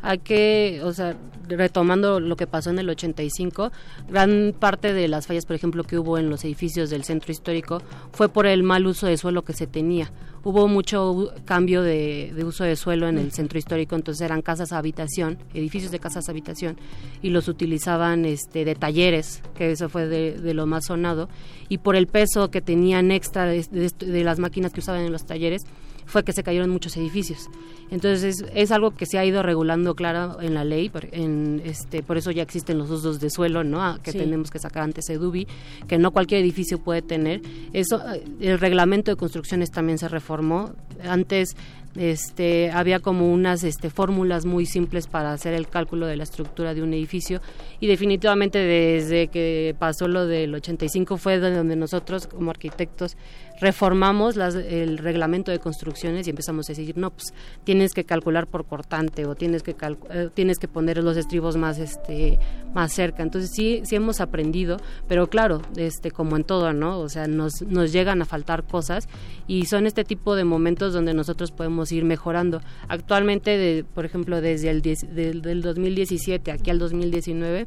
Hay 0.01 0.20
que, 0.20 0.81
o 0.82 0.95
sea, 0.95 1.15
retomando 1.47 2.20
lo 2.20 2.36
que 2.36 2.47
pasó 2.47 2.70
en 2.70 2.78
el 2.78 2.89
85, 2.89 3.70
gran 4.09 4.55
parte 4.59 4.95
de 4.95 5.09
las 5.09 5.27
fallas, 5.27 5.45
por 5.45 5.57
ejemplo, 5.57 5.85
que 5.85 5.99
hubo 5.99 6.16
en 6.16 6.31
los 6.31 6.43
edificios 6.47 6.89
del 6.89 7.05
centro 7.05 7.32
histórico 7.32 7.82
fue 8.12 8.31
por 8.31 8.47
el 8.47 8.62
mal 8.62 8.86
uso 8.86 9.07
de 9.09 9.19
suelo 9.19 9.43
que 9.43 9.53
se 9.53 9.66
tenía. 9.66 10.11
Hubo 10.44 10.68
mucho 10.68 11.32
cambio 11.46 11.82
de, 11.82 12.34
uso 12.44 12.64
de 12.64 12.76
suelo 12.76 13.08
en 13.08 13.16
el 13.16 13.32
centro 13.32 13.58
histórico, 13.58 13.96
entonces 13.96 14.20
eran 14.20 14.42
casas 14.42 14.72
habitación, 14.72 15.38
edificios 15.54 15.90
de 15.90 15.98
casas 15.98 16.28
habitación, 16.28 16.76
y 17.22 17.30
los 17.30 17.48
utilizaban 17.48 18.26
este, 18.26 18.66
de 18.66 18.74
talleres, 18.74 19.42
que 19.54 19.70
eso 19.70 19.88
fue 19.88 20.06
de, 20.06 20.52
lo 20.52 20.66
más 20.66 20.84
sonado, 20.86 21.30
y 21.70 21.78
por 21.78 21.96
el 21.96 22.08
peso 22.08 22.50
que 22.50 22.60
tenían 22.60 23.10
extra 23.10 23.46
de 23.46 24.24
las 24.24 24.38
máquinas 24.38 24.74
que 24.74 24.80
usaban 24.80 25.00
en 25.00 25.12
los 25.12 25.24
talleres, 25.24 25.62
fue 26.06 26.24
que 26.24 26.32
se 26.32 26.43
cayeron 26.43 26.70
muchos 26.70 26.97
edificios. 26.97 27.48
Entonces 27.90 28.40
es, 28.43 28.44
es 28.55 28.70
algo 28.72 28.93
que 28.93 29.06
se 29.06 29.18
ha 29.18 29.24
ido 29.24 29.43
regulando 29.43 29.94
claro 29.94 30.40
en 30.40 30.55
la 30.55 30.64
ley, 30.64 30.89
por, 30.89 31.06
en, 31.12 31.62
este, 31.64 32.02
por 32.02 32.16
eso 32.16 32.31
ya 32.31 32.43
existen 32.43 32.78
los 32.78 32.90
usos 32.90 33.20
de 33.20 33.31
suelo, 33.31 33.64
¿no? 33.64 33.82
Ah, 33.82 33.98
que 34.02 34.12
Sí. 34.12 34.18
tenemos 34.18 34.51
que 34.51 34.59
sacar 34.59 34.82
antes 34.82 35.09
EDUBI, 35.10 35.47
que 35.89 35.98
no 35.98 36.10
cualquier 36.12 36.40
edificio 36.40 36.78
puede 36.78 37.02
tener. 37.02 37.43
Eso, 37.72 38.02
el 38.40 38.59
reglamento 38.59 39.10
de 39.10 39.16
construcciones 39.16 39.70
también 39.70 39.98
se 39.98 40.09
reformó. 40.09 40.72
Antes 41.02 41.56
este, 41.97 42.70
había 42.72 42.98
como 42.98 43.32
unas 43.32 43.62
este, 43.62 43.89
fórmulas 43.89 44.47
muy 44.47 44.66
simples 44.66 45.06
para 45.06 45.32
hacer 45.32 45.55
el 45.55 45.68
cálculo 45.68 46.06
de 46.06 46.16
la 46.16 46.24
estructura 46.24 46.74
de 46.74 46.82
un 46.82 46.93
edificio 46.93 47.40
y 47.78 47.86
definitivamente 47.86 48.59
desde 48.59 49.28
que 49.28 49.76
pasó 49.78 50.09
lo 50.09 50.26
del 50.26 50.52
85 50.55 51.16
fue 51.18 51.39
de 51.39 51.55
donde 51.55 51.76
nosotros 51.76 52.26
como 52.26 52.51
arquitectos 52.51 53.16
reformamos 53.65 54.36
las- 54.36 54.55
el 54.55 54.99
reglamento 54.99 55.51
de 55.51 55.59
construcciones 55.59 56.27
y 56.27 56.31
empezamos 56.31 56.69
a 56.69 56.73
decir, 56.73 56.97
no, 56.99 57.11
pues 57.11 57.32
tienes 57.65 57.93
que 57.95 58.05
calcular 58.05 58.47
por 58.47 58.66
cortante 58.66 59.24
o 59.27 59.35
tienes 59.35 59.62
que 59.62 59.74
eh, 60.11 60.28
tienes 60.35 60.59
que 60.59 60.69
poner 60.69 61.03
los 61.03 61.16
estribos 61.16 61.57
más 61.57 61.78
este 61.78 62.39
más 62.74 62.93
cerca. 62.93 63.23
Entonces 63.23 63.51
sí 63.55 63.81
sí 63.85 63.97
hemos 63.97 64.20
aprendido, 64.20 64.77
pero 65.09 65.28
claro, 65.28 65.62
este 65.77 66.11
como 66.11 66.36
en 66.36 66.45
todo, 66.45 66.73
¿no? 66.73 66.99
O 67.01 67.09
sea, 67.09 67.27
nos 67.27 67.62
nos 67.62 67.93
llegan 67.93 68.20
a 68.23 68.27
faltar 68.27 68.65
cosas 68.65 69.09
y 69.47 69.65
son 69.66 69.86
este 69.86 70.05
tipo 70.05 70.36
de 70.36 70.45
momentos 70.45 70.93
donde 70.93 71.15
nosotros 71.15 71.51
podemos 71.51 71.91
ir 71.91 72.05
mejorando. 72.05 72.61
Actualmente 72.89 73.57
de, 73.57 73.85
por 73.85 74.05
ejemplo, 74.05 74.41
desde 74.41 74.69
el 74.70 74.82
10 74.82 75.15
del, 75.15 75.41
del 75.43 75.62
2017 75.62 76.53
aquí 76.53 76.70
al 76.70 76.78
2019 76.78 77.66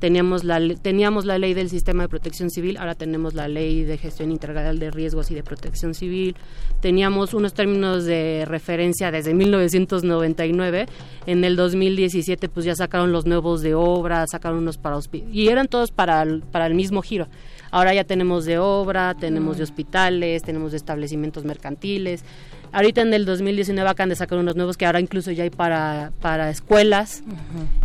teníamos 0.00 0.42
la 0.42 0.58
teníamos 0.82 1.24
la 1.26 1.38
ley 1.38 1.54
del 1.54 1.68
sistema 1.70 2.02
de 2.02 2.08
protección 2.08 2.50
civil, 2.50 2.76
ahora 2.78 2.94
tenemos 2.96 3.34
la 3.34 3.46
ley 3.46 3.84
de 3.84 3.96
gestión 3.98 4.32
integral 4.32 4.78
de 4.80 4.90
riesgos 4.90 5.30
y 5.30 5.34
de 5.34 5.42
protección 5.44 5.94
civil. 5.94 6.34
Teníamos 6.80 7.34
unos 7.34 7.54
términos 7.54 8.04
de 8.06 8.44
referencia 8.48 9.10
desde 9.12 9.34
1999. 9.34 10.86
En 11.26 11.44
el 11.44 11.54
2017 11.56 12.48
pues 12.48 12.66
ya 12.66 12.74
sacaron 12.74 13.12
los 13.12 13.26
nuevos 13.26 13.62
de 13.62 13.74
obra, 13.74 14.26
sacaron 14.26 14.58
unos 14.58 14.78
para 14.78 14.96
hospi- 14.96 15.24
y 15.32 15.48
eran 15.48 15.68
todos 15.68 15.90
para 15.92 16.22
el, 16.22 16.40
para 16.42 16.66
el 16.66 16.74
mismo 16.74 17.02
giro. 17.02 17.28
Ahora 17.70 17.94
ya 17.94 18.02
tenemos 18.02 18.46
de 18.46 18.58
obra, 18.58 19.14
tenemos 19.14 19.58
de 19.58 19.62
hospitales, 19.62 20.42
tenemos 20.42 20.72
de 20.72 20.78
establecimientos 20.78 21.44
mercantiles. 21.44 22.24
Ahorita 22.72 23.02
en 23.02 23.12
el 23.14 23.24
2019 23.24 23.88
acaban 23.88 24.10
de 24.10 24.16
sacar 24.16 24.38
unos 24.38 24.54
nuevos 24.54 24.76
que 24.76 24.86
ahora 24.86 25.00
incluso 25.00 25.30
ya 25.32 25.42
hay 25.42 25.50
para, 25.50 26.12
para 26.20 26.50
escuelas 26.50 27.22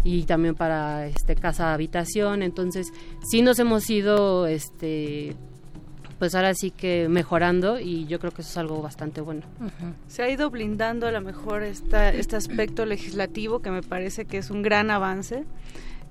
y 0.04 0.24
también 0.24 0.56
para 0.56 1.08
este 1.08 1.36
casa 1.36 1.74
habitación. 1.74 2.44
Entonces, 2.44 2.92
sí 3.24 3.42
nos 3.42 3.58
hemos 3.60 3.90
ido 3.90 4.48
este 4.48 5.36
pues 6.20 6.34
ahora 6.34 6.54
sí 6.54 6.72
que 6.72 7.08
mejorando 7.10 7.80
y 7.80 8.06
yo 8.06 8.20
creo 8.20 8.32
que 8.32 8.42
eso 8.42 8.50
es 8.52 8.58
algo 8.58 8.82
bastante 8.82 9.22
bueno. 9.22 9.42
Se 10.08 10.24
ha 10.24 10.30
ido 10.30 10.50
blindando 10.50 11.08
a 11.08 11.12
lo 11.12 11.22
mejor 11.22 11.64
esta, 11.64 12.10
este 12.10 12.36
aspecto 12.36 12.86
legislativo 12.86 13.60
que 13.60 13.70
me 13.70 13.84
parece 13.84 14.26
que 14.26 14.38
es 14.38 14.50
un 14.50 14.62
gran 14.62 14.92
avance, 14.92 15.44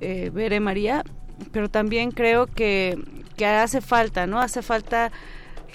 eh, 0.01 0.31
Bere 0.33 0.61
María, 0.61 1.05
pero 1.53 1.71
también 1.71 2.11
creo 2.11 2.47
que, 2.47 2.99
que 3.37 3.47
hace 3.47 3.81
falta, 3.81 4.27
¿no? 4.27 4.41
Hace 4.41 4.63
falta 4.63 5.11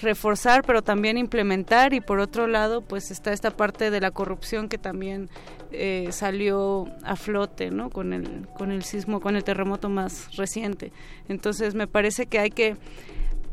reforzar, 0.00 0.62
pero 0.66 0.82
también 0.82 1.18
implementar 1.18 1.92
y 1.94 2.00
por 2.00 2.20
otro 2.20 2.46
lado, 2.46 2.82
pues 2.82 3.10
está 3.10 3.32
esta 3.32 3.50
parte 3.50 3.90
de 3.90 4.00
la 4.00 4.10
corrupción 4.10 4.68
que 4.68 4.78
también 4.78 5.28
eh, 5.72 6.08
salió 6.10 6.88
a 7.04 7.16
flote, 7.16 7.70
¿no? 7.70 7.90
Con 7.90 8.12
el 8.12 8.48
con 8.56 8.70
el 8.70 8.82
sismo, 8.82 9.20
con 9.20 9.36
el 9.36 9.44
terremoto 9.44 9.88
más 9.88 10.36
reciente. 10.36 10.92
Entonces 11.28 11.74
me 11.74 11.86
parece 11.86 12.26
que 12.26 12.38
hay 12.38 12.50
que 12.50 12.76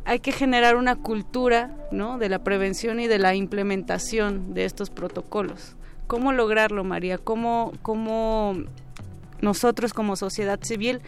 hay 0.06 0.20
que 0.20 0.32
generar 0.32 0.78
una 0.78 0.96
cultura, 0.96 1.76
¿no? 1.92 2.18
De 2.18 2.30
la 2.30 2.44
prevención 2.44 3.00
y 3.00 3.08
de 3.08 3.20
la 3.20 3.36
implementación 3.36 4.54
de 4.54 4.66
estos 4.66 4.90
protocolos. 4.90 5.76
¿Cómo 6.08 6.32
lograrlo, 6.32 6.84
María? 6.84 7.18
¿Cómo 7.18 7.74
cómo 7.82 8.56
nosotros 9.42 9.94
como 9.94 10.16
sociedad 10.16 10.60
civil 10.64 11.02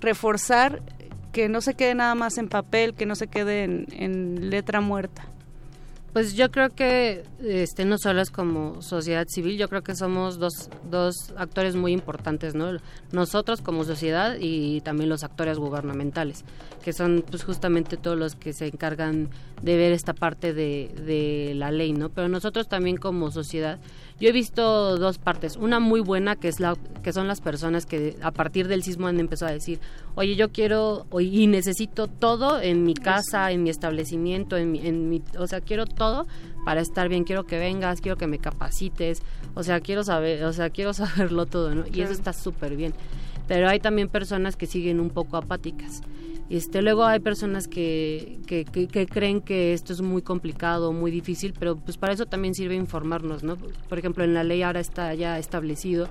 reforzar 0.00 0.82
que 1.32 1.48
no 1.48 1.60
se 1.60 1.74
quede 1.74 1.94
nada 1.94 2.14
más 2.14 2.38
en 2.38 2.48
papel, 2.48 2.94
que 2.94 3.06
no 3.06 3.14
se 3.14 3.28
quede 3.28 3.64
en, 3.64 4.50
letra 4.50 4.80
muerta. 4.80 5.26
Pues 6.12 6.34
yo 6.34 6.50
creo 6.50 6.70
que 6.70 7.22
este 7.40 7.84
no 7.84 7.96
solo 7.96 8.20
es 8.20 8.30
como 8.30 8.82
sociedad 8.82 9.28
civil, 9.28 9.56
yo 9.56 9.68
creo 9.68 9.82
que 9.82 9.94
somos 9.94 10.40
dos, 10.40 10.68
dos 10.90 11.32
actores 11.36 11.76
muy 11.76 11.92
importantes, 11.92 12.56
¿no? 12.56 12.72
Nosotros 13.12 13.60
como 13.60 13.84
sociedad 13.84 14.36
y 14.40 14.80
también 14.80 15.08
los 15.08 15.22
actores 15.22 15.58
gubernamentales, 15.58 16.44
que 16.82 16.92
son 16.92 17.24
pues 17.30 17.44
justamente 17.44 17.96
todos 17.96 18.18
los 18.18 18.34
que 18.34 18.52
se 18.52 18.66
encargan 18.66 19.28
de 19.62 19.76
ver 19.76 19.92
esta 19.92 20.12
parte 20.12 20.52
de, 20.52 20.90
de 21.06 21.52
la 21.54 21.70
ley, 21.70 21.92
¿no? 21.92 22.08
Pero 22.08 22.28
nosotros 22.28 22.66
también 22.66 22.96
como 22.96 23.30
sociedad, 23.30 23.78
yo 24.20 24.28
he 24.28 24.32
visto 24.32 24.96
dos 24.98 25.18
partes, 25.18 25.56
una 25.56 25.80
muy 25.80 26.00
buena 26.00 26.36
que 26.36 26.48
es 26.48 26.60
la 26.60 26.76
que 27.02 27.12
son 27.12 27.26
las 27.26 27.40
personas 27.40 27.86
que 27.86 28.16
a 28.22 28.30
partir 28.30 28.68
del 28.68 28.82
sismo 28.82 29.06
han 29.06 29.18
empezado 29.18 29.50
a 29.50 29.54
decir, 29.54 29.80
oye 30.14 30.36
yo 30.36 30.50
quiero 30.50 31.06
y 31.18 31.46
necesito 31.46 32.06
todo 32.06 32.60
en 32.60 32.84
mi 32.84 32.94
casa, 32.94 33.50
en 33.50 33.62
mi 33.62 33.70
establecimiento, 33.70 34.56
en 34.58 34.72
mi, 34.72 34.86
en 34.86 35.08
mi, 35.08 35.22
o 35.38 35.46
sea 35.46 35.60
quiero 35.60 35.86
todo 35.86 36.26
para 36.64 36.82
estar 36.82 37.08
bien, 37.08 37.24
quiero 37.24 37.44
que 37.44 37.58
vengas, 37.58 38.00
quiero 38.02 38.16
que 38.18 38.26
me 38.26 38.38
capacites, 38.38 39.22
o 39.54 39.62
sea 39.62 39.80
quiero 39.80 40.04
saber, 40.04 40.44
o 40.44 40.52
sea 40.52 40.68
quiero 40.70 40.92
saberlo 40.94 41.46
todo, 41.46 41.74
¿no? 41.74 41.86
Y 41.86 41.90
Claro. 41.92 42.04
eso 42.10 42.12
está 42.12 42.32
súper 42.34 42.76
bien. 42.76 42.92
Pero 43.48 43.68
hay 43.68 43.80
también 43.80 44.08
personas 44.08 44.54
que 44.56 44.66
siguen 44.66 45.00
un 45.00 45.10
poco 45.10 45.36
apáticas. 45.36 46.02
Este, 46.50 46.82
luego 46.82 47.04
hay 47.04 47.20
personas 47.20 47.68
que, 47.68 48.40
que, 48.46 48.64
que- 48.64 48.88
que 48.88 49.06
creen 49.06 49.40
que 49.40 49.72
esto 49.72 49.92
es 49.92 50.00
muy 50.02 50.20
complicado, 50.20 50.92
muy 50.92 51.10
difícil, 51.12 51.54
pero 51.58 51.76
pues 51.76 51.96
para 51.96 52.12
eso 52.12 52.26
también 52.26 52.54
sirve 52.54 52.74
informarnos, 52.74 53.44
¿no? 53.44 53.56
Por 53.88 53.98
ejemplo, 53.98 54.24
en 54.24 54.34
la 54.34 54.42
ley 54.42 54.62
ahora 54.62 54.80
está 54.80 55.14
ya 55.14 55.38
establecido 55.38 56.08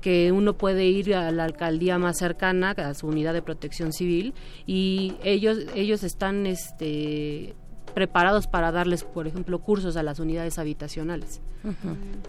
que 0.00 0.32
uno 0.32 0.54
puede 0.56 0.86
ir 0.86 1.14
a 1.14 1.30
la 1.32 1.44
alcaldía 1.44 1.98
más 1.98 2.16
cercana, 2.18 2.70
a 2.70 2.94
su 2.94 3.06
unidad 3.08 3.34
de 3.34 3.42
protección 3.42 3.92
civil, 3.92 4.32
y 4.66 5.14
ellos, 5.24 5.58
ellos 5.74 6.04
están 6.04 6.46
este, 6.46 7.54
preparados 7.94 8.46
para 8.46 8.72
darles, 8.72 9.04
por 9.04 9.26
ejemplo, 9.26 9.58
cursos 9.58 9.96
a 9.96 10.02
las 10.02 10.18
unidades 10.20 10.58
habitacionales. 10.58 11.42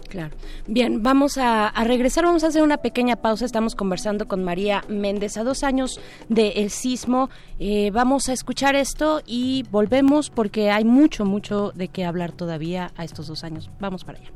Claro. 0.08 0.34
Bien, 0.66 1.02
vamos 1.02 1.38
a, 1.38 1.72
regresar, 1.84 2.24
vamos 2.24 2.44
a 2.44 2.48
hacer 2.48 2.62
una 2.62 2.78
pequeña 2.78 3.16
pausa. 3.16 3.44
Estamos 3.44 3.74
conversando 3.74 4.28
con 4.28 4.44
María 4.44 4.84
Méndez 4.88 5.36
a 5.36 5.44
dos 5.44 5.62
años 5.62 6.00
del 6.28 6.70
sismo. 6.70 7.30
Eh, 7.58 7.90
vamos 7.92 8.28
a 8.28 8.32
escuchar 8.32 8.74
esto 8.74 9.22
y 9.26 9.64
volvemos 9.70 10.30
porque 10.30 10.70
hay 10.70 10.84
mucho, 10.84 11.24
mucho 11.24 11.72
de 11.74 11.88
qué 11.88 12.04
hablar 12.04 12.32
todavía 12.32 12.92
a 12.96 13.04
estos 13.04 13.26
dos 13.26 13.44
años. 13.44 13.70
Vamos 13.80 14.04
para 14.04 14.18
allá. 14.18 14.30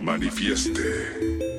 Manifieste. 0.00 1.55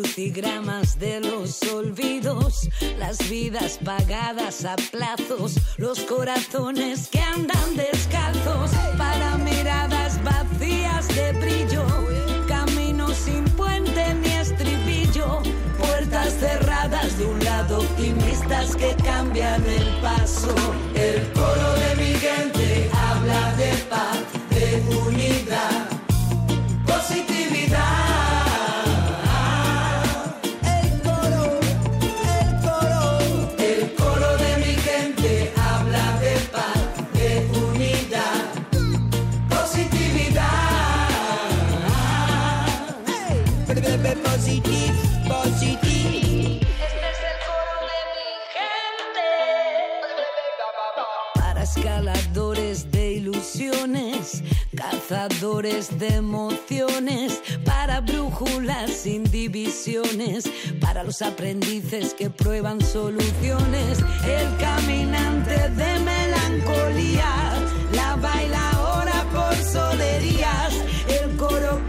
Crucigramas 0.00 0.98
de 0.98 1.20
los 1.20 1.62
olvidos, 1.64 2.70
las 2.98 3.18
vidas 3.28 3.78
pagadas 3.84 4.64
a 4.64 4.74
plazos, 4.76 5.56
los 5.76 6.00
corazones 6.00 7.08
que 7.08 7.20
andan 7.20 7.76
descalzos, 7.76 8.70
para 8.96 9.36
miradas 9.38 10.18
vacías 10.24 11.06
de 11.08 11.32
brillo, 11.32 11.84
caminos 12.48 13.14
sin 13.14 13.44
puente 13.44 14.14
ni 14.14 14.28
estribillo, 14.28 15.42
puertas 15.78 16.32
cerradas 16.40 17.18
de 17.18 17.26
un 17.26 17.44
lado, 17.44 17.80
optimistas 17.80 18.74
que 18.76 18.94
cambian 19.04 19.62
el 19.66 19.86
paso. 20.00 20.54
El 20.94 21.30
coro 21.32 21.74
de 21.74 21.96
mi 21.96 22.14
gente 22.14 22.90
habla 22.94 23.52
de 23.56 23.72
paz, 23.90 24.18
de 24.48 24.82
unidad, 24.96 25.89
de 55.50 56.14
emociones, 56.14 57.42
para 57.64 58.00
brújulas 58.00 58.88
sin 58.92 59.24
divisiones, 59.24 60.44
para 60.80 61.02
los 61.02 61.22
aprendices 61.22 62.14
que 62.14 62.30
prueban 62.30 62.80
soluciones, 62.80 63.98
el 64.24 64.56
caminante 64.58 65.68
de 65.70 65.98
melancolía, 65.98 67.34
la 67.94 68.14
baila 68.16 68.70
ahora 68.70 69.26
por 69.32 69.56
solerías, 69.56 70.72
el 71.08 71.36
coro 71.36 71.80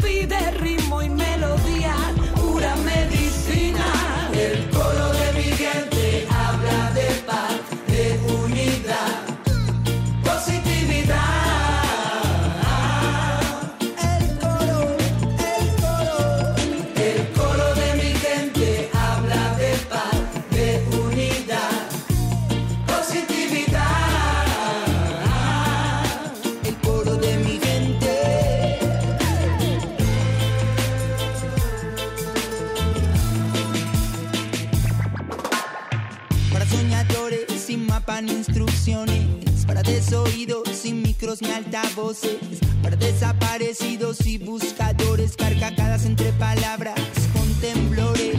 desoídos 40.11 40.67
sin 40.73 41.01
micros 41.01 41.41
ni 41.41 41.51
altavoces, 41.51 42.59
para 42.83 42.97
desaparecidos 42.97 44.25
y 44.25 44.37
buscadores, 44.39 45.37
carcajadas 45.37 46.03
entre 46.03 46.33
palabras 46.33 46.99
con 47.31 47.47
temblores, 47.61 48.35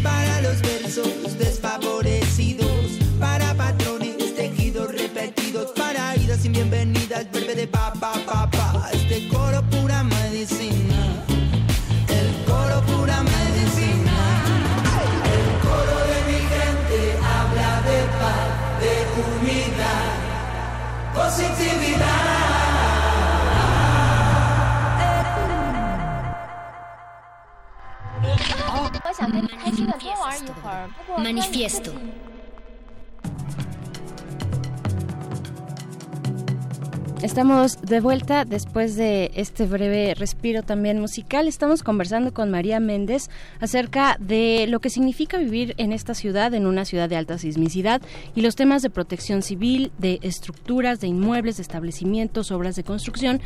para 0.00 0.40
los 0.42 0.60
versos 0.62 1.36
desfavorecidos, 1.36 3.00
para 3.18 3.52
patrones 3.54 4.32
tejidos 4.36 4.92
repetidos, 4.92 5.72
para 5.72 6.16
idas 6.18 6.38
sin 6.40 6.52
bienvenidas, 6.52 7.28
breve 7.32 7.56
de 7.56 7.66
pa 7.66 7.92
pa 7.94 8.12
pa 8.24 8.48
pa, 8.48 8.61
Manifiesto. 31.18 31.92
Estamos 37.22 37.80
de 37.82 38.00
vuelta 38.00 38.44
después 38.44 38.96
de 38.96 39.30
este 39.36 39.64
breve 39.66 40.14
respiro 40.14 40.64
también 40.64 40.98
musical. 40.98 41.46
Estamos 41.46 41.84
conversando 41.84 42.34
con 42.34 42.50
María 42.50 42.80
Méndez 42.80 43.30
acerca 43.60 44.16
de 44.18 44.66
lo 44.68 44.80
que 44.80 44.90
significa 44.90 45.38
vivir 45.38 45.74
en 45.76 45.92
esta 45.92 46.14
ciudad, 46.14 46.52
en 46.52 46.66
una 46.66 46.84
ciudad 46.84 47.08
de 47.08 47.14
alta 47.14 47.38
sismicidad, 47.38 48.02
y 48.34 48.40
los 48.40 48.56
temas 48.56 48.82
de 48.82 48.90
protección 48.90 49.42
civil, 49.42 49.92
de 49.98 50.18
estructuras, 50.22 50.98
de 50.98 51.06
inmuebles, 51.06 51.58
de 51.58 51.62
establecimientos, 51.62 52.50
obras 52.50 52.74
de 52.74 52.82
construcción. 52.82 53.40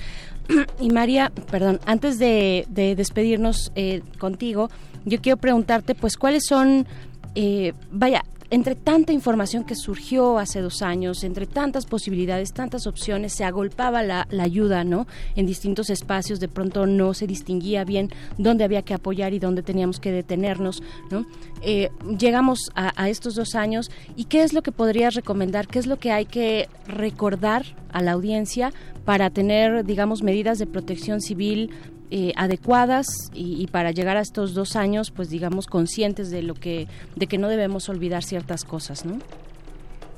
Y 0.80 0.90
María, 0.90 1.32
perdón, 1.50 1.80
antes 1.84 2.18
de, 2.18 2.66
de 2.68 2.94
despedirnos 2.94 3.72
eh, 3.74 4.00
contigo, 4.18 4.70
yo 5.06 5.20
quiero 5.22 5.38
preguntarte, 5.38 5.94
pues, 5.94 6.16
cuáles 6.16 6.44
son, 6.46 6.86
eh, 7.34 7.72
vaya, 7.90 8.22
entre 8.50 8.74
tanta 8.74 9.12
información 9.12 9.64
que 9.64 9.74
surgió 9.74 10.38
hace 10.38 10.60
dos 10.60 10.82
años, 10.82 11.24
entre 11.24 11.46
tantas 11.46 11.86
posibilidades, 11.86 12.52
tantas 12.52 12.86
opciones, 12.86 13.32
se 13.32 13.44
agolpaba 13.44 14.02
la, 14.02 14.26
ayuda, 14.40 14.84
¿no? 14.84 15.06
En 15.34 15.46
distintos 15.46 15.90
espacios, 15.90 16.38
de 16.38 16.48
pronto 16.48 16.86
no 16.86 17.14
se 17.14 17.26
distinguía 17.26 17.84
bien 17.84 18.10
dónde 18.38 18.64
había 18.64 18.82
que 18.82 18.94
apoyar 18.94 19.34
y 19.34 19.40
dónde 19.40 19.62
teníamos 19.62 19.98
que 19.98 20.12
detenernos, 20.12 20.82
¿no? 21.10 21.26
Eh, 21.62 21.90
llegamos 22.18 22.70
a, 22.74 22.92
a, 23.00 23.08
estos 23.08 23.34
dos 23.34 23.54
años 23.56 23.90
y 24.14 24.24
qué 24.24 24.44
es 24.44 24.52
lo 24.52 24.62
que 24.62 24.70
podrías 24.70 25.14
recomendar, 25.14 25.66
qué 25.66 25.80
es 25.80 25.86
lo 25.86 25.98
que 25.98 26.12
hay 26.12 26.26
que 26.26 26.68
recordar 26.86 27.64
a 27.90 28.02
la 28.02 28.12
audiencia 28.12 28.72
para 29.04 29.30
tener, 29.30 29.84
digamos, 29.84 30.22
medidas 30.22 30.58
de 30.58 30.66
protección 30.66 31.20
civil 31.20 31.70
eh, 32.10 32.32
adecuadas 32.36 33.06
y, 33.34 33.60
y, 33.60 33.66
para 33.66 33.90
llegar 33.90 34.16
a 34.16 34.20
estos 34.20 34.54
dos 34.54 34.76
años, 34.76 35.10
pues 35.10 35.28
digamos 35.28 35.66
conscientes 35.66 36.30
de 36.30 36.42
lo 36.42 36.54
que, 36.54 36.86
de 37.16 37.26
que 37.26 37.38
no 37.38 37.48
debemos 37.48 37.88
olvidar 37.88 38.22
ciertas 38.22 38.64
cosas, 38.64 39.04
¿no? 39.04 39.18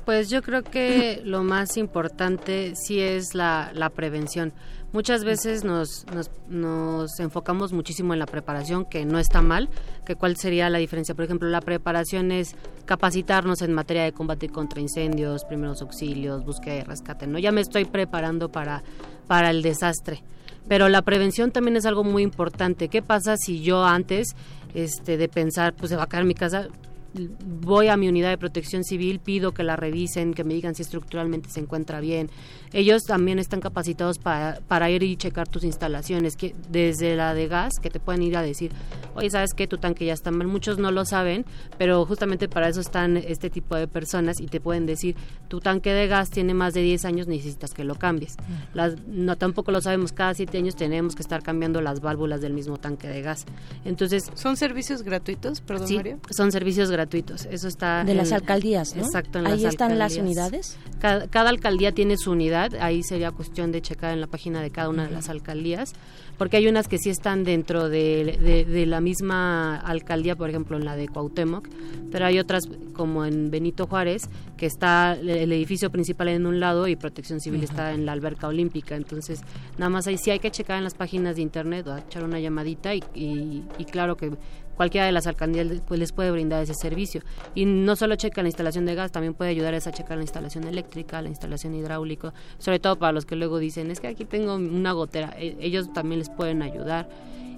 Pues 0.05 0.29
yo 0.29 0.41
creo 0.41 0.63
que 0.63 1.21
lo 1.25 1.43
más 1.43 1.77
importante 1.77 2.73
sí 2.75 2.99
es 2.99 3.35
la, 3.35 3.71
la 3.73 3.89
prevención. 3.89 4.53
Muchas 4.91 5.23
veces 5.23 5.63
nos, 5.63 6.05
nos, 6.13 6.31
nos, 6.47 7.19
enfocamos 7.19 7.73
muchísimo 7.73 8.13
en 8.13 8.19
la 8.19 8.25
preparación, 8.25 8.85
que 8.85 9.05
no 9.05 9.19
está 9.19 9.43
mal, 9.43 9.69
que 10.05 10.15
cuál 10.15 10.35
sería 10.35 10.67
la 10.71 10.79
diferencia. 10.79 11.13
Por 11.13 11.25
ejemplo, 11.25 11.47
la 11.47 11.61
preparación 11.61 12.31
es 12.31 12.55
capacitarnos 12.85 13.61
en 13.61 13.71
materia 13.73 14.03
de 14.03 14.11
combate 14.11 14.49
contra 14.49 14.81
incendios, 14.81 15.45
primeros 15.45 15.83
auxilios, 15.83 16.43
búsqueda 16.43 16.75
y 16.77 16.81
rescate. 16.81 17.27
¿no? 17.27 17.37
Ya 17.37 17.51
me 17.51 17.61
estoy 17.61 17.85
preparando 17.85 18.49
para, 18.49 18.81
para 19.27 19.51
el 19.51 19.61
desastre 19.61 20.23
pero 20.69 20.87
la 20.87 21.01
prevención 21.01 21.51
también 21.51 21.75
es 21.75 21.85
algo 21.85 22.05
muy 22.05 22.23
importante. 22.23 22.87
¿Qué 22.87 23.01
pasa 23.01 23.35
si 23.35 23.61
yo 23.61 23.83
antes 23.83 24.35
este, 24.75 25.17
de 25.17 25.27
pensar, 25.27 25.73
pues 25.73 25.89
se 25.89 25.95
va 25.95 26.03
a 26.03 26.07
caer 26.07 26.25
mi 26.25 26.35
casa, 26.35 26.67
voy 27.13 27.87
a 27.87 27.97
mi 27.97 28.07
unidad 28.07 28.29
de 28.29 28.37
protección 28.37 28.83
civil, 28.83 29.19
pido 29.19 29.51
que 29.51 29.63
la 29.63 29.75
revisen, 29.75 30.35
que 30.35 30.43
me 30.43 30.53
digan 30.53 30.75
si 30.75 30.83
estructuralmente 30.83 31.49
se 31.49 31.59
encuentra 31.59 31.99
bien. 31.99 32.29
Ellos 32.73 33.03
también 33.03 33.39
están 33.39 33.61
capacitados 33.61 34.19
para, 34.19 34.59
para 34.67 34.89
ir 34.89 35.03
y 35.03 35.15
checar 35.17 35.47
tus 35.47 35.63
instalaciones, 35.63 36.35
que 36.35 36.55
desde 36.69 37.15
la 37.15 37.33
de 37.33 37.47
gas, 37.47 37.79
que 37.79 37.89
te 37.89 37.99
pueden 37.99 38.21
ir 38.21 38.37
a 38.37 38.41
decir, 38.41 38.71
oye, 39.15 39.29
¿sabes 39.29 39.53
qué? 39.53 39.67
Tu 39.67 39.77
tanque 39.77 40.05
ya 40.05 40.13
está 40.13 40.31
mal. 40.31 40.47
Muchos 40.47 40.77
no 40.77 40.91
lo 40.91 41.05
saben, 41.05 41.45
pero 41.77 42.05
justamente 42.05 42.47
para 42.47 42.69
eso 42.69 42.81
están 42.81 43.17
este 43.17 43.49
tipo 43.49 43.75
de 43.75 43.87
personas 43.87 44.39
y 44.39 44.47
te 44.47 44.59
pueden 44.59 44.85
decir, 44.85 45.15
tu 45.47 45.59
tanque 45.59 45.93
de 45.93 46.07
gas 46.07 46.29
tiene 46.29 46.53
más 46.53 46.73
de 46.73 46.81
10 46.81 47.05
años, 47.05 47.27
necesitas 47.27 47.73
que 47.73 47.83
lo 47.83 47.95
cambies. 47.95 48.37
Las, 48.73 48.95
no, 49.07 49.37
tampoco 49.37 49.71
lo 49.71 49.81
sabemos, 49.81 50.11
cada 50.11 50.33
7 50.33 50.57
años 50.57 50.75
tenemos 50.75 51.15
que 51.15 51.21
estar 51.21 51.41
cambiando 51.41 51.81
las 51.81 52.01
válvulas 52.01 52.41
del 52.41 52.53
mismo 52.53 52.77
tanque 52.77 53.07
de 53.07 53.21
gas. 53.21 53.45
Entonces... 53.85 54.29
¿Son 54.35 54.57
servicios 54.57 55.03
gratuitos, 55.03 55.61
perdón, 55.61 55.87
sí, 55.87 55.95
Mario? 55.95 56.19
son 56.29 56.51
servicios 56.51 56.91
gratuitos. 56.91 57.47
Eso 57.51 57.67
está... 57.67 58.03
De 58.03 58.11
en, 58.11 58.17
las 58.17 58.31
alcaldías, 58.31 58.95
¿no? 58.95 59.03
Exacto, 59.03 59.39
en 59.39 59.47
Ahí 59.47 59.61
las 59.61 59.73
están 59.73 59.91
alcaldías. 59.91 60.17
las 60.17 60.23
unidades. 60.23 60.77
Cada, 60.99 61.27
cada, 61.27 61.49
alcaldía 61.49 61.91
tiene 61.93 62.17
su 62.17 62.31
unidad, 62.31 62.58
ahí 62.79 63.03
sería 63.03 63.31
cuestión 63.31 63.71
de 63.71 63.81
checar 63.81 64.13
en 64.13 64.21
la 64.21 64.27
página 64.27 64.61
de 64.61 64.69
cada 64.69 64.89
una 64.89 65.05
de 65.05 65.11
las 65.11 65.29
alcaldías, 65.29 65.93
porque 66.37 66.57
hay 66.57 66.67
unas 66.67 66.87
que 66.87 66.97
sí 66.97 67.09
están 67.09 67.43
dentro 67.43 67.89
de, 67.89 68.37
de, 68.41 68.65
de 68.65 68.85
la 68.85 69.01
misma 69.01 69.77
alcaldía, 69.77 70.35
por 70.35 70.49
ejemplo 70.49 70.77
en 70.77 70.85
la 70.85 70.95
de 70.95 71.07
Cuauhtémoc, 71.07 71.67
pero 72.11 72.25
hay 72.25 72.39
otras 72.39 72.63
como 72.93 73.25
en 73.25 73.51
Benito 73.51 73.87
Juárez, 73.87 74.29
que 74.57 74.65
está 74.65 75.13
el 75.13 75.51
edificio 75.51 75.89
principal 75.89 76.29
en 76.29 76.45
un 76.45 76.59
lado 76.59 76.87
y 76.87 76.95
Protección 76.95 77.39
Civil 77.39 77.59
uh 77.59 77.63
-huh. 77.63 77.69
está 77.69 77.93
en 77.93 78.05
la 78.05 78.11
alberca 78.11 78.47
olímpica, 78.47 78.95
entonces 78.95 79.41
nada 79.77 79.89
más 79.89 80.07
ahí 80.07 80.17
sí 80.17 80.31
hay 80.31 80.39
que 80.39 80.51
checar 80.51 80.77
en 80.77 80.83
las 80.83 80.93
páginas 80.95 81.35
de 81.35 81.41
internet 81.41 81.87
o 81.87 81.97
echar 81.97 82.23
una 82.23 82.39
llamadita 82.39 82.93
y, 82.93 83.03
y, 83.15 83.63
y 83.77 83.85
claro 83.85 84.15
que 84.15 84.31
cualquiera 84.79 85.05
de 85.05 85.11
las 85.11 85.27
alcaldías 85.27 85.67
pues, 85.85 85.99
les 85.99 86.13
puede 86.13 86.31
brindar 86.31 86.63
ese 86.63 86.73
servicio. 86.73 87.21
Y 87.53 87.65
no 87.65 87.97
solo 87.97 88.15
checa 88.15 88.41
la 88.41 88.47
instalación 88.47 88.85
de 88.85 88.95
gas, 88.95 89.11
también 89.11 89.33
puede 89.33 89.51
ayudar 89.51 89.75
a 89.75 89.81
checar 89.81 90.15
la 90.15 90.23
instalación 90.23 90.63
eléctrica, 90.63 91.21
la 91.21 91.27
instalación 91.27 91.75
hidráulica, 91.75 92.33
sobre 92.59 92.79
todo 92.79 92.95
para 92.95 93.11
los 93.11 93.25
que 93.25 93.35
luego 93.35 93.59
dicen, 93.59 93.91
es 93.91 93.99
que 93.99 94.07
aquí 94.07 94.23
tengo 94.23 94.55
una 94.55 94.93
gotera, 94.93 95.35
ellos 95.37 95.91
también 95.91 96.19
les 96.19 96.29
pueden 96.29 96.61
ayudar. 96.61 97.09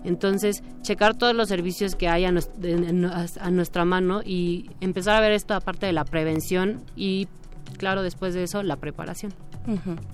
Entonces, 0.03 0.63
checar 0.81 1.15
todos 1.15 1.35
los 1.35 1.47
servicios 1.47 1.95
que 1.95 2.07
hay 2.07 2.25
a, 2.25 2.29
a 2.31 3.51
nuestra 3.51 3.85
mano 3.85 4.21
y 4.25 4.71
empezar 4.79 5.15
a 5.15 5.21
ver 5.21 5.33
esto 5.33 5.53
aparte 5.53 5.85
de 5.85 5.93
la 5.93 6.05
prevención 6.05 6.81
y, 6.95 7.27
claro, 7.77 8.01
después 8.01 8.33
de 8.33 8.41
eso, 8.41 8.63
la 8.63 8.77
preparación. 8.77 9.31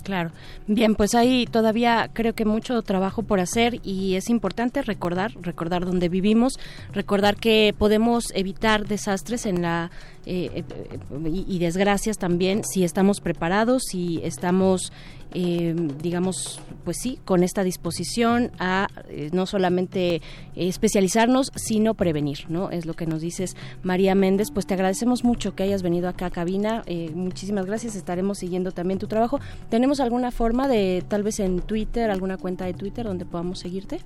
Claro. 0.04 0.32
Bien, 0.68 0.96
pues 0.96 1.16
hay 1.16 1.46
todavía 1.46 2.10
creo 2.12 2.34
que 2.34 2.44
mucho 2.44 2.82
trabajo 2.82 3.24
por 3.24 3.40
hacer 3.40 3.80
y 3.84 4.16
es 4.16 4.30
importante 4.30 4.82
recordar, 4.82 5.32
recordar 5.42 5.86
dónde 5.86 6.10
vivimos, 6.10 6.60
recordar 6.92 7.38
que 7.38 7.74
podemos 7.78 8.26
evitar 8.36 8.88
desastres 8.88 9.46
en 9.46 9.62
la 9.62 9.90
eh, 10.26 10.66
eh, 10.70 11.00
y, 11.26 11.46
y, 11.48 11.60
desgracias 11.60 12.18
también 12.18 12.66
si 12.66 12.84
estamos 12.84 13.22
preparados, 13.22 13.84
si 13.90 14.20
estamos 14.24 14.92
eh, 15.34 15.76
digamos, 16.02 16.60
pues 16.84 16.98
sí, 17.02 17.20
con 17.26 17.44
esta 17.44 17.64
disposición 17.64 18.52
a 18.60 18.88
eh, 19.10 19.30
no 19.34 19.46
solamente 19.46 20.16
eh, 20.16 20.22
especializarnos, 20.56 21.52
sino 21.56 21.96
prevenir, 21.96 22.46
¿no? 22.50 22.72
Es 22.72 22.86
lo 22.86 22.94
que 22.94 23.06
nos 23.06 23.22
dices, 23.22 23.56
María 23.84 24.16
Méndez. 24.16 24.52
Pues 24.54 24.66
te 24.66 24.74
agradecemos 24.74 25.24
mucho 25.24 25.56
que 25.56 25.64
hayas 25.64 25.84
venido 25.84 26.08
acá 26.08 26.28
a 26.28 26.32
cabina. 26.32 26.84
Eh, 26.86 27.12
muchísimas 27.14 27.66
gracias. 27.66 27.96
Estaremos 27.96 28.38
siguiendo 28.38 28.72
también 28.72 29.00
tu 29.00 29.08
trabajo. 29.08 29.40
¿Tenemos 29.70 30.00
alguna 30.00 30.32
forma 30.32 30.68
de, 30.68 31.04
tal 31.08 31.24
vez 31.24 31.40
en 31.40 31.60
Twitter, 31.60 32.10
alguna 32.10 32.38
cuenta 32.38 32.66
de 32.66 32.74
Twitter 32.74 33.06
donde 33.06 33.26
podamos 33.26 33.60
seguirte? 33.60 34.00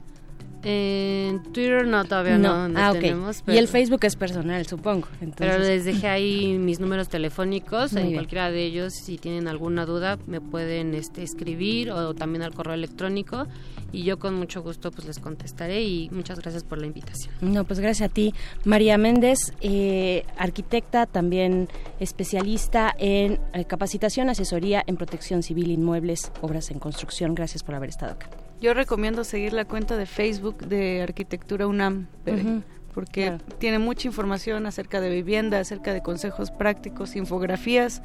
En 0.63 1.41
Twitter 1.43 1.87
no, 1.87 2.03
todavía 2.05 2.37
no, 2.37 2.67
no, 2.67 2.69
no 2.69 2.79
ah, 2.79 2.91
tenemos. 2.93 3.37
Okay. 3.37 3.43
Pero, 3.45 3.55
y 3.55 3.59
el 3.59 3.67
Facebook 3.67 3.99
es 4.03 4.15
personal, 4.15 4.65
supongo. 4.67 5.07
Entonces. 5.21 5.35
Pero 5.37 5.59
les 5.59 5.85
dejé 5.85 6.07
ahí 6.07 6.57
mis 6.57 6.79
números 6.79 7.09
telefónicos, 7.09 7.93
Muy 7.93 8.01
en 8.01 8.07
bien. 8.09 8.19
cualquiera 8.19 8.51
de 8.51 8.63
ellos, 8.63 8.93
si 8.93 9.17
tienen 9.17 9.47
alguna 9.47 9.85
duda, 9.85 10.17
me 10.27 10.41
pueden 10.41 10.93
este, 10.93 11.23
escribir 11.23 11.91
o 11.91 12.13
también 12.13 12.43
al 12.43 12.53
correo 12.53 12.73
electrónico 12.73 13.47
y 13.91 14.03
yo 14.03 14.19
con 14.19 14.35
mucho 14.35 14.61
gusto 14.61 14.91
pues 14.91 15.05
les 15.07 15.19
contestaré 15.19 15.83
y 15.83 16.09
muchas 16.11 16.39
gracias 16.39 16.63
por 16.63 16.79
la 16.79 16.87
invitación. 16.87 17.33
No, 17.41 17.63
pues 17.63 17.79
gracias 17.79 18.09
a 18.09 18.13
ti, 18.13 18.33
María 18.65 18.97
Méndez, 18.97 19.53
eh, 19.61 20.25
arquitecta, 20.37 21.05
también 21.05 21.69
especialista 21.99 22.93
en 22.97 23.39
eh, 23.53 23.65
capacitación, 23.65 24.29
asesoría 24.29 24.83
en 24.87 24.97
protección 24.97 25.43
civil, 25.43 25.71
inmuebles, 25.71 26.31
obras 26.41 26.71
en 26.71 26.79
construcción. 26.79 27.35
Gracias 27.35 27.63
por 27.63 27.75
haber 27.75 27.89
estado 27.89 28.13
acá. 28.13 28.29
Yo 28.61 28.75
recomiendo 28.75 29.23
seguir 29.23 29.53
la 29.53 29.65
cuenta 29.65 29.97
de 29.97 30.05
Facebook 30.05 30.67
de 30.67 31.01
Arquitectura 31.01 31.65
UNAM, 31.65 32.07
uh 32.27 32.29
-huh. 32.29 32.63
porque 32.93 33.23
claro. 33.23 33.43
tiene 33.57 33.79
mucha 33.79 34.07
información 34.07 34.67
acerca 34.67 35.01
de 35.01 35.09
vivienda, 35.09 35.59
acerca 35.59 35.93
de 35.93 36.03
consejos 36.03 36.51
prácticos, 36.51 37.15
infografías 37.15 38.03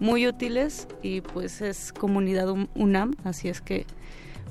muy 0.00 0.26
útiles 0.26 0.88
y 1.02 1.20
pues 1.20 1.60
es 1.60 1.92
comunidad 1.92 2.48
UNAM, 2.74 3.14
así 3.24 3.50
es 3.50 3.60
que 3.60 3.84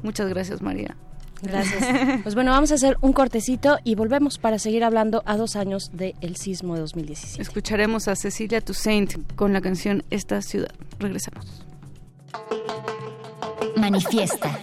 muchas 0.03 0.30
gracias 0.30 0.61
María. 0.61 0.95
Gracias. 1.41 1.84
Pues 2.23 2.35
bueno, 2.35 2.51
vamos 2.51 2.71
a 2.71 2.76
hacer 2.76 2.97
un 3.01 3.13
cortecito 3.13 3.80
y 3.84 3.95
volvemos 3.95 4.38
para 4.38 4.59
seguir 4.59 4.84
hablando 4.84 5.23
a 5.26 5.35
dos 5.35 5.55
años 5.55 5.89
del 5.93 6.35
sismo 6.35 6.76
de 6.76 6.81
2017. 6.81 7.41
Escucharemos 7.41 8.07
a 8.07 8.15
Cecilia 8.15 8.61
Toussaint 8.61 9.34
con 9.35 9.53
la 9.53 9.61
canción 9.61 10.03
Esta 10.11 10.41
ciudad. 10.41 10.73
Regresamos. 10.99 11.65
Manifiesta. 13.77 14.59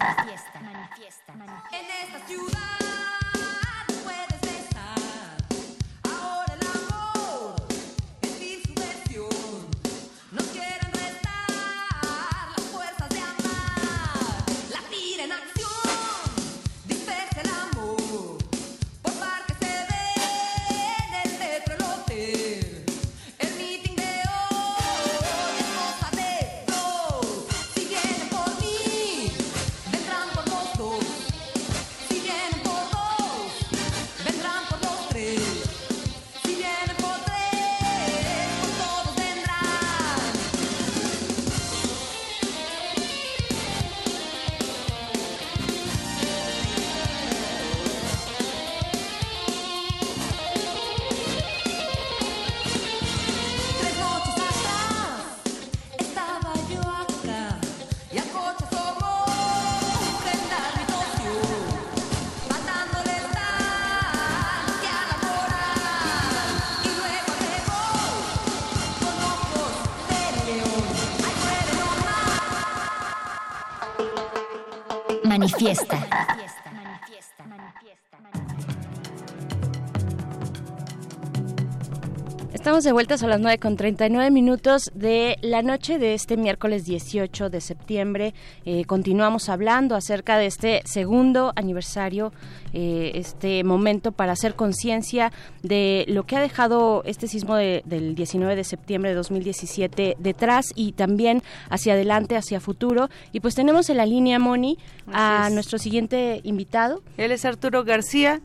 Estamos 82.77 82.85
de 82.85 82.93
vuelta 82.93 83.15
a 83.15 83.27
las 83.28 83.40
9 83.40 83.57
con 83.57 83.74
39 83.78 84.31
minutos 84.31 84.90
de 84.94 85.39
la 85.40 85.62
noche 85.62 85.97
de 85.98 86.12
este 86.12 86.36
miércoles 86.36 86.85
18 86.85 87.48
de 87.48 87.62
septiembre. 87.62 88.35
Eh, 88.66 88.85
continuamos 88.85 89.48
hablando 89.48 89.94
acerca 89.94 90.36
de 90.36 90.44
este 90.44 90.82
segundo 90.85 91.55
aniversario, 91.57 92.35
eh, 92.74 93.12
este 93.15 93.65
momento 93.65 94.12
para 94.12 94.32
hacer 94.32 94.57
conciencia 94.57 95.32
de 95.62 96.05
lo 96.09 96.24
que 96.27 96.36
ha 96.36 96.40
dejado 96.43 97.03
este 97.07 97.28
sismo 97.28 97.57
de- 97.57 97.81
del 97.86 98.15
19 98.15 98.55
de 98.55 98.65
septiembre 98.65 99.09
de 99.09 99.16
2017 99.16 100.16
detrás 100.19 100.66
y 100.74 100.93
también 100.93 101.43
hacia 101.70 101.94
adelante, 101.94 102.36
hacia 102.36 102.61
futuro. 102.61 103.09
Y 103.32 103.40
pues 103.40 103.55
tenemos 103.55 103.89
en 103.89 103.97
la 103.97 104.05
línea, 104.05 104.39
Moni, 104.39 104.77
a 105.11 105.39
Así 105.44 105.47
es. 105.48 105.55
nuestro 105.55 105.78
siguiente 105.78 106.43
invitado. 106.44 107.01
Él 107.16 107.32
es 107.32 107.47
Arturo 107.47 107.85
García. 107.85 108.43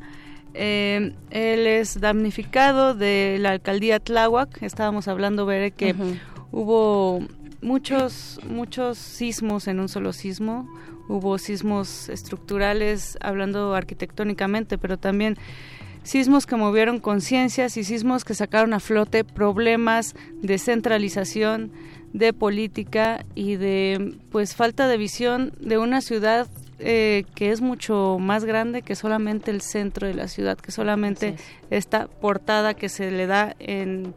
Eh, 0.54 1.14
él 1.30 1.68
es 1.68 2.00
damnificado 2.00 2.94
de 2.94 3.38
la 3.40 3.52
alcaldía 3.52 4.00
Tláhuac. 4.00 4.62
Estábamos 4.62 5.08
hablando, 5.08 5.46
Bere, 5.46 5.72
que 5.72 5.96
hubo 6.52 7.22
muchos, 7.62 8.40
muchos 8.48 8.98
sismos 8.98 9.68
en 9.68 9.80
un 9.80 9.90
solo 9.90 10.14
sismo. 10.14 10.70
Hubo 11.08 11.38
sismos 11.38 12.10
estructurales, 12.10 13.18
hablando 13.22 13.74
arquitectónicamente, 13.76 14.78
pero 14.78 14.98
también 14.98 15.38
sismos 16.04 16.46
que 16.46 16.56
movieron 16.56 17.00
conciencias 17.00 17.78
y 17.78 17.84
sismos 17.84 18.24
que 18.24 18.34
sacaron 18.34 18.74
a 18.74 18.80
flote 18.80 19.24
problemas 19.24 20.16
de 20.42 20.58
centralización, 20.58 21.72
de 22.14 22.34
política 22.34 23.26
y 23.36 23.56
de 23.56 24.18
pues 24.32 24.56
falta 24.56 24.88
de 24.88 24.98
visión 24.98 25.54
de 25.60 25.78
una 25.78 26.02
ciudad 26.02 26.48
eh, 26.84 27.26
que 27.36 27.52
es 27.52 27.62
mucho 27.62 28.18
más 28.20 28.46
grande 28.46 28.82
que 28.82 28.96
solamente 28.96 29.52
el 29.52 29.62
centro 29.62 30.08
de 30.08 30.14
la 30.14 30.28
ciudad, 30.28 30.58
que 30.58 30.72
solamente 30.72 31.36
esta 31.70 32.08
portada 32.08 32.74
que 32.74 32.90
se 32.90 33.12
le 33.12 33.28
da 33.28 33.56
en, 33.60 34.14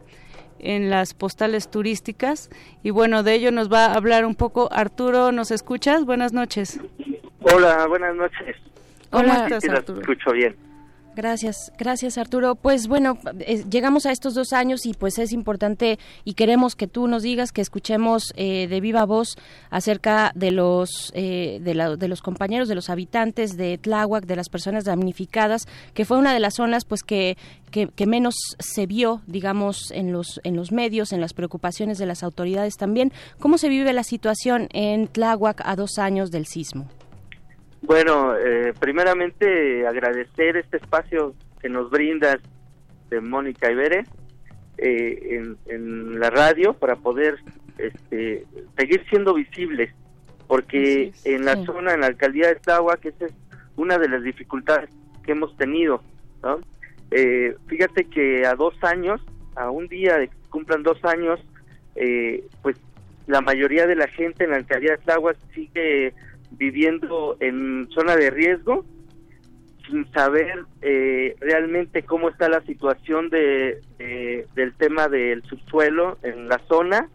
en 0.59 0.89
las 0.89 1.13
postales 1.13 1.69
turísticas. 1.69 2.49
Y 2.83 2.89
bueno, 2.89 3.23
de 3.23 3.33
ello 3.33 3.51
nos 3.51 3.71
va 3.71 3.85
a 3.85 3.93
hablar 3.93 4.25
un 4.25 4.35
poco 4.35 4.69
Arturo. 4.71 5.31
¿Nos 5.31 5.51
escuchas? 5.51 6.05
Buenas 6.05 6.33
noches. 6.33 6.79
Hola, 7.41 7.85
buenas 7.87 8.15
noches. 8.15 8.55
Hola. 9.11 9.47
Estás, 9.47 9.69
Arturo? 9.69 10.01
escucho 10.01 10.31
bien. 10.31 10.55
Gracias, 11.15 11.71
gracias 11.77 12.17
Arturo. 12.17 12.55
Pues 12.55 12.87
bueno, 12.89 13.17
llegamos 13.69 14.05
a 14.05 14.11
estos 14.11 14.33
dos 14.33 14.51
años 14.51 14.85
y 14.85 14.93
pues 14.93 15.17
es 15.17 15.31
importante 15.31 15.97
y 16.25 16.33
queremos 16.33 16.75
que 16.75 16.87
tú 16.87 17.07
nos 17.07 17.23
digas, 17.23 17.53
que 17.53 17.61
escuchemos 17.61 18.33
eh, 18.35 18.67
de 18.67 18.81
viva 18.81 19.05
voz 19.05 19.37
acerca 19.69 20.33
de 20.35 20.51
los 20.51 21.13
eh, 21.15 21.59
de, 21.61 21.73
la- 21.73 21.95
de 21.95 22.07
los 22.09 22.21
compañeros, 22.21 22.67
de 22.67 22.75
los 22.75 22.89
habitantes 22.89 23.55
de 23.55 23.77
Tláhuac, 23.77 24.25
de 24.25 24.35
las 24.35 24.49
personas 24.49 24.83
damnificadas, 24.83 25.67
que 25.93 26.03
fue 26.03 26.17
una 26.17 26.33
de 26.33 26.41
las 26.41 26.55
zonas 26.55 26.83
pues 26.83 27.01
que, 27.01 27.37
que, 27.71 27.87
que 27.87 28.07
menos 28.07 28.35
se 28.59 28.85
vio, 28.85 29.21
digamos, 29.25 29.91
en 29.91 30.11
los 30.11 30.41
en 30.43 30.57
los 30.57 30.73
medios, 30.73 31.13
en 31.13 31.21
las 31.21 31.33
preocupaciones 31.33 31.97
de 31.97 32.07
las 32.07 32.23
autoridades 32.23 32.75
también. 32.75 33.13
¿Cómo 33.39 33.57
se 33.57 33.69
vive 33.69 33.93
la 33.93 34.03
situación 34.03 34.67
en 34.73 35.07
Tláhuac 35.07 35.61
a 35.63 35.77
dos 35.77 35.97
años 35.97 36.29
del 36.29 36.45
sismo? 36.45 36.89
Bueno, 37.85 38.35
eh, 38.35 38.73
primeramente 38.79 39.85
agradecer 39.85 40.57
este 40.57 40.77
espacio 40.77 41.35
que 41.59 41.69
nos 41.69 41.89
brindas 41.89 42.37
de 43.09 43.21
Mónica 43.21 43.71
Ibere 43.71 44.05
eh, 44.77 45.37
en, 45.37 45.57
en 45.67 46.19
la 46.19 46.29
radio 46.29 46.73
para 46.73 46.95
poder 46.95 47.37
este, 47.77 48.45
seguir 48.77 49.05
siendo 49.09 49.33
visibles, 49.33 49.93
porque 50.47 51.11
en 51.23 51.45
la 51.45 51.63
zona, 51.63 51.93
en 51.93 52.01
la 52.01 52.07
alcaldía 52.07 52.47
de 52.47 52.55
Tláhuac, 52.55 53.05
esa 53.05 53.25
es 53.25 53.33
una 53.75 53.97
de 53.97 54.09
las 54.09 54.23
dificultades 54.23 54.89
que 55.23 55.33
hemos 55.33 55.55
tenido. 55.57 56.01
¿no? 56.43 56.59
Eh, 57.11 57.55
fíjate 57.67 58.05
que 58.05 58.45
a 58.45 58.55
dos 58.55 58.75
años, 58.83 59.21
a 59.55 59.69
un 59.69 59.87
día 59.87 60.17
de 60.17 60.27
que 60.29 60.35
cumplan 60.49 60.83
dos 60.83 61.03
años, 61.03 61.39
eh, 61.95 62.43
pues 62.61 62.77
la 63.27 63.41
mayoría 63.41 63.87
de 63.87 63.95
la 63.95 64.07
gente 64.07 64.43
en 64.43 64.51
la 64.51 64.57
alcaldía 64.57 64.91
de 64.91 64.97
Tláhuac 64.99 65.37
sigue 65.53 66.13
viviendo 66.57 67.37
en 67.39 67.87
zona 67.91 68.15
de 68.15 68.29
riesgo 68.29 68.85
sin 69.87 70.09
saber 70.11 70.65
eh, 70.81 71.35
realmente 71.39 72.03
cómo 72.03 72.29
está 72.29 72.49
la 72.49 72.61
situación 72.61 73.29
de, 73.29 73.81
de- 73.97 74.47
del 74.55 74.73
tema 74.73 75.07
del 75.07 75.43
subsuelo 75.43 76.17
en 76.23 76.47
la 76.47 76.57
zona. 76.67 77.07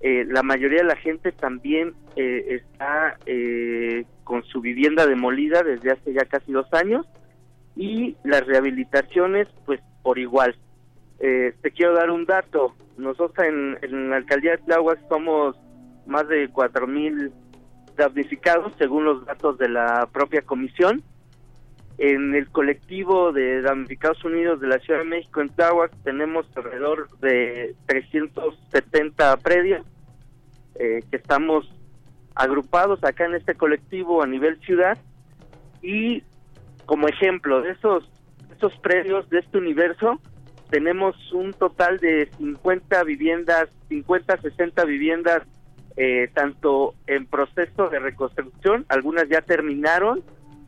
Eh, 0.00 0.24
la 0.26 0.42
mayoría 0.42 0.78
de 0.78 0.88
la 0.88 0.96
gente 0.96 1.30
también 1.30 1.92
eh, 2.16 2.60
está 2.60 3.16
eh, 3.26 4.04
con 4.24 4.42
su 4.44 4.60
vivienda 4.60 5.06
demolida 5.06 5.62
desde 5.62 5.92
hace 5.92 6.12
ya 6.12 6.24
casi 6.24 6.50
dos 6.52 6.66
años 6.72 7.06
y 7.76 8.16
las 8.24 8.44
rehabilitaciones 8.46 9.46
pues 9.66 9.80
por 10.02 10.18
igual. 10.18 10.56
Eh, 11.20 11.52
te 11.62 11.70
quiero 11.70 11.94
dar 11.94 12.10
un 12.10 12.24
dato. 12.24 12.74
Nosotros 12.96 13.46
en, 13.46 13.78
en 13.82 14.10
la 14.10 14.16
alcaldía 14.16 14.52
de 14.52 14.58
Tláhuac 14.58 14.98
somos 15.08 15.56
más 16.06 16.26
de 16.28 16.48
cuatro 16.48 16.86
mil 16.86 17.30
damnificados 18.00 18.72
según 18.78 19.04
los 19.04 19.24
datos 19.24 19.58
de 19.58 19.68
la 19.68 20.08
propia 20.12 20.42
comisión. 20.42 21.02
En 21.98 22.34
el 22.34 22.48
colectivo 22.50 23.30
de 23.32 23.60
damnificados 23.60 24.24
unidos 24.24 24.60
de 24.60 24.68
la 24.68 24.78
Ciudad 24.78 25.00
de 25.00 25.06
México 25.06 25.42
en 25.42 25.50
Tláhuac 25.50 25.92
tenemos 26.02 26.46
alrededor 26.56 27.10
de 27.18 27.74
370 27.86 29.36
predios 29.36 29.86
eh, 30.76 31.00
que 31.10 31.16
estamos 31.16 31.70
agrupados 32.34 33.04
acá 33.04 33.26
en 33.26 33.34
este 33.34 33.54
colectivo 33.54 34.22
a 34.22 34.26
nivel 34.26 34.58
ciudad 34.60 34.96
y 35.82 36.22
como 36.86 37.06
ejemplo 37.06 37.60
de 37.60 37.72
esos 37.72 38.10
esos 38.56 38.74
predios 38.78 39.28
de 39.28 39.40
este 39.40 39.58
universo 39.58 40.18
tenemos 40.70 41.16
un 41.32 41.52
total 41.52 41.98
de 41.98 42.30
50 42.38 43.02
viviendas, 43.04 43.68
50, 43.88 44.40
60 44.40 44.84
viviendas 44.84 45.42
eh, 45.96 46.30
tanto 46.34 46.94
en 47.06 47.26
proceso 47.26 47.88
de 47.88 47.98
reconstrucción, 47.98 48.86
algunas 48.88 49.28
ya 49.28 49.42
terminaron 49.42 50.22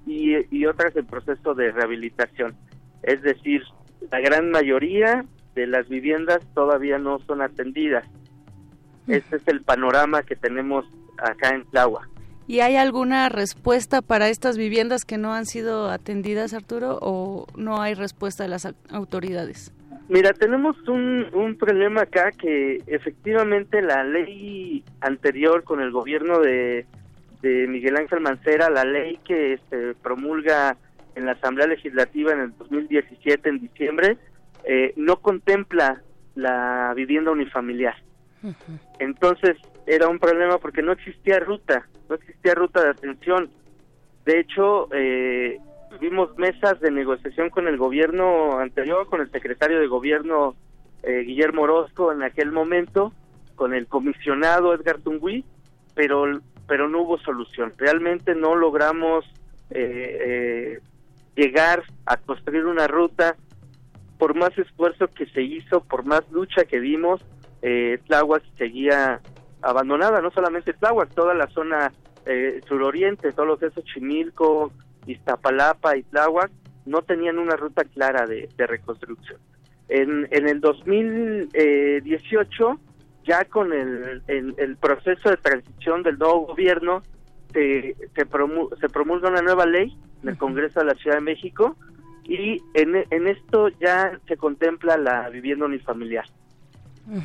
y, 0.06 0.34
y 0.54 0.66
otras 0.66 0.94
en 0.96 1.06
proceso 1.06 1.54
de 1.54 1.70
rehabilitación. 1.72 2.54
Es 3.02 3.22
decir, 3.22 3.62
la 4.10 4.20
gran 4.20 4.50
mayoría 4.50 5.24
de 5.54 5.66
las 5.66 5.88
viviendas 5.88 6.40
todavía 6.54 6.98
no 6.98 7.18
son 7.20 7.42
atendidas. 7.42 8.04
Este 9.06 9.36
es 9.36 9.48
el 9.48 9.62
panorama 9.62 10.22
que 10.22 10.36
tenemos 10.36 10.84
acá 11.18 11.50
en 11.50 11.64
Tláhuac. 11.66 12.08
¿Y 12.48 12.60
hay 12.60 12.76
alguna 12.76 13.28
respuesta 13.28 14.02
para 14.02 14.28
estas 14.28 14.56
viviendas 14.58 15.04
que 15.04 15.16
no 15.18 15.32
han 15.32 15.46
sido 15.46 15.90
atendidas, 15.90 16.52
Arturo, 16.54 16.98
o 17.00 17.46
no 17.56 17.80
hay 17.80 17.94
respuesta 17.94 18.42
de 18.42 18.48
las 18.48 18.66
au- 18.66 18.74
autoridades? 18.90 19.72
Mira, 20.08 20.32
tenemos 20.32 20.76
un, 20.88 21.26
un 21.32 21.56
problema 21.56 22.02
acá 22.02 22.32
que 22.32 22.82
efectivamente 22.86 23.80
la 23.82 24.04
ley 24.04 24.84
anterior 25.00 25.64
con 25.64 25.80
el 25.80 25.90
gobierno 25.90 26.40
de, 26.40 26.86
de 27.40 27.66
Miguel 27.66 27.96
Ángel 27.96 28.20
Mancera, 28.20 28.70
la 28.70 28.84
ley 28.84 29.18
que 29.24 29.58
se 29.70 29.94
promulga 30.02 30.76
en 31.14 31.26
la 31.26 31.32
Asamblea 31.32 31.66
Legislativa 31.66 32.32
en 32.32 32.40
el 32.40 32.58
2017, 32.58 33.48
en 33.48 33.60
diciembre, 33.60 34.18
eh, 34.64 34.92
no 34.96 35.16
contempla 35.16 36.02
la 36.34 36.92
vivienda 36.94 37.30
unifamiliar. 37.30 37.94
Entonces 38.98 39.56
era 39.86 40.08
un 40.08 40.18
problema 40.18 40.58
porque 40.58 40.82
no 40.82 40.92
existía 40.92 41.38
ruta, 41.40 41.86
no 42.08 42.16
existía 42.16 42.54
ruta 42.54 42.82
de 42.82 42.90
atención. 42.90 43.50
De 44.24 44.40
hecho, 44.40 44.88
eh, 44.92 45.58
tuvimos 45.98 46.36
mesas 46.38 46.80
de 46.80 46.90
negociación 46.90 47.50
con 47.50 47.68
el 47.68 47.76
gobierno 47.76 48.58
anterior, 48.58 49.06
con 49.08 49.20
el 49.20 49.30
secretario 49.30 49.78
de 49.78 49.86
gobierno 49.86 50.54
eh, 51.02 51.22
Guillermo 51.26 51.62
Orozco 51.62 52.12
en 52.12 52.22
aquel 52.22 52.52
momento, 52.52 53.12
con 53.54 53.74
el 53.74 53.86
comisionado 53.86 54.74
Edgar 54.74 54.98
Tungui, 54.98 55.44
pero 55.94 56.24
pero 56.66 56.88
no 56.88 57.02
hubo 57.02 57.18
solución. 57.18 57.72
Realmente 57.76 58.34
no 58.34 58.54
logramos 58.54 59.24
eh, 59.70 60.18
eh, 60.20 60.80
llegar 61.36 61.82
a 62.06 62.16
construir 62.16 62.64
una 62.64 62.86
ruta 62.86 63.36
por 64.18 64.34
más 64.36 64.56
esfuerzo 64.56 65.08
que 65.08 65.26
se 65.26 65.42
hizo, 65.42 65.82
por 65.82 66.04
más 66.04 66.22
lucha 66.30 66.64
que 66.64 66.80
dimos, 66.80 67.20
eh, 67.60 67.98
Tláhuac 68.06 68.42
seguía 68.56 69.20
abandonada, 69.60 70.20
no 70.20 70.30
solamente 70.30 70.72
Tláhuac, 70.72 71.12
toda 71.12 71.34
la 71.34 71.48
zona 71.48 71.92
eh, 72.24 72.60
suroriente, 72.66 73.32
todo 73.32 73.46
lo 73.46 73.58
que 73.58 73.66
es 73.66 73.74
Xochimilco, 73.74 74.72
Iztapalapa 75.06 75.96
y 75.96 76.02
Tláhuac, 76.04 76.50
no 76.86 77.02
tenían 77.02 77.38
una 77.38 77.56
ruta 77.56 77.84
clara 77.84 78.26
de, 78.26 78.48
de 78.56 78.66
reconstrucción. 78.66 79.38
En, 79.88 80.26
en 80.30 80.48
el 80.48 80.60
2018, 80.60 82.78
ya 83.24 83.44
con 83.44 83.72
el, 83.72 84.22
el, 84.26 84.54
el 84.58 84.76
proceso 84.76 85.30
de 85.30 85.36
transición 85.36 86.02
del 86.02 86.18
nuevo 86.18 86.46
gobierno, 86.46 87.02
se, 87.52 87.94
se, 88.14 88.26
promu- 88.26 88.74
se 88.80 88.88
promulga 88.88 89.28
una 89.28 89.42
nueva 89.42 89.66
ley 89.66 89.96
en 90.22 90.30
el 90.30 90.38
Congreso 90.38 90.80
de 90.80 90.86
la 90.86 90.94
Ciudad 90.94 91.16
de 91.18 91.22
México 91.22 91.76
y 92.24 92.60
en, 92.74 93.04
en 93.10 93.26
esto 93.28 93.68
ya 93.80 94.18
se 94.26 94.36
contempla 94.36 94.96
la 94.96 95.28
vivienda 95.28 95.66
unifamiliar. 95.66 96.24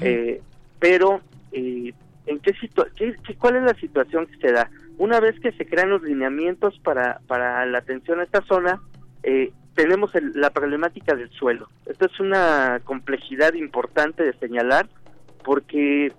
Eh, 0.01 0.41
pero, 0.79 1.21
eh, 1.51 1.93
¿en 2.25 2.39
qué, 2.39 2.53
qué- 2.95 3.35
cuál 3.37 3.55
es 3.57 3.63
la 3.63 3.73
situación 3.75 4.25
que 4.27 4.37
se 4.37 4.51
da? 4.51 4.69
Una 4.97 5.19
vez 5.19 5.39
que 5.39 5.51
se 5.53 5.65
crean 5.65 5.89
los 5.89 6.01
lineamientos 6.01 6.79
para, 6.83 7.19
para 7.27 7.65
la 7.65 7.77
atención 7.79 8.19
a 8.19 8.23
esta 8.23 8.41
zona, 8.41 8.81
eh, 9.23 9.51
tenemos 9.75 10.13
el- 10.15 10.31
la 10.33 10.49
problemática 10.49 11.15
del 11.15 11.29
suelo. 11.31 11.67
Esto 11.85 12.05
es 12.07 12.19
una 12.19 12.79
complejidad 12.83 13.53
importante 13.53 14.23
de 14.23 14.33
señalar 14.33 14.87
porque 15.43 16.11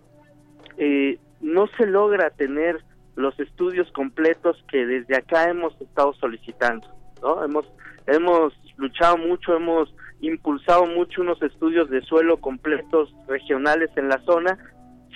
eh, 0.76 1.18
no 1.40 1.66
se 1.76 1.86
logra 1.86 2.30
tener 2.30 2.78
los 3.16 3.38
estudios 3.40 3.90
completos 3.92 4.64
que 4.70 4.86
desde 4.86 5.16
acá 5.16 5.50
hemos 5.50 5.78
estado 5.80 6.12
solicitando, 6.14 6.86
¿no? 7.20 7.44
Hemos 7.44 7.66
hemos 8.06 8.54
luchado 8.78 9.18
mucho, 9.18 9.54
hemos 9.56 9.92
impulsado 10.20 10.86
mucho 10.86 11.20
unos 11.20 11.42
estudios 11.42 11.90
de 11.90 12.00
suelo 12.02 12.38
completos 12.38 13.12
regionales 13.26 13.90
en 13.96 14.08
la 14.08 14.18
zona, 14.20 14.56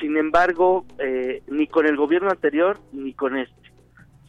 sin 0.03 0.17
embargo, 0.17 0.85
eh, 0.99 1.43
ni 1.47 1.69
con 1.69 1.87
el 1.87 1.97
gobierno 1.97 2.29
anterior 2.29 2.79
ni 2.93 3.15
con 3.15 3.39
este. 3.39 3.55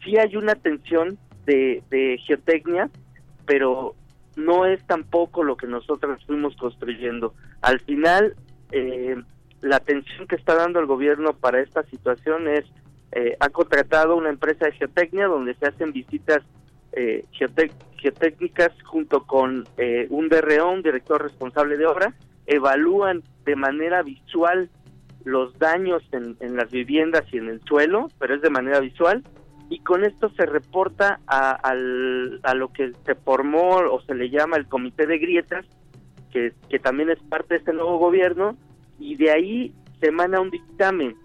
Sí 0.04 0.16
hay 0.16 0.36
una 0.36 0.52
atención 0.52 1.18
de, 1.46 1.82
de 1.90 2.16
geotecnia, 2.24 2.88
pero 3.44 3.96
no 4.36 4.66
es 4.66 4.86
tampoco 4.86 5.42
lo 5.42 5.56
que 5.56 5.66
nosotros 5.66 6.24
fuimos 6.26 6.56
construyendo. 6.56 7.34
Al 7.60 7.80
final, 7.80 8.36
eh, 8.70 9.16
la 9.62 9.76
atención 9.76 10.28
que 10.28 10.36
está 10.36 10.54
dando 10.54 10.78
el 10.78 10.86
gobierno 10.86 11.32
para 11.32 11.60
esta 11.60 11.82
situación 11.84 12.46
es, 12.46 12.64
eh, 13.10 13.36
ha 13.40 13.48
contratado 13.48 14.14
una 14.14 14.30
empresa 14.30 14.66
de 14.66 14.72
geotecnia 14.72 15.26
donde 15.26 15.54
se 15.54 15.66
hacen 15.66 15.92
visitas 15.92 16.42
eh, 16.92 17.24
geotécnicas 17.32 18.70
junto 18.84 19.24
con 19.24 19.66
eh, 19.76 20.06
un 20.10 20.28
DRO, 20.28 20.70
un 20.70 20.82
director 20.82 21.20
responsable 21.20 21.76
de 21.76 21.86
obra, 21.86 22.14
evalúan 22.46 23.24
de 23.44 23.56
manera 23.56 24.02
visual 24.02 24.70
los 25.24 25.58
daños 25.58 26.02
en, 26.12 26.56
las 26.56 26.70
viviendas 26.70 27.24
y 27.32 27.38
en 27.38 27.48
el 27.48 27.60
suelo, 27.62 28.08
pero 28.18 28.34
es 28.34 28.42
de 28.42 28.50
manera 28.50 28.80
visual, 28.80 29.24
y 29.70 29.78
con 29.80 30.04
esto 30.04 30.28
se 30.36 30.44
reporta 30.46 31.20
a, 31.26 31.50
al- 31.52 32.40
a 32.42 32.54
lo 32.54 32.72
que 32.72 32.92
se 33.06 33.14
formó 33.14 33.76
o 33.76 34.00
se 34.02 34.14
le 34.14 34.28
llama 34.30 34.56
el 34.56 34.66
Comité 34.66 35.06
de 35.06 35.18
Grietas, 35.18 35.64
que, 36.30 36.52
que 36.68 36.78
también 36.78 37.10
es 37.10 37.18
parte 37.22 37.54
de 37.54 37.58
este 37.58 37.72
nuevo 37.72 37.98
gobierno, 37.98 38.56
y 38.98 39.16
de 39.16 39.30
ahí 39.30 39.74
se 40.00 40.08
emana 40.08 40.40
un 40.40 40.50
dictamen, 40.50 41.16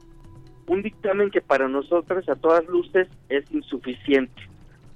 un 0.67 0.81
dictamen 0.81 1.31
que 1.31 1.41
para 1.41 1.67
nosotros 1.67 2.27
a 2.30 2.35
todas 2.35 2.65
luces 2.67 3.07
es 3.27 3.51
insuficiente. 3.51 4.41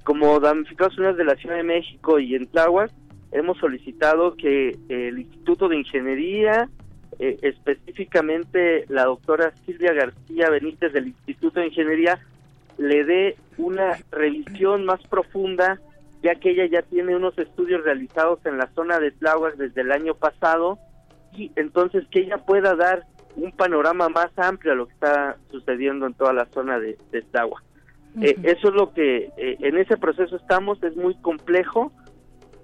Como 0.04 0.40
damnificados 0.40 0.98
unidos 0.98 1.18
de 1.18 1.26
la 1.26 1.36
Ciudad 1.36 1.56
de 1.56 1.64
México 1.64 2.20
y 2.20 2.36
en 2.36 2.46
Tláhuac, 2.48 2.92
hemos 3.32 3.58
solicitado 3.58 4.36
que 4.36 4.78
el 4.90 5.20
Instituto 5.20 5.68
de 5.68 5.78
Ingeniería, 5.78 6.70
eh, 7.20 7.38
específicamente 7.42 8.86
la 8.90 9.06
doctora 9.06 9.52
Silvia 9.66 9.94
García 9.94 10.50
Benítez 10.50 10.94
del 10.94 11.08
Instituto 11.08 11.60
de 11.60 11.68
Ingeniería, 11.68 12.20
le 12.78 13.04
dé 13.04 13.36
una 13.58 13.98
revisión 14.12 14.86
más 14.86 15.02
profunda, 15.08 15.80
ya 16.22 16.36
que 16.36 16.52
ella 16.52 16.66
ya 16.66 16.82
tiene 16.82 17.16
unos 17.16 17.38
estudios 17.38 17.84
realizados 17.84 18.46
en 18.46 18.58
la 18.58 18.68
zona 18.74 19.00
de 19.00 19.12
Tláhuac 19.12 19.56
desde 19.56 19.82
el 19.82 19.92
año 19.92 20.16
pasado, 20.16 20.80
y 21.36 21.52
entonces 21.56 22.06
que 22.10 22.22
ella 22.22 22.38
pueda 22.38 22.76
dar 22.76 23.06
un 23.36 23.52
panorama 23.52 24.10
más 24.10 24.32
amplio 24.38 24.74
a 24.74 24.76
lo 24.76 24.88
que 24.88 24.94
está 24.94 25.38
sucediendo 25.52 26.06
en 26.06 26.14
toda 26.14 26.34
la 26.34 26.46
zona 26.46 26.80
de, 26.80 26.98
de 27.12 27.22
Tláhuac. 27.24 27.64
Eh, 28.22 28.36
eso 28.44 28.68
es 28.70 28.74
lo 28.76 28.94
que 28.94 29.32
eh, 29.38 29.58
en 29.60 29.78
ese 29.78 29.98
proceso 29.98 30.36
estamos, 30.36 30.82
es 30.84 30.96
muy 30.96 31.16
complejo 31.16 31.92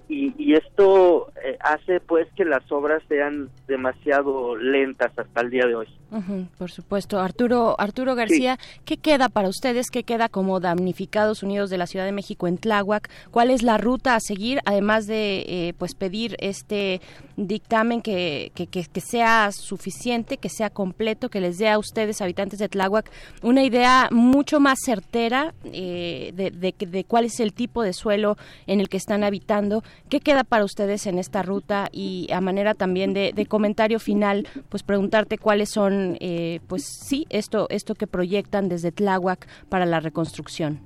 y, 0.09 0.33
y 0.37 0.53
esto 0.55 1.31
eh, 1.45 1.57
hace 1.61 1.99
pues 2.01 2.27
que 2.35 2.43
las 2.43 2.69
obras 2.71 3.01
sean 3.07 3.49
demasiado 3.67 4.55
lentas 4.57 5.11
hasta 5.17 5.41
el 5.41 5.49
día 5.51 5.65
de 5.67 5.75
hoy. 5.75 5.87
Por 6.57 6.71
supuesto. 6.71 7.19
Arturo, 7.19 7.75
Arturo 7.79 8.15
García, 8.15 8.57
¿qué 8.83 8.97
queda 8.97 9.29
para 9.29 9.47
ustedes? 9.47 9.91
¿Qué 9.91 10.03
queda 10.03 10.27
como 10.27 10.59
damnificados 10.59 11.43
unidos 11.43 11.69
de 11.69 11.77
la 11.77 11.85
Ciudad 11.85 12.05
de 12.05 12.11
México 12.11 12.47
en 12.47 12.57
Tláhuac? 12.57 13.07
¿Cuál 13.29 13.51
es 13.51 13.61
la 13.61 13.77
ruta 13.77 14.15
a 14.15 14.19
seguir, 14.19 14.59
además 14.65 15.05
de 15.05 15.45
eh, 15.47 15.73
pues 15.77 15.93
pedir 15.93 16.35
este 16.39 16.99
dictamen 17.37 18.01
que, 18.01 18.51
que, 18.55 18.65
que- 18.65 18.85
que 18.91 19.01
sea 19.01 19.51
suficiente, 19.51 20.37
que 20.37 20.49
sea 20.49 20.71
completo, 20.71 21.29
que 21.29 21.41
les 21.41 21.59
dé 21.59 21.69
a 21.69 21.77
ustedes, 21.77 22.21
habitantes 22.21 22.57
de 22.57 22.69
Tláhuac, 22.69 23.11
una 23.43 23.63
idea 23.63 24.07
mucho 24.11 24.59
más 24.59 24.79
certera 24.83 25.53
eh, 25.65 26.31
de, 26.33 26.49
de, 26.49 26.73
de 26.87 27.03
cuál 27.03 27.25
es 27.25 27.39
el 27.39 27.53
tipo 27.53 27.83
de 27.83 27.93
suelo 27.93 28.35
en 28.65 28.79
el 28.79 28.89
que 28.89 28.97
están 28.97 29.23
habitando? 29.23 29.83
¿Qué 30.09 30.19
queda 30.19 30.43
para 30.43 30.63
ustedes 30.63 31.05
en 31.07 31.19
esta 31.19 31.43
ruta? 31.43 31.89
Y 31.91 32.27
a 32.31 32.41
manera 32.41 32.73
también 32.73 33.13
de, 33.13 33.45
comentario 33.47 33.99
final, 33.99 34.47
pues 34.69 34.83
preguntarte 34.83 35.37
cuáles 35.37 35.69
son, 35.69 36.17
eh, 36.19 36.59
pues 36.67 36.83
sí, 36.83 37.25
esto, 37.29 37.67
esto 37.69 37.95
que 37.95 38.07
proyectan 38.07 38.69
desde 38.69 38.91
Tláhuac 38.91 39.47
para 39.69 39.85
la 39.85 39.99
reconstrucción. 39.99 40.79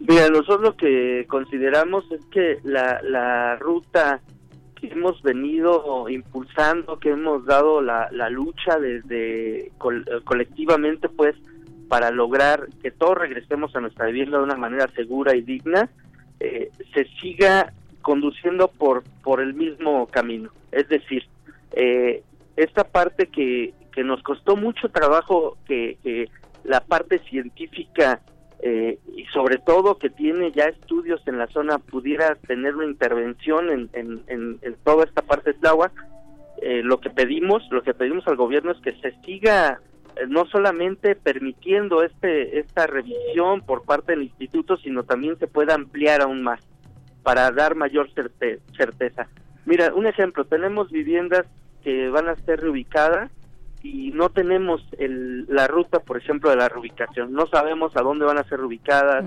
Mira, 0.00 0.28
nosotros 0.28 0.60
lo 0.62 0.76
que 0.76 1.26
consideramos 1.28 2.04
es 2.12 2.24
que 2.26 2.58
la, 2.62 3.56
ruta 3.56 4.20
que 4.80 4.88
hemos 4.88 5.20
venido 5.22 6.08
impulsando, 6.08 7.00
que 7.00 7.10
hemos 7.10 7.44
dado 7.46 7.82
la, 7.82 8.08
lucha 8.30 8.78
desde 8.78 9.66
eh, 9.66 9.72
colectivamente, 10.24 11.08
pues, 11.08 11.34
para 11.88 12.10
lograr 12.10 12.68
que 12.82 12.90
todos 12.90 13.18
regresemos 13.18 13.74
a 13.74 13.80
nuestra 13.80 14.06
vivienda 14.06 14.38
de 14.38 14.44
una 14.44 14.56
manera 14.56 14.86
segura 14.94 15.34
y 15.34 15.40
digna, 15.40 15.90
eh, 16.38 16.70
se 16.94 17.04
siga 17.20 17.72
conduciendo 18.08 18.68
por, 18.68 19.04
por 19.22 19.42
el 19.42 19.52
mismo 19.52 20.06
camino. 20.06 20.48
Es 20.72 20.88
decir, 20.88 21.24
eh, 21.72 22.22
esta 22.56 22.84
parte 22.84 23.26
que, 23.26 23.74
que 23.92 24.02
nos 24.02 24.22
costó 24.22 24.56
mucho 24.56 24.88
trabajo 24.88 25.58
que, 25.66 25.98
la 26.64 26.80
parte 26.80 27.18
científica 27.30 28.20
eh, 28.62 28.98
y 29.14 29.24
sobre 29.26 29.58
todo 29.58 29.98
que 29.98 30.08
tiene 30.10 30.52
ya 30.52 30.64
estudios 30.64 31.20
en 31.26 31.36
la 31.38 31.46
zona 31.48 31.78
pudiera 31.78 32.34
tener 32.46 32.74
una 32.76 32.86
intervención 32.86 33.68
en, 33.70 33.90
en, 33.92 34.20
en- 34.26 34.58
en 34.62 34.74
toda 34.84 35.04
esta 35.04 35.20
parte 35.22 35.52
de 35.52 35.58
Tláhuac, 35.60 35.92
eh, 36.62 36.80
lo 36.82 36.98
que 37.00 37.10
pedimos, 37.10 37.62
lo 37.70 37.82
que 37.82 37.92
pedimos 37.94 38.26
al 38.26 38.36
gobierno 38.36 38.72
es 38.72 38.78
que 38.80 38.92
se 39.02 39.12
siga 39.24 39.80
eh, 40.16 40.26
no 40.28 40.46
solamente 40.46 41.14
permitiendo 41.14 42.02
este 42.02 42.58
esta 42.58 42.86
revisión 42.86 43.60
por 43.64 43.84
parte 43.84 44.12
del 44.12 44.22
instituto, 44.24 44.76
sino 44.78 45.04
también 45.04 45.38
se 45.38 45.46
pueda 45.46 45.74
ampliar 45.74 46.22
aún 46.22 46.42
más 46.42 46.60
para 47.28 47.50
dar 47.50 47.74
mayor 47.74 48.08
certe- 48.14 48.58
certeza. 48.74 49.26
Mira, 49.66 49.92
un 49.92 50.06
ejemplo, 50.06 50.46
tenemos 50.46 50.90
viviendas 50.90 51.44
que 51.84 52.08
van 52.08 52.26
a 52.26 52.36
ser 52.36 52.58
reubicadas 52.62 53.30
y 53.82 54.12
no 54.12 54.30
tenemos 54.30 54.82
el, 54.98 55.44
la 55.46 55.66
ruta, 55.66 55.98
por 55.98 56.16
ejemplo, 56.16 56.48
de 56.48 56.56
la 56.56 56.70
reubicación. 56.70 57.34
No 57.34 57.46
sabemos 57.46 57.94
a 57.98 58.00
dónde 58.00 58.24
van 58.24 58.38
a 58.38 58.44
ser 58.44 58.62
ubicadas, 58.62 59.26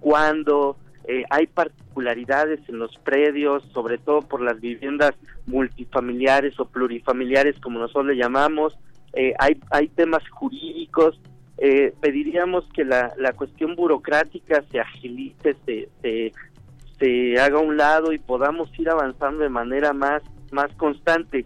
cuándo. 0.00 0.76
eh, 1.06 1.22
hay 1.30 1.46
particularidades 1.46 2.68
en 2.68 2.80
los 2.80 2.96
predios, 3.04 3.62
sobre 3.72 3.96
todo 3.98 4.22
por 4.22 4.40
las 4.42 4.60
viviendas 4.60 5.12
multifamiliares 5.46 6.58
o 6.58 6.64
plurifamiliares, 6.64 7.60
como 7.60 7.78
nosotros 7.78 8.06
le 8.06 8.16
llamamos. 8.16 8.76
Eh, 9.12 9.34
hay, 9.38 9.60
hay 9.70 9.86
temas 9.86 10.28
jurídicos. 10.30 11.20
Eh, 11.58 11.94
pediríamos 12.00 12.68
que 12.74 12.84
la, 12.84 13.12
la 13.16 13.32
cuestión 13.34 13.76
burocrática 13.76 14.62
se 14.70 14.80
agilice, 14.80 15.54
se, 15.64 15.88
se, 16.02 16.32
se 16.98 17.38
haga 17.40 17.58
a 17.58 17.62
un 17.62 17.76
lado 17.76 18.12
y 18.12 18.18
podamos 18.18 18.70
ir 18.78 18.88
avanzando 18.88 19.42
de 19.42 19.48
manera 19.48 19.92
más, 19.92 20.22
más 20.50 20.72
constante. 20.76 21.44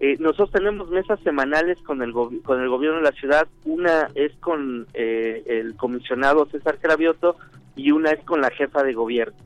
Eh, 0.00 0.16
nosotros 0.18 0.50
tenemos 0.52 0.90
mesas 0.90 1.20
semanales 1.20 1.78
con 1.82 2.02
el, 2.02 2.12
con 2.12 2.60
el 2.60 2.68
gobierno 2.68 2.98
de 2.98 3.04
la 3.04 3.12
ciudad. 3.12 3.46
Una 3.64 4.08
es 4.14 4.32
con 4.40 4.86
eh, 4.94 5.42
el 5.46 5.76
comisionado 5.76 6.46
César 6.46 6.78
Cravioto 6.80 7.36
y 7.76 7.90
una 7.90 8.10
es 8.10 8.24
con 8.24 8.40
la 8.40 8.50
jefa 8.50 8.82
de 8.82 8.94
gobierno. 8.94 9.36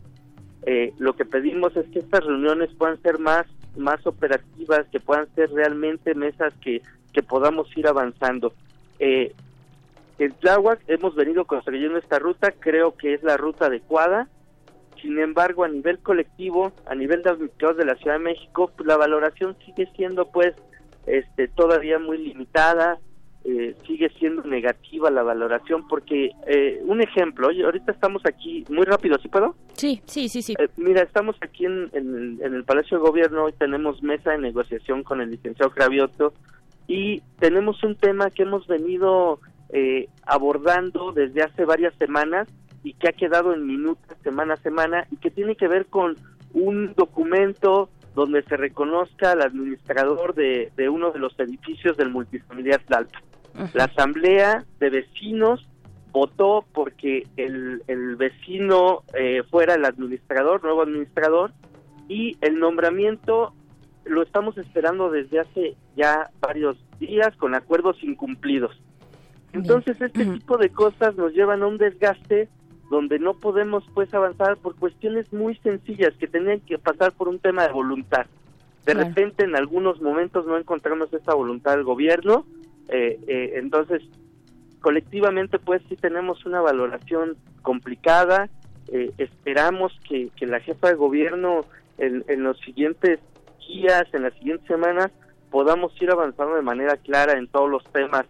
Eh, 0.65 0.93
lo 0.99 1.15
que 1.15 1.25
pedimos 1.25 1.77
es 1.77 1.87
que 1.91 2.01
estas 2.01 2.25
reuniones 2.25 2.71
puedan 2.77 3.01
ser 3.01 3.19
más, 3.21 3.47
más 3.77 4.05
operativas, 4.07 4.87
que 4.91 4.99
puedan 4.99 5.33
ser 5.35 5.51
realmente 5.53 6.15
mesas 6.15 6.53
que, 6.61 6.83
que 7.13 7.23
podamos 7.23 7.69
ir 7.77 7.87
avanzando. 7.87 8.53
Eh, 8.99 9.33
en 10.19 10.33
Tláhuac 10.33 10.81
hemos 10.89 11.15
venido 11.15 11.45
construyendo 11.45 11.99
esta 11.99 12.19
ruta, 12.19 12.53
creo 12.59 12.97
que 12.97 13.15
es 13.15 13.23
la 13.23 13.37
ruta 13.37 13.67
adecuada. 13.67 14.29
Sin 15.01 15.19
embargo, 15.19 15.65
a 15.65 15.69
nivel 15.69 15.99
colectivo, 15.99 16.73
a 16.87 16.95
nivel 16.95 17.23
de 17.23 17.31
damnificados 17.31 17.77
de 17.77 17.85
la 17.85 17.95
Ciudad 17.97 18.15
de 18.19 18.25
México, 18.25 18.71
pues, 18.77 18.87
la 18.87 18.97
valoración 18.97 19.57
sigue 19.65 19.89
siendo 19.97 20.31
pues 20.31 20.55
este 21.07 21.47
todavía 21.49 21.99
muy 21.99 22.19
limitada, 22.19 22.99
eh, 23.45 23.77
sigue 23.87 24.09
siendo 24.19 24.43
negativa 24.43 25.09
la 25.11 25.23
valoración 25.23 25.87
porque 25.87 26.31
eh, 26.49 26.81
un 26.85 27.01
ejemplo, 27.01 27.47
ahorita 27.49 27.93
estamos 27.93 28.23
aquí 28.27 28.65
muy 28.69 28.85
rápido, 28.85 29.17
¿sí 29.19 29.29
puedo? 29.29 29.55
Sí, 29.75 30.03
sí, 30.07 30.29
sí, 30.29 30.43
sí. 30.43 30.55
Eh, 30.59 30.69
mira, 30.77 31.03
estamos 31.03 31.37
aquí 31.41 31.65
en, 31.67 31.89
en 31.93 32.15
el- 32.17 32.43
en 32.43 32.55
el 32.55 32.65
Palacio 32.65 32.97
de 32.99 33.05
Gobierno 33.09 33.49
y 33.49 33.53
tenemos 33.53 34.03
mesa 34.03 34.33
de 34.33 34.39
negociación 34.39 35.05
con 35.05 35.21
el 35.21 35.31
licenciado 35.31 35.71
Cravioto 35.71 36.35
y 36.89 37.21
tenemos 37.39 37.83
un 37.85 37.95
tema 37.95 38.31
que 38.31 38.43
hemos 38.43 38.67
venido 38.67 39.39
eh, 39.73 40.09
abordando 40.25 41.13
desde 41.13 41.43
hace 41.43 41.65
varias 41.65 41.95
semanas 41.99 42.49
y 42.87 42.93
que 42.95 43.09
ha 43.09 43.13
quedado 43.13 43.53
en 43.53 43.67
minutos 43.67 44.17
semana 44.23 44.55
a 44.55 44.59
semana 44.59 45.09
y 45.11 45.17
que 45.17 45.33
tiene 45.33 45.57
que 45.57 45.67
ver 45.67 45.87
con 45.87 46.17
un 46.55 46.95
documento 46.95 47.91
donde 48.15 48.45
se 48.45 48.57
reconozca 48.57 49.33
al 49.33 49.43
administrador 49.43 50.37
de, 50.37 50.71
de 50.77 50.89
uno 50.89 51.11
de 51.11 51.19
los 51.19 51.37
edificios 51.41 51.97
del 51.97 52.11
multifamiliar 52.11 52.81
Tlalpan. 52.85 53.23
La 53.75 53.85
asamblea 53.85 54.65
de 54.79 54.91
vecinos 54.91 55.67
votó 56.13 56.65
porque 56.73 57.27
el, 57.37 57.83
el 57.89 58.15
vecino 58.15 59.03
eh, 59.15 59.43
fuera 59.51 59.75
el 59.75 59.85
administrador, 59.85 60.63
nuevo 60.63 60.83
administrador, 60.83 61.51
y 62.09 62.37
el 62.41 62.61
nombramiento 62.61 63.53
lo 64.05 64.23
estamos 64.23 64.57
esperando 64.59 65.11
desde 65.11 65.41
hace 65.41 65.77
ya 65.97 66.31
varios 66.39 66.77
días 67.01 67.35
con 67.37 67.57
acuerdos 67.57 67.97
incumplidos. 68.05 68.81
Entonces 69.53 70.01
este 70.01 70.25
tipo 70.25 70.57
de 70.57 70.71
cosas 70.71 71.17
nos 71.17 71.33
llevan 71.33 71.65
a 71.65 71.67
un 71.67 71.79
desgaste 71.79 72.49
donde 72.91 73.19
no 73.19 73.35
podemos 73.35 73.85
pues 73.95 74.13
avanzar 74.15 74.57
por 74.57 74.77
cuestiones 74.77 75.33
muy 75.33 75.57
sencillas 75.57 76.15
que 76.19 76.27
tenían 76.29 76.61
que 76.61 76.79
pasar 76.79 77.13
por 77.13 77.29
un 77.29 77.39
tema 77.39 77.67
de 77.67 77.73
voluntad. 77.73 78.27
De 78.85 78.93
Claro. 78.93 79.09
repente 79.09 79.45
en 79.45 79.57
algunos 79.57 80.01
momentos 80.01 80.47
no 80.47 80.57
encontramos 80.57 81.13
esa 81.13 81.35
voluntad 81.35 81.73
del 81.73 81.85
gobierno, 81.85 82.47
eh, 82.89 83.19
eh, 83.27 83.53
entonces 83.57 84.03
colectivamente 84.81 85.59
pues 85.59 85.83
sí 85.89 85.97
tenemos 85.97 86.47
una 86.47 86.61
valoración 86.61 87.37
complicada, 87.63 88.49
eh, 88.93 89.11
esperamos 89.19 89.93
que, 90.09 90.31
que 90.37 90.47
la 90.47 90.61
jefa 90.61 90.89
de 90.89 90.95
gobierno 90.95 91.65
en, 91.99 92.25
en 92.29 92.45
los 92.45 92.59
siguientes 92.61 93.19
días, 93.67 94.05
en 94.13 94.23
las 94.23 94.35
siguientes 94.35 94.67
semanas, 94.69 95.11
podamos 95.51 95.91
ir 96.01 96.11
avanzando 96.11 96.55
de 96.55 96.63
manera 96.63 96.97
clara 96.97 97.37
en 97.37 97.49
todos 97.49 97.69
los 97.69 97.83
temas 97.93 98.27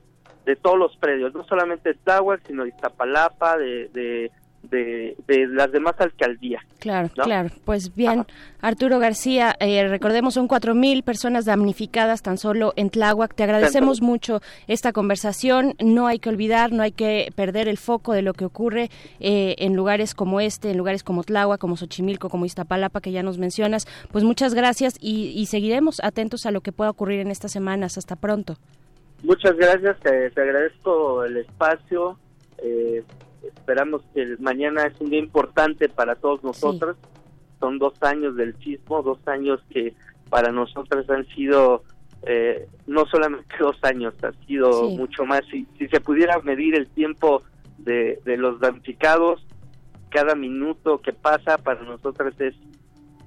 de 0.47 0.57
todos 0.57 0.79
los 0.79 0.97
predios, 0.97 1.35
no 1.35 1.45
solamente 1.45 1.91
de 1.91 1.95
Tláhuac, 1.97 2.47
sino 2.47 2.63
de 2.63 2.69
Iztapalapa, 2.71 3.59
de, 3.59 3.89
de, 3.93 4.31
de, 4.71 5.17
de 5.27 5.47
las 5.49 5.71
demás 5.73 5.95
alcaldías. 5.99 6.63
Claro, 6.79 7.11
¿no? 7.17 7.25
claro. 7.25 7.51
Pues 7.65 7.95
bien, 7.95 8.25
Arturo 8.61 8.99
García, 8.99 9.55
eh, 9.61 9.87
recordemos, 9.89 10.35
son 10.35 10.49
4.000 10.49 11.03
personas 11.03 11.45
damnificadas 11.45 12.23
tan 12.23 12.39
solo 12.39 12.73
en 12.77 12.91
Tláhuac. 12.91 13.35
Te 13.35 13.43
agradecemos 13.45 14.03
mucho 14.03 14.41
esta 14.69 14.93
conversación. 14.93 15.75
No 15.83 16.07
hay 16.07 16.19
que 16.19 16.29
olvidar, 16.29 16.73
no 16.73 16.83
hay 16.83 16.93
que 16.93 17.33
perder 17.35 17.69
el 17.69 17.79
foco 17.79 18.13
de 18.13 18.23
lo 18.23 18.35
que 18.35 18.45
ocurre 18.45 18.91
eh, 19.21 19.55
en 19.59 19.75
lugares 19.75 20.15
como 20.15 20.41
este, 20.41 20.71
en 20.71 20.79
lugares 20.79 21.03
como 21.03 21.25
Tláhuac, 21.25 21.61
como 21.61 21.77
Xochimilco, 21.77 22.29
como 22.29 22.45
Iztapalapa, 22.47 23.01
que 23.01 23.13
ya 23.13 23.23
nos 23.23 23.39
mencionas. 23.39 23.87
Pues 24.13 24.25
muchas 24.25 24.55
gracias 24.55 24.95
y, 25.01 25.29
y 25.35 25.47
seguiremos 25.47 26.01
atentos 26.03 26.47
a 26.47 26.51
lo 26.51 26.61
que 26.61 26.73
pueda 26.73 26.91
ocurrir 26.91 27.21
en 27.21 27.31
estas 27.31 27.53
semanas. 27.53 27.99
Hasta 27.99 28.17
pronto. 28.17 28.57
Muchas 29.23 29.57
gracias, 29.57 29.99
te, 30.01 30.31
te 30.31 30.41
agradezco 30.43 31.25
el 31.25 31.39
espacio. 31.39 32.19
eh, 32.59 33.03
esperamos 33.55 34.03
que 34.15 34.37
mañana 34.41 34.85
es 34.87 35.01
un 35.01 35.11
día 35.11 35.19
importante 35.21 35.89
para 35.89 36.15
todos 36.17 36.43
nosotros. 36.43 36.97
Son 37.61 37.79
dos 37.79 37.95
años 38.03 38.37
del 38.37 38.55
sismo, 38.59 39.03
dos 39.03 39.19
años 39.27 39.61
que 39.71 39.95
para 40.29 40.53
nosotros 40.53 41.09
han 41.11 41.27
sido 41.29 41.83
eh, 42.27 42.67
no 42.87 43.07
solamente 43.07 43.47
dos 43.61 43.77
años, 43.83 44.15
ha 44.23 44.33
sido 44.47 44.89
Sí. 44.91 44.97
mucho 44.97 45.25
más. 45.25 45.43
Si, 45.51 45.67
si 45.79 45.87
se 45.89 46.01
pudiera 46.01 46.39
medir 46.41 46.75
el 46.75 46.89
tiempo 46.89 47.43
de, 47.79 48.21
de 48.25 48.37
los 48.37 48.59
damnificados, 48.61 49.47
cada 50.11 50.35
minuto 50.35 51.01
que 51.01 51.13
pasa 51.13 51.59
para 51.59 51.83
nosotros 51.83 52.35
es, 52.41 52.55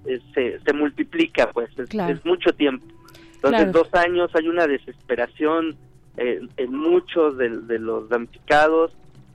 es- 0.06 0.22
se, 0.34 0.60
se 0.60 0.74
multiplica, 0.74 1.52
pues 1.52 1.70
es, 1.78 1.90
Claro. 1.90 2.14
es 2.14 2.26
mucho 2.26 2.52
tiempo. 2.54 2.86
Entonces, 3.36 3.64
Claro. 3.64 3.72
dos 3.72 3.94
años, 3.94 4.30
hay 4.36 4.48
una 4.50 4.68
desesperación 4.68 5.76
eh, 6.18 6.41
en 6.58 6.76
muchos 6.76 7.38
de, 7.38 7.50
de 7.50 7.80
los 7.80 8.10
damnificados. 8.10 8.91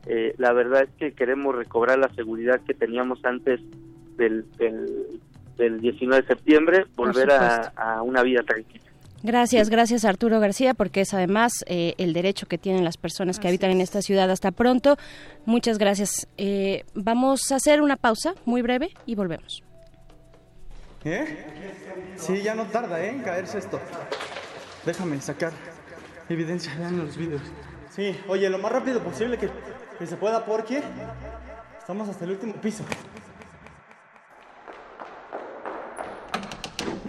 Eh, 0.06 0.34
la 0.38 0.52
verdad 0.52 0.82
es 0.82 0.90
que 0.98 1.12
queremos 1.12 1.54
recobrar 1.54 1.98
la 1.98 2.12
seguridad 2.14 2.60
que 2.66 2.74
teníamos 2.74 3.24
antes 3.24 3.60
del, 4.16 4.44
del, 4.58 5.20
del 5.56 5.80
19 5.80 6.22
de 6.22 6.28
septiembre, 6.28 6.86
volver 6.96 7.30
a, 7.32 7.72
a 7.76 8.02
una 8.02 8.22
vida 8.22 8.42
tranquila. 8.42 8.84
Gracias, 9.24 9.70
gracias 9.70 10.04
Arturo 10.04 10.38
García, 10.38 10.74
porque 10.74 11.00
es 11.00 11.14
además 11.14 11.64
eh, 11.66 11.94
el 11.96 12.12
derecho 12.12 12.46
que 12.46 12.58
tienen 12.58 12.84
las 12.84 12.98
personas 12.98 13.38
que 13.38 13.48
habitan 13.48 13.70
en 13.70 13.80
esta 13.80 14.02
ciudad. 14.02 14.30
Hasta 14.30 14.50
pronto. 14.50 14.98
Muchas 15.46 15.78
gracias. 15.78 16.28
Eh, 16.36 16.84
vamos 16.94 17.50
a 17.50 17.56
hacer 17.56 17.80
una 17.80 17.96
pausa 17.96 18.34
muy 18.44 18.60
breve 18.60 18.90
y 19.06 19.14
volvemos. 19.14 19.62
¿Eh? 21.06 21.24
Sí, 22.16 22.42
ya 22.42 22.54
no 22.54 22.66
tarda, 22.66 23.02
¿eh? 23.02 23.08
En 23.08 23.22
caerse 23.22 23.56
esto. 23.56 23.80
Déjame 24.84 25.18
sacar 25.22 25.52
evidencia, 26.28 26.74
vean 26.78 26.98
los 26.98 27.16
vídeos. 27.16 27.40
Sí, 27.88 28.14
oye, 28.28 28.50
lo 28.50 28.58
más 28.58 28.72
rápido 28.72 29.02
posible 29.02 29.38
que, 29.38 29.48
que 29.98 30.06
se 30.06 30.16
pueda 30.16 30.44
porque 30.44 30.82
estamos 31.78 32.08
hasta 32.08 32.24
el 32.24 32.32
último 32.32 32.54
piso. 32.54 32.84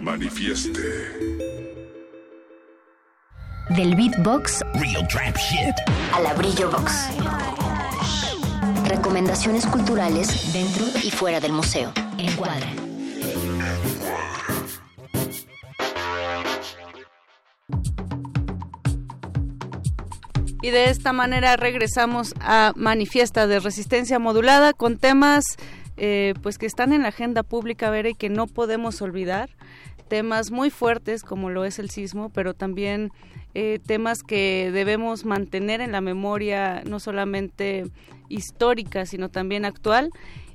Manifieste. 0.00 0.80
Del 3.70 3.96
beatbox 3.96 4.62
a 6.12 6.20
la 6.20 6.34
brillo 6.34 6.70
box. 6.70 7.08
Recomendaciones 8.86 9.66
culturales 9.66 10.52
dentro 10.52 10.84
y 11.02 11.10
fuera 11.10 11.40
del 11.40 11.52
museo. 11.52 11.92
Encuadra. 12.18 12.66
Y 20.62 20.70
de 20.70 20.90
esta 20.90 21.12
manera 21.12 21.56
regresamos 21.56 22.34
a 22.40 22.72
Manifiesta 22.76 23.46
de 23.46 23.60
Resistencia 23.60 24.18
Modulada 24.18 24.72
con 24.72 24.96
temas 24.96 25.44
eh, 25.96 26.34
pues 26.42 26.58
que 26.58 26.66
están 26.66 26.92
en 26.92 27.02
la 27.02 27.08
agenda 27.08 27.42
pública, 27.42 27.90
Vera, 27.90 28.10
y 28.10 28.14
que 28.14 28.28
no 28.28 28.46
podemos 28.46 29.00
olvidar. 29.02 29.50
Temas 30.08 30.50
muy 30.50 30.70
fuertes 30.70 31.22
como 31.22 31.50
lo 31.50 31.64
es 31.64 31.78
el 31.78 31.90
sismo, 31.90 32.30
pero 32.30 32.54
también 32.54 33.10
eh, 33.54 33.80
temas 33.84 34.22
que 34.22 34.70
debemos 34.72 35.24
mantener 35.24 35.80
en 35.80 35.92
la 35.92 36.00
memoria 36.00 36.82
no 36.86 37.00
solamente 37.00 37.84
histórica, 38.28 39.06
sino 39.06 39.30
también 39.30 39.64
actual. 39.64 40.10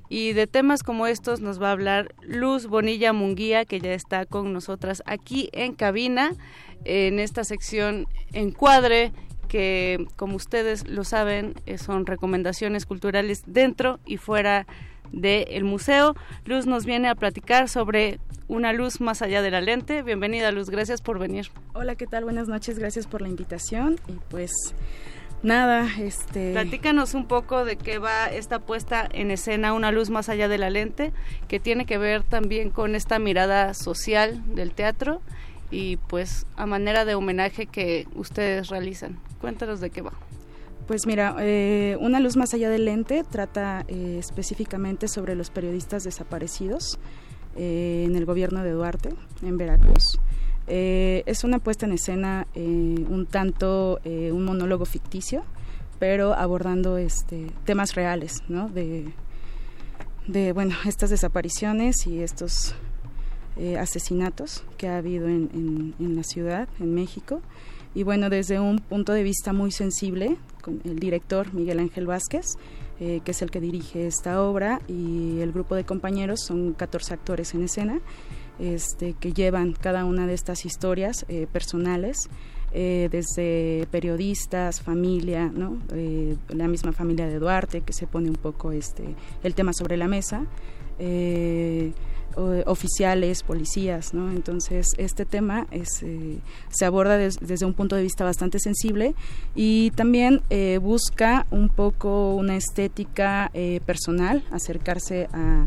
Y 0.09 0.33
de 0.33 0.45
temas 0.45 0.83
como 0.83 1.07
estos 1.07 1.39
nos 1.41 1.61
va 1.61 1.69
a 1.69 1.71
hablar 1.71 2.13
Luz 2.21 2.67
Bonilla 2.67 3.13
Munguía, 3.13 3.65
que 3.65 3.79
ya 3.79 3.93
está 3.93 4.25
con 4.25 4.51
nosotras 4.51 5.01
aquí 5.05 5.49
en 5.53 5.73
cabina, 5.73 6.33
en 6.83 7.19
esta 7.19 7.43
sección 7.43 8.07
Encuadre, 8.33 9.13
que 9.51 10.07
como 10.15 10.37
ustedes 10.37 10.87
lo 10.87 11.03
saben, 11.03 11.55
eh, 11.65 11.77
son 11.77 12.05
recomendaciones 12.05 12.85
culturales 12.85 13.43
dentro 13.45 13.99
y 14.05 14.15
fuera 14.15 14.65
del 15.11 15.65
museo. 15.65 16.15
Luz 16.45 16.67
nos 16.67 16.85
viene 16.85 17.09
a 17.09 17.15
platicar 17.15 17.67
sobre 17.67 18.21
una 18.47 18.71
luz 18.71 19.01
más 19.01 19.21
allá 19.21 19.41
de 19.41 19.51
la 19.51 19.59
lente. 19.59 20.03
Bienvenida 20.03 20.53
Luz, 20.53 20.69
gracias 20.69 21.01
por 21.01 21.19
venir. 21.19 21.49
Hola, 21.73 21.95
¿qué 21.95 22.07
tal? 22.07 22.23
Buenas 22.23 22.47
noches, 22.47 22.79
gracias 22.79 23.07
por 23.07 23.21
la 23.21 23.27
invitación 23.27 23.99
y 24.07 24.13
pues 24.29 24.53
nada, 25.43 25.85
este... 25.99 26.53
Platícanos 26.53 27.13
un 27.13 27.27
poco 27.27 27.65
de 27.65 27.75
qué 27.75 27.99
va 27.99 28.27
esta 28.27 28.59
puesta 28.59 29.05
en 29.11 29.31
escena 29.31 29.73
Una 29.73 29.91
luz 29.91 30.09
más 30.09 30.29
allá 30.29 30.47
de 30.47 30.59
la 30.59 30.69
lente, 30.69 31.11
que 31.49 31.59
tiene 31.59 31.85
que 31.85 31.97
ver 31.97 32.23
también 32.23 32.69
con 32.69 32.95
esta 32.95 33.19
mirada 33.19 33.73
social 33.73 34.41
del 34.55 34.71
teatro 34.71 35.21
y 35.71 35.97
pues 35.97 36.45
a 36.57 36.65
manera 36.65 37.05
de 37.05 37.15
homenaje 37.15 37.65
que 37.65 38.07
ustedes 38.15 38.67
realizan. 38.67 39.17
Cuéntanos 39.39 39.79
de 39.79 39.89
qué 39.89 40.01
va. 40.01 40.11
Pues 40.87 41.07
mira, 41.07 41.35
eh, 41.39 41.97
Una 42.01 42.19
luz 42.19 42.35
más 42.35 42.53
allá 42.53 42.69
del 42.69 42.85
lente 42.85 43.23
trata 43.23 43.85
eh, 43.87 44.17
específicamente 44.19 45.07
sobre 45.07 45.35
los 45.35 45.49
periodistas 45.49 46.03
desaparecidos 46.03 46.99
eh, 47.55 48.03
en 48.05 48.15
el 48.15 48.25
gobierno 48.25 48.63
de 48.63 48.71
Duarte, 48.71 49.09
en 49.41 49.57
Veracruz. 49.57 50.19
Es 50.67 51.43
una 51.43 51.59
puesta 51.59 51.85
en 51.85 51.91
escena 51.91 52.47
un 52.55 53.27
tanto 53.29 53.99
un 54.05 54.45
monólogo 54.45 54.85
ficticio, 54.85 55.43
pero 55.99 56.33
abordando 56.33 56.97
este, 56.97 57.47
temas 57.65 57.93
reales, 57.93 58.41
¿no? 58.47 58.69
De, 58.69 59.11
de 60.27 60.53
bueno, 60.53 60.75
estas 60.85 61.09
desapariciones 61.09 62.07
y 62.07 62.21
estos 62.21 62.73
eh, 63.57 63.77
asesinatos 63.77 64.63
que 64.77 64.87
ha 64.87 64.97
habido 64.97 65.27
en, 65.27 65.49
en- 65.53 65.93
en 66.05 66.15
la 66.15 66.23
ciudad, 66.23 66.67
en 66.79 66.93
México. 66.93 67.41
Y 67.93 68.03
bueno, 68.03 68.29
desde 68.29 68.59
un 68.59 68.79
punto 68.79 69.11
de 69.13 69.23
vista 69.23 69.51
muy 69.53 69.71
sensible, 69.71 70.37
con 70.61 70.79
el 70.85 70.99
director 70.99 71.53
Miguel 71.53 71.79
Ángel 71.79 72.07
Vázquez, 72.07 72.45
eh, 72.99 73.19
que 73.25 73.31
es 73.31 73.41
el 73.41 73.51
que 73.51 73.59
dirige 73.59 74.07
esta 74.07 74.41
obra, 74.43 74.79
y 74.87 75.39
el 75.39 75.51
grupo 75.51 75.75
de 75.75 75.83
compañeros, 75.83 76.39
son 76.41 76.73
14 76.73 77.13
actores 77.13 77.53
en 77.53 77.63
escena, 77.63 77.99
este, 78.59 79.13
que 79.19 79.33
llevan 79.33 79.73
cada 79.73 80.05
una 80.05 80.27
de 80.27 80.35
estas 80.35 80.65
historias 80.65 81.25
eh, 81.27 81.47
personales, 81.51 82.29
eh, 82.73 83.09
desde 83.11 83.87
periodistas, 83.91 84.79
familia, 84.81 85.51
¿no? 85.53 85.77
Eh, 85.93 86.37
la 86.49 86.67
misma 86.69 86.93
familia 86.93 87.27
de 87.27 87.39
Duarte, 87.39 87.81
que 87.81 87.91
se 87.91 88.07
pone 88.07 88.29
un 88.29 88.35
poco 88.37 88.71
este, 88.71 89.03
el 89.43 89.53
tema 89.55 89.73
sobre 89.73 89.97
la 89.97 90.07
mesa, 90.07 90.45
eh, 90.99 91.91
o- 92.35 92.63
oficiales, 92.69 93.43
policías, 93.43 94.13
¿no? 94.13 94.31
Entonces, 94.31 94.87
este 94.97 95.25
tema 95.25 95.67
eh, 95.71 95.83
se 96.69 96.85
aborda 96.85 97.17
des- 97.17 97.39
desde 97.39 97.65
un 97.65 97.73
punto 97.73 97.95
de 97.95 98.03
vista 98.03 98.23
bastante 98.23 98.59
sensible 98.59 99.15
y 99.55 99.91
también 99.91 100.41
eh, 100.49 100.79
busca 100.81 101.45
un 101.51 101.69
poco 101.69 102.35
una 102.35 102.55
estética 102.55 103.51
eh, 103.53 103.79
personal, 103.85 104.43
acercarse 104.51 105.27
a, 105.33 105.65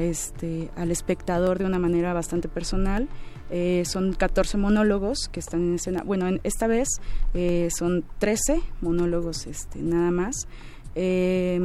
este, 0.00 0.70
al 0.76 0.90
espectador 0.90 1.58
de 1.58 1.64
una 1.66 1.78
manera 1.78 2.12
bastante 2.14 2.48
personal. 2.48 3.08
Eh, 3.50 3.84
son 3.86 4.12
14 4.14 4.56
monólogos 4.58 5.28
que 5.30 5.38
están 5.38 5.60
en 5.60 5.74
escena. 5.76 6.02
Bueno, 6.04 6.26
en, 6.26 6.40
esta 6.42 6.66
vez 6.66 6.88
eh, 7.34 7.68
son 7.76 8.04
13 8.18 8.60
monólogos 8.80 9.46
este, 9.46 9.80
nada 9.80 10.10
más. 10.10 10.48
Eh, 10.94 11.60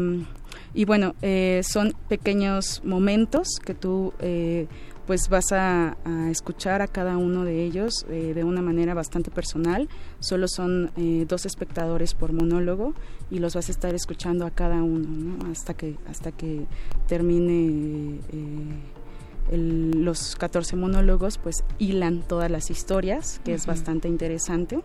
y 0.74 0.86
bueno, 0.86 1.16
eh, 1.22 1.62
son 1.64 1.94
pequeños 2.08 2.82
momentos 2.84 3.48
que 3.64 3.74
tú 3.74 4.14
eh, 4.20 4.68
pues 5.08 5.28
vas 5.30 5.52
a, 5.52 5.98
a 6.06 6.30
escuchar 6.30 6.82
a 6.82 6.88
cada 6.88 7.18
uno 7.18 7.44
de 7.44 7.64
ellos 7.66 8.06
eh, 8.10 8.34
de 8.34 8.44
una 8.44 8.62
manera 8.62 8.94
bastante 8.94 9.30
personal. 9.32 9.90
Solo 10.20 10.48
son 10.48 10.92
eh, 10.96 11.26
dos 11.28 11.46
espectadores 11.46 12.14
por 12.14 12.32
monólogo 12.32 12.94
y 13.30 13.40
los 13.40 13.56
vas 13.56 13.68
a 13.68 13.72
estar 13.72 13.94
escuchando 13.96 14.46
a 14.46 14.52
cada 14.52 14.82
uno 14.84 15.08
¿no? 15.10 15.52
hasta 15.52 15.74
que 15.74 15.96
hasta 16.08 16.32
que 16.32 16.66
termine 17.08 18.20
eh, 18.32 18.80
el- 19.52 20.06
los 20.06 20.36
14 20.38 20.76
monólogos, 20.78 21.38
pues 21.38 21.64
hilan 21.80 22.22
todas 22.26 22.50
las 22.50 22.70
historias, 22.72 23.42
que 23.44 23.54
es 23.54 23.66
bastante 23.66 24.08
interesante 24.08 24.80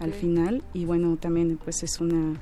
al 0.00 0.12
final 0.14 0.62
y 0.72 0.84
bueno 0.84 1.16
también 1.16 1.58
pues 1.62 1.82
es 1.82 2.00
una 2.00 2.34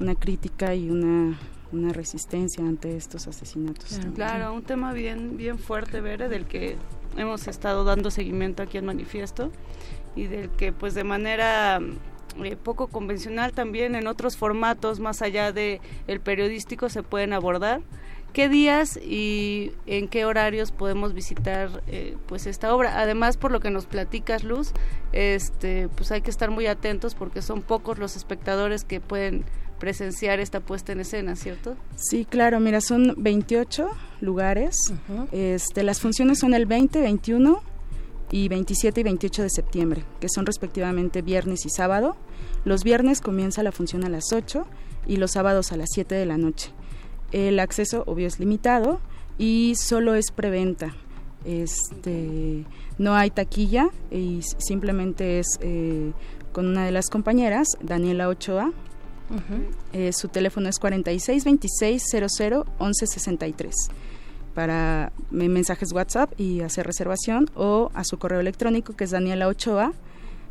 una 0.00 0.14
crítica 0.14 0.74
y 0.74 0.90
una 0.90 1.38
una 1.72 1.92
resistencia 1.92 2.64
ante 2.64 2.96
estos 2.96 3.26
asesinatos. 3.26 3.98
Claro, 4.14 4.52
un 4.52 4.62
tema 4.62 4.92
bien, 4.92 5.36
bien 5.36 5.58
fuerte, 5.58 6.00
Bere, 6.00 6.28
del 6.28 6.46
que 6.46 6.76
hemos 7.16 7.48
estado 7.48 7.84
dando 7.84 8.10
seguimiento 8.10 8.62
aquí 8.62 8.78
en 8.78 8.86
Manifiesto 8.86 9.50
y 10.16 10.26
del 10.26 10.50
que 10.50 10.72
pues 10.72 10.94
de 10.94 11.04
manera 11.04 11.80
eh, 12.42 12.56
poco 12.56 12.86
convencional 12.88 13.52
también 13.52 13.94
en 13.94 14.06
otros 14.06 14.36
formatos 14.36 15.00
más 15.00 15.22
allá 15.22 15.52
de 15.52 15.80
el 16.06 16.20
periodístico 16.20 16.88
se 16.88 17.02
pueden 17.02 17.32
abordar. 17.32 17.82
¿Qué 18.32 18.48
días 18.48 18.96
y 18.96 19.72
en 19.84 20.08
qué 20.08 20.24
horarios 20.24 20.72
podemos 20.72 21.12
visitar 21.12 21.82
eh, 21.86 22.16
pues 22.26 22.46
esta 22.46 22.74
obra? 22.74 22.98
Además, 22.98 23.36
por 23.36 23.50
lo 23.50 23.60
que 23.60 23.68
nos 23.68 23.84
platicas, 23.84 24.42
Luz, 24.42 24.72
este, 25.12 25.88
pues 25.88 26.10
hay 26.12 26.22
que 26.22 26.30
estar 26.30 26.50
muy 26.50 26.66
atentos 26.66 27.14
porque 27.14 27.42
son 27.42 27.60
pocos 27.60 27.98
los 27.98 28.16
espectadores 28.16 28.84
que 28.84 29.02
pueden 29.02 29.44
presenciar 29.82 30.38
esta 30.38 30.60
puesta 30.60 30.92
en 30.92 31.00
escena, 31.00 31.34
¿cierto? 31.34 31.74
Sí, 31.96 32.24
claro, 32.24 32.60
mira, 32.60 32.80
son 32.80 33.16
28 33.16 33.88
lugares. 34.20 34.76
este, 35.32 35.82
las 35.82 36.00
funciones 36.00 36.38
son 36.38 36.54
el 36.54 36.66
20, 36.66 37.00
21 37.00 37.60
y 38.30 38.46
27 38.46 39.00
y 39.00 39.02
28 39.02 39.42
de 39.42 39.50
septiembre, 39.50 40.04
que 40.20 40.28
son 40.28 40.46
respectivamente 40.46 41.20
viernes 41.20 41.66
y 41.66 41.68
sábado. 41.68 42.16
Los 42.64 42.84
viernes 42.84 43.20
comienza 43.20 43.64
la 43.64 43.72
función 43.72 44.04
a 44.04 44.08
las 44.08 44.32
8 44.32 44.68
y 45.08 45.16
los 45.16 45.32
sábados 45.32 45.72
a 45.72 45.76
las 45.76 45.88
7 45.92 46.14
de 46.14 46.26
la 46.26 46.38
noche. 46.38 46.70
El 47.32 47.58
acceso, 47.58 48.04
obvio, 48.06 48.28
es 48.28 48.38
limitado 48.38 49.00
y 49.36 49.74
solo 49.74 50.14
es 50.14 50.30
preventa. 50.30 50.94
Este, 51.44 52.66
no 52.98 53.16
hay 53.16 53.30
taquilla 53.30 53.88
y 54.12 54.42
simplemente 54.58 55.40
es 55.40 55.58
eh, 55.60 56.12
con 56.52 56.68
una 56.68 56.86
de 56.86 56.92
las 56.92 57.10
compañeras, 57.10 57.66
Daniela 57.82 58.28
Ochoa, 58.28 58.70
eh, 59.92 60.12
su 60.12 60.28
teléfono 60.28 60.68
es 60.68 60.78
46 60.78 61.44
26 61.44 62.02
00 62.10 62.66
11 62.78 63.06
63 63.06 63.74
para 64.54 65.12
me- 65.30 65.48
mensajes 65.48 65.92
WhatsApp 65.92 66.38
y 66.38 66.60
hacer 66.60 66.86
reservación 66.86 67.48
o 67.54 67.90
a 67.94 68.04
su 68.04 68.18
correo 68.18 68.40
electrónico 68.40 68.94
que 68.94 69.04
es 69.04 69.10
Daniela 69.10 69.48
Ochoa 69.48 69.92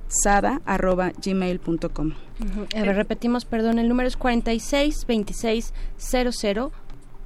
sada 0.08 0.62
arroba 0.66 1.12
gmail.com. 1.24 2.08
Ujú. 2.08 2.68
A 2.76 2.82
ver, 2.82 2.95
repetimos, 2.95 3.45
perdón, 3.45 3.80
el 3.80 3.88
número 3.88 4.08
es 4.08 4.18
46 4.18 5.06
26 5.08 5.74
00 5.98 6.72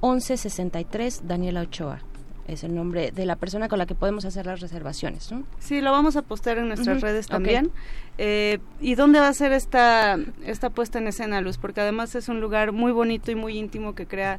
11 0.00 0.36
63, 0.36 1.22
Daniela 1.26 1.62
Ochoa. 1.62 2.00
Es 2.46 2.62
el 2.62 2.74
nombre 2.74 3.10
de 3.10 3.26
la 3.26 3.36
persona 3.36 3.68
con 3.68 3.78
la 3.78 3.86
que 3.86 3.94
podemos 3.94 4.24
hacer 4.24 4.46
las 4.46 4.60
reservaciones, 4.60 5.32
¿no? 5.32 5.44
Sí, 5.58 5.80
lo 5.80 5.90
vamos 5.90 6.16
a 6.16 6.22
postear 6.22 6.58
en 6.58 6.68
nuestras 6.68 7.00
redes 7.00 7.26
también. 7.26 7.72
Eh, 8.18 8.58
¿Y 8.80 8.94
dónde 8.94 9.18
va 9.18 9.28
a 9.28 9.32
ser 9.32 9.52
esta, 9.52 10.16
esta 10.44 10.70
puesta 10.70 10.98
en 10.98 11.08
escena, 11.08 11.40
Luz? 11.40 11.58
Porque 11.58 11.80
además 11.80 12.14
es 12.14 12.28
un 12.28 12.40
lugar 12.40 12.70
muy 12.72 12.92
bonito 12.92 13.32
y 13.32 13.34
muy 13.34 13.58
íntimo 13.58 13.94
que 13.94 14.06
crea 14.06 14.38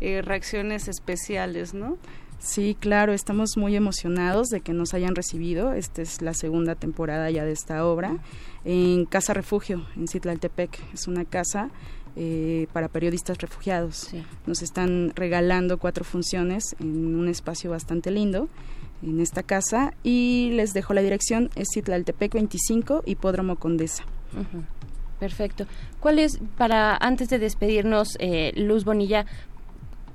eh, 0.00 0.20
reacciones 0.22 0.88
especiales, 0.88 1.74
¿no? 1.74 1.96
Sí, 2.44 2.76
claro, 2.78 3.12
estamos 3.14 3.56
muy 3.56 3.74
emocionados 3.74 4.48
de 4.48 4.60
que 4.60 4.74
nos 4.74 4.92
hayan 4.92 5.14
recibido. 5.14 5.72
Esta 5.72 6.02
es 6.02 6.20
la 6.20 6.34
segunda 6.34 6.74
temporada 6.74 7.30
ya 7.30 7.44
de 7.44 7.52
esta 7.52 7.86
obra 7.86 8.18
en 8.64 9.06
Casa 9.06 9.32
Refugio, 9.32 9.86
en 9.96 10.08
Citlaltepec. 10.08 10.78
Es 10.92 11.08
una 11.08 11.24
casa 11.24 11.70
eh, 12.16 12.66
para 12.72 12.88
periodistas 12.88 13.38
refugiados. 13.38 14.10
Nos 14.46 14.62
están 14.62 15.12
regalando 15.14 15.78
cuatro 15.78 16.04
funciones 16.04 16.76
en 16.80 17.14
un 17.16 17.28
espacio 17.28 17.70
bastante 17.70 18.10
lindo 18.10 18.48
en 19.02 19.20
esta 19.20 19.42
casa 19.42 19.92
y 20.02 20.50
les 20.54 20.72
dejo 20.72 20.94
la 20.94 21.02
dirección, 21.02 21.50
es 21.56 21.68
Citlaltepec 21.74 22.32
25, 22.32 23.02
Hipódromo 23.04 23.56
Condesa. 23.56 24.04
Perfecto. 25.20 25.66
¿Cuál 26.00 26.18
es, 26.18 26.38
para 26.58 26.96
antes 26.96 27.28
de 27.28 27.38
despedirnos, 27.38 28.16
eh, 28.18 28.52
Luz 28.56 28.84
Bonilla, 28.84 29.26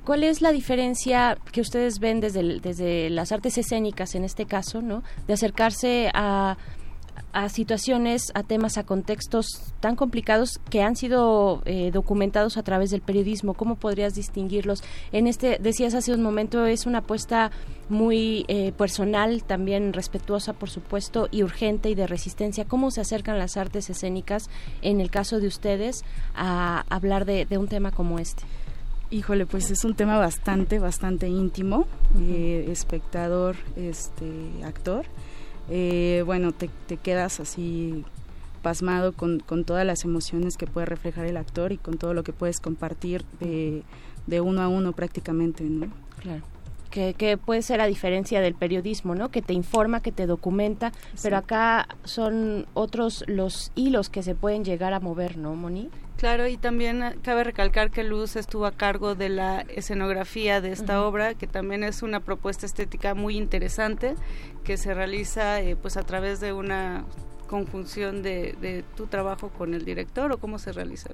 cuál 0.06 0.24
es 0.24 0.42
la 0.42 0.52
diferencia 0.52 1.38
que 1.52 1.62
ustedes 1.62 2.00
ven 2.00 2.20
desde, 2.20 2.40
el- 2.42 2.62
desde 2.62 3.10
las 3.10 3.32
artes 3.32 3.58
escénicas, 3.58 4.16
en 4.16 4.24
este 4.24 4.46
caso, 4.46 4.82
¿no? 4.82 5.04
de 5.28 5.34
acercarse 5.34 6.10
a, 6.14 6.58
a 7.34 7.50
situaciones, 7.50 8.32
a 8.34 8.44
temas, 8.44 8.78
a 8.78 8.84
contextos 8.84 9.48
tan 9.80 9.96
complicados 9.96 10.60
que 10.70 10.82
han 10.82 10.96
sido 10.96 11.62
eh, 11.66 11.92
documentados 11.92 12.58
a 12.58 12.64
través 12.64 12.92
del 12.92 13.02
periodismo? 13.02 13.54
¿Cómo 13.54 13.76
podrías 13.76 14.16
distinguirlos? 14.16 14.84
En 15.12 15.28
este, 15.28 15.58
decías 15.60 15.94
hace 15.94 16.14
un 16.14 16.22
momento, 16.22 16.66
es 16.66 16.86
una 16.86 17.00
apuesta 17.00 17.52
muy 17.90 18.46
eh, 18.48 18.72
personal, 18.72 19.44
también 19.44 19.94
respetuosa, 19.94 20.54
por 20.54 20.70
supuesto, 20.70 21.28
y 21.32 21.44
urgente 21.44 21.90
y 21.90 21.96
de 21.96 22.08
resistencia. 22.08 22.66
¿Cómo 22.66 22.92
se 22.92 23.02
acercan 23.02 23.40
las 23.40 23.58
artes 23.58 23.90
escénicas, 23.90 24.50
en 24.82 25.02
el 25.02 25.10
caso 25.10 25.40
de 25.40 25.48
ustedes, 25.48 26.04
a 26.36 26.86
hablar 26.90 27.26
de, 27.26 27.46
de 27.46 27.58
un 27.58 27.68
tema 27.68 27.92
como 27.92 28.20
este? 28.20 28.44
Híjole, 29.12 29.48
pues 29.48 29.72
es 29.72 29.86
un 29.86 29.96
tema 29.96 30.20
bastante, 30.20 30.78
bastante 30.78 31.28
íntimo, 31.28 31.88
eh, 32.20 32.68
espectador, 32.70 33.56
este, 33.76 34.32
actor. 34.64 35.08
Eh, 35.70 36.24
bueno, 36.26 36.52
te, 36.52 36.70
te 36.88 36.98
quedas 36.98 37.40
así 37.40 38.04
pasmado 38.62 39.14
con, 39.14 39.40
con 39.40 39.64
todas 39.64 39.86
las 39.86 40.04
emociones 40.04 40.58
que 40.58 40.68
puede 40.68 40.86
reflejar 40.86 41.26
el 41.26 41.38
actor 41.38 41.72
y 41.72 41.78
con 41.78 41.98
todo 41.98 42.14
lo 42.14 42.24
que 42.24 42.34
puedes 42.34 42.60
compartir 42.60 43.24
de, 43.40 43.84
de 44.28 44.42
uno 44.42 44.62
a 44.62 44.68
uno 44.68 44.94
prácticamente, 44.94 45.64
¿no? 45.64 45.88
Claro. 46.22 46.44
Que, 46.90 47.14
que, 47.14 47.38
puede 47.38 47.62
ser 47.62 47.82
a 47.82 47.86
diferencia 47.86 48.42
del 48.42 48.56
periodismo, 48.56 49.14
¿no? 49.14 49.30
Que 49.30 49.44
te 49.44 49.54
informa, 49.54 50.02
que 50.02 50.12
te 50.12 50.26
documenta, 50.26 50.92
pero 51.22 51.38
acá 51.38 51.88
son 52.04 52.66
otros 52.74 53.24
los 53.28 53.72
hilos 53.76 54.10
que 54.10 54.24
se 54.24 54.34
pueden 54.34 54.66
llegar 54.66 54.94
a 54.94 55.00
mover, 55.00 55.38
¿no, 55.38 55.56
Moni? 55.56 55.90
Claro, 56.20 56.48
y 56.48 56.58
también 56.58 57.02
eh, 57.02 57.16
cabe 57.24 57.46
recalcar 57.46 57.92
que 57.92 58.04
Luz 58.04 58.36
estuvo 58.36 58.66
a 58.66 58.74
cargo 58.74 59.16
de 59.16 59.30
la 59.30 59.62
escenografía 59.62 60.60
de 60.60 60.74
esta 60.74 61.02
obra, 61.06 61.34
que 61.34 61.48
también 61.48 61.82
es 61.82 62.04
una 62.04 62.20
propuesta 62.20 62.66
estética 62.66 63.16
muy 63.16 63.38
interesante, 63.38 64.16
que 64.66 64.76
se 64.76 64.94
realiza 64.94 65.62
eh, 65.62 65.78
pues 65.78 65.96
a 65.96 66.04
través 66.04 66.42
de 66.42 66.52
una 66.52 67.06
conjunción 67.50 68.22
de, 68.22 68.56
de, 68.62 68.84
tu 68.96 69.08
trabajo 69.08 69.50
con 69.50 69.74
el 69.74 69.84
director 69.84 70.32
o 70.32 70.38
cómo 70.38 70.60
se 70.60 70.72
realiza? 70.72 71.10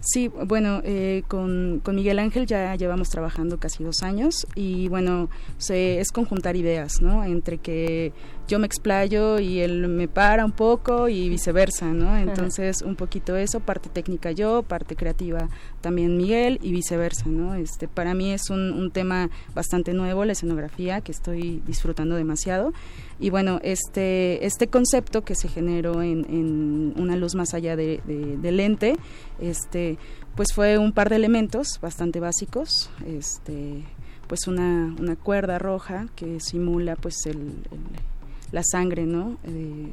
Sí, 0.00 0.28
bueno, 0.28 0.82
eh, 0.84 1.22
con, 1.26 1.80
con, 1.82 1.96
Miguel 1.96 2.18
Ángel 2.18 2.46
ya 2.46 2.74
llevamos 2.76 3.08
trabajando 3.08 3.58
casi 3.58 3.82
dos 3.82 4.02
años 4.02 4.46
y 4.54 4.88
bueno, 4.88 5.30
se, 5.56 5.98
es 5.98 6.12
conjuntar 6.12 6.54
ideas, 6.56 7.00
¿no? 7.00 7.24
Entre 7.24 7.58
que 7.58 8.12
yo 8.46 8.58
me 8.58 8.66
explayo 8.66 9.38
y 9.38 9.60
él 9.60 9.88
me 9.88 10.06
para 10.06 10.44
un 10.44 10.52
poco 10.52 11.08
y 11.08 11.28
viceversa, 11.28 11.86
¿no? 11.86 12.16
Entonces, 12.16 12.82
un 12.82 12.96
poquito 12.96 13.36
eso, 13.36 13.60
parte 13.60 13.88
técnica 13.88 14.32
yo, 14.32 14.62
parte 14.62 14.96
creativa 14.96 15.48
también 15.80 16.16
Miguel 16.16 16.58
y 16.62 16.72
viceversa, 16.72 17.26
¿no? 17.26 17.54
Este, 17.54 17.88
para 17.88 18.12
mí 18.12 18.32
es 18.32 18.50
un, 18.50 18.72
un 18.72 18.90
tema 18.90 19.30
bastante 19.54 19.94
nuevo, 19.94 20.24
la 20.26 20.32
escenografía, 20.32 21.00
que 21.00 21.12
estoy 21.12 21.62
disfrutando 21.66 22.16
demasiado. 22.16 22.72
Y 23.20 23.28
bueno, 23.30 23.60
este, 23.62 24.44
este 24.46 24.68
concepto 24.68 25.22
que 25.22 25.34
se 25.34 25.48
generó 25.48 26.02
en, 26.02 26.24
en 26.30 26.94
una 26.96 27.16
luz 27.16 27.34
más 27.34 27.52
allá 27.52 27.76
de, 27.76 28.00
de, 28.06 28.38
del 28.38 28.56
lente, 28.56 28.96
este, 29.38 29.98
pues 30.34 30.54
fue 30.54 30.78
un 30.78 30.92
par 30.92 31.10
de 31.10 31.16
elementos 31.16 31.78
bastante 31.82 32.18
básicos, 32.18 32.90
este, 33.06 33.82
pues 34.26 34.46
una, 34.46 34.94
una 34.98 35.16
cuerda 35.16 35.58
roja 35.58 36.06
que 36.16 36.40
simula 36.40 36.96
pues 36.96 37.26
el, 37.26 37.36
el 37.36 38.10
la 38.52 38.62
sangre, 38.64 39.06
¿no? 39.06 39.38
Eh, 39.44 39.88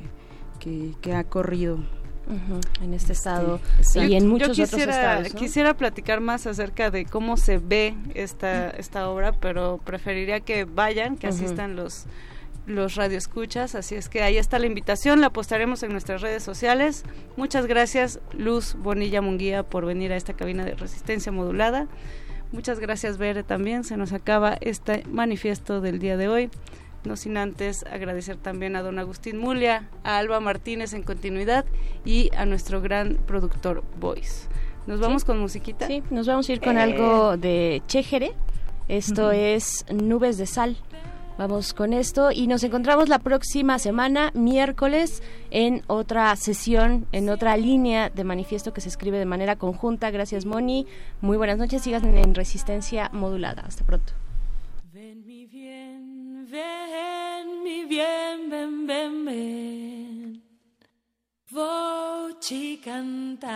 que, 0.59 0.93
que, 1.01 1.13
ha 1.13 1.23
corrido. 1.23 1.75
Uh 2.27 2.33
-huh, 2.33 2.83
en 2.83 2.93
este 2.93 3.13
estado 3.13 3.61
sí, 3.79 3.99
y 3.99 4.15
en 4.15 4.27
muchos 4.27 4.57
yo 4.57 4.65
quisiera, 4.65 4.83
otros 4.83 4.95
estados. 4.97 5.33
¿no? 5.33 5.39
Quisiera 5.39 5.77
platicar 5.77 6.19
más 6.19 6.45
acerca 6.45 6.91
de 6.91 7.05
cómo 7.05 7.37
se 7.37 7.57
ve 7.57 7.95
esta, 8.15 8.69
esta 8.71 9.09
obra, 9.09 9.31
pero 9.31 9.79
preferiría 9.85 10.41
que 10.41 10.65
vayan, 10.65 11.15
que 11.15 11.27
asistan 11.27 11.71
uh 11.71 11.73
-huh. 11.75 11.83
los 11.83 12.05
los 12.67 12.95
radioescuchas, 12.95 13.75
así 13.75 13.95
es 13.95 14.09
que 14.09 14.21
ahí 14.21 14.37
está 14.37 14.59
la 14.59 14.67
invitación, 14.67 15.21
la 15.21 15.31
postaremos 15.31 15.81
en 15.83 15.91
nuestras 15.91 16.21
redes 16.21 16.43
sociales. 16.43 17.03
Muchas 17.37 17.65
gracias 17.65 18.19
Luz 18.33 18.75
Bonilla 18.77 19.21
Munguía 19.21 19.63
por 19.63 19.85
venir 19.85 20.11
a 20.11 20.17
esta 20.17 20.33
cabina 20.33 20.65
de 20.65 20.75
resistencia 20.75 21.31
modulada. 21.31 21.87
Muchas 22.51 22.79
gracias 22.79 23.17
Bere 23.17 23.43
también, 23.43 23.83
se 23.83 23.97
nos 23.97 24.13
acaba 24.13 24.57
este 24.61 25.03
manifiesto 25.09 25.81
del 25.81 25.99
día 25.99 26.17
de 26.17 26.27
hoy. 26.27 26.49
No 27.05 27.15
sin 27.15 27.37
antes 27.37 27.85
agradecer 27.85 28.35
también 28.35 28.75
a 28.75 28.81
don 28.81 28.99
Agustín 28.99 29.37
Mulia, 29.37 29.89
a 30.03 30.17
Alba 30.17 30.41
Martínez 30.41 30.93
en 30.93 31.03
continuidad 31.03 31.65
y 32.03 32.31
a 32.35 32.45
nuestro 32.45 32.81
gran 32.81 33.15
productor 33.15 33.83
Voice. 33.99 34.49
¿Nos 34.87 34.99
vamos 34.99 35.21
sí. 35.21 35.27
con 35.27 35.39
musiquita? 35.39 35.87
Sí, 35.87 36.03
nos 36.09 36.27
vamos 36.27 36.49
a 36.49 36.53
ir 36.53 36.59
con 36.59 36.77
eh. 36.77 36.81
algo 36.81 37.37
de 37.37 37.81
Chejere. 37.87 38.33
Esto 38.89 39.27
uh 39.27 39.31
-huh. 39.31 39.55
es 39.55 39.85
Nubes 39.89 40.37
de 40.37 40.47
Sal. 40.47 40.77
Vamos 41.37 41.75
con 41.75 41.93
esto 41.93 42.31
y 42.31 42.47
nos 42.47 42.63
encontramos 42.63 43.09
la 43.09 43.19
próxima 43.19 43.77
semana, 43.77 44.31
miércoles, 44.33 45.21
en 45.51 45.83
otra 45.85 46.35
sesión, 46.35 47.05
en 47.11 47.29
otra 47.29 47.55
línea 47.57 48.09
de 48.09 48.23
manifiesto 48.23 48.73
que 48.73 48.81
se 48.81 48.89
escribe 48.89 49.19
de 49.19 49.25
manera 49.25 49.55
conjunta. 49.55 50.09
Gracias, 50.09 50.45
Moni. 50.45 50.87
Muy 51.21 51.37
buenas 51.37 51.59
noches. 51.59 51.83
Sigan 51.83 52.17
en 52.17 52.33
Resistencia 52.33 53.11
Modulada. 53.13 53.61
Hasta 53.67 53.85
pronto. 53.85 54.13
Ven, 54.91 55.23
mi 55.27 55.45
bien, 55.45 56.47
ven, 56.49 57.61
mi 57.63 57.85
bien, 57.85 58.49
ven, 58.49 58.87
ven, 58.87 59.25
ven. 59.25 60.43
Voci 61.51 62.81
cantar. 62.83 63.47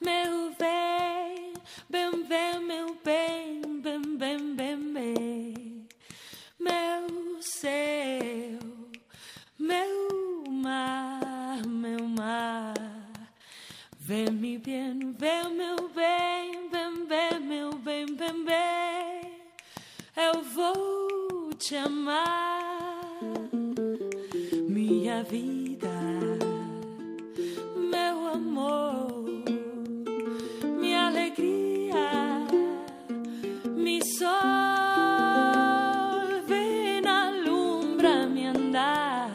Meu 0.00 0.50
bem, 0.58 1.54
bem, 1.88 2.24
bem, 2.24 2.60
meu 2.60 2.96
bem, 3.04 3.62
bem, 3.82 4.16
bem, 4.18 4.54
bem, 4.56 4.92
bem. 4.92 5.65
Meu 6.66 7.42
céu, 7.42 8.58
meu 9.58 10.50
mar, 10.50 11.64
meu 11.66 12.08
mar. 12.08 12.74
Vem, 13.98 14.30
mi 14.30 14.58
bien, 14.58 15.12
vem, 15.18 15.54
meu 15.54 15.88
bem, 15.88 16.68
vem, 16.70 17.06
vem, 17.06 17.40
meu 17.40 17.72
bem, 17.78 18.06
bem, 18.06 18.44
bem. 18.44 19.26
Eu 20.16 20.42
vou 20.42 21.52
te 21.58 21.76
amar, 21.76 23.00
minha 24.68 25.22
vida, 25.24 25.90
meu 27.76 28.26
amor, 28.28 29.24
minha 30.80 31.06
alegria, 31.08 32.46
mi 33.76 34.00
sol. 34.18 34.85
Andar, 38.76 39.30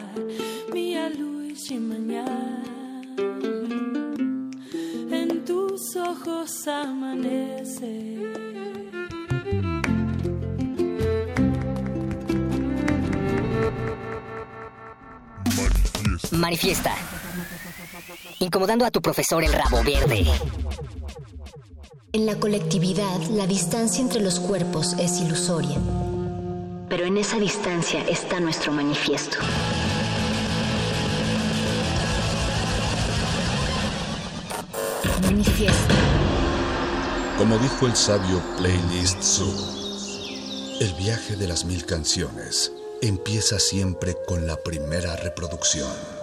minha 0.72 1.08
luz 1.08 1.68
de 1.68 1.80
manhã. 1.80 2.62
En 5.10 5.44
tus 5.44 5.96
ojos 5.96 6.68
amanece. 6.68 8.18
Manifiesta. 16.30 16.94
Incomodando 18.38 18.84
a 18.84 18.90
tu 18.90 19.00
profesor 19.00 19.42
el 19.44 19.52
rabo 19.52 19.82
verde. 19.84 20.24
En 22.12 22.26
la 22.26 22.36
colectividad, 22.36 23.20
la 23.30 23.46
distancia 23.46 24.02
entre 24.02 24.20
los 24.20 24.38
cuerpos 24.38 24.94
es 24.98 25.20
ilusoria. 25.20 25.78
Pero 26.92 27.06
en 27.06 27.16
esa 27.16 27.38
distancia 27.38 28.02
está 28.06 28.38
nuestro 28.38 28.70
manifiesto. 28.70 29.38
Manifiesto. 35.22 35.94
Como 37.38 37.56
dijo 37.56 37.86
el 37.86 37.96
sabio 37.96 38.42
Playlist 38.58 39.22
Zoo, 39.22 39.54
el 40.82 40.92
viaje 41.02 41.36
de 41.36 41.48
las 41.48 41.64
mil 41.64 41.86
canciones 41.86 42.70
empieza 43.00 43.58
siempre 43.58 44.14
con 44.26 44.46
la 44.46 44.56
primera 44.62 45.16
reproducción. 45.16 46.21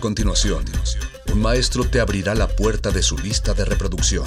A 0.00 0.02
continuación, 0.02 0.64
un 1.30 1.42
maestro 1.42 1.84
te 1.84 2.00
abrirá 2.00 2.34
la 2.34 2.48
puerta 2.48 2.90
de 2.90 3.02
su 3.02 3.18
lista 3.18 3.52
de 3.52 3.66
reproducción. 3.66 4.24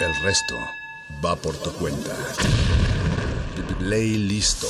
El 0.00 0.22
resto 0.22 0.54
va 1.24 1.34
por 1.34 1.56
tu 1.56 1.72
cuenta. 1.72 2.14
Ley 3.80 4.18
listo. 4.18 4.66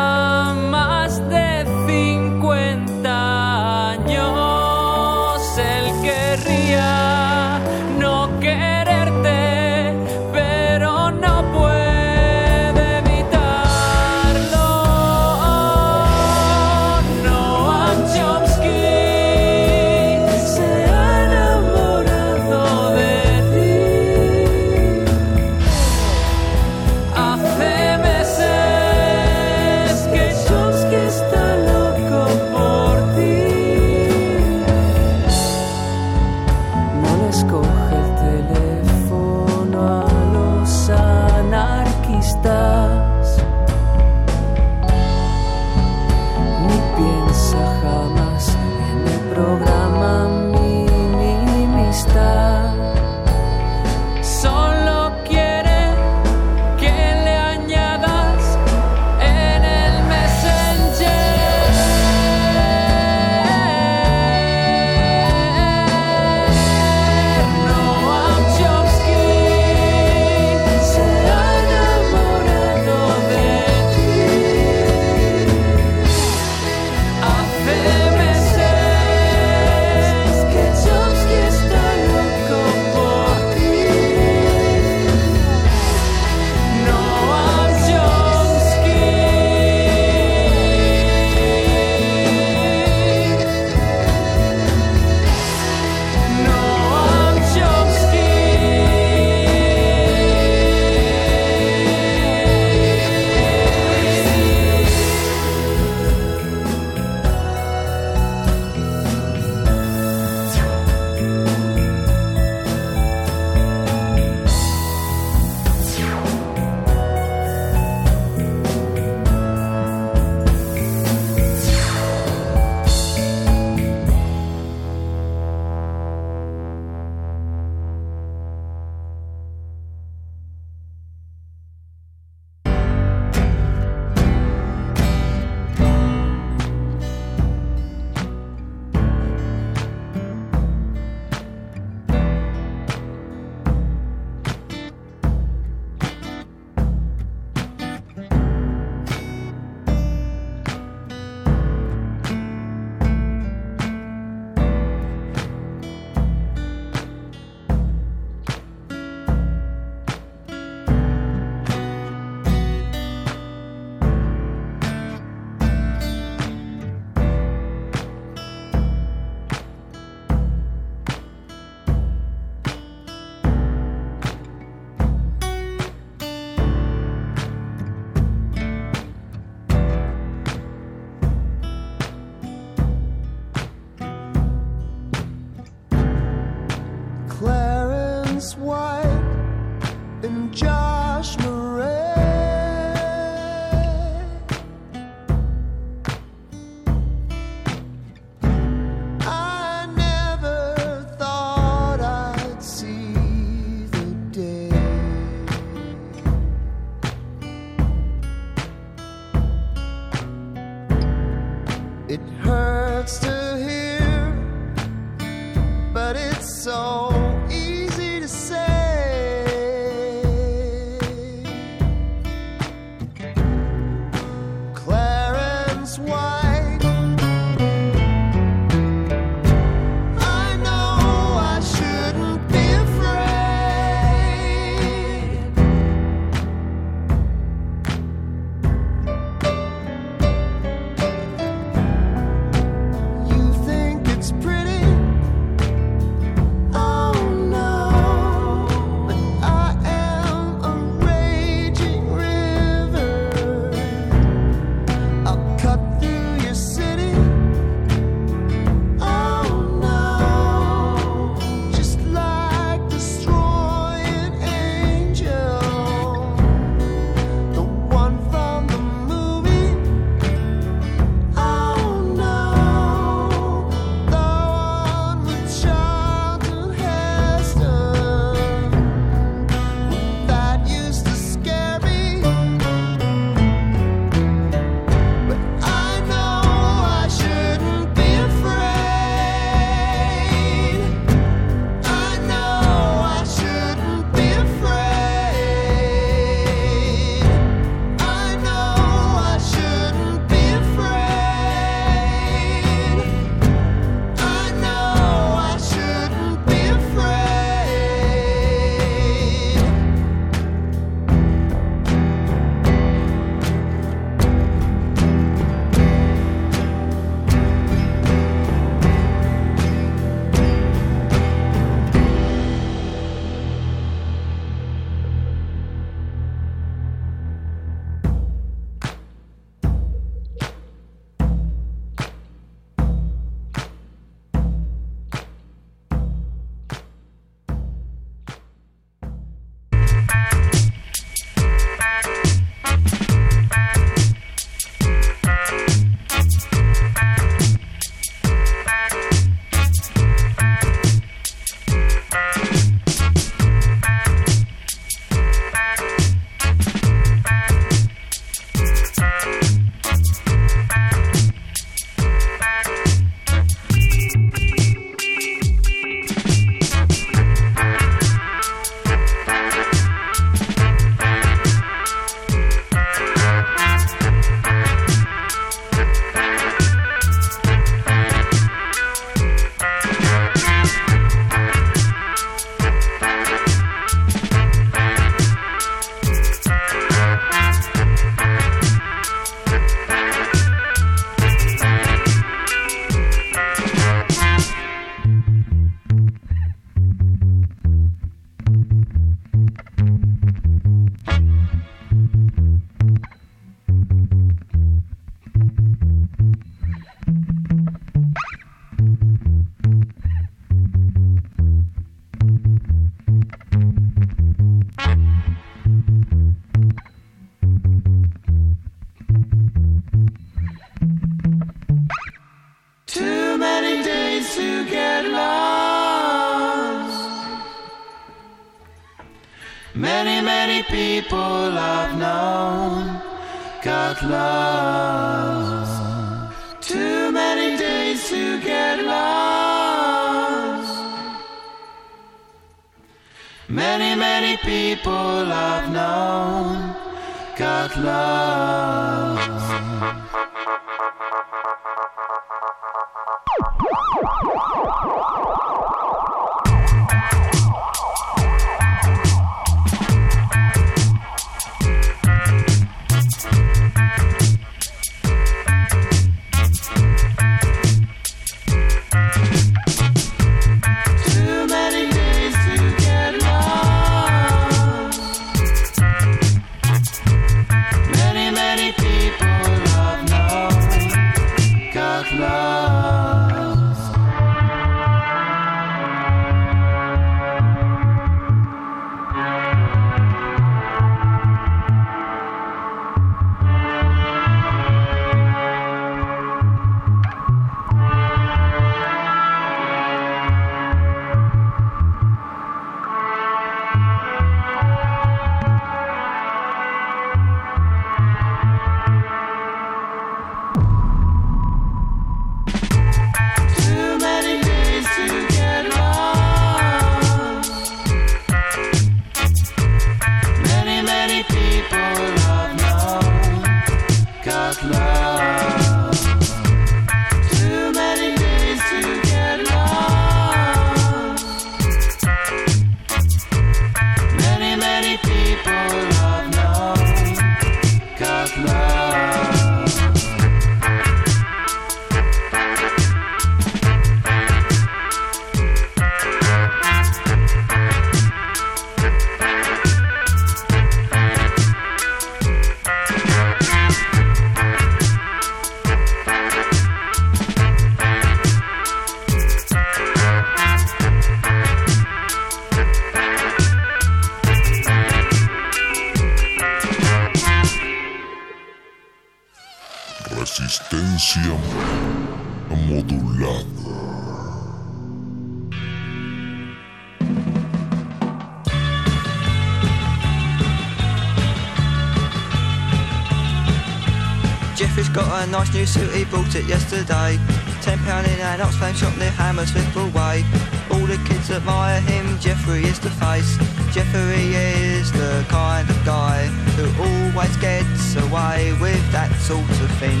Got 585.00 585.28
a 585.28 585.30
nice 585.30 585.52
new 585.54 585.64
suit, 585.64 585.90
he 585.94 586.04
bought 586.04 586.34
it 586.34 586.44
yesterday. 586.44 587.16
Ten 587.62 587.78
pound 587.88 588.06
in 588.06 588.20
an 588.20 588.40
Oxfam 588.40 588.74
shop 588.74 588.96
near 588.98 589.10
Hammersmith 589.10 589.74
Way. 589.94 590.24
All 590.70 590.86
the 590.86 591.00
kids 591.08 591.30
admire 591.30 591.80
him, 591.80 592.18
Jeffrey 592.18 592.64
is 592.64 592.78
the 592.80 592.90
face. 593.00 593.36
Jeffrey 593.72 594.34
is 594.36 594.92
the 594.92 595.24
kind 595.28 595.68
of 595.68 595.78
guy 595.84 596.26
who 596.56 596.66
always 596.84 597.34
gets 597.38 597.96
away 597.96 598.52
with 598.60 598.84
that 598.92 599.10
sort 599.24 599.48
of 599.64 599.70
thing. 599.80 600.00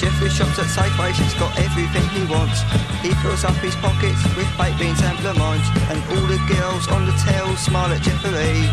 Jeffrey 0.00 0.30
shops 0.30 0.58
at 0.58 0.68
Safeway, 0.72 1.12
he's 1.12 1.34
got 1.34 1.52
everything 1.58 2.06
he 2.16 2.24
wants. 2.32 2.62
He 3.04 3.12
fills 3.20 3.44
up 3.44 3.56
his 3.60 3.76
pockets 3.76 4.22
with 4.36 4.48
baked 4.56 4.78
beans 4.78 5.02
and 5.02 5.18
blancmange, 5.18 5.68
and 5.92 5.98
all 6.16 6.26
the 6.26 6.40
girls 6.48 6.88
on 6.88 7.04
the 7.04 7.16
tail 7.26 7.54
smile 7.56 7.92
at 7.92 8.00
Jeffrey. 8.00 8.64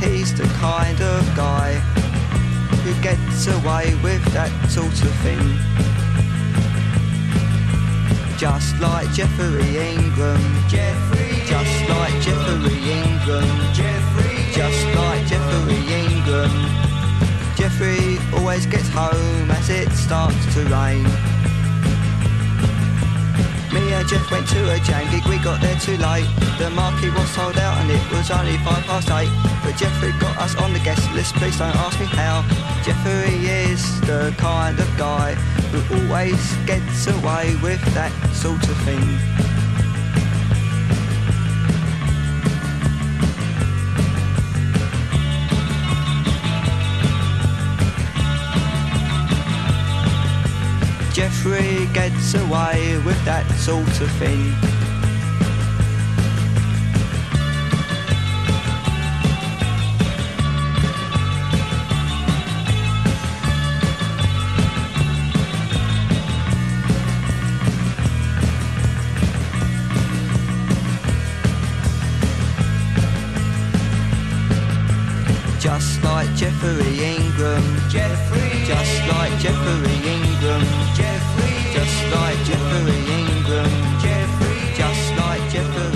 He's 0.00 0.32
the 0.34 0.44
kind 0.60 1.00
of 1.00 1.24
guy 1.34 1.95
who 2.86 3.02
gets 3.02 3.48
away 3.48 3.94
with 4.00 4.22
that 4.32 4.52
sort 4.70 4.86
of 4.86 5.14
thing. 5.26 5.42
Just 8.38 8.78
like 8.78 9.10
Jeffrey 9.10 9.74
Ingram. 9.74 10.38
Jeffrey. 10.68 11.34
Just 11.50 11.76
like 11.90 12.14
Jeffrey 12.22 12.78
Ingram. 12.86 13.50
Jeffrey. 13.74 14.38
Just 14.54 14.86
like 14.94 15.26
Jeffrey 15.26 15.82
Ingram. 15.98 16.54
Jeffrey 17.58 18.18
always 18.38 18.66
gets 18.66 18.88
home 18.90 19.50
as 19.50 19.68
it 19.68 19.90
starts 19.90 20.38
to 20.54 20.62
rain. 20.70 21.02
Me 23.74 23.82
and 23.94 24.06
Jeff 24.06 24.30
went 24.30 24.46
to 24.48 24.62
a 24.70 24.78
jam 24.86 25.10
gig, 25.10 25.26
we 25.26 25.38
got 25.38 25.60
there 25.60 25.78
too 25.80 25.96
late. 25.96 26.28
The 26.58 26.70
marquee 26.70 27.10
was 27.10 27.28
sold 27.30 27.58
out 27.58 27.78
and 27.80 27.90
it 27.90 28.12
was 28.12 28.30
only 28.30 28.58
five 28.58 28.84
past 28.84 29.10
eight. 29.10 29.45
Jeffrey 29.78 30.12
got 30.18 30.38
us 30.38 30.56
on 30.56 30.72
the 30.72 30.78
guest 30.78 31.12
list, 31.12 31.34
please 31.34 31.58
don't 31.58 31.76
ask 31.76 32.00
me 32.00 32.06
how. 32.06 32.42
Jeffrey 32.82 33.46
is 33.46 34.00
the 34.02 34.34
kind 34.38 34.78
of 34.78 34.96
guy 34.96 35.34
who 35.70 36.08
always 36.08 36.56
gets 36.64 37.06
away 37.08 37.54
with 37.62 37.82
that 37.92 38.10
sort 38.32 38.62
of 38.68 38.76
thing. 38.84 39.18
Jeffrey 51.12 51.86
gets 51.92 52.34
away 52.34 52.96
with 53.04 53.22
that 53.26 53.46
sort 53.58 54.00
of 54.00 54.10
thing. 54.12 54.75
Just 75.66 76.00
like 76.04 76.32
Jeffrey 76.36 77.04
Ingram. 77.16 77.60
Jeffrey. 77.90 78.64
Just 78.66 79.00
like 79.08 79.36
Jeffrey 79.40 79.96
Ingram. 80.14 80.62
Jeffrey. 80.94 81.54
Just 81.74 81.98
like 82.14 82.38
Jeffrey 82.46 82.94
Ingram. 83.18 83.70
Jeffrey. 84.00 84.58
Just 84.76 85.16
like 85.18 85.42
Jeffrey 85.50 85.95